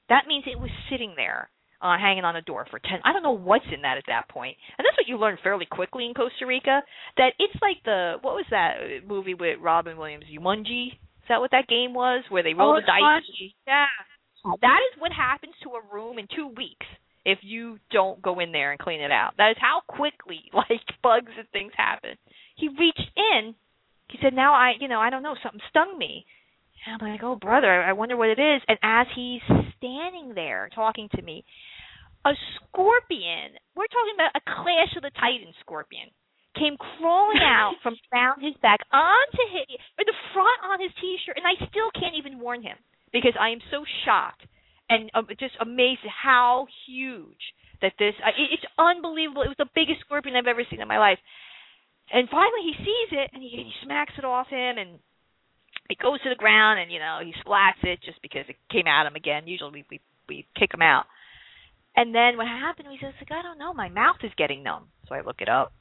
That 0.09 0.25
means 0.27 0.45
it 0.47 0.59
was 0.59 0.71
sitting 0.89 1.13
there 1.15 1.49
uh, 1.83 1.97
hanging 1.99 2.23
on 2.23 2.37
a 2.37 2.41
door 2.41 2.65
for 2.71 2.79
10 2.79 3.03
I 3.03 3.11
don't 3.11 3.23
know 3.23 3.35
what's 3.35 3.65
in 3.73 3.81
that 3.81 3.97
at 3.97 4.07
that 4.07 4.29
point. 4.29 4.55
And 4.77 4.85
that's 4.85 4.97
what 4.97 5.07
you 5.07 5.19
learn 5.19 5.37
fairly 5.43 5.67
quickly 5.69 6.05
in 6.05 6.13
Costa 6.13 6.47
Rica 6.47 6.81
that 7.17 7.33
it's 7.37 7.53
like 7.61 7.83
the 7.83 8.15
what 8.21 8.35
was 8.35 8.45
that 8.49 9.05
movie 9.05 9.33
with 9.33 9.59
Robin 9.61 9.97
Williams 9.97 10.25
Jumanji? 10.31 10.95
Is 10.95 11.27
that 11.29 11.41
what 11.41 11.51
that 11.51 11.67
game 11.67 11.93
was 11.93 12.23
where 12.29 12.43
they 12.43 12.53
roll 12.53 12.71
oh, 12.71 12.79
the 12.79 12.87
dice? 12.87 13.51
Yeah. 13.67 13.85
That 14.61 14.79
is 14.91 14.99
what 14.99 15.11
happens 15.11 15.53
to 15.63 15.71
a 15.71 15.93
room 15.93 16.19
in 16.19 16.27
2 16.35 16.47
weeks 16.55 16.87
if 17.25 17.39
you 17.41 17.79
don't 17.91 18.21
go 18.21 18.39
in 18.39 18.51
there 18.51 18.71
and 18.71 18.79
clean 18.79 18.99
it 18.99 19.11
out. 19.11 19.33
That 19.37 19.51
is 19.51 19.57
how 19.59 19.81
quickly 19.87 20.41
like 20.53 20.87
bugs 21.03 21.31
and 21.37 21.47
things 21.51 21.73
happen. 21.75 22.15
He 22.55 22.69
reached 22.69 23.11
in. 23.15 23.55
He 24.09 24.19
said, 24.21 24.33
"Now 24.33 24.53
I, 24.53 24.73
you 24.79 24.87
know, 24.87 24.99
I 24.99 25.09
don't 25.09 25.23
know, 25.23 25.35
something 25.41 25.61
stung 25.69 25.97
me." 25.97 26.25
And 26.85 27.01
I'm 27.01 27.11
like, 27.11 27.23
oh 27.23 27.35
brother, 27.35 27.81
I 27.81 27.93
wonder 27.93 28.17
what 28.17 28.29
it 28.29 28.39
is. 28.39 28.61
And 28.67 28.77
as 28.83 29.07
he's 29.15 29.41
standing 29.77 30.33
there 30.35 30.69
talking 30.75 31.09
to 31.15 31.21
me, 31.21 31.45
a 32.25 32.33
scorpion, 32.55 33.59
we're 33.75 33.91
talking 33.91 34.15
about 34.15 34.35
a 34.35 34.43
Clash 34.43 34.95
of 34.95 35.03
the 35.03 35.11
Titans 35.15 35.55
scorpion, 35.59 36.07
came 36.55 36.77
crawling 36.77 37.43
out 37.57 37.75
from 37.83 37.95
around 38.11 38.41
his 38.41 38.55
back 38.61 38.79
onto 38.91 39.43
his, 39.51 39.67
or 39.99 40.05
the 40.07 40.17
front 40.31 40.59
on 40.63 40.79
his 40.79 40.93
t-shirt, 40.99 41.35
and 41.35 41.47
I 41.47 41.59
still 41.67 41.91
can't 41.91 42.15
even 42.15 42.39
warn 42.39 42.63
him 42.63 42.77
because 43.11 43.35
I 43.39 43.51
am 43.51 43.61
so 43.69 43.83
shocked 44.05 44.47
and 44.89 45.11
um, 45.13 45.27
just 45.39 45.55
amazed 45.59 46.03
at 46.03 46.11
how 46.11 46.67
huge 46.87 47.53
that 47.81 47.93
this. 47.99 48.15
Uh, 48.23 48.35
it, 48.35 48.59
it's 48.59 48.67
unbelievable. 48.77 49.43
It 49.43 49.53
was 49.53 49.59
the 49.61 49.75
biggest 49.75 50.01
scorpion 50.01 50.35
I've 50.35 50.49
ever 50.49 50.63
seen 50.69 50.81
in 50.81 50.87
my 50.87 50.99
life. 50.99 51.19
And 52.11 52.27
finally, 52.29 52.63
he 52.67 52.75
sees 52.83 53.09
it 53.11 53.31
and 53.33 53.41
he, 53.41 53.49
he 53.49 53.71
smacks 53.83 54.13
it 54.17 54.25
off 54.25 54.47
him 54.47 54.77
and 54.77 54.99
it 55.89 55.97
goes 55.99 56.21
to 56.23 56.29
the 56.29 56.39
ground 56.39 56.79
and 56.79 56.91
you 56.91 56.99
know 56.99 57.19
he 57.23 57.33
splats 57.43 57.81
it 57.83 57.99
just 58.05 58.21
because 58.21 58.45
it 58.47 58.55
came 58.71 58.87
at 58.87 59.07
him 59.07 59.15
again. 59.15 59.47
Usually 59.47 59.71
we 59.71 59.85
we, 59.89 60.01
we 60.27 60.47
kick 60.57 60.73
him 60.73 60.81
out. 60.81 61.05
And 61.95 62.13
then 62.13 62.37
what 62.37 62.47
happened? 62.47 62.87
He 62.89 62.97
says, 63.01 63.13
like, 63.21 63.31
I 63.31 63.41
don't 63.41 63.59
know, 63.59 63.73
my 63.73 63.89
mouth 63.89 64.17
is 64.23 64.31
getting 64.37 64.63
numb. 64.63 64.89
So 65.07 65.15
I 65.15 65.21
look 65.21 65.41
it 65.41 65.49
up. 65.49 65.73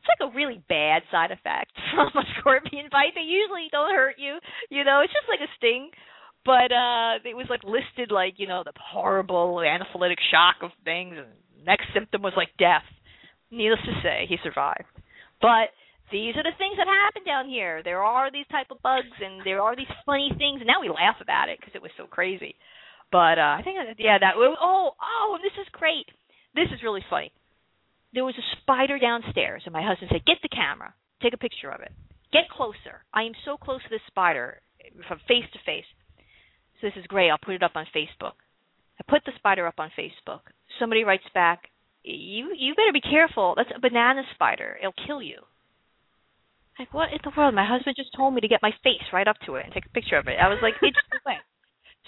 It's 0.00 0.20
like 0.20 0.32
a 0.32 0.36
really 0.36 0.62
bad 0.68 1.02
side 1.10 1.30
effect 1.30 1.72
from 1.94 2.12
a 2.12 2.24
scorpion 2.38 2.88
bite. 2.92 3.12
They 3.14 3.24
usually 3.24 3.68
don't 3.72 3.94
hurt 3.94 4.16
you, 4.18 4.36
you 4.68 4.84
know. 4.84 5.00
It's 5.00 5.12
just 5.12 5.28
like 5.28 5.40
a 5.40 5.50
sting, 5.56 5.90
but 6.44 6.68
uh 6.72 7.24
it 7.24 7.36
was 7.36 7.48
like 7.48 7.64
listed 7.64 8.12
like 8.12 8.36
you 8.36 8.46
know 8.46 8.60
the 8.64 8.76
horrible 8.76 9.64
anaphylactic 9.64 10.20
shock 10.30 10.60
of 10.60 10.76
things. 10.84 11.16
And 11.16 11.32
next 11.64 11.88
symptom 11.94 12.20
was 12.20 12.34
like 12.36 12.52
death. 12.58 12.84
Needless 13.50 13.80
to 13.86 13.96
say, 14.02 14.26
he 14.28 14.36
survived. 14.44 14.84
But 15.40 15.72
these 16.12 16.36
are 16.36 16.44
the 16.44 16.56
things 16.58 16.76
that 16.76 16.86
happen 16.86 17.24
down 17.24 17.48
here. 17.48 17.82
There 17.82 18.02
are 18.02 18.30
these 18.30 18.46
type 18.52 18.68
of 18.70 18.82
bugs, 18.82 19.16
and 19.24 19.40
there 19.44 19.62
are 19.62 19.74
these 19.74 19.90
funny 20.04 20.30
things. 20.36 20.60
And 20.60 20.68
now 20.68 20.80
we 20.80 20.88
laugh 20.88 21.16
about 21.20 21.48
it 21.48 21.58
because 21.58 21.74
it 21.74 21.82
was 21.82 21.90
so 21.96 22.04
crazy. 22.04 22.56
But 23.14 23.38
uh, 23.38 23.54
I 23.54 23.62
think 23.62 23.78
yeah, 24.02 24.18
that 24.18 24.34
oh 24.34 24.90
oh 24.98 25.38
this 25.38 25.54
is 25.62 25.70
great. 25.70 26.10
This 26.58 26.66
is 26.74 26.82
really 26.82 27.06
funny. 27.08 27.30
There 28.10 28.26
was 28.26 28.34
a 28.34 28.56
spider 28.58 28.98
downstairs, 28.98 29.62
and 29.64 29.72
my 29.72 29.86
husband 29.86 30.10
said, 30.10 30.26
"Get 30.26 30.42
the 30.42 30.50
camera, 30.50 30.98
take 31.22 31.32
a 31.32 31.38
picture 31.38 31.70
of 31.70 31.78
it, 31.78 31.92
get 32.32 32.50
closer." 32.50 33.06
I 33.14 33.22
am 33.22 33.38
so 33.46 33.56
close 33.56 33.78
to 33.84 33.88
this 33.88 34.02
spider 34.10 34.58
from 35.06 35.22
face 35.30 35.46
to 35.54 35.62
face. 35.62 35.86
So 36.80 36.90
this 36.90 36.98
is 36.98 37.06
great. 37.06 37.30
I'll 37.30 37.38
put 37.38 37.54
it 37.54 37.62
up 37.62 37.78
on 37.78 37.86
Facebook. 37.94 38.34
I 38.98 39.06
put 39.06 39.22
the 39.24 39.38
spider 39.38 39.68
up 39.68 39.78
on 39.78 39.94
Facebook. 39.94 40.50
Somebody 40.80 41.04
writes 41.04 41.30
back, 41.32 41.70
"You 42.02 42.50
you 42.58 42.74
better 42.74 42.90
be 42.90 43.00
careful. 43.00 43.54
That's 43.54 43.70
a 43.70 43.78
banana 43.78 44.22
spider. 44.34 44.76
It'll 44.82 45.06
kill 45.06 45.22
you." 45.22 45.38
Like 46.80 46.92
what 46.92 47.12
in 47.14 47.22
the 47.22 47.30
world? 47.30 47.54
My 47.54 47.62
husband 47.64 47.94
just 47.94 48.10
told 48.16 48.34
me 48.34 48.40
to 48.40 48.50
get 48.50 48.58
my 48.60 48.74
face 48.82 49.06
right 49.12 49.28
up 49.28 49.38
to 49.46 49.54
it 49.54 49.66
and 49.66 49.72
take 49.72 49.86
a 49.86 49.94
picture 49.94 50.18
of 50.18 50.26
it. 50.26 50.34
I 50.42 50.48
was 50.48 50.58
like, 50.66 50.74
it's 50.82 50.98
away. 51.22 51.38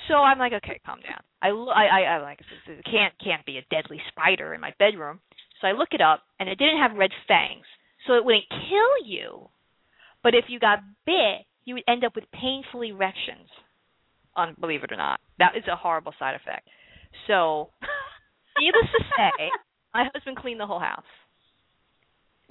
So 0.08 0.14
I'm 0.14 0.38
like, 0.38 0.52
okay, 0.52 0.80
calm 0.84 1.00
down. 1.00 1.20
I 1.42 1.48
I 1.48 1.84
I, 1.84 2.00
I 2.16 2.22
like 2.22 2.40
it 2.40 2.84
can't 2.84 3.14
can't 3.22 3.44
be 3.44 3.58
a 3.58 3.66
deadly 3.70 4.00
spider 4.12 4.54
in 4.54 4.60
my 4.60 4.72
bedroom. 4.78 5.20
So 5.60 5.66
I 5.66 5.72
look 5.72 5.88
it 5.92 6.00
up, 6.00 6.22
and 6.38 6.48
it 6.48 6.58
didn't 6.58 6.78
have 6.78 6.96
red 6.96 7.10
fangs, 7.26 7.64
so 8.06 8.14
it 8.14 8.24
wouldn't 8.24 8.48
kill 8.50 9.06
you. 9.06 9.48
But 10.22 10.34
if 10.34 10.46
you 10.48 10.58
got 10.58 10.80
bit, 11.06 11.46
you 11.64 11.74
would 11.74 11.84
end 11.88 12.04
up 12.04 12.14
with 12.14 12.24
painful 12.32 12.82
erections. 12.82 13.48
Unbelieve 14.36 14.84
it 14.84 14.92
or 14.92 14.96
not, 14.96 15.20
that 15.38 15.56
is 15.56 15.64
a 15.70 15.76
horrible 15.76 16.12
side 16.18 16.34
effect. 16.34 16.68
So, 17.26 17.70
needless 18.58 18.90
to 18.92 19.04
say, 19.16 19.50
my 19.94 20.04
husband 20.12 20.36
cleaned 20.36 20.60
the 20.60 20.66
whole 20.66 20.80
house, 20.80 21.08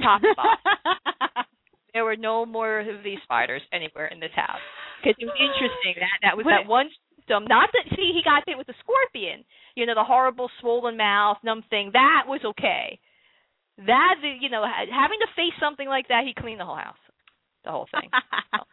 top 0.02 0.22
to 0.22 0.34
bottom. 0.36 1.46
there 1.94 2.04
were 2.04 2.18
no 2.18 2.46
more 2.46 2.80
of 2.80 3.04
these 3.04 3.20
spiders 3.24 3.62
anywhere 3.72 4.08
in 4.08 4.20
this 4.20 4.34
house 4.36 4.60
because 5.00 5.16
it 5.20 5.26
was 5.26 5.38
interesting 5.40 5.96
that 6.02 6.20
that 6.24 6.36
was 6.36 6.46
that 6.50 6.68
one 6.68 6.90
symptom. 7.28 7.46
Not 7.48 7.70
that 7.74 7.96
see 7.96 8.12
he 8.14 8.22
got 8.24 8.46
bit 8.46 8.58
with 8.58 8.70
a 8.70 8.78
scorpion, 8.80 9.44
you 9.76 9.86
know, 9.86 9.96
the 9.96 10.04
horrible 10.04 10.50
swollen 10.62 10.98
mouth, 10.98 11.38
numb 11.44 11.64
thing. 11.70 11.92
That 11.94 12.24
was 12.28 12.42
okay. 12.46 13.00
That 13.86 14.16
you 14.22 14.50
know, 14.50 14.64
having 14.64 15.20
to 15.20 15.28
face 15.36 15.54
something 15.60 15.88
like 15.88 16.08
that, 16.08 16.24
he 16.26 16.34
cleaned 16.34 16.60
the 16.60 16.66
whole 16.66 16.78
house, 16.80 17.02
the 17.64 17.72
whole 17.72 17.88
thing. 17.92 18.10
so. 18.56 18.64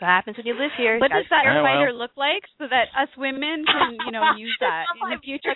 So 0.00 0.06
happens 0.06 0.36
when 0.36 0.46
you 0.46 0.58
live 0.58 0.74
here. 0.76 0.98
What 0.98 1.14
does 1.14 1.22
that 1.30 1.46
Oh, 1.46 1.62
well. 1.62 1.70
spider 1.70 1.92
look 1.94 2.10
like 2.16 2.42
so 2.58 2.66
that 2.66 2.90
us 2.98 3.06
women 3.16 3.62
can, 3.62 3.94
you 4.04 4.10
know, 4.10 4.34
use 4.36 4.56
that 4.58 4.90
in 4.90 5.10
the 5.14 5.22
future? 5.22 5.54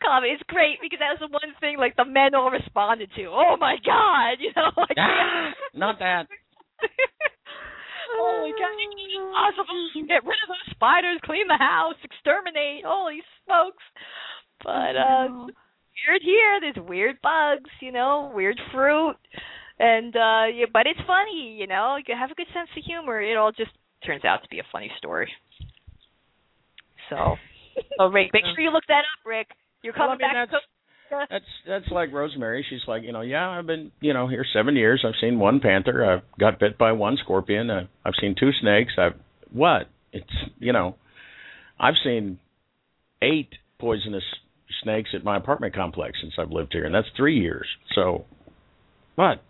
com. 0.00 0.24
It's 0.24 0.42
great 0.48 0.80
because 0.80 1.04
that 1.04 1.12
was 1.12 1.20
the 1.20 1.28
one 1.28 1.52
thing 1.60 1.76
like 1.76 1.96
the 1.96 2.06
men 2.08 2.34
all 2.34 2.50
responded 2.50 3.10
to. 3.16 3.28
Oh 3.28 3.56
my 3.60 3.76
god, 3.84 4.40
you 4.40 4.52
know, 4.56 4.72
like 4.76 4.96
not 5.74 5.98
that. 5.98 6.28
Oh 8.18 8.44
my 8.44 8.52
god, 8.56 8.74
it's 8.76 9.14
impossible. 9.16 10.06
Get 10.08 10.24
rid 10.24 10.40
of 10.44 10.48
those 10.48 10.68
spiders, 10.74 11.20
clean 11.24 11.46
the 11.48 11.56
house, 11.58 11.96
exterminate. 12.02 12.84
Holy 12.84 13.20
smokes! 13.44 13.84
But 14.62 14.96
uh 14.96 15.28
weird 16.06 16.22
here. 16.22 16.60
There's 16.60 16.88
weird 16.88 17.16
bugs, 17.22 17.70
you 17.80 17.92
know, 17.92 18.32
weird 18.34 18.60
fruit, 18.72 19.16
and 19.78 20.14
uh 20.16 20.46
yeah, 20.52 20.66
but 20.72 20.86
it's 20.86 21.00
funny, 21.06 21.56
you 21.58 21.66
know. 21.66 21.96
You 21.96 22.14
have 22.18 22.30
a 22.30 22.34
good 22.34 22.50
sense 22.54 22.68
of 22.76 22.84
humor. 22.84 23.20
It 23.20 23.36
all 23.36 23.52
just 23.52 23.72
turns 24.04 24.24
out 24.24 24.42
to 24.42 24.48
be 24.48 24.58
a 24.58 24.66
funny 24.72 24.90
story. 24.98 25.30
So, 27.10 27.36
so 27.98 28.06
Rick, 28.12 28.30
make 28.32 28.44
sure 28.54 28.64
you 28.64 28.72
look 28.72 28.86
that 28.88 29.04
up, 29.06 29.22
Rick. 29.26 29.48
You're 29.82 29.94
Well, 29.98 30.10
I 30.10 30.16
coming 30.16 30.28
mean, 30.32 30.46
back. 30.46 30.48
That's- 31.20 31.42
That's 31.66 31.88
like 31.90 32.12
Rosemary. 32.12 32.64
She's 32.68 32.86
like, 32.86 33.02
you 33.02 33.12
know, 33.12 33.20
yeah, 33.20 33.48
I've 33.48 33.66
been, 33.66 33.92
you 34.00 34.12
know, 34.12 34.26
here 34.28 34.44
seven 34.52 34.76
years. 34.76 35.04
I've 35.06 35.14
seen 35.20 35.38
one 35.38 35.60
panther. 35.60 36.04
I've 36.04 36.22
got 36.38 36.58
bit 36.58 36.78
by 36.78 36.92
one 36.92 37.16
scorpion. 37.22 37.70
Uh, 37.70 37.86
I've 38.04 38.14
seen 38.20 38.34
two 38.38 38.50
snakes. 38.60 38.92
I've 38.98 39.14
what? 39.50 39.88
It's 40.12 40.30
you 40.58 40.72
know, 40.72 40.96
I've 41.78 41.94
seen 42.04 42.38
eight 43.22 43.50
poisonous 43.78 44.24
snakes 44.82 45.10
at 45.14 45.24
my 45.24 45.36
apartment 45.36 45.74
complex 45.74 46.18
since 46.20 46.34
I've 46.38 46.50
lived 46.50 46.72
here, 46.72 46.84
and 46.84 46.94
that's 46.94 47.08
three 47.16 47.38
years. 47.38 47.66
So, 47.94 48.24
what? 49.14 49.42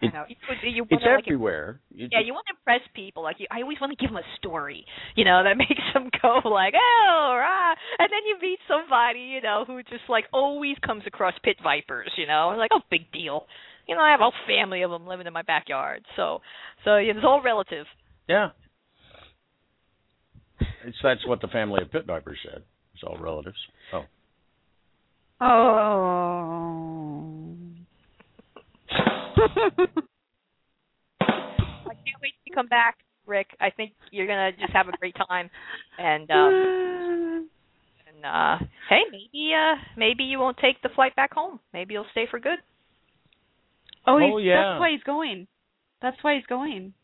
It 0.00 0.10
I 0.14 0.16
know. 0.16 0.24
You, 0.28 0.36
you 0.70 0.82
it's 0.88 1.02
wanna, 1.02 1.16
like, 1.16 1.24
everywhere. 1.26 1.80
You 1.92 2.08
Yeah, 2.10 2.20
you 2.24 2.32
want 2.32 2.46
to 2.48 2.56
impress 2.56 2.80
people. 2.94 3.22
Like 3.22 3.36
you, 3.38 3.46
I 3.50 3.60
always 3.62 3.80
want 3.80 3.96
to 3.96 4.02
give 4.02 4.10
them 4.10 4.16
a 4.16 4.36
story, 4.38 4.84
you 5.14 5.24
know, 5.24 5.42
that 5.44 5.56
makes 5.58 5.82
them 5.92 6.10
go 6.22 6.40
like, 6.48 6.74
oh, 6.74 7.36
rah. 7.36 7.74
and 7.98 8.08
then 8.10 8.24
you 8.26 8.36
meet 8.40 8.58
somebody, 8.66 9.20
you 9.20 9.40
know, 9.42 9.64
who 9.66 9.82
just 9.82 10.08
like 10.08 10.24
always 10.32 10.76
comes 10.84 11.02
across 11.06 11.34
pit 11.44 11.56
vipers, 11.62 12.10
you 12.16 12.26
know, 12.26 12.54
like, 12.56 12.70
oh, 12.72 12.80
big 12.90 13.12
deal. 13.12 13.46
You 13.86 13.96
know, 13.96 14.02
I 14.02 14.12
have 14.12 14.20
a 14.20 14.24
whole 14.24 14.32
family 14.46 14.82
of 14.82 14.90
them 14.90 15.06
living 15.06 15.26
in 15.26 15.32
my 15.32 15.42
backyard, 15.42 16.04
so, 16.16 16.40
so 16.84 16.96
yeah, 16.96 17.12
it's 17.16 17.24
all 17.24 17.42
relative. 17.42 17.86
Yeah. 18.28 18.50
It's 20.84 20.96
that's 21.02 21.26
what 21.26 21.40
the 21.40 21.48
family 21.48 21.82
of 21.82 21.90
pit 21.90 22.06
vipers 22.06 22.38
said. 22.44 22.62
It's 22.94 23.02
all 23.02 23.18
relatives. 23.18 23.56
Oh. 23.92 24.04
Oh. 25.40 26.89
I 31.20 31.94
can't 31.94 32.20
wait 32.22 32.34
to 32.48 32.54
come 32.54 32.66
back, 32.68 32.98
Rick. 33.26 33.48
I 33.60 33.70
think 33.70 33.92
you're 34.10 34.26
gonna 34.26 34.52
just 34.52 34.72
have 34.72 34.88
a 34.88 34.96
great 34.98 35.14
time, 35.28 35.50
and 35.98 36.30
um, 36.30 37.48
and 38.08 38.24
uh, 38.24 38.58
hey, 38.88 39.00
maybe 39.10 39.52
uh, 39.54 39.76
maybe 39.96 40.24
you 40.24 40.38
won't 40.38 40.56
take 40.58 40.80
the 40.82 40.88
flight 40.94 41.14
back 41.16 41.32
home. 41.32 41.60
Maybe 41.72 41.94
you'll 41.94 42.06
stay 42.12 42.26
for 42.30 42.38
good. 42.38 42.58
oh, 44.06 44.18
he's, 44.18 44.30
Oh, 44.32 44.38
yeah. 44.38 44.72
that's 44.72 44.80
why 44.80 44.90
he's 44.92 45.02
going. 45.04 45.46
That's 46.02 46.16
why 46.22 46.34
he's 46.36 46.46
going. 46.46 46.94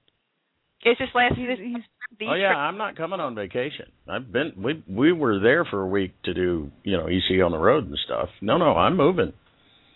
It's 0.83 0.99
just 1.01 1.15
last 1.15 1.35
He's, 1.37 1.49
this, 1.49 1.59
he's 1.59 1.83
these 2.19 2.29
oh 2.31 2.35
yeah, 2.35 2.49
trips- 2.49 2.59
I'm 2.59 2.79
not 2.79 2.97
coming 2.97 3.19
on 3.19 3.35
vacation. 3.35 3.87
I've 4.09 4.31
been 4.31 4.53
we 4.57 4.85
we 4.89 5.11
were 5.13 5.41
there 5.41 5.65
for 5.65 5.83
a 5.83 5.87
week 5.87 6.13
to 6.25 6.35
do 6.35 6.71
you 6.85 6.97
know 6.97 7.07
EC 7.09 7.43
on 7.45 7.51
the 7.51 7.59
road 7.59 7.89
and 7.89 7.99
stuff. 8.05 8.29
No, 8.41 8.57
no, 8.59 8.77
I'm 8.77 8.97
moving. 8.97 9.33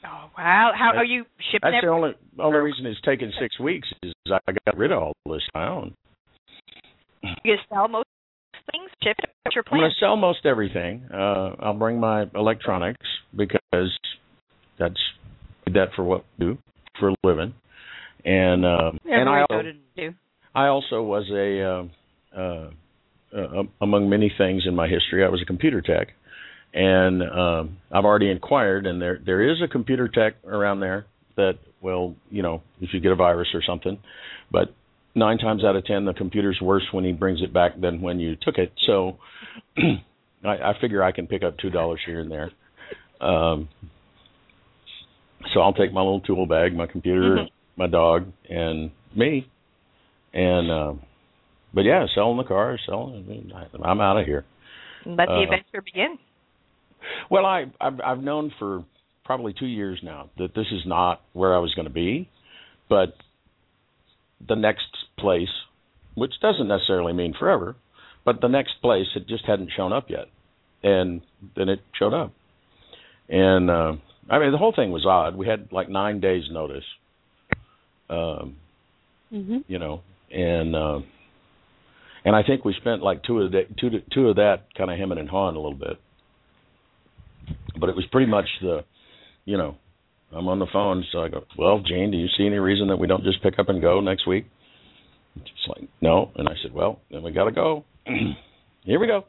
Oh 0.05 0.31
wow! 0.37 0.73
How 0.77 0.93
are 0.97 1.05
you 1.05 1.25
shipping? 1.53 1.71
That's 1.73 1.85
the 1.85 1.91
only 1.91 2.13
only 2.39 2.59
reason 2.59 2.87
it's 2.87 3.01
taken 3.03 3.33
six 3.41 3.59
weeks 3.61 3.89
is 4.03 4.13
I 4.31 4.53
got 4.67 4.77
rid 4.77 4.93
of 4.93 5.03
all 5.03 5.13
this 5.27 5.43
I 5.55 5.67
own. 5.67 5.95
you 7.45 7.57
sell 7.69 7.89
most 7.89 8.09
things? 8.73 8.91
Ship 9.03 9.17
it? 9.19 9.31
What's 9.45 9.55
your 9.55 9.65
I'm 9.71 9.79
going 9.79 9.91
to 9.91 9.97
sell 10.01 10.17
most 10.17 10.47
everything. 10.47 11.07
Uh, 11.13 11.57
I'll 11.61 11.75
bring 11.75 12.01
my 12.01 12.25
electronics 12.35 13.07
because 13.37 13.99
that's 14.79 15.01
that 15.67 15.89
for 15.95 16.05
what 16.05 16.25
we 16.39 16.47
do 16.47 16.59
for 16.99 17.11
a 17.11 17.15
living. 17.23 17.55
And 18.25 18.65
um, 18.65 18.99
and 19.05 19.29
I 19.29 19.43
also. 19.43 20.15
I 20.55 20.67
also 20.67 21.03
was 21.03 21.31
a 21.31 21.63
uh, 21.63 22.41
uh, 22.41 22.71
uh, 23.37 23.63
among 23.81 24.09
many 24.11 24.33
things 24.37 24.65
in 24.67 24.75
my 24.75 24.89
history. 24.89 25.25
I 25.25 25.29
was 25.29 25.41
a 25.41 25.47
computer 25.47 25.81
tech, 25.81 26.09
and 26.73 27.23
um, 27.23 27.79
I've 27.91 28.05
already 28.05 28.31
inquired, 28.31 28.87
and 28.87 29.01
there 29.01 29.19
there 29.25 29.51
is 29.51 29.59
a 29.63 29.69
computer 29.69 30.09
tech 30.09 30.35
around 30.45 30.81
there 30.81 31.07
that 31.37 31.59
will, 31.81 32.15
you 32.31 32.43
know, 32.43 32.63
if 32.81 32.91
you 32.93 33.01
get 33.01 33.13
a 33.13 33.17
virus 33.17 33.49
or 33.55 33.63
something, 33.67 33.99
but 34.51 34.73
nine 35.15 35.39
times 35.39 35.65
out 35.65 35.77
of 35.77 35.85
ten, 35.85 36.05
the 36.05 36.13
computer's 36.13 36.59
worse 36.61 36.85
when 36.93 37.05
he 37.05 37.13
brings 37.13 37.43
it 37.43 37.53
back 37.53 37.81
than 37.81 38.01
when 38.01 38.21
you 38.21 38.37
took 38.41 38.59
it. 38.59 38.73
So, 38.87 39.19
I, 40.45 40.49
I 40.49 40.73
figure 40.81 41.03
I 41.03 41.13
can 41.13 41.27
pick 41.27 41.43
up 41.43 41.59
two 41.59 41.71
dollars 41.71 42.01
here 42.07 42.21
and 42.21 42.31
there. 42.31 42.51
Um, 43.21 43.69
so 45.53 45.61
I'll 45.61 45.73
take 45.73 45.93
my 45.93 46.01
little 46.01 46.21
tool 46.21 46.47
bag, 46.47 46.75
my 46.75 46.87
computer, 46.87 47.37
Mhm. 47.37 47.51
my 47.77 47.87
dog, 47.87 48.27
and 48.49 48.91
me. 49.15 49.49
And 50.33 50.71
uh, 50.71 50.93
but 51.75 51.85
yeah, 51.85 52.07
selling 52.15 52.37
the 52.37 52.45
car, 52.45 52.79
selling. 52.87 53.53
I'm 53.83 54.01
out 54.01 54.19
of 54.19 54.27
here. 54.27 54.45
Let 55.05 55.27
the 55.27 55.33
uh, 55.33 55.43
adventure 55.43 55.83
begin. 55.83 56.19
Well, 57.31 57.47
I 57.47 57.67
I've, 57.81 58.01
I've 58.05 58.19
known 58.19 58.53
for 58.59 58.85
probably 59.25 59.55
two 59.59 59.67
years 59.67 60.01
now 60.03 60.31
that 60.39 60.55
this 60.55 60.67
is 60.73 60.83
not 60.87 61.21
where 61.33 61.55
I 61.55 61.59
was 61.59 61.75
going 61.75 61.87
to 61.87 61.93
be, 61.93 62.29
but 62.89 63.15
the 64.47 64.57
next 64.57 64.87
place, 65.19 65.49
which 66.15 66.33
doesn't 66.41 66.69
necessarily 66.69 67.13
mean 67.13 67.35
forever, 67.39 67.77
but 68.25 68.41
the 68.41 68.49
next 68.49 68.73
place 68.83 69.07
it 69.15 69.29
just 69.29 69.45
hadn't 69.47 69.71
shown 69.77 69.93
up 69.93 70.07
yet, 70.09 70.27
and 70.83 71.21
then 71.57 71.69
it 71.69 71.81
showed 71.99 72.15
up, 72.15 72.33
and 73.29 73.71
uh, 73.71 73.93
I 74.29 74.39
mean 74.39 74.53
the 74.53 74.59
whole 74.59 74.73
thing 74.75 74.91
was 74.91 75.07
odd. 75.07 75.37
We 75.37 75.47
had 75.47 75.69
like 75.71 75.89
nine 75.89 76.21
days 76.21 76.45
notice, 76.51 76.85
um, 78.09 78.57
mm-hmm. 79.33 79.59
you 79.67 79.79
know, 79.79 80.03
and. 80.31 80.77
Uh, 80.77 81.01
and 82.25 82.37
I 82.37 82.43
think 82.43 82.65
we 82.65 82.75
spent 82.81 83.03
like 83.03 83.23
two 83.23 83.41
of 83.41 83.51
the 83.51 83.63
two 83.81 83.91
two 84.13 84.29
of 84.29 84.37
that 84.37 84.65
kind 84.77 84.91
of 84.91 84.99
hemming 84.99 85.19
and 85.19 85.29
hawing 85.29 85.57
a 85.57 85.59
little 85.59 85.79
bit. 85.79 85.99
But 87.79 87.89
it 87.89 87.97
was 87.97 88.05
pretty 88.11 88.31
much 88.31 88.47
the, 88.61 88.85
you 89.45 89.57
know, 89.57 89.77
I'm 90.33 90.49
on 90.49 90.59
the 90.59 90.67
phone, 90.73 91.05
so 91.11 91.23
I 91.23 91.29
go, 91.29 91.45
well, 91.59 91.81
Jane, 91.81 92.11
do 92.11 92.17
you 92.17 92.29
see 92.37 92.47
any 92.47 92.59
reason 92.59 92.89
that 92.89 92.99
we 92.99 93.07
don't 93.07 93.25
just 93.25 93.43
pick 93.43 93.59
up 93.59 93.69
and 93.69 93.83
go 93.83 94.01
next 94.01 94.27
week? 94.27 94.47
She's 95.35 95.69
like, 95.69 95.89
no. 96.01 96.31
And 96.37 96.49
I 96.49 96.53
said, 96.63 96.73
well, 96.73 97.01
then 97.11 97.23
we 97.23 97.33
got 97.33 97.45
to 97.45 97.53
go. 97.53 97.85
Here 98.85 99.01
we 99.01 99.07
go. 99.07 99.25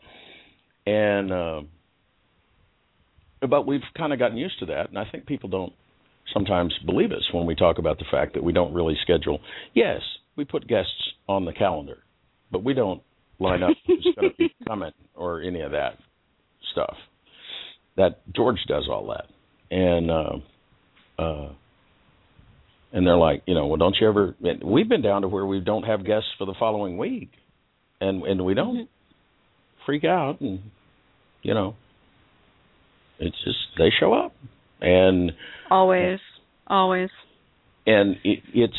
And, 0.85 1.31
uh, 1.31 1.61
but 3.47 3.65
we've 3.65 3.81
kind 3.97 4.13
of 4.13 4.19
gotten 4.19 4.37
used 4.37 4.59
to 4.59 4.67
that. 4.67 4.89
And 4.89 4.99
I 4.99 5.05
think 5.09 5.25
people 5.25 5.49
don't 5.49 5.73
sometimes 6.33 6.73
believe 6.85 7.11
us 7.11 7.27
when 7.33 7.45
we 7.45 7.55
talk 7.55 7.77
about 7.77 7.97
the 7.97 8.05
fact 8.11 8.33
that 8.33 8.43
we 8.43 8.53
don't 8.53 8.73
really 8.73 8.95
schedule. 9.01 9.39
Yes, 9.73 10.01
we 10.35 10.45
put 10.45 10.67
guests 10.67 10.91
on 11.27 11.45
the 11.45 11.53
calendar, 11.53 11.99
but 12.51 12.63
we 12.63 12.73
don't 12.73 13.01
line 13.39 13.63
up 13.63 13.71
who's 13.87 14.07
going 14.15 14.31
to 14.31 14.37
be 14.37 14.53
coming 14.67 14.91
or 15.15 15.41
any 15.41 15.61
of 15.61 15.71
that 15.71 15.97
stuff. 16.71 16.95
That 17.97 18.21
George 18.33 18.59
does 18.67 18.87
all 18.89 19.13
that. 19.13 19.27
And, 19.75 20.11
uh, 20.11 21.21
uh, 21.21 21.49
and 22.93 23.07
they're 23.07 23.17
like, 23.17 23.43
you 23.45 23.53
know, 23.53 23.67
well, 23.67 23.77
don't 23.77 23.95
you 23.99 24.07
ever? 24.07 24.35
We've 24.63 24.89
been 24.89 25.01
down 25.01 25.21
to 25.21 25.27
where 25.27 25.45
we 25.45 25.59
don't 25.59 25.83
have 25.83 26.05
guests 26.05 26.29
for 26.37 26.45
the 26.45 26.55
following 26.59 26.97
week, 26.97 27.31
and 28.01 28.23
and 28.23 28.43
we 28.43 28.53
don't 28.53 28.75
mm-hmm. 28.75 29.85
freak 29.85 30.03
out, 30.03 30.41
and 30.41 30.59
you 31.41 31.53
know, 31.53 31.75
it's 33.19 33.37
just 33.45 33.57
they 33.77 33.89
show 33.97 34.13
up, 34.13 34.33
and 34.81 35.31
always, 35.69 36.19
always, 36.67 37.09
and 37.85 38.17
it, 38.23 38.39
it's 38.53 38.73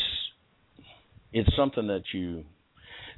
it's 1.33 1.49
something 1.57 1.87
that 1.87 2.03
you, 2.13 2.43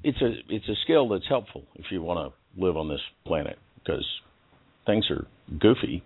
it's 0.03 0.21
a 0.21 0.31
it's 0.47 0.69
a 0.69 0.75
skill 0.83 1.09
that's 1.09 1.27
helpful 1.27 1.63
if 1.75 1.85
you 1.91 2.01
want 2.01 2.31
to 2.31 2.63
live 2.63 2.77
on 2.77 2.87
this 2.87 3.01
planet 3.25 3.59
because 3.79 4.05
things 4.85 5.05
are 5.09 5.25
goofy 5.59 6.03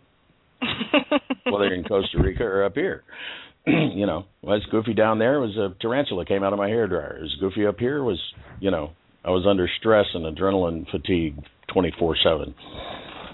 whether 1.51 1.73
in 1.73 1.83
Costa 1.83 2.17
Rica 2.21 2.43
or 2.43 2.63
up 2.63 2.75
here. 2.75 3.03
you 3.65 4.05
know, 4.05 4.25
was 4.41 4.65
goofy 4.71 4.93
down 4.93 5.19
there 5.19 5.39
was 5.39 5.55
a 5.57 5.75
tarantula 5.81 6.25
came 6.25 6.43
out 6.43 6.53
of 6.53 6.59
my 6.59 6.69
hair 6.69 6.87
dryer. 6.87 7.19
As 7.23 7.29
goofy 7.39 7.65
up 7.65 7.79
here 7.79 8.03
was, 8.03 8.19
you 8.59 8.71
know, 8.71 8.91
I 9.23 9.31
was 9.31 9.45
under 9.49 9.69
stress 9.79 10.05
and 10.13 10.25
adrenaline 10.25 10.89
fatigue 10.89 11.37
twenty 11.71 11.93
four 11.97 12.15
seven. 12.23 12.55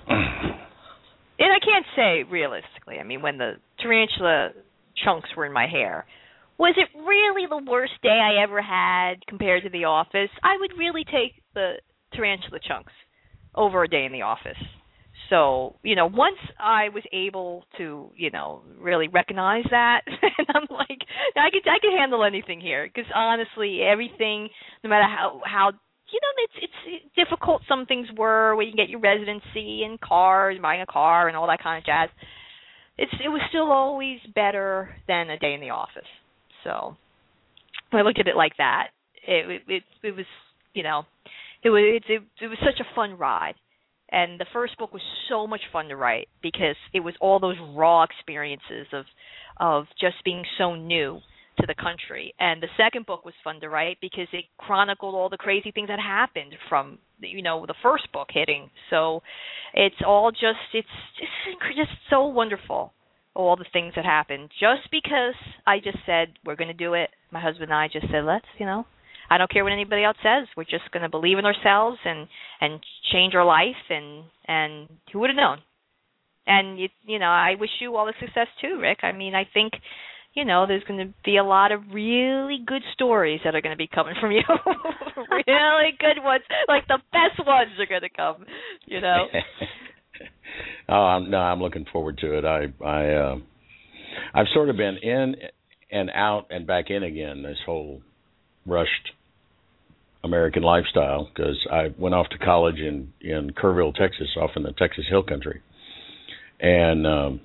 And 1.37 1.51
I 1.51 1.59
can't 1.59 1.85
say 1.97 2.31
realistically. 2.31 2.97
I 2.97 3.03
mean, 3.03 3.21
when 3.21 3.37
the 3.37 3.55
tarantula 3.81 4.51
chunks 5.03 5.27
were 5.35 5.45
in 5.45 5.51
my 5.51 5.67
hair, 5.67 6.05
was 6.57 6.75
it 6.77 6.87
really 6.97 7.45
the 7.49 7.69
worst 7.69 7.91
day 8.01 8.07
I 8.07 8.41
ever 8.41 8.61
had 8.61 9.15
compared 9.27 9.63
to 9.63 9.69
the 9.69 9.83
office? 9.83 10.29
I 10.41 10.55
would 10.57 10.79
really 10.79 11.03
take 11.03 11.43
the 11.53 11.73
tarantula 12.13 12.61
chunks 12.65 12.93
over 13.53 13.83
a 13.83 13.87
day 13.89 14.05
in 14.05 14.13
the 14.13 14.21
office 14.21 14.55
so 15.29 15.75
you 15.83 15.95
know 15.95 16.05
once 16.05 16.37
i 16.59 16.89
was 16.89 17.03
able 17.11 17.63
to 17.77 18.09
you 18.15 18.29
know 18.31 18.61
really 18.79 19.07
recognize 19.07 19.65
that 19.71 20.01
and 20.07 20.47
i'm 20.53 20.67
like 20.69 20.99
i 21.35 21.49
could 21.51 21.67
i 21.67 21.79
could 21.79 21.97
handle 21.97 22.23
anything 22.23 22.61
here 22.61 22.87
because 22.87 23.09
honestly 23.13 23.81
everything 23.81 24.49
no 24.83 24.89
matter 24.89 25.07
how 25.07 25.41
how 25.45 25.71
you 26.11 26.19
know 26.21 26.43
it's 26.43 26.71
it's 26.87 27.15
difficult. 27.15 27.63
Some 27.67 27.85
things 27.85 28.07
were 28.15 28.55
when 28.55 28.67
you 28.67 28.75
get 28.75 28.89
your 28.89 28.99
residency 28.99 29.83
and 29.83 29.99
cars 29.99 30.57
buying 30.61 30.81
a 30.81 30.85
car 30.85 31.27
and 31.27 31.35
all 31.35 31.47
that 31.47 31.63
kind 31.63 31.79
of 31.79 31.85
jazz. 31.85 32.09
It's 32.97 33.11
it 33.23 33.29
was 33.29 33.41
still 33.49 33.71
always 33.71 34.19
better 34.33 34.95
than 35.07 35.29
a 35.29 35.39
day 35.39 35.53
in 35.53 35.61
the 35.61 35.71
office. 35.71 36.07
So 36.63 36.95
when 37.91 38.01
i 38.01 38.05
looked 38.05 38.19
at 38.19 38.27
it 38.27 38.35
like 38.35 38.53
that 38.57 38.87
it 39.27 39.61
it 39.67 39.83
it 40.03 40.15
was 40.15 40.25
you 40.73 40.83
know 40.83 41.03
it 41.63 41.69
was 41.69 41.81
it, 41.81 42.11
it, 42.11 42.21
it 42.41 42.47
was 42.47 42.57
such 42.59 42.79
a 42.79 42.95
fun 42.95 43.17
ride 43.17 43.55
and 44.11 44.39
the 44.39 44.45
first 44.53 44.77
book 44.77 44.93
was 44.93 45.01
so 45.29 45.47
much 45.47 45.61
fun 45.71 45.87
to 45.87 45.95
write 45.95 46.27
because 46.41 46.75
it 46.93 46.99
was 46.99 47.15
all 47.19 47.39
those 47.39 47.57
raw 47.73 48.03
experiences 48.03 48.87
of 48.93 49.05
of 49.57 49.85
just 49.99 50.15
being 50.23 50.43
so 50.57 50.75
new 50.75 51.19
to 51.59 51.65
the 51.65 51.75
country. 51.75 52.33
And 52.39 52.61
the 52.61 52.67
second 52.77 53.05
book 53.05 53.23
was 53.23 53.33
fun 53.43 53.61
to 53.61 53.69
write 53.69 53.97
because 54.01 54.27
it 54.33 54.45
chronicled 54.57 55.15
all 55.15 55.29
the 55.29 55.37
crazy 55.37 55.71
things 55.71 55.87
that 55.87 55.99
happened 55.99 56.53
from 56.69 56.99
you 57.19 57.41
know 57.41 57.65
the 57.65 57.75
first 57.81 58.11
book 58.11 58.27
hitting. 58.31 58.69
So 58.89 59.21
it's 59.73 59.95
all 60.05 60.31
just 60.31 60.59
it's 60.73 60.87
just 61.17 61.77
just 61.77 61.91
so 62.09 62.25
wonderful 62.25 62.93
all 63.33 63.57
the 63.57 63.65
things 63.73 63.93
that 63.95 64.05
happened. 64.05 64.49
Just 64.59 64.89
because 64.91 65.35
i 65.65 65.79
just 65.79 65.97
said 66.05 66.33
we're 66.45 66.55
going 66.55 66.67
to 66.67 66.73
do 66.73 66.93
it 66.93 67.09
my 67.31 67.39
husband 67.39 67.71
and 67.71 67.73
i 67.73 67.87
just 67.87 68.05
said 68.11 68.23
let's 68.23 68.45
you 68.59 68.65
know 68.65 68.85
I 69.29 69.37
don't 69.37 69.49
care 69.51 69.63
what 69.63 69.73
anybody 69.73 70.03
else 70.03 70.17
says. 70.21 70.47
We're 70.55 70.63
just 70.63 70.91
going 70.91 71.03
to 71.03 71.09
believe 71.09 71.37
in 71.37 71.45
ourselves 71.45 71.97
and 72.05 72.27
and 72.61 72.79
change 73.11 73.35
our 73.35 73.45
life 73.45 73.83
and 73.89 74.23
and 74.47 74.89
who 75.11 75.19
would 75.19 75.29
have 75.29 75.37
known? 75.37 75.59
And 76.47 76.79
you 76.79 76.89
you 77.05 77.19
know, 77.19 77.25
I 77.25 77.55
wish 77.59 77.71
you 77.79 77.95
all 77.95 78.05
the 78.05 78.13
success 78.19 78.47
too, 78.61 78.79
Rick. 78.79 78.99
I 79.03 79.11
mean, 79.11 79.35
I 79.35 79.47
think 79.51 79.73
you 80.35 80.43
know, 80.43 80.65
there's 80.67 80.83
going 80.83 80.99
to 80.99 81.13
be 81.23 81.37
a 81.37 81.43
lot 81.43 81.71
of 81.71 81.81
really 81.93 82.59
good 82.65 82.81
stories 82.93 83.39
that 83.45 83.55
are 83.55 83.61
going 83.61 83.71
to 83.73 83.77
be 83.77 83.87
coming 83.87 84.15
from 84.19 84.31
you. 84.33 84.41
really 85.31 85.91
good 85.97 86.21
ones, 86.21 86.43
like 86.67 86.85
the 86.87 86.99
best 87.11 87.47
ones 87.47 87.71
are 87.79 87.85
going 87.85 88.01
to 88.01 88.09
come. 88.09 88.45
You 88.85 89.01
know. 89.01 89.27
oh, 90.89 90.93
I'm, 90.93 91.31
no, 91.31 91.37
I'm 91.37 91.61
looking 91.61 91.85
forward 91.91 92.17
to 92.19 92.37
it. 92.37 92.43
I, 92.43 92.65
I, 92.85 93.13
uh, 93.13 93.35
I've 94.33 94.47
sort 94.53 94.69
of 94.69 94.75
been 94.75 94.97
in 95.01 95.35
and 95.89 96.11
out 96.13 96.47
and 96.49 96.67
back 96.67 96.85
in 96.89 97.03
again 97.03 97.41
this 97.41 97.57
whole 97.65 98.01
rushed 98.65 99.11
American 100.23 100.63
lifestyle 100.63 101.29
because 101.33 101.57
I 101.71 101.93
went 101.97 102.15
off 102.15 102.27
to 102.29 102.37
college 102.37 102.79
in 102.79 103.13
in 103.21 103.51
Kerrville, 103.51 103.93
Texas, 103.93 104.27
off 104.41 104.51
in 104.55 104.63
the 104.63 104.71
Texas 104.71 105.05
Hill 105.09 105.23
Country, 105.23 105.61
and 106.59 107.05
um, 107.05 107.41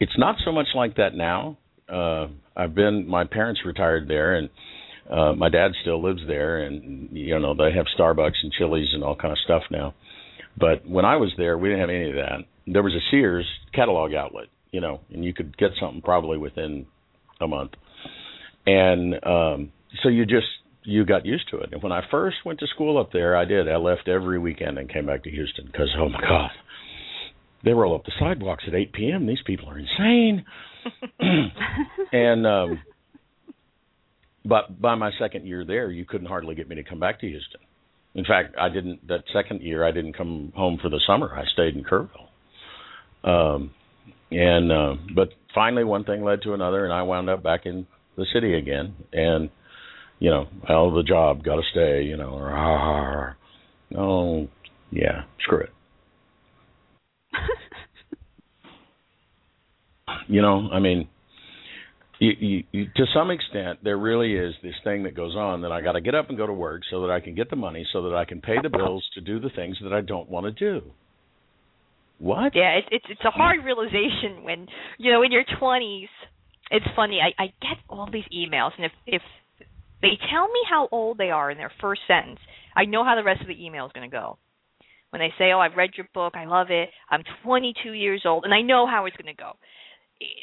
it's 0.00 0.18
not 0.18 0.36
so 0.44 0.52
much 0.52 0.68
like 0.74 0.96
that 0.96 1.14
now. 1.14 1.56
Uh, 1.88 2.26
I've 2.56 2.74
been 2.74 3.08
my 3.08 3.24
parents 3.24 3.60
retired 3.64 4.08
there, 4.08 4.34
and 4.34 4.50
uh, 5.10 5.32
my 5.34 5.48
dad 5.48 5.72
still 5.82 6.02
lives 6.02 6.22
there, 6.26 6.58
and 6.58 7.08
you 7.12 7.38
know 7.38 7.54
they 7.54 7.72
have 7.72 7.86
Starbucks 7.98 8.42
and 8.42 8.52
Chili's 8.52 8.92
and 8.92 9.04
all 9.04 9.16
kind 9.16 9.32
of 9.32 9.38
stuff 9.44 9.62
now. 9.70 9.94
But 10.58 10.86
when 10.88 11.04
I 11.04 11.16
was 11.16 11.32
there, 11.36 11.56
we 11.56 11.68
didn't 11.68 11.80
have 11.80 11.90
any 11.90 12.10
of 12.10 12.16
that. 12.16 12.38
There 12.66 12.82
was 12.82 12.94
a 12.94 13.10
Sears 13.10 13.46
catalog 13.74 14.14
outlet, 14.14 14.46
you 14.70 14.80
know, 14.80 15.00
and 15.12 15.24
you 15.24 15.34
could 15.34 15.56
get 15.56 15.70
something 15.80 16.00
probably 16.00 16.38
within 16.38 16.86
a 17.40 17.46
month 17.46 17.72
and 18.66 19.14
um, 19.24 19.72
so 20.02 20.08
you 20.08 20.24
just 20.26 20.46
you 20.82 21.04
got 21.04 21.24
used 21.24 21.48
to 21.50 21.58
it. 21.58 21.70
And 21.72 21.82
when 21.82 21.92
I 21.92 22.02
first 22.10 22.36
went 22.44 22.60
to 22.60 22.66
school 22.66 22.98
up 22.98 23.12
there, 23.12 23.36
I 23.36 23.44
did. 23.44 23.68
I 23.68 23.76
left 23.76 24.08
every 24.08 24.38
weekend 24.38 24.78
and 24.78 24.92
came 24.92 25.06
back 25.06 25.24
to 25.24 25.30
Houston 25.30 25.66
because 25.66 25.88
oh 25.98 26.08
my 26.08 26.20
god, 26.20 26.50
they 27.64 27.72
roll 27.72 27.94
up 27.94 28.04
the 28.04 28.12
sidewalks 28.18 28.64
at 28.66 28.74
8 28.74 28.92
p.m. 28.92 29.26
These 29.26 29.42
people 29.46 29.68
are 29.68 29.78
insane. 29.78 30.44
and 32.12 32.46
um, 32.46 32.82
but 34.44 34.80
by 34.80 34.94
my 34.94 35.10
second 35.18 35.46
year 35.46 35.64
there, 35.64 35.90
you 35.90 36.04
couldn't 36.04 36.26
hardly 36.26 36.54
get 36.54 36.68
me 36.68 36.76
to 36.76 36.84
come 36.84 37.00
back 37.00 37.20
to 37.20 37.26
Houston. 37.26 37.60
In 38.14 38.24
fact, 38.24 38.54
I 38.60 38.68
didn't. 38.68 39.06
That 39.08 39.24
second 39.32 39.62
year, 39.62 39.84
I 39.84 39.90
didn't 39.90 40.12
come 40.12 40.52
home 40.54 40.78
for 40.80 40.88
the 40.88 41.00
summer. 41.06 41.34
I 41.34 41.44
stayed 41.52 41.74
in 41.74 41.82
Kerrville. 41.82 42.28
Um, 43.24 43.70
and 44.30 44.70
uh, 44.70 44.94
but 45.14 45.30
finally, 45.54 45.84
one 45.84 46.04
thing 46.04 46.22
led 46.22 46.42
to 46.42 46.52
another, 46.52 46.84
and 46.84 46.92
I 46.92 47.02
wound 47.02 47.28
up 47.28 47.42
back 47.42 47.66
in 47.66 47.86
the 48.16 48.26
city 48.32 48.54
again, 48.54 48.94
and 49.12 49.50
you 50.18 50.30
know, 50.30 50.46
out 50.68 50.88
of 50.88 50.94
the 50.94 51.02
job, 51.02 51.44
got 51.44 51.56
to 51.56 51.62
stay, 51.70 52.04
you 52.04 52.16
know, 52.16 52.30
or 52.30 52.52
ah, 52.52 53.34
oh, 53.98 54.48
yeah, 54.90 55.24
screw 55.40 55.60
it. 55.60 55.70
you 60.28 60.40
know, 60.40 60.68
I 60.72 60.78
mean, 60.78 61.08
you, 62.20 62.32
you, 62.38 62.64
you, 62.72 62.84
to 62.96 63.04
some 63.12 63.30
extent, 63.30 63.80
there 63.82 63.98
really 63.98 64.34
is 64.34 64.54
this 64.62 64.74
thing 64.84 65.02
that 65.02 65.16
goes 65.16 65.34
on 65.34 65.62
that 65.62 65.72
I 65.72 65.80
got 65.80 65.92
to 65.92 66.00
get 66.00 66.14
up 66.14 66.28
and 66.28 66.38
go 66.38 66.46
to 66.46 66.52
work 66.52 66.82
so 66.90 67.02
that 67.02 67.10
I 67.10 67.20
can 67.20 67.34
get 67.34 67.50
the 67.50 67.56
money, 67.56 67.86
so 67.92 68.08
that 68.08 68.14
I 68.14 68.24
can 68.24 68.40
pay 68.40 68.56
the 68.62 68.70
bills 68.70 69.04
to 69.14 69.20
do 69.20 69.40
the 69.40 69.50
things 69.50 69.76
that 69.82 69.92
I 69.92 70.00
don't 70.00 70.30
want 70.30 70.46
to 70.46 70.52
do. 70.52 70.92
What? 72.18 72.54
Yeah, 72.54 72.78
it's 72.78 72.88
it's 72.92 73.06
it's 73.10 73.24
a 73.24 73.30
hard 73.30 73.64
realization 73.64 74.44
when 74.44 74.68
you 74.98 75.12
know 75.12 75.22
in 75.22 75.32
your 75.32 75.44
twenties 75.58 76.08
it's 76.74 76.86
funny. 76.96 77.20
I, 77.22 77.42
I 77.42 77.46
get 77.60 77.78
all 77.88 78.08
these 78.10 78.24
emails, 78.34 78.72
and 78.76 78.86
if 78.86 78.92
if 79.06 79.22
they 80.02 80.18
tell 80.30 80.48
me 80.48 80.60
how 80.68 80.88
old 80.90 81.18
they 81.18 81.30
are 81.30 81.50
in 81.50 81.58
their 81.58 81.72
first 81.80 82.02
sentence, 82.06 82.40
I 82.76 82.84
know 82.84 83.04
how 83.04 83.14
the 83.14 83.24
rest 83.24 83.40
of 83.40 83.48
the 83.48 83.64
email 83.64 83.86
is 83.86 83.92
going 83.92 84.08
to 84.08 84.14
go. 84.14 84.38
When 85.10 85.20
they 85.20 85.32
say, 85.38 85.52
"Oh, 85.52 85.60
I've 85.60 85.76
read 85.76 85.90
your 85.96 86.08
book. 86.12 86.34
I 86.36 86.44
love 86.46 86.66
it. 86.70 86.90
I'm 87.08 87.22
22 87.44 87.92
years 87.92 88.22
old," 88.26 88.44
and 88.44 88.52
I 88.52 88.62
know 88.62 88.86
how 88.86 89.06
it's 89.06 89.16
going 89.16 89.34
to 89.34 89.40
go. 89.40 89.52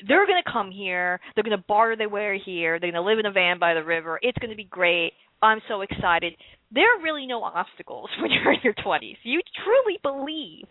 They're 0.07 0.25
going 0.25 0.41
to 0.43 0.51
come 0.51 0.71
here. 0.71 1.19
They're 1.35 1.43
going 1.43 1.57
to 1.57 1.65
barter 1.67 1.95
their 1.95 2.09
way 2.09 2.41
here. 2.43 2.79
They're 2.79 2.91
going 2.91 3.03
to 3.03 3.09
live 3.09 3.19
in 3.19 3.25
a 3.25 3.31
van 3.31 3.59
by 3.59 3.73
the 3.73 3.83
river. 3.83 4.19
It's 4.21 4.37
going 4.37 4.51
to 4.51 4.55
be 4.55 4.65
great. 4.65 5.13
I'm 5.41 5.59
so 5.67 5.81
excited. 5.81 6.33
There 6.71 6.85
are 6.85 7.03
really 7.03 7.25
no 7.25 7.43
obstacles 7.43 8.09
when 8.21 8.31
you're 8.31 8.53
in 8.53 8.59
your 8.63 8.73
20s. 8.73 9.17
You 9.23 9.41
truly 9.63 9.99
believe 10.01 10.67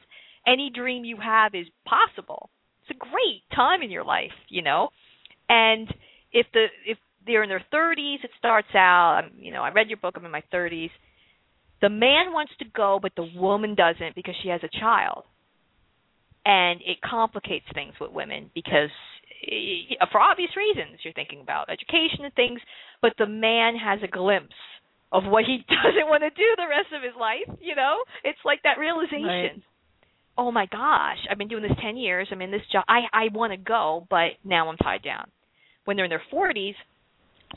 any 0.46 0.70
dream 0.74 1.04
you 1.04 1.16
have 1.22 1.54
is 1.54 1.66
possible. 1.84 2.50
It's 2.82 2.96
a 2.96 3.04
great 3.04 3.42
time 3.54 3.82
in 3.82 3.90
your 3.90 4.04
life, 4.04 4.32
you 4.48 4.62
know. 4.62 4.88
And 5.50 5.92
if 6.32 6.46
the 6.54 6.66
if 6.86 6.96
they're 7.26 7.42
in 7.42 7.48
their 7.48 7.64
30s, 7.74 8.22
it 8.22 8.30
starts 8.38 8.68
out. 8.74 9.22
I'm, 9.24 9.32
you 9.36 9.52
know, 9.52 9.62
I 9.62 9.70
read 9.70 9.88
your 9.88 9.98
book. 9.98 10.14
I'm 10.16 10.24
in 10.24 10.30
my 10.30 10.44
30s. 10.54 10.90
The 11.82 11.90
man 11.90 12.32
wants 12.32 12.52
to 12.60 12.64
go, 12.64 13.00
but 13.02 13.12
the 13.16 13.28
woman 13.36 13.74
doesn't 13.74 14.14
because 14.14 14.34
she 14.42 14.48
has 14.50 14.60
a 14.62 14.80
child, 14.80 15.24
and 16.44 16.80
it 16.86 16.98
complicates 17.02 17.64
things 17.74 17.94
with 18.00 18.12
women 18.12 18.50
because, 18.54 18.90
eh, 19.50 19.96
for 20.12 20.20
obvious 20.20 20.50
reasons, 20.56 21.00
you're 21.02 21.14
thinking 21.14 21.40
about 21.40 21.68
education 21.68 22.24
and 22.24 22.34
things. 22.34 22.60
But 23.02 23.14
the 23.18 23.26
man 23.26 23.74
has 23.76 23.98
a 24.04 24.08
glimpse 24.08 24.54
of 25.10 25.24
what 25.24 25.44
he 25.44 25.64
doesn't 25.68 26.08
want 26.08 26.22
to 26.22 26.30
do 26.30 26.48
the 26.56 26.68
rest 26.68 26.94
of 26.94 27.02
his 27.02 27.18
life. 27.18 27.58
You 27.60 27.74
know, 27.74 27.96
it's 28.22 28.38
like 28.44 28.62
that 28.62 28.78
realization. 28.78 29.26
Right. 29.26 29.62
Oh 30.38 30.52
my 30.52 30.66
gosh, 30.66 31.18
I've 31.28 31.38
been 31.38 31.48
doing 31.48 31.64
this 31.64 31.76
ten 31.82 31.96
years. 31.96 32.28
I'm 32.30 32.40
in 32.40 32.52
this 32.52 32.62
job. 32.70 32.84
I 32.88 33.00
I 33.12 33.24
want 33.32 33.52
to 33.52 33.58
go, 33.58 34.06
but 34.08 34.38
now 34.44 34.68
I'm 34.68 34.76
tied 34.76 35.02
down. 35.02 35.26
When 35.84 35.96
they're 35.96 36.04
in 36.04 36.10
their 36.10 36.22
40s, 36.32 36.74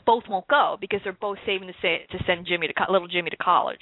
both 0.06 0.24
won't 0.28 0.48
go 0.48 0.76
because 0.80 1.00
they're 1.04 1.12
both 1.12 1.38
saving 1.46 1.68
to 1.68 1.74
say 1.80 2.06
to 2.10 2.18
send 2.26 2.46
Jimmy 2.46 2.66
to 2.66 2.74
co- 2.74 2.92
little 2.92 3.08
Jimmy 3.08 3.30
to 3.30 3.36
college. 3.36 3.80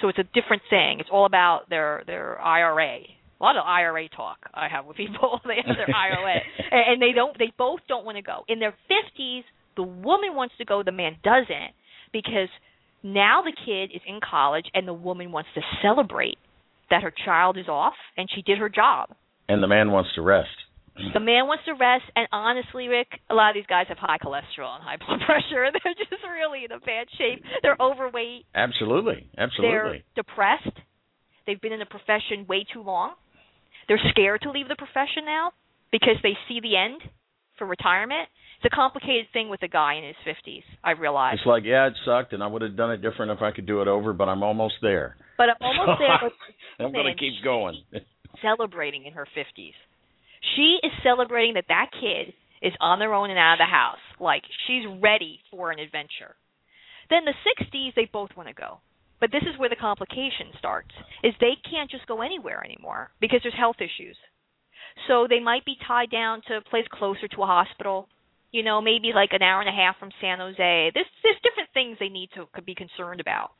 So 0.00 0.08
it's 0.08 0.18
a 0.18 0.24
different 0.24 0.62
thing. 0.70 1.00
It's 1.00 1.10
all 1.12 1.26
about 1.26 1.68
their 1.68 2.02
their 2.06 2.40
IRA. 2.40 3.00
A 3.00 3.42
lot 3.42 3.56
of 3.56 3.64
IRA 3.66 4.08
talk 4.08 4.38
I 4.54 4.68
have 4.68 4.86
with 4.86 4.96
people. 4.96 5.40
they 5.46 5.56
have 5.64 5.76
their 5.76 5.94
IRA, 5.94 6.40
and, 6.70 6.94
and 6.94 7.02
they 7.02 7.12
don't. 7.14 7.36
They 7.38 7.52
both 7.58 7.80
don't 7.88 8.04
want 8.04 8.16
to 8.16 8.22
go. 8.22 8.44
In 8.48 8.58
their 8.58 8.74
50s, 8.90 9.42
the 9.76 9.82
woman 9.82 10.34
wants 10.34 10.54
to 10.58 10.64
go, 10.64 10.82
the 10.82 10.92
man 10.92 11.16
doesn't, 11.22 11.72
because 12.12 12.48
now 13.02 13.42
the 13.42 13.52
kid 13.52 13.94
is 13.94 14.02
in 14.06 14.20
college, 14.20 14.66
and 14.74 14.86
the 14.86 14.94
woman 14.94 15.32
wants 15.32 15.48
to 15.54 15.62
celebrate 15.82 16.36
that 16.90 17.02
her 17.02 17.12
child 17.24 17.56
is 17.56 17.68
off 17.68 17.94
and 18.16 18.28
she 18.34 18.42
did 18.42 18.58
her 18.58 18.68
job. 18.68 19.10
And 19.48 19.62
the 19.62 19.68
man 19.68 19.90
wants 19.90 20.10
to 20.16 20.22
rest. 20.22 20.50
The 21.14 21.20
man 21.20 21.46
wants 21.46 21.64
to 21.66 21.72
rest, 21.72 22.04
and 22.14 22.28
honestly, 22.32 22.88
Rick, 22.88 23.08
a 23.28 23.34
lot 23.34 23.50
of 23.50 23.54
these 23.54 23.66
guys 23.66 23.86
have 23.88 23.98
high 23.98 24.18
cholesterol 24.18 24.74
and 24.76 24.84
high 24.84 24.96
blood 25.02 25.20
pressure. 25.26 25.64
and 25.64 25.74
They're 25.84 25.94
just 25.94 26.22
really 26.24 26.64
in 26.64 26.72
a 26.72 26.80
bad 26.80 27.08
shape. 27.18 27.42
They're 27.62 27.78
overweight. 27.80 28.46
Absolutely, 28.54 29.26
absolutely. 29.36 30.04
They're 30.14 30.24
depressed. 30.24 30.76
They've 31.46 31.60
been 31.60 31.72
in 31.72 31.80
the 31.80 31.86
profession 31.90 32.46
way 32.48 32.64
too 32.72 32.82
long. 32.82 33.14
They're 33.88 34.00
scared 34.10 34.42
to 34.42 34.50
leave 34.50 34.68
the 34.68 34.76
profession 34.76 35.24
now 35.26 35.52
because 35.90 36.16
they 36.22 36.38
see 36.48 36.60
the 36.60 36.76
end 36.76 37.02
for 37.58 37.66
retirement. 37.66 38.28
It's 38.62 38.72
a 38.72 38.76
complicated 38.76 39.26
thing 39.32 39.48
with 39.48 39.62
a 39.62 39.68
guy 39.68 39.94
in 39.94 40.04
his 40.04 40.16
50s, 40.22 40.62
I 40.84 40.92
realize. 40.92 41.38
It's 41.38 41.46
like, 41.46 41.64
yeah, 41.64 41.86
it 41.86 41.94
sucked, 42.04 42.34
and 42.34 42.42
I 42.42 42.46
would 42.46 42.62
have 42.62 42.76
done 42.76 42.90
it 42.92 43.00
different 43.00 43.32
if 43.32 43.40
I 43.40 43.52
could 43.52 43.66
do 43.66 43.80
it 43.80 43.88
over, 43.88 44.12
but 44.12 44.28
I'm 44.28 44.42
almost 44.42 44.74
there. 44.82 45.16
But 45.38 45.48
I'm 45.48 45.56
almost 45.60 45.98
there. 45.98 46.30
I'm 46.86 46.92
going 46.92 47.06
to 47.06 47.18
keep 47.18 47.42
going. 47.42 47.82
celebrating 48.42 49.06
in 49.06 49.14
her 49.14 49.26
50s. 49.36 49.72
She 50.56 50.78
is 50.82 50.92
celebrating 51.02 51.54
that 51.54 51.68
that 51.68 51.90
kid 51.92 52.34
is 52.62 52.72
on 52.80 52.98
their 52.98 53.14
own 53.14 53.30
and 53.30 53.38
out 53.38 53.54
of 53.54 53.58
the 53.58 53.70
house. 53.70 54.02
Like 54.18 54.42
she's 54.66 54.84
ready 55.00 55.40
for 55.50 55.70
an 55.70 55.78
adventure. 55.78 56.36
Then 57.08 57.24
the 57.24 57.34
60s, 57.44 57.94
they 57.94 58.08
both 58.10 58.30
want 58.36 58.48
to 58.48 58.54
go. 58.54 58.80
But 59.20 59.32
this 59.32 59.42
is 59.42 59.58
where 59.58 59.68
the 59.68 59.76
complication 59.76 60.52
starts. 60.58 60.94
Is 61.22 61.34
they 61.40 61.56
can't 61.68 61.90
just 61.90 62.06
go 62.06 62.22
anywhere 62.22 62.64
anymore 62.64 63.10
because 63.20 63.40
there's 63.42 63.56
health 63.56 63.76
issues. 63.80 64.16
So 65.08 65.26
they 65.28 65.40
might 65.40 65.64
be 65.64 65.76
tied 65.86 66.10
down 66.10 66.42
to 66.48 66.56
a 66.56 66.62
place 66.62 66.86
closer 66.90 67.28
to 67.28 67.42
a 67.42 67.46
hospital. 67.46 68.08
You 68.50 68.62
know, 68.62 68.80
maybe 68.80 69.12
like 69.14 69.30
an 69.32 69.42
hour 69.42 69.60
and 69.60 69.68
a 69.68 69.72
half 69.72 69.98
from 69.98 70.10
San 70.20 70.38
Jose. 70.38 70.90
There's 70.94 71.06
there's 71.22 71.36
different 71.44 71.70
things 71.74 71.98
they 72.00 72.08
need 72.08 72.30
to 72.34 72.46
could 72.52 72.66
be 72.66 72.74
concerned 72.74 73.20
about. 73.20 73.50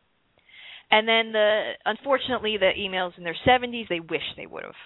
And 0.91 1.07
then 1.07 1.33
the 1.33 1.73
unfortunately 1.85 2.57
the 2.57 2.73
emails 2.79 3.17
in 3.19 3.25
their 3.25 3.37
70s 3.47 3.89
they 3.89 4.01
wish 4.01 4.25
they 4.37 4.47
would 4.47 4.65
have. 4.65 4.81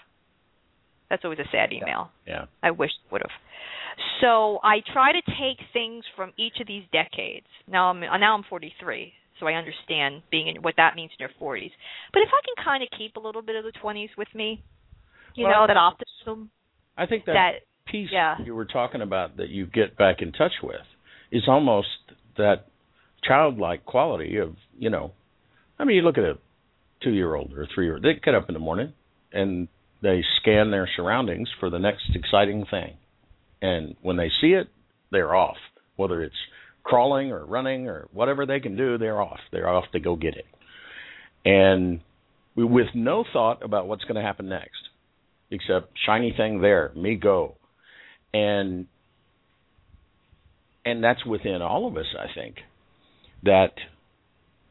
That's 1.10 1.24
always 1.24 1.38
a 1.38 1.48
sad 1.52 1.72
email. 1.72 2.10
Yeah. 2.26 2.46
I 2.62 2.70
wish 2.70 2.90
would 3.10 3.22
have. 3.22 3.30
So 4.20 4.58
I 4.62 4.78
try 4.92 5.12
to 5.12 5.22
take 5.38 5.58
things 5.72 6.04
from 6.16 6.32
each 6.36 6.54
of 6.60 6.66
these 6.66 6.84
decades. 6.92 7.46
Now 7.68 7.90
I'm 7.90 8.02
uh, 8.02 8.16
now 8.16 8.36
I'm 8.36 8.42
43, 8.48 9.12
so 9.38 9.46
I 9.46 9.52
understand 9.52 10.22
being 10.30 10.48
in 10.48 10.62
what 10.62 10.74
that 10.76 10.96
means 10.96 11.12
in 11.18 11.22
your 11.22 11.30
40s. 11.40 11.70
But 12.12 12.22
if 12.22 12.28
I 12.28 12.40
can 12.44 12.64
kind 12.64 12.82
of 12.82 12.88
keep 12.96 13.16
a 13.16 13.20
little 13.20 13.42
bit 13.42 13.56
of 13.56 13.64
the 13.64 13.72
20s 13.82 14.10
with 14.16 14.28
me, 14.34 14.62
you 15.34 15.44
Well, 15.44 15.62
know, 15.62 15.66
that 15.66 15.76
optimism, 15.76 16.50
I 16.96 17.06
think 17.06 17.26
that, 17.26 17.34
that 17.34 17.90
piece 17.90 18.08
yeah. 18.12 18.36
you 18.44 18.54
were 18.54 18.64
talking 18.64 19.02
about 19.02 19.36
that 19.36 19.48
you 19.48 19.66
get 19.66 19.96
back 19.96 20.16
in 20.20 20.32
touch 20.32 20.52
with 20.62 20.86
is 21.30 21.42
almost 21.48 21.88
that 22.36 22.66
childlike 23.22 23.84
quality 23.84 24.38
of, 24.38 24.54
you 24.78 24.90
know, 24.90 25.12
I 25.78 25.84
mean, 25.84 25.96
you 25.96 26.02
look 26.02 26.18
at 26.18 26.24
a 26.24 26.38
two 27.02 27.10
year 27.10 27.34
old 27.34 27.52
or 27.52 27.62
a 27.62 27.66
three 27.74 27.86
year 27.86 27.94
old, 27.94 28.04
they 28.04 28.14
get 28.14 28.34
up 28.34 28.48
in 28.48 28.54
the 28.54 28.60
morning 28.60 28.92
and 29.32 29.68
they 30.04 30.22
scan 30.36 30.70
their 30.70 30.86
surroundings 30.96 31.48
for 31.58 31.70
the 31.70 31.78
next 31.78 32.10
exciting 32.14 32.66
thing. 32.70 32.92
And 33.62 33.96
when 34.02 34.18
they 34.18 34.30
see 34.40 34.48
it, 34.48 34.68
they're 35.10 35.34
off. 35.34 35.56
Whether 35.96 36.22
it's 36.22 36.36
crawling 36.82 37.32
or 37.32 37.46
running 37.46 37.88
or 37.88 38.06
whatever 38.12 38.44
they 38.44 38.60
can 38.60 38.76
do, 38.76 38.98
they're 38.98 39.22
off. 39.22 39.40
They're 39.50 39.68
off 39.68 39.84
to 39.92 40.00
go 40.00 40.14
get 40.14 40.36
it. 40.36 40.44
And 41.46 42.00
with 42.54 42.88
no 42.94 43.24
thought 43.32 43.64
about 43.64 43.88
what's 43.88 44.04
going 44.04 44.16
to 44.16 44.20
happen 44.20 44.46
next, 44.46 44.90
except 45.50 45.92
shiny 46.04 46.34
thing 46.36 46.60
there, 46.60 46.92
me 46.94 47.14
go. 47.16 47.56
And 48.34 48.86
and 50.84 51.02
that's 51.02 51.24
within 51.24 51.62
all 51.62 51.88
of 51.88 51.96
us, 51.96 52.14
I 52.18 52.26
think. 52.34 52.56
That 53.42 53.72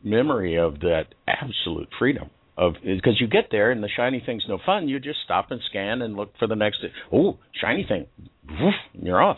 memory 0.03 0.59
of 0.59 0.81
that 0.81 1.05
absolute 1.27 1.89
freedom 1.97 2.29
of 2.57 2.73
because 2.83 3.19
you 3.19 3.27
get 3.27 3.45
there 3.51 3.71
and 3.71 3.83
the 3.83 3.89
shiny 3.95 4.21
thing's 4.25 4.43
no 4.47 4.59
fun. 4.65 4.87
You 4.87 4.99
just 4.99 5.19
stop 5.25 5.51
and 5.51 5.61
scan 5.69 6.01
and 6.01 6.15
look 6.15 6.33
for 6.37 6.47
the 6.47 6.55
next. 6.55 6.79
Oh, 7.11 7.37
shiny 7.59 7.85
thing, 7.87 8.07
and 8.47 9.03
you're 9.03 9.21
off. 9.21 9.37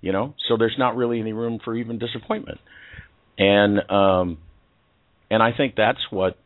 You 0.00 0.12
know, 0.12 0.34
so 0.48 0.56
there's 0.56 0.76
not 0.78 0.96
really 0.96 1.20
any 1.20 1.32
room 1.32 1.58
for 1.64 1.74
even 1.74 1.98
disappointment. 1.98 2.58
And 3.38 3.90
um, 3.90 4.38
and 5.30 5.42
I 5.42 5.50
think 5.56 5.74
that's 5.76 6.00
what 6.10 6.38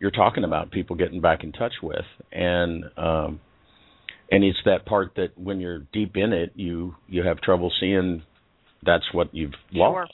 you're 0.00 0.10
talking 0.10 0.44
about. 0.44 0.70
People 0.70 0.96
getting 0.96 1.20
back 1.20 1.44
in 1.44 1.52
touch 1.52 1.74
with 1.82 2.04
and. 2.32 2.84
um 2.96 3.40
and 4.30 4.44
it's 4.44 4.58
that 4.66 4.84
part 4.84 5.12
that 5.16 5.38
when 5.38 5.58
you're 5.60 5.78
deep 5.92 6.16
in 6.16 6.32
it, 6.34 6.52
you 6.54 6.94
you 7.08 7.24
have 7.24 7.40
trouble 7.40 7.72
seeing 7.80 8.22
that's 8.84 9.04
what 9.12 9.34
you've 9.34 9.54
Sure. 9.72 10.02
lost. 10.02 10.12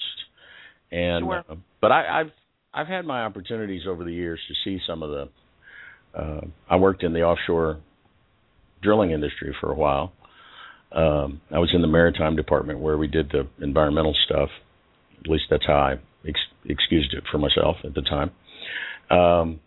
And 0.93 1.25
Sure. 1.25 1.45
uh, 1.49 1.57
but 1.81 1.91
I, 1.93 2.21
I've 2.21 2.31
I've 2.75 2.89
had 2.89 3.05
my 3.05 3.23
opportunities 3.23 3.83
over 3.89 4.05
the 4.05 4.13
years 4.13 4.41
to 4.49 4.55
see 4.65 4.81
some 4.87 5.03
of 5.03 5.11
the. 5.11 5.29
Uh, 6.19 6.41
I 6.69 6.77
worked 6.77 7.03
in 7.03 7.13
the 7.13 7.23
offshore 7.23 7.81
drilling 8.83 9.11
industry 9.11 9.55
for 9.61 9.71
a 9.71 9.75
while. 9.75 10.13
Um, 10.93 11.41
I 11.51 11.59
was 11.59 11.71
in 11.75 11.83
the 11.83 11.89
maritime 11.89 12.37
department 12.37 12.81
where 12.81 12.97
we 12.97 13.09
did 13.09 13.31
the 13.31 13.49
environmental 13.65 14.15
stuff. 14.27 14.49
At 15.21 15.31
least 15.31 15.45
that's 15.51 15.67
how 15.67 15.75
I 15.75 15.93
ex- 16.29 16.39
excused 16.65 17.15
it 17.15 17.25
for 17.31 17.39
myself 17.39 17.77
at 17.85 17.95
the 17.95 18.03
time. 18.03 18.31
Um, 19.11 19.61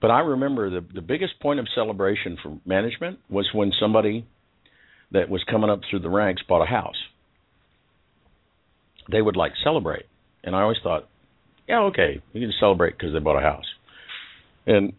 but 0.00 0.10
I 0.10 0.20
remember 0.20 0.70
the 0.70 0.86
the 0.94 1.00
biggest 1.00 1.40
point 1.40 1.60
of 1.60 1.66
celebration 1.74 2.38
for 2.42 2.58
management 2.64 3.18
was 3.28 3.48
when 3.52 3.72
somebody 3.80 4.26
that 5.10 5.28
was 5.28 5.42
coming 5.50 5.70
up 5.70 5.80
through 5.88 6.00
the 6.00 6.10
ranks 6.10 6.42
bought 6.48 6.62
a 6.62 6.66
house. 6.66 6.96
They 9.10 9.22
would 9.22 9.36
like 9.36 9.52
celebrate, 9.64 10.04
and 10.44 10.54
I 10.54 10.62
always 10.62 10.76
thought, 10.82 11.08
yeah, 11.68 11.80
okay, 11.80 12.22
you 12.32 12.40
can 12.40 12.52
celebrate 12.58 12.96
because 12.96 13.12
they 13.12 13.18
bought 13.18 13.38
a 13.38 13.42
house. 13.42 13.66
And 14.66 14.92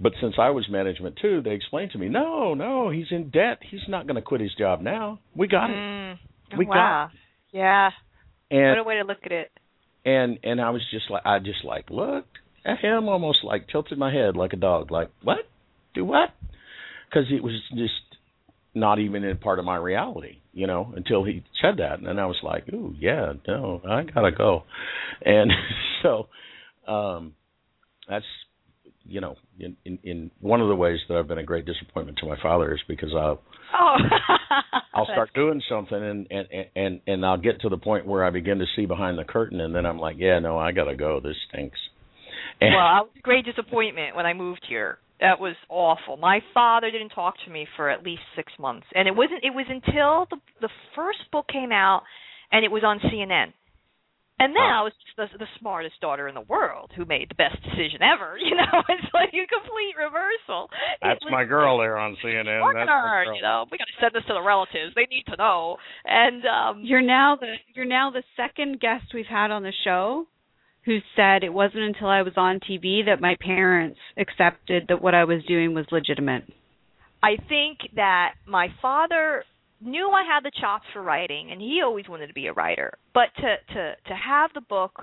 but 0.00 0.12
since 0.20 0.34
I 0.38 0.50
was 0.50 0.66
management 0.70 1.18
too, 1.20 1.42
they 1.42 1.50
explained 1.52 1.92
to 1.92 1.98
me, 1.98 2.08
no, 2.08 2.54
no, 2.54 2.90
he's 2.90 3.06
in 3.10 3.30
debt. 3.30 3.58
He's 3.70 3.80
not 3.88 4.06
going 4.06 4.16
to 4.16 4.22
quit 4.22 4.40
his 4.40 4.54
job 4.58 4.80
now. 4.80 5.18
We 5.36 5.46
got 5.46 5.70
it. 5.70 5.74
Mm. 5.76 6.16
We 6.56 6.66
wow. 6.66 7.10
got 7.10 7.18
Yeah. 7.52 7.90
And 8.50 8.70
what 8.70 8.78
a 8.78 8.82
way 8.84 8.96
to 8.96 9.04
look 9.04 9.18
at 9.24 9.32
it. 9.32 9.50
and 10.04 10.38
and 10.42 10.60
I 10.60 10.70
was 10.70 10.82
just 10.90 11.10
like 11.10 11.22
I 11.24 11.38
just 11.38 11.64
like 11.64 11.90
looked 11.90 12.38
at 12.64 12.78
him 12.80 13.08
almost 13.08 13.44
like 13.44 13.68
tilted 13.68 13.98
my 13.98 14.12
head 14.12 14.36
like 14.36 14.52
a 14.52 14.56
dog 14.56 14.90
like 14.90 15.10
what 15.22 15.38
do 15.94 16.04
what 16.04 16.30
because 17.08 17.26
it 17.30 17.42
was 17.42 17.52
just 17.70 17.92
not 18.74 18.98
even 18.98 19.24
in 19.24 19.36
part 19.36 19.58
of 19.58 19.64
my 19.64 19.76
reality 19.76 20.38
you 20.52 20.66
know 20.66 20.92
until 20.96 21.24
he 21.24 21.42
said 21.60 21.78
that 21.78 21.98
and 21.98 22.06
then 22.06 22.18
I 22.18 22.26
was 22.26 22.38
like 22.42 22.68
ooh 22.72 22.94
yeah 22.98 23.32
no 23.46 23.80
I 23.88 24.02
gotta 24.02 24.32
go 24.32 24.64
and 25.24 25.50
so 26.02 26.28
um 26.86 27.34
that's 28.08 28.24
you 29.04 29.20
know 29.20 29.36
in, 29.58 29.76
in 29.84 29.98
in 30.02 30.30
one 30.40 30.60
of 30.60 30.68
the 30.68 30.76
ways 30.76 30.98
that 31.08 31.16
I've 31.16 31.28
been 31.28 31.38
a 31.38 31.44
great 31.44 31.66
disappointment 31.66 32.18
to 32.18 32.26
my 32.26 32.36
father 32.42 32.72
is 32.74 32.80
because 32.86 33.10
I'll 33.16 33.40
Oh. 33.72 33.96
I'll 34.94 35.06
start 35.06 35.30
doing 35.34 35.62
something, 35.68 36.02
and 36.02 36.26
and 36.30 36.46
and 36.74 37.00
and 37.06 37.26
I'll 37.26 37.38
get 37.38 37.60
to 37.62 37.68
the 37.68 37.76
point 37.76 38.06
where 38.06 38.24
I 38.24 38.30
begin 38.30 38.58
to 38.58 38.66
see 38.76 38.86
behind 38.86 39.18
the 39.18 39.24
curtain, 39.24 39.60
and 39.60 39.74
then 39.74 39.86
I'm 39.86 39.98
like, 39.98 40.16
yeah, 40.18 40.38
no, 40.38 40.58
I 40.58 40.72
gotta 40.72 40.96
go. 40.96 41.20
This 41.20 41.36
stinks. 41.48 41.78
And 42.60 42.74
well, 42.74 42.84
I 42.84 43.00
was 43.00 43.10
a 43.16 43.20
great 43.20 43.44
disappointment 43.44 44.16
when 44.16 44.26
I 44.26 44.34
moved 44.34 44.64
here. 44.68 44.98
That 45.20 45.38
was 45.38 45.54
awful. 45.68 46.16
My 46.16 46.40
father 46.54 46.90
didn't 46.90 47.10
talk 47.10 47.34
to 47.44 47.50
me 47.50 47.66
for 47.76 47.90
at 47.90 48.02
least 48.02 48.22
six 48.34 48.52
months, 48.58 48.86
and 48.94 49.06
it 49.06 49.14
wasn't. 49.14 49.44
It 49.44 49.54
was 49.54 49.66
until 49.68 50.26
the 50.30 50.40
the 50.60 50.72
first 50.96 51.30
book 51.30 51.46
came 51.48 51.72
out, 51.72 52.02
and 52.50 52.64
it 52.64 52.70
was 52.70 52.82
on 52.84 52.98
CNN. 53.00 53.52
And 54.40 54.56
then 54.56 54.64
I 54.64 54.80
was 54.80 54.92
the, 55.18 55.28
the 55.38 55.46
smartest 55.60 56.00
daughter 56.00 56.26
in 56.26 56.34
the 56.34 56.40
world 56.40 56.92
who 56.96 57.04
made 57.04 57.28
the 57.28 57.34
best 57.34 57.60
decision 57.62 58.00
ever. 58.00 58.38
You 58.50 58.56
know, 58.56 58.80
it's 58.88 59.12
like 59.12 59.28
a 59.36 59.44
complete 59.46 59.94
reversal. 60.00 60.70
That's 61.02 61.20
my 61.30 61.44
girl 61.44 61.78
there 61.78 61.98
on 61.98 62.16
CNN. 62.24 62.64
That's 62.74 62.88
her, 62.88 63.24
you 63.36 63.42
know, 63.42 63.66
we 63.70 63.76
got 63.76 63.84
to 63.84 64.00
send 64.00 64.12
this 64.14 64.24
to 64.26 64.32
the 64.32 64.40
relatives. 64.40 64.94
They 64.96 65.06
need 65.10 65.24
to 65.28 65.36
know. 65.36 65.76
And 66.06 66.42
um 66.46 66.82
you're 66.82 67.02
now 67.02 67.36
the 67.38 67.52
you're 67.74 67.84
now 67.84 68.10
the 68.10 68.24
second 68.34 68.80
guest 68.80 69.12
we've 69.12 69.28
had 69.28 69.50
on 69.50 69.62
the 69.62 69.74
show 69.84 70.26
who 70.90 70.98
said 71.14 71.44
it 71.44 71.52
wasn't 71.52 71.84
until 71.84 72.08
I 72.08 72.22
was 72.22 72.32
on 72.36 72.58
TV 72.58 73.06
that 73.06 73.20
my 73.20 73.36
parents 73.40 74.00
accepted 74.18 74.86
that 74.88 75.00
what 75.00 75.14
I 75.14 75.22
was 75.22 75.44
doing 75.46 75.72
was 75.72 75.86
legitimate. 75.92 76.42
I 77.22 77.36
think 77.48 77.78
that 77.94 78.34
my 78.44 78.66
father 78.82 79.44
knew 79.80 80.10
I 80.10 80.24
had 80.24 80.42
the 80.42 80.50
chops 80.60 80.86
for 80.92 81.00
writing, 81.00 81.52
and 81.52 81.60
he 81.60 81.80
always 81.84 82.08
wanted 82.08 82.26
to 82.26 82.32
be 82.32 82.48
a 82.48 82.52
writer. 82.52 82.94
But 83.14 83.28
to 83.36 83.74
to 83.74 83.94
to 84.08 84.14
have 84.14 84.50
the 84.52 84.62
book 84.62 85.00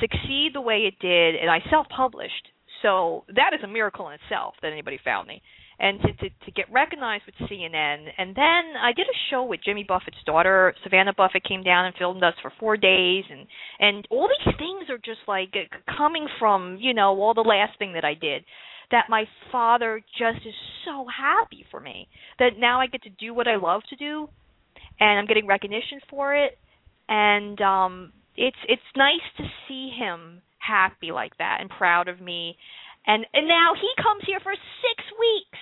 succeed 0.00 0.50
the 0.52 0.60
way 0.60 0.80
it 0.80 0.98
did, 1.00 1.34
and 1.34 1.50
I 1.50 1.60
self-published, 1.70 2.48
so 2.82 3.24
that 3.34 3.52
is 3.54 3.64
a 3.64 3.68
miracle 3.68 4.08
in 4.08 4.18
itself 4.20 4.52
that 4.60 4.70
anybody 4.70 4.98
found 5.02 5.28
me. 5.28 5.40
And 5.78 6.00
to, 6.00 6.08
to 6.08 6.28
to 6.30 6.50
get 6.52 6.72
recognized 6.72 7.24
with 7.26 7.50
CNN, 7.50 8.06
and 8.16 8.34
then 8.34 8.80
I 8.80 8.92
did 8.96 9.06
a 9.06 9.18
show 9.30 9.44
with 9.44 9.60
Jimmy 9.62 9.84
Buffett's 9.86 10.16
daughter, 10.24 10.74
Savannah 10.82 11.12
Buffett, 11.12 11.44
came 11.44 11.62
down 11.62 11.84
and 11.84 11.94
filmed 11.96 12.22
us 12.24 12.32
for 12.40 12.50
four 12.58 12.78
days, 12.78 13.24
and 13.30 13.46
and 13.78 14.08
all 14.10 14.26
these 14.26 14.54
things 14.56 14.88
are 14.88 14.96
just 14.96 15.20
like 15.28 15.54
coming 15.98 16.28
from 16.38 16.78
you 16.80 16.94
know 16.94 17.20
all 17.20 17.34
the 17.34 17.42
last 17.42 17.78
thing 17.78 17.92
that 17.92 18.06
I 18.06 18.14
did 18.14 18.44
that 18.90 19.06
my 19.08 19.24
father 19.50 20.00
just 20.18 20.46
is 20.46 20.54
so 20.84 21.06
happy 21.06 21.64
for 21.70 21.80
me 21.80 22.08
that 22.38 22.50
now 22.58 22.80
I 22.80 22.86
get 22.86 23.02
to 23.02 23.10
do 23.10 23.34
what 23.34 23.48
I 23.48 23.56
love 23.56 23.82
to 23.90 23.96
do 23.96 24.28
and 25.00 25.18
I'm 25.18 25.26
getting 25.26 25.46
recognition 25.46 26.00
for 26.08 26.34
it. 26.34 26.58
And 27.08 27.60
um 27.60 28.12
it's 28.36 28.56
it's 28.68 28.82
nice 28.96 29.26
to 29.38 29.44
see 29.68 29.90
him 29.98 30.42
happy 30.58 31.12
like 31.12 31.36
that 31.38 31.58
and 31.60 31.70
proud 31.70 32.08
of 32.08 32.20
me 32.20 32.56
and 33.06 33.26
and 33.32 33.46
now 33.48 33.72
he 33.74 33.88
comes 34.02 34.22
here 34.26 34.40
for 34.42 34.52
6 34.52 34.62
weeks 35.18 35.60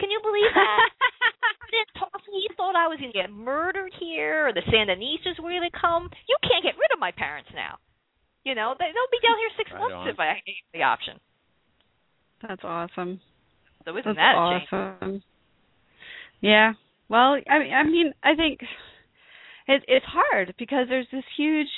can 0.00 0.08
you 0.08 0.20
believe 0.24 0.48
that? 0.56 0.78
he 2.32 2.48
thought 2.56 2.74
I 2.74 2.88
was 2.88 2.98
going 2.98 3.12
to 3.12 3.18
get 3.20 3.30
murdered 3.30 3.92
here, 4.00 4.48
or 4.48 4.52
the 4.52 4.64
Sandinistas 4.64 5.36
were 5.38 5.52
going 5.52 5.68
to 5.68 5.76
come. 5.78 6.08
You 6.26 6.36
can't 6.42 6.64
get 6.64 6.80
rid 6.80 6.88
of 6.92 6.98
my 6.98 7.12
parents 7.12 7.50
now. 7.54 7.76
You 8.42 8.54
know, 8.54 8.74
they, 8.78 8.88
they'll 8.88 9.12
be 9.12 9.20
down 9.20 9.36
here 9.36 9.52
six 9.60 9.70
right 9.70 9.80
months 9.80 10.00
on. 10.00 10.08
if 10.08 10.18
I 10.18 10.40
gave 10.46 10.64
the 10.72 10.82
option. 10.82 11.20
That's 12.40 12.64
awesome. 12.64 13.20
So 13.84 13.92
isn't 13.92 14.16
That's 14.16 14.16
that 14.16 14.72
awesome? 14.72 15.22
Yeah. 16.40 16.72
Well, 17.10 17.36
I 17.44 17.58
mean, 17.58 17.72
I 17.74 17.84
mean, 17.84 18.12
I 18.24 18.34
think 18.34 18.60
it, 19.68 19.84
it's 19.86 20.06
hard 20.06 20.54
because 20.58 20.86
there's 20.88 21.08
this 21.12 21.24
huge, 21.36 21.68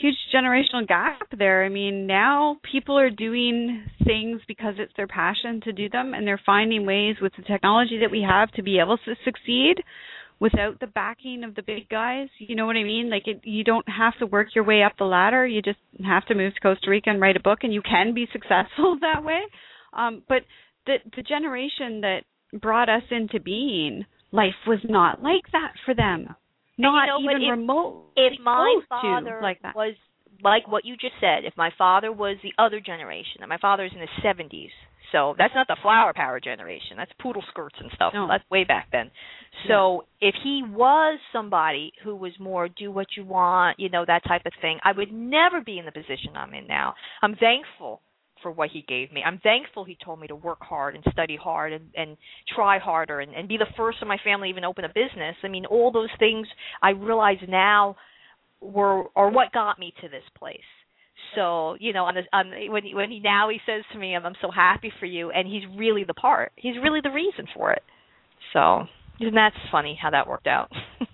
huge 0.00 0.16
generational 0.34 0.86
gap 0.86 1.20
there. 1.36 1.64
I 1.64 1.68
mean, 1.68 2.06
now 2.06 2.58
people 2.70 2.98
are 2.98 3.10
doing 3.10 3.84
things 4.04 4.40
because 4.46 4.74
it's 4.78 4.92
their 4.96 5.06
passion 5.06 5.60
to 5.64 5.72
do 5.72 5.88
them, 5.88 6.14
and 6.14 6.26
they're 6.26 6.40
finding 6.44 6.86
ways 6.86 7.16
with 7.20 7.32
the 7.36 7.42
technology 7.42 7.98
that 8.00 8.10
we 8.10 8.24
have 8.28 8.50
to 8.52 8.62
be 8.62 8.78
able 8.78 8.98
to 8.98 9.14
succeed 9.24 9.76
without 10.40 10.78
the 10.78 10.86
backing 10.86 11.42
of 11.42 11.54
the 11.54 11.62
big 11.62 11.88
guys. 11.88 12.28
You 12.38 12.54
know 12.54 12.66
what 12.66 12.76
I 12.76 12.84
mean? 12.84 13.10
Like 13.10 13.26
it, 13.26 13.40
you 13.44 13.64
don't 13.64 13.88
have 13.88 14.16
to 14.18 14.26
work 14.26 14.48
your 14.54 14.64
way 14.64 14.82
up 14.82 14.92
the 14.98 15.04
ladder. 15.04 15.46
You 15.46 15.62
just 15.62 15.78
have 16.04 16.24
to 16.26 16.34
move 16.34 16.54
to 16.54 16.60
Costa 16.60 16.90
Rica 16.90 17.10
and 17.10 17.20
write 17.20 17.36
a 17.36 17.40
book, 17.40 17.60
and 17.62 17.72
you 17.72 17.82
can 17.82 18.14
be 18.14 18.28
successful 18.32 18.98
that 19.00 19.24
way. 19.24 19.40
Um, 19.92 20.22
but 20.28 20.42
the 20.86 20.96
the 21.16 21.22
generation 21.22 22.02
that 22.02 22.20
brought 22.60 22.88
us 22.88 23.02
into 23.10 23.40
being, 23.40 24.04
life 24.32 24.54
was 24.66 24.80
not 24.84 25.22
like 25.22 25.50
that 25.52 25.72
for 25.84 25.94
them. 25.94 26.34
Not 26.78 27.06
you 27.06 27.26
know, 27.26 27.30
even 27.30 27.42
if, 27.42 27.50
remote. 27.50 28.04
If 28.16 28.40
my 28.42 28.80
father 28.88 29.40
like 29.42 29.60
that. 29.62 29.74
was 29.74 29.94
like 30.42 30.68
what 30.68 30.84
you 30.84 30.96
just 30.96 31.14
said, 31.20 31.44
if 31.44 31.54
my 31.56 31.70
father 31.76 32.12
was 32.12 32.36
the 32.42 32.52
other 32.62 32.80
generation, 32.80 33.40
and 33.40 33.48
my 33.48 33.58
father's 33.58 33.92
in 33.92 34.00
his 34.00 34.08
seventies, 34.22 34.70
so 35.12 35.34
that's 35.38 35.54
not 35.54 35.66
the 35.66 35.76
flower 35.82 36.12
power 36.14 36.38
generation. 36.38 36.96
That's 36.96 37.10
poodle 37.20 37.42
skirts 37.50 37.76
and 37.80 37.90
stuff. 37.94 38.12
No. 38.14 38.28
That's 38.28 38.44
way 38.50 38.64
back 38.64 38.88
then. 38.92 39.10
So 39.66 40.04
yeah. 40.20 40.28
if 40.28 40.34
he 40.42 40.62
was 40.64 41.18
somebody 41.32 41.92
who 42.04 42.14
was 42.14 42.32
more 42.38 42.68
do 42.68 42.90
what 42.92 43.08
you 43.16 43.24
want, 43.24 43.80
you 43.80 43.88
know, 43.88 44.04
that 44.06 44.22
type 44.26 44.42
of 44.46 44.52
thing, 44.60 44.78
I 44.84 44.92
would 44.92 45.12
never 45.12 45.60
be 45.60 45.78
in 45.78 45.86
the 45.86 45.92
position 45.92 46.36
I'm 46.36 46.54
in 46.54 46.66
now. 46.66 46.94
I'm 47.22 47.34
thankful 47.36 48.02
for 48.42 48.50
what 48.50 48.70
he 48.70 48.84
gave 48.86 49.12
me. 49.12 49.22
I'm 49.24 49.38
thankful 49.38 49.84
he 49.84 49.96
told 50.04 50.20
me 50.20 50.26
to 50.28 50.36
work 50.36 50.60
hard 50.60 50.94
and 50.94 51.04
study 51.12 51.36
hard 51.36 51.72
and, 51.72 51.84
and 51.96 52.16
try 52.54 52.78
harder 52.78 53.20
and, 53.20 53.34
and 53.34 53.48
be 53.48 53.56
the 53.56 53.66
first 53.76 53.98
in 54.02 54.08
my 54.08 54.18
family 54.24 54.50
even 54.50 54.64
open 54.64 54.84
a 54.84 54.88
business. 54.88 55.36
I 55.42 55.48
mean, 55.48 55.66
all 55.66 55.90
those 55.92 56.10
things 56.18 56.46
I 56.82 56.90
realize 56.90 57.38
now 57.48 57.96
were 58.60 59.04
are 59.14 59.30
what 59.30 59.52
got 59.52 59.78
me 59.78 59.92
to 60.00 60.08
this 60.08 60.24
place. 60.36 60.60
So 61.34 61.76
you 61.80 61.92
know, 61.92 62.04
on, 62.04 62.14
the, 62.14 62.22
on 62.32 62.50
the, 62.50 62.68
when 62.68 62.84
he, 62.84 62.94
when 62.94 63.10
he 63.10 63.20
now 63.20 63.48
he 63.48 63.58
says 63.66 63.82
to 63.92 63.98
me, 63.98 64.14
I'm, 64.14 64.24
"I'm 64.24 64.34
so 64.40 64.50
happy 64.50 64.92
for 64.98 65.06
you," 65.06 65.30
and 65.30 65.46
he's 65.46 65.62
really 65.76 66.04
the 66.04 66.14
part. 66.14 66.52
He's 66.56 66.76
really 66.82 67.00
the 67.02 67.10
reason 67.10 67.46
for 67.54 67.72
it. 67.72 67.82
So 68.52 68.84
isn't 69.20 69.34
that 69.34 69.52
funny 69.70 69.98
how 70.00 70.10
that 70.10 70.26
worked 70.26 70.46
out? 70.46 70.70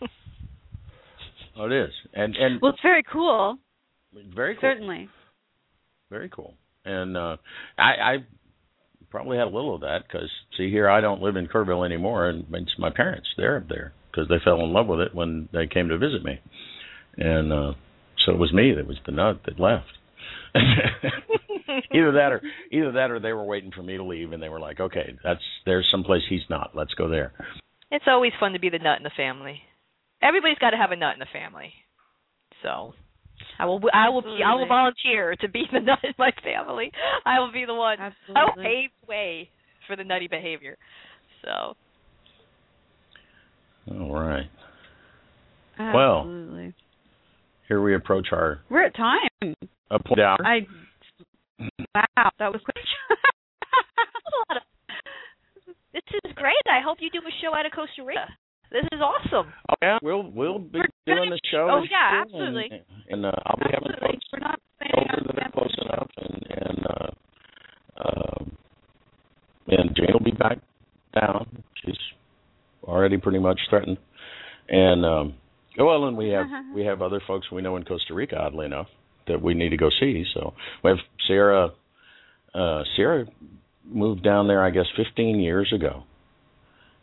oh, 1.58 1.66
it 1.66 1.72
is, 1.72 1.90
and 2.12 2.36
and 2.36 2.60
well, 2.60 2.72
it's 2.72 2.82
very 2.82 3.02
cool. 3.02 3.58
Very 4.34 4.54
cool. 4.54 4.60
Certainly. 4.60 5.08
Very 6.10 6.28
cool, 6.28 6.54
and 6.84 7.16
uh 7.16 7.36
I, 7.78 7.82
I 7.82 8.16
probably 9.10 9.38
had 9.38 9.46
a 9.46 9.50
little 9.50 9.74
of 9.74 9.82
that 9.82 10.02
because 10.06 10.30
see 10.56 10.70
here 10.70 10.88
I 10.88 11.00
don't 11.00 11.22
live 11.22 11.36
in 11.36 11.46
Kerrville 11.46 11.86
anymore, 11.86 12.28
and 12.28 12.46
it's 12.52 12.78
my 12.78 12.90
parents. 12.90 13.28
They're 13.36 13.58
up 13.58 13.68
there 13.68 13.92
because 14.10 14.28
they 14.28 14.42
fell 14.44 14.60
in 14.60 14.72
love 14.72 14.86
with 14.86 15.00
it 15.00 15.14
when 15.14 15.48
they 15.52 15.66
came 15.66 15.88
to 15.88 15.98
visit 15.98 16.24
me, 16.24 16.40
and 17.16 17.52
uh 17.52 17.72
so 18.24 18.32
it 18.32 18.38
was 18.38 18.52
me 18.52 18.72
that 18.74 18.86
was 18.86 18.96
the 19.06 19.12
nut 19.12 19.40
that 19.46 19.60
left. 19.60 19.86
either 21.92 22.12
that 22.12 22.32
or 22.32 22.42
either 22.70 22.92
that 22.92 23.10
or 23.10 23.20
they 23.20 23.32
were 23.32 23.44
waiting 23.44 23.72
for 23.72 23.82
me 23.82 23.96
to 23.96 24.04
leave 24.04 24.32
and 24.32 24.42
they 24.42 24.48
were 24.48 24.60
like, 24.60 24.80
okay, 24.80 25.16
that's 25.22 25.40
there's 25.66 25.88
someplace 25.90 26.22
he's 26.28 26.48
not. 26.48 26.70
Let's 26.74 26.94
go 26.94 27.08
there. 27.08 27.32
It's 27.90 28.04
always 28.08 28.32
fun 28.40 28.52
to 28.52 28.58
be 28.58 28.70
the 28.70 28.78
nut 28.78 28.98
in 28.98 29.04
the 29.04 29.10
family. 29.16 29.60
Everybody's 30.22 30.58
got 30.58 30.70
to 30.70 30.76
have 30.76 30.90
a 30.90 30.96
nut 30.96 31.14
in 31.14 31.20
the 31.20 31.26
family. 31.32 31.72
So 32.62 32.94
I 33.58 33.66
will 33.66 33.80
I 33.92 34.08
will 34.08 34.18
Absolutely. 34.18 34.44
I 34.44 34.54
will 34.54 34.66
volunteer 34.66 35.36
to 35.40 35.48
be 35.48 35.64
the 35.72 35.80
nut 35.80 35.98
in 36.02 36.14
my 36.18 36.30
family. 36.42 36.90
I 37.24 37.40
will 37.40 37.52
be 37.52 37.64
the 37.66 37.74
one. 37.74 37.98
Absolutely. 38.00 38.36
I 38.36 38.44
will 38.44 38.62
pave 38.62 38.90
the 39.00 39.06
way 39.06 39.50
for 39.86 39.96
the 39.96 40.04
nutty 40.04 40.28
behavior. 40.28 40.76
So. 41.42 41.76
All 43.90 44.14
right. 44.14 44.48
Absolutely. 45.78 46.64
Well, 46.64 46.72
here 47.68 47.82
we 47.82 47.94
approach 47.94 48.28
our. 48.32 48.60
We're 48.70 48.86
at 48.86 48.96
time. 48.96 49.54
A 49.90 49.98
point 49.98 50.18
down. 50.18 50.38
I. 50.44 50.66
Wow, 51.94 52.30
that 52.38 52.52
was 52.52 52.60
quick. 52.64 52.76
this 55.92 56.02
is 56.24 56.32
great. 56.34 56.54
I 56.66 56.80
hope 56.84 56.98
you 57.00 57.10
do 57.10 57.18
a 57.18 57.30
show 57.42 57.54
out 57.54 57.66
of 57.66 57.72
Costa 57.72 58.04
Rica. 58.04 58.26
This 58.74 58.82
is 58.90 59.00
awesome. 59.00 59.52
Oh 59.70 59.74
yeah, 59.80 59.98
we'll 60.02 60.28
we'll 60.32 60.58
be 60.58 60.80
We're 60.80 61.14
doing 61.14 61.30
the 61.30 61.38
show. 61.48 61.68
Oh, 61.70 61.82
yeah, 61.88 62.24
shit, 62.24 62.34
and- 62.34 62.58
absolutely. 62.58 62.82
And, 63.08 63.24
uh, 63.24 63.30
I'll 63.46 63.56
be 63.56 63.66
having 63.72 63.92
Absolutely. 63.92 64.08
folks 64.08 64.26
We're 64.32 64.38
not 64.40 64.58
over 64.96 65.32
that 65.32 65.46
are 65.46 65.52
close 65.52 65.76
enough, 65.80 66.10
and 66.16 66.46
and 66.50 66.86
uh, 66.90 67.10
um, 68.04 68.52
and 69.68 69.96
Jane 69.96 70.12
will 70.12 70.24
be 70.24 70.32
back 70.32 70.58
down. 71.14 71.62
She's 71.84 71.94
already 72.82 73.16
pretty 73.16 73.38
much 73.38 73.60
threatened, 73.70 73.98
and 74.68 75.04
um, 75.06 75.34
well, 75.78 76.06
and 76.08 76.16
we 76.16 76.30
have 76.30 76.46
we 76.74 76.84
have 76.84 77.00
other 77.00 77.20
folks 77.28 77.52
we 77.52 77.62
know 77.62 77.76
in 77.76 77.84
Costa 77.84 78.12
Rica, 78.12 78.36
oddly 78.36 78.66
enough, 78.66 78.88
that 79.28 79.40
we 79.40 79.54
need 79.54 79.68
to 79.68 79.76
go 79.76 79.88
see. 80.00 80.24
So 80.34 80.52
we 80.82 80.90
have 80.90 80.98
Sierra. 81.28 81.68
Uh, 82.52 82.82
Sierra 82.96 83.24
moved 83.84 84.24
down 84.24 84.48
there, 84.48 84.64
I 84.64 84.70
guess, 84.70 84.86
15 84.96 85.38
years 85.38 85.72
ago, 85.72 86.02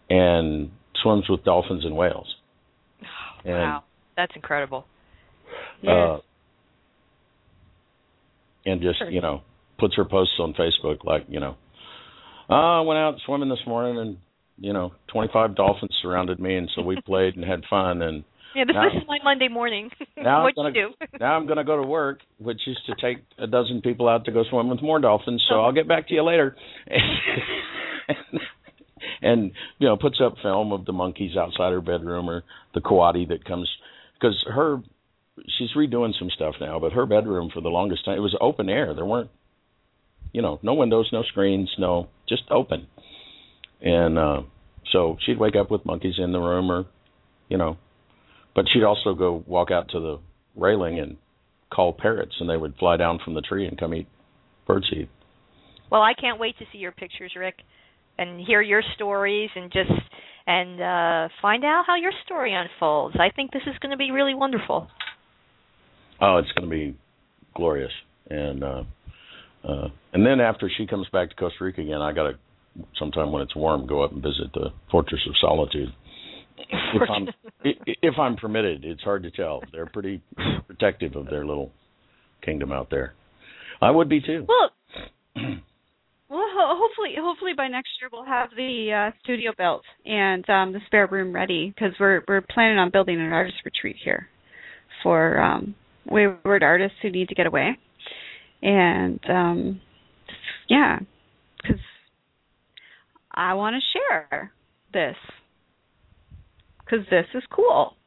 and 0.09 0.71
swims 1.03 1.29
with 1.29 1.43
dolphins 1.43 1.85
and 1.85 1.95
whales. 1.95 2.27
And, 3.43 3.53
wow, 3.55 3.83
that's 4.15 4.33
incredible. 4.35 4.85
Uh, 5.87 6.17
and 8.65 8.81
just 8.81 8.99
you 9.09 9.19
know 9.21 9.41
puts 9.79 9.95
her 9.95 10.05
posts 10.05 10.35
on 10.39 10.53
Facebook 10.53 11.03
like 11.03 11.25
you 11.27 11.39
know, 11.39 11.55
oh, 12.49 12.53
I 12.53 12.81
went 12.81 12.99
out 12.99 13.15
swimming 13.25 13.49
this 13.49 13.65
morning 13.65 13.97
and 13.97 14.17
you 14.59 14.73
know 14.73 14.91
25 15.11 15.55
dolphins 15.55 15.91
surrounded 16.03 16.39
me 16.39 16.55
and 16.55 16.69
so 16.75 16.83
we 16.83 17.01
played 17.05 17.35
and 17.35 17.43
had 17.43 17.63
fun 17.67 18.03
and 18.03 18.23
Yeah, 18.53 18.65
this, 18.65 18.75
Now- 18.75 18.89
this 18.89 19.01
is 19.01 19.07
my 19.07 19.17
Monday 19.23 19.47
morning. 19.47 19.89
now 20.17 20.43
What'd 20.43 20.59
I'm 20.59 20.75
you 20.75 20.89
do? 20.99 21.05
now 21.19 21.35
I'm 21.35 21.45
going 21.47 21.57
to 21.57 21.63
go 21.71 21.77
to 21.81 21.87
work, 21.87 22.19
which 22.37 22.61
is 22.67 22.77
to 22.85 22.93
take 23.01 23.23
a 23.39 23.47
dozen 23.47 23.81
people 23.81 24.07
out 24.07 24.25
to 24.25 24.31
go 24.31 24.43
swim 24.51 24.69
with 24.69 24.83
more 24.83 24.99
dolphins. 24.99 25.43
So 25.49 25.61
I'll 25.61 25.71
get 25.73 25.87
back 25.87 26.09
to 26.09 26.13
you 26.13 26.21
later. 26.23 26.55
and 29.21 29.51
you 29.79 29.87
know 29.87 29.97
puts 29.97 30.19
up 30.23 30.35
film 30.41 30.71
of 30.71 30.85
the 30.85 30.93
monkeys 30.93 31.35
outside 31.37 31.71
her 31.71 31.81
bedroom 31.81 32.29
or 32.29 32.43
the 32.73 32.81
coati 32.81 33.27
that 33.27 33.45
comes 33.45 33.69
because 34.13 34.45
her 34.47 34.81
she's 35.57 35.69
redoing 35.75 36.11
some 36.17 36.29
stuff 36.29 36.55
now, 36.59 36.79
but 36.79 36.93
her 36.93 37.05
bedroom 37.05 37.49
for 37.53 37.61
the 37.61 37.69
longest 37.69 38.05
time 38.05 38.17
it 38.17 38.21
was 38.21 38.35
open 38.39 38.69
air. 38.69 38.93
There 38.93 39.05
weren't 39.05 39.31
you 40.31 40.41
know 40.41 40.59
no 40.61 40.73
windows, 40.73 41.09
no 41.11 41.23
screens, 41.23 41.71
no 41.77 42.07
just 42.27 42.43
open, 42.49 42.87
and 43.81 44.17
uh, 44.17 44.41
so 44.91 45.17
she'd 45.25 45.39
wake 45.39 45.55
up 45.55 45.71
with 45.71 45.85
monkeys 45.85 46.15
in 46.17 46.31
the 46.31 46.39
room 46.39 46.71
or 46.71 46.85
you 47.49 47.57
know, 47.57 47.77
but 48.55 48.65
she'd 48.71 48.83
also 48.83 49.13
go 49.13 49.43
walk 49.45 49.71
out 49.71 49.89
to 49.89 49.99
the 49.99 50.19
railing 50.55 50.99
and 50.99 51.17
call 51.71 51.93
parrots, 51.93 52.35
and 52.39 52.49
they 52.49 52.57
would 52.57 52.75
fly 52.77 52.97
down 52.97 53.19
from 53.23 53.33
the 53.33 53.41
tree 53.41 53.67
and 53.67 53.77
come 53.77 53.93
eat 53.93 54.07
birdseed. 54.67 55.07
Well, 55.89 56.01
I 56.01 56.13
can't 56.13 56.39
wait 56.39 56.57
to 56.59 56.65
see 56.71 56.77
your 56.77 56.91
pictures, 56.91 57.33
Rick, 57.37 57.55
and 58.21 58.39
hear 58.45 58.61
your 58.61 58.81
stories 58.95 59.49
and 59.55 59.71
just 59.71 59.91
and 60.47 60.81
uh 60.81 61.29
find 61.41 61.63
out 61.65 61.83
how 61.87 61.95
your 61.95 62.11
story 62.25 62.53
unfolds. 62.53 63.15
I 63.19 63.29
think 63.35 63.51
this 63.51 63.63
is 63.67 63.77
going 63.81 63.91
to 63.91 63.97
be 63.97 64.11
really 64.11 64.33
wonderful. 64.33 64.87
Oh, 66.21 66.37
it's 66.37 66.51
going 66.51 66.69
to 66.69 66.75
be 66.75 66.97
glorious, 67.55 67.91
and 68.29 68.63
uh, 68.63 68.83
uh, 69.67 69.87
and 70.13 70.25
then 70.25 70.39
after 70.39 70.69
she 70.75 70.85
comes 70.85 71.07
back 71.11 71.29
to 71.29 71.35
Costa 71.35 71.63
Rica 71.63 71.81
again, 71.81 72.01
I 72.01 72.13
got 72.13 72.23
to 72.23 72.37
sometime 72.97 73.31
when 73.31 73.41
it's 73.41 73.55
warm 73.55 73.87
go 73.87 74.03
up 74.03 74.11
and 74.11 74.21
visit 74.21 74.53
the 74.53 74.69
Fortress 74.89 75.21
of 75.27 75.35
Solitude. 75.39 75.89
If 76.93 77.09
I'm 77.09 77.27
if 77.63 78.19
I'm 78.19 78.35
permitted, 78.35 78.85
it's 78.85 79.01
hard 79.01 79.23
to 79.23 79.31
tell. 79.31 79.61
They're 79.71 79.87
pretty 79.87 80.21
protective 80.67 81.15
of 81.15 81.25
their 81.27 81.45
little 81.45 81.71
kingdom 82.43 82.71
out 82.71 82.89
there. 82.91 83.13
I 83.81 83.89
would 83.89 84.09
be 84.09 84.21
too. 84.21 84.45
Well, 84.47 84.71
well, 86.31 86.47
ho- 86.47 86.77
hopefully, 86.79 87.15
hopefully 87.19 87.51
by 87.55 87.67
next 87.67 87.89
year 87.99 88.09
we'll 88.11 88.25
have 88.25 88.49
the 88.55 89.09
uh, 89.11 89.17
studio 89.21 89.51
built 89.57 89.83
and 90.05 90.49
um, 90.49 90.71
the 90.71 90.79
spare 90.85 91.07
room 91.07 91.35
ready 91.35 91.73
because 91.75 91.93
we're 91.99 92.23
we're 92.25 92.41
planning 92.41 92.77
on 92.77 92.89
building 92.89 93.19
an 93.19 93.33
artist 93.33 93.57
retreat 93.65 93.97
here 94.01 94.29
for 95.03 95.39
um, 95.41 95.75
wayward 96.05 96.63
artists 96.63 96.97
who 97.01 97.11
need 97.11 97.27
to 97.27 97.35
get 97.35 97.47
away, 97.47 97.77
and 98.61 99.19
um, 99.29 99.81
yeah, 100.69 100.99
because 101.61 101.81
I 103.33 103.53
want 103.55 103.75
to 103.75 103.99
share 103.99 104.53
this 104.93 105.17
because 106.79 107.05
this 107.09 107.25
is 107.33 107.43
cool. 107.53 107.97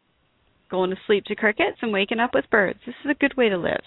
Going 0.71 0.91
to 0.91 0.97
sleep 1.07 1.25
to 1.27 1.37
crickets 1.37 1.77
and 1.83 1.93
waking 1.93 2.21
up 2.21 2.31
with 2.33 2.47
birds. 2.51 2.79
This 2.87 2.95
is 3.05 3.11
a 3.11 3.15
good 3.15 3.37
way 3.37 3.51
to 3.51 3.59
live. 3.59 3.83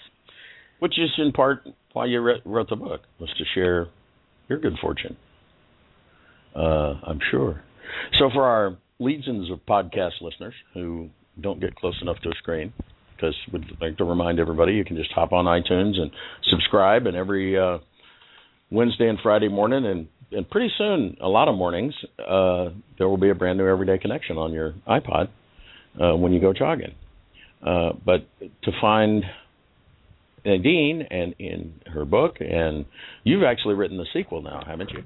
Which 0.78 0.96
is 0.96 1.10
in 1.18 1.32
part 1.32 1.66
why 1.92 2.06
you 2.06 2.20
wrote 2.20 2.68
the 2.68 2.76
book 2.76 3.00
was 3.18 3.30
to 3.36 3.44
share 3.52 3.88
your 4.48 4.58
good 4.58 4.74
fortune. 4.80 5.16
Uh, 6.54 6.94
I'm 7.06 7.20
sure. 7.30 7.62
So 8.18 8.30
for 8.32 8.44
our 8.44 8.76
legions 8.98 9.50
of 9.50 9.60
podcast 9.66 10.20
listeners 10.20 10.54
who 10.74 11.10
don't 11.40 11.60
get 11.60 11.76
close 11.76 11.96
enough 12.02 12.18
to 12.24 12.30
a 12.30 12.34
screen, 12.38 12.72
because 13.14 13.34
we'd 13.52 13.64
like 13.80 13.96
to 13.98 14.04
remind 14.04 14.38
everybody 14.40 14.72
you 14.74 14.84
can 14.84 14.96
just 14.96 15.12
hop 15.12 15.32
on 15.32 15.44
iTunes 15.44 15.98
and 15.98 16.10
subscribe, 16.50 17.06
and 17.06 17.16
every 17.16 17.58
uh, 17.58 17.78
Wednesday 18.70 19.08
and 19.08 19.18
Friday 19.22 19.48
morning, 19.48 19.84
and 19.86 20.08
and 20.30 20.48
pretty 20.50 20.70
soon, 20.76 21.16
a 21.22 21.28
lot 21.28 21.48
of 21.48 21.54
mornings, 21.54 21.94
uh, 22.18 22.68
there 22.98 23.08
will 23.08 23.16
be 23.16 23.30
a 23.30 23.34
brand 23.34 23.58
new 23.58 23.66
Everyday 23.66 23.96
Connection 23.98 24.36
on 24.36 24.52
your 24.52 24.74
iPod 24.86 25.28
uh, 25.98 26.14
when 26.16 26.32
you 26.32 26.40
go 26.40 26.52
jogging. 26.52 26.94
Uh, 27.66 27.92
but 28.04 28.28
to 28.64 28.70
find 28.78 29.24
Nadine 30.48 31.02
and 31.10 31.34
in 31.38 31.74
her 31.92 32.04
book, 32.04 32.36
and 32.40 32.84
you've 33.24 33.42
actually 33.44 33.74
written 33.74 33.98
the 33.98 34.06
sequel 34.12 34.42
now, 34.42 34.62
haven't 34.66 34.90
you? 34.90 35.02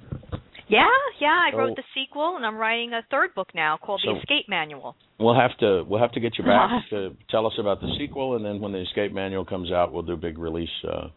Yeah, 0.69 0.87
yeah. 1.21 1.39
I 1.43 1.51
So- 1.51 1.59
wrote 1.59 1.77
the 1.77 1.83
sequel, 1.95 2.37
and 2.37 2.47
I'm 2.47 2.57
writing 2.57 2.93
a 2.95 3.03
third 3.11 3.35
book 3.35 3.49
now 3.55 3.77
called 3.77 4.01
So- 4.05 4.15
The 4.15 4.21
Escape 4.21 4.49
Manual. 4.49 4.95
We'll 5.19 5.35
have 5.35 5.57
to 5.59 5.85
we'll 5.87 6.01
have 6.01 6.13
to 6.13 6.21
get 6.21 6.39
you 6.39 6.45
back 6.45 6.71
to 6.91 7.15
tell 7.29 7.47
us 7.47 7.53
about 7.59 7.81
the 7.81 7.93
sequel, 7.99 8.37
and 8.37 8.45
then 8.45 8.61
when 8.61 8.73
the 8.73 8.79
Escape 8.79 9.13
Manual 9.13 9.45
comes 9.45 9.71
out, 9.71 9.93
we'll 9.93 10.03
do 10.03 10.15
a 10.15 10.17
big 10.17 10.39
release 10.39 10.71
uh, 10.85 11.09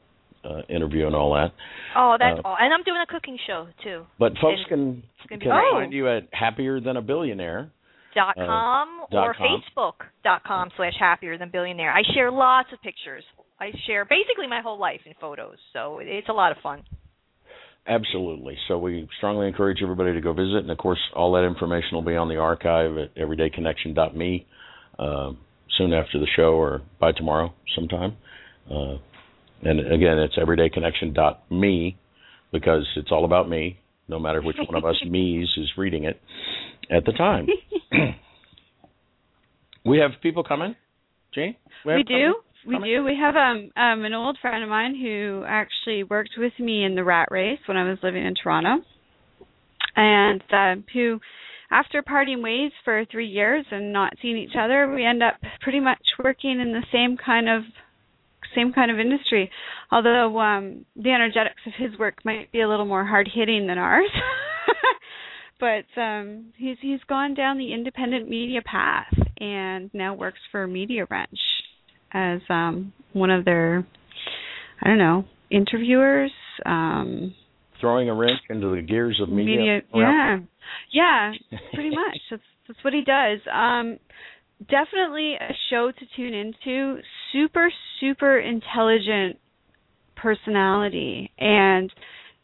uh, 0.43 0.61
interview 0.69 1.07
and 1.07 1.15
all 1.15 1.33
that. 1.33 1.51
Oh, 1.95 2.17
that's 2.19 2.37
Uh, 2.39 2.41
all. 2.45 2.57
And 2.59 2.73
I'm 2.73 2.83
doing 2.83 3.01
a 3.01 3.05
cooking 3.07 3.37
show 3.47 3.67
too. 3.83 4.05
But 4.19 4.37
folks 4.39 4.59
And 4.71 5.03
can 5.29 5.39
can 5.39 5.49
find 5.49 5.93
you 5.93 6.07
at 6.09 6.27
Happier 6.33 6.79
Than 6.79 6.97
a 6.97 7.01
Billionaire. 7.01 7.71
dot 8.13 8.37
Uh, 8.37 8.45
com 8.45 8.87
dot 9.11 9.27
or 9.27 9.33
com. 9.33 9.47
Facebook 9.47 10.05
dot 10.23 10.43
com 10.43 10.69
slash 10.77 10.95
happier 10.97 11.37
than 11.37 11.49
billionaire. 11.49 11.91
I 11.91 12.03
share 12.13 12.29
lots 12.31 12.71
of 12.73 12.81
pictures. 12.81 13.25
I 13.59 13.71
share 13.87 14.05
basically 14.05 14.47
my 14.47 14.61
whole 14.61 14.79
life 14.79 15.01
in 15.05 15.13
photos, 15.19 15.57
so 15.73 15.99
it's 16.01 16.29
a 16.29 16.33
lot 16.33 16.51
of 16.51 16.57
fun. 16.61 16.83
Absolutely. 17.87 18.57
So 18.67 18.77
we 18.79 19.07
strongly 19.17 19.47
encourage 19.47 19.77
everybody 19.81 20.13
to 20.13 20.21
go 20.21 20.33
visit, 20.33 20.57
and 20.57 20.71
of 20.71 20.77
course, 20.77 20.99
all 21.15 21.33
that 21.33 21.45
information 21.45 21.89
will 21.93 22.01
be 22.01 22.15
on 22.15 22.27
the 22.27 22.37
archive 22.37 22.97
at 22.97 23.15
everydayconnection.me 23.15 24.47
uh, 24.97 25.31
soon 25.77 25.93
after 25.93 26.19
the 26.19 26.27
show 26.35 26.55
or 26.55 26.81
by 26.99 27.11
tomorrow 27.11 27.53
sometime. 27.75 28.17
Uh, 28.69 28.97
and 29.61 29.79
again, 29.79 30.17
it's 30.17 30.35
everydayconnection.me 30.37 31.97
because 32.51 32.87
it's 32.97 33.11
all 33.11 33.23
about 33.25 33.47
me, 33.47 33.79
no 34.07 34.19
matter 34.19 34.41
which 34.41 34.57
one 34.67 34.75
of 34.75 34.85
us 34.85 34.95
me's 35.07 35.47
is 35.57 35.69
reading 35.77 36.05
it 36.05 36.19
at 36.89 37.05
the 37.05 37.11
time. 37.11 37.47
we 39.85 39.99
have 39.99 40.11
people 40.21 40.43
coming, 40.43 40.75
Jane? 41.33 41.55
We 41.85 41.93
have 41.93 42.05
do. 42.05 42.13
coming? 42.13 42.33
We 42.65 42.77
do. 42.79 43.03
We 43.03 43.15
have 43.19 43.35
um 43.35 43.69
um 43.75 44.05
an 44.05 44.13
old 44.13 44.37
friend 44.41 44.63
of 44.63 44.69
mine 44.69 44.95
who 44.95 45.43
actually 45.47 46.03
worked 46.03 46.31
with 46.37 46.53
me 46.59 46.83
in 46.83 46.95
the 46.95 47.03
rat 47.03 47.27
race 47.29 47.59
when 47.67 47.77
I 47.77 47.87
was 47.87 47.99
living 48.01 48.25
in 48.25 48.33
Toronto, 48.41 48.83
and 49.95 50.41
uh, 50.51 50.81
who, 50.93 51.19
after 51.69 52.01
parting 52.01 52.41
ways 52.41 52.71
for 52.83 53.05
three 53.11 53.27
years 53.27 53.65
and 53.69 53.93
not 53.93 54.13
seeing 54.21 54.37
each 54.37 54.55
other, 54.59 54.91
we 54.91 55.05
end 55.05 55.21
up 55.21 55.35
pretty 55.61 55.79
much 55.79 56.01
working 56.23 56.59
in 56.59 56.71
the 56.71 56.83
same 56.91 57.17
kind 57.23 57.47
of 57.47 57.63
same 58.55 58.73
kind 58.73 58.89
of 58.89 58.99
industry. 58.99 59.51
Although 59.91 60.39
um 60.39 60.85
the 60.95 61.11
energetics 61.11 61.61
of 61.67 61.73
his 61.77 61.97
work 61.99 62.25
might 62.25 62.51
be 62.51 62.61
a 62.61 62.69
little 62.69 62.85
more 62.85 63.05
hard 63.05 63.29
hitting 63.33 63.67
than 63.67 63.77
ours. 63.77 64.09
but 65.59 66.01
um 66.01 66.53
he's 66.57 66.77
he's 66.81 67.01
gone 67.07 67.35
down 67.35 67.59
the 67.59 67.73
independent 67.73 68.27
media 68.27 68.61
path 68.65 69.13
and 69.39 69.91
now 69.93 70.15
works 70.15 70.39
for 70.51 70.65
Media 70.65 71.05
Wrench 71.11 71.39
as 72.15 72.39
um 72.49 72.93
one 73.13 73.29
of 73.29 73.45
their 73.45 73.85
I 74.81 74.87
don't 74.89 74.97
know, 74.97 75.25
interviewers, 75.51 76.31
um 76.65 77.35
Throwing 77.81 78.09
a 78.09 78.13
wrench 78.15 78.39
into 78.49 78.73
the 78.73 78.81
gears 78.81 79.19
of 79.21 79.29
media. 79.29 79.57
media 79.57 79.81
yeah. 79.93 80.37
Yeah, 80.91 81.31
pretty 81.73 81.89
much. 82.03 82.17
That's 82.31 82.41
that's 82.67 82.83
what 82.83 82.93
he 82.93 83.01
does. 83.03 83.39
Um 83.51 83.99
definitely 84.59 85.33
a 85.35 85.51
show 85.69 85.91
to 85.91 86.05
tune 86.15 86.33
into. 86.33 86.99
Super 87.33 87.69
super 87.99 88.39
intelligent 88.39 89.37
personality 90.15 91.31
and 91.37 91.91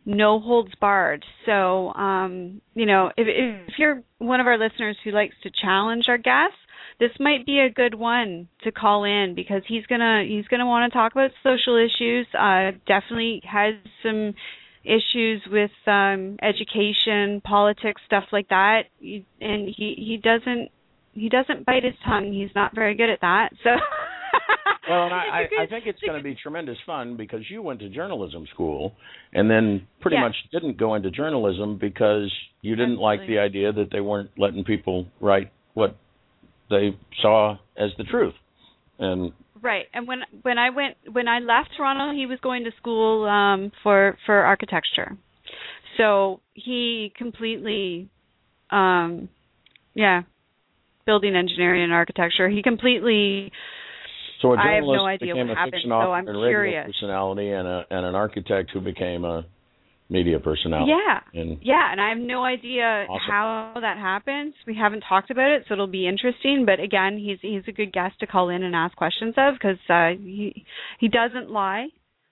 no 0.05 0.39
holds 0.39 0.71
barred. 0.79 1.23
So, 1.45 1.93
um, 1.93 2.61
you 2.73 2.85
know, 2.85 3.11
if 3.17 3.27
if 3.69 3.73
you're 3.77 4.03
one 4.17 4.39
of 4.39 4.47
our 4.47 4.57
listeners 4.57 4.97
who 5.03 5.11
likes 5.11 5.35
to 5.43 5.51
challenge 5.61 6.05
our 6.07 6.17
guests, 6.17 6.57
this 7.01 7.11
might 7.19 7.47
be 7.47 7.59
a 7.59 7.69
good 7.69 7.95
one 7.95 8.47
to 8.63 8.71
call 8.71 9.03
in 9.05 9.33
because 9.35 9.63
he's 9.67 9.85
gonna 9.87 10.23
he's 10.25 10.47
gonna 10.47 10.67
want 10.67 10.89
to 10.89 10.95
talk 10.95 11.11
about 11.13 11.31
social 11.41 11.75
issues. 11.75 12.27
Uh, 12.37 12.71
definitely 12.87 13.41
has 13.43 13.73
some 14.03 14.35
issues 14.83 15.41
with 15.51 15.71
um, 15.87 16.37
education, 16.43 17.41
politics, 17.41 18.01
stuff 18.05 18.25
like 18.31 18.47
that. 18.49 18.83
And 19.01 19.67
he 19.75 19.95
he 19.97 20.19
doesn't 20.23 20.69
he 21.13 21.27
doesn't 21.27 21.65
bite 21.65 21.83
his 21.83 21.95
tongue. 22.05 22.31
He's 22.31 22.53
not 22.53 22.75
very 22.75 22.93
good 22.95 23.09
at 23.09 23.19
that. 23.21 23.49
So. 23.63 23.71
Well, 24.89 25.05
and 25.05 25.13
I, 25.13 25.47
I, 25.59 25.63
I 25.63 25.67
think 25.67 25.85
it's 25.85 25.99
going 26.01 26.17
to 26.17 26.23
be 26.23 26.33
tremendous 26.33 26.77
fun 26.87 27.15
because 27.15 27.41
you 27.49 27.61
went 27.61 27.81
to 27.81 27.89
journalism 27.89 28.47
school 28.51 28.93
and 29.31 29.49
then 29.49 29.87
pretty 30.01 30.15
Yeah. 30.15 30.23
much 30.23 30.35
didn't 30.51 30.77
go 30.77 30.95
into 30.95 31.11
journalism 31.11 31.77
because 31.77 32.33
you 32.61 32.75
didn't 32.75 32.97
like 32.97 33.19
the 33.27 33.37
idea 33.37 33.71
that 33.71 33.89
they 33.91 34.01
weren't 34.01 34.31
letting 34.37 34.63
people 34.63 35.05
write 35.19 35.51
what 35.75 35.95
they 36.71 36.97
saw 37.21 37.57
as 37.77 37.91
the 37.99 38.03
truth. 38.05 38.33
And 38.97 39.31
Right. 39.61 39.85
And 39.93 40.07
when 40.07 40.21
when 40.41 40.57
I 40.57 40.71
went 40.71 40.97
when 41.11 41.27
I 41.27 41.37
left 41.37 41.69
Toronto, 41.77 42.17
he 42.17 42.25
was 42.25 42.39
going 42.41 42.63
to 42.63 42.71
school 42.79 43.27
um 43.27 43.71
for 43.83 44.17
for 44.25 44.35
architecture. 44.35 45.15
So 45.97 46.39
he 46.55 47.13
completely 47.15 48.09
um 48.71 49.29
yeah, 49.93 50.23
building 51.05 51.35
engineering 51.35 51.83
and 51.83 51.93
architecture. 51.93 52.49
He 52.49 52.63
completely 52.63 53.51
so 54.41 54.53
a 54.53 54.57
I 54.57 54.73
have 54.73 54.83
journalist 54.83 54.97
no 55.03 55.05
idea 55.05 55.33
became 55.33 55.47
what 55.49 55.57
a 55.57 55.59
happened, 55.59 55.73
fiction 55.73 55.89
so 55.91 55.95
author 55.95 56.11
I'm 56.13 56.27
and 56.27 56.41
radio 56.41 56.49
curious. 56.49 56.85
personality 56.87 57.51
and 57.51 57.67
a 57.67 57.85
and 57.91 58.05
an 58.05 58.15
architect 58.15 58.71
who 58.73 58.81
became 58.81 59.25
a 59.25 59.45
media 60.11 60.39
personality. 60.39 60.91
Yeah. 60.91 61.41
And 61.41 61.57
Yeah, 61.61 61.91
and 61.91 61.99
I 62.01 62.09
have 62.09 62.17
no 62.17 62.43
idea 62.43 63.05
Awesome. 63.09 63.31
how 63.31 63.73
that 63.79 63.97
happens. 63.97 64.53
We 64.67 64.75
haven't 64.75 65.03
talked 65.07 65.31
about 65.31 65.49
it, 65.49 65.63
so 65.67 65.73
it'll 65.73 65.87
be 65.87 66.07
interesting. 66.07 66.65
But 66.65 66.79
again, 66.79 67.17
he's 67.17 67.39
he's 67.41 67.63
a 67.67 67.71
good 67.71 67.93
guest 67.93 68.19
to 68.19 68.27
call 68.27 68.49
in 68.49 68.61
and 68.63 68.75
ask 68.75 68.95
questions 68.95 69.33
of 69.37 69.53
because 69.55 69.77
uh, 69.89 70.09
he 70.21 70.65
he 70.99 71.07
doesn't 71.07 71.49
lie, 71.49 71.87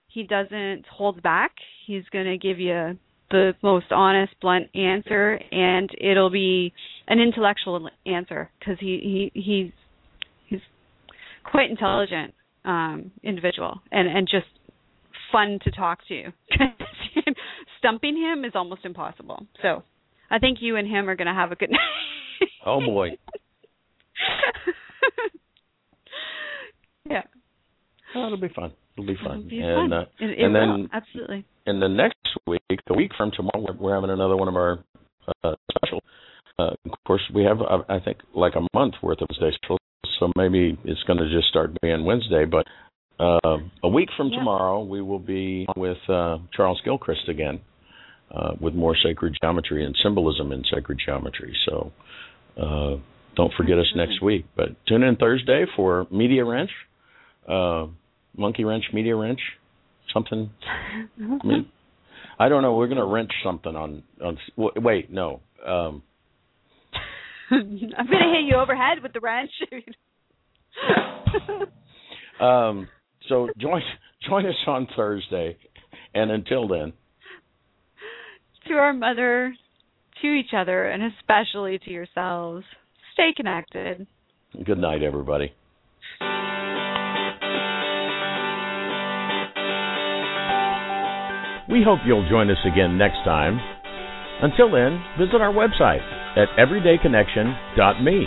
he 0.08 0.22
doesn't 0.24 0.84
hold 0.92 1.22
back. 1.22 1.52
He's 1.86 2.04
going 2.12 2.26
to 2.26 2.36
give 2.38 2.60
you 2.60 2.98
the 3.30 3.54
most 3.62 3.86
honest, 3.90 4.34
blunt 4.40 4.66
answer, 4.74 5.40
and 5.50 5.88
it'll 5.98 6.30
be 6.30 6.72
an 7.08 7.18
intellectual 7.18 7.88
answer 8.04 8.50
because 8.58 8.76
he 8.78 9.30
he 9.34 9.40
he's 9.40 9.72
he's 10.46 10.60
quite 11.44 11.70
intelligent 11.70 12.34
um 12.66 13.10
individual 13.22 13.80
and 13.90 14.06
and 14.06 14.28
just 14.30 14.46
fun 15.32 15.58
to 15.64 15.70
talk 15.70 16.00
to. 16.08 16.24
Stumping 17.80 18.16
him 18.16 18.44
is 18.44 18.52
almost 18.54 18.84
impossible. 18.84 19.46
So 19.62 19.82
I 20.30 20.38
think 20.38 20.58
you 20.60 20.76
and 20.76 20.86
him 20.86 21.08
are 21.08 21.16
going 21.16 21.26
to 21.28 21.34
have 21.34 21.50
a 21.50 21.56
good 21.56 21.70
night. 21.72 22.48
oh 22.64 22.80
boy. 22.80 23.08
yeah. 27.08 27.22
Oh, 28.14 28.26
it'll 28.26 28.38
be 28.40 28.48
fun. 28.54 28.72
It'll 28.96 29.06
be 29.06 29.16
fun. 29.22 29.38
It'll 29.38 29.50
be 29.50 29.60
and 29.60 29.90
fun. 29.90 29.92
Uh, 29.92 30.04
it, 30.20 30.38
it 30.38 30.44
and 30.44 30.52
will, 30.54 30.60
then 30.60 30.90
absolutely. 30.92 31.44
And 31.66 31.80
the 31.80 31.88
next 31.88 32.16
week, 32.46 32.62
the 32.86 32.94
week 32.94 33.12
from 33.16 33.30
tomorrow, 33.34 33.64
we're, 33.66 33.76
we're 33.76 33.94
having 33.94 34.10
another 34.10 34.36
one 34.36 34.48
of 34.48 34.56
our 34.56 34.84
uh, 35.44 35.54
special. 35.76 36.02
Uh, 36.58 36.72
of 36.84 36.98
course, 37.06 37.22
we 37.34 37.44
have 37.44 37.60
uh, 37.60 37.78
I 37.88 38.00
think 38.00 38.18
like 38.34 38.54
a 38.56 38.66
month 38.76 38.94
worth 39.02 39.20
of 39.22 39.28
specials, 39.32 39.78
so 40.18 40.30
maybe 40.36 40.78
it's 40.84 41.02
going 41.04 41.18
to 41.18 41.30
just 41.34 41.48
start 41.48 41.70
being 41.80 42.04
Wednesday. 42.04 42.44
But 42.44 42.66
uh, 43.18 43.58
a 43.82 43.88
week 43.88 44.08
from 44.16 44.28
Yeah. 44.28 44.38
tomorrow, 44.40 44.82
we 44.82 45.00
will 45.00 45.18
be 45.18 45.66
with 45.76 45.98
uh, 46.08 46.38
Charles 46.54 46.80
Gilchrist 46.84 47.28
again 47.28 47.60
uh, 48.30 48.52
with 48.60 48.74
more 48.74 48.96
sacred 49.02 49.36
geometry 49.40 49.84
and 49.84 49.96
symbolism 50.02 50.52
in 50.52 50.62
sacred 50.72 51.00
geometry. 51.04 51.56
So 51.66 51.92
uh, 52.56 52.96
don't 53.36 53.52
forget 53.56 53.78
us 53.78 53.86
next 53.94 54.22
week. 54.22 54.46
But 54.56 54.68
tune 54.86 55.02
in 55.02 55.16
Thursday 55.16 55.64
for 55.76 56.06
Media 56.10 56.44
Wrench, 56.44 56.70
uh, 57.48 57.86
Monkey 58.36 58.64
Wrench, 58.64 58.84
Media 58.92 59.16
Wrench, 59.16 59.40
something. 60.12 60.50
I 61.18 61.46
mean, 61.46 61.68
I 62.38 62.48
don't 62.48 62.62
know. 62.62 62.74
We're 62.74 62.88
going 62.88 62.98
to 62.98 63.06
wrench 63.06 63.32
something 63.44 63.74
on 63.74 64.02
on. 64.22 64.38
Wait, 64.56 65.10
no. 65.10 65.40
Um, 65.66 66.02
I'm 67.50 67.66
going 67.66 67.88
to 67.88 67.96
hit 67.96 68.48
you 68.48 68.56
overhead 68.56 69.02
with 69.02 69.12
the 69.12 69.20
wrench. 69.20 69.50
um, 72.40 72.88
so 73.28 73.48
join 73.58 73.82
join 74.28 74.46
us 74.46 74.54
on 74.66 74.86
Thursday, 74.96 75.56
and 76.14 76.30
until 76.30 76.68
then, 76.68 76.92
to 78.70 78.76
our 78.76 78.92
mother, 78.92 79.54
to 80.22 80.26
each 80.28 80.54
other, 80.56 80.86
and 80.86 81.02
especially 81.02 81.78
to 81.80 81.90
yourselves, 81.90 82.64
stay 83.12 83.32
connected. 83.36 84.06
good 84.64 84.78
night, 84.78 85.02
everybody. 85.02 85.52
We 91.70 91.82
hope 91.86 92.00
you'll 92.06 92.28
join 92.28 92.50
us 92.50 92.58
again 92.66 92.98
next 92.98 93.22
time. 93.24 93.58
Until 94.42 94.70
then, 94.70 95.02
visit 95.18 95.40
our 95.40 95.52
website 95.52 96.02
at 96.36 96.48
everydayconnection.me. 96.58 98.26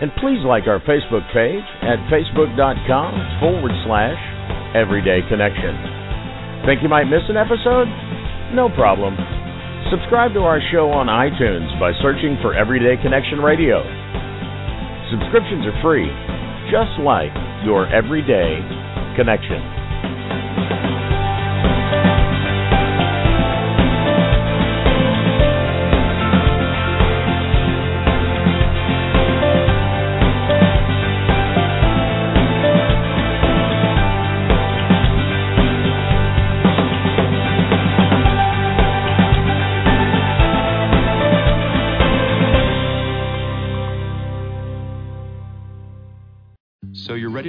And 0.00 0.10
please 0.20 0.44
like 0.44 0.64
our 0.66 0.80
Facebook 0.80 1.24
page 1.32 1.64
at 1.82 1.98
facebook.com 2.08 3.40
forward 3.40 3.72
slash 3.84 4.16
everydayconnection. 4.76 6.66
Think 6.66 6.82
you 6.82 6.88
might 6.88 7.04
miss 7.04 7.22
an 7.28 7.36
episode? 7.36 8.11
No 8.52 8.68
problem. 8.68 9.16
Subscribe 9.88 10.34
to 10.34 10.40
our 10.40 10.60
show 10.70 10.92
on 10.92 11.08
iTunes 11.08 11.72
by 11.80 11.92
searching 12.04 12.36
for 12.44 12.52
Everyday 12.52 13.00
Connection 13.00 13.40
Radio. 13.40 13.80
Subscriptions 15.08 15.64
are 15.64 15.80
free, 15.80 16.04
just 16.68 17.00
like 17.00 17.32
your 17.64 17.88
everyday 17.88 18.60
connection. 19.16 19.81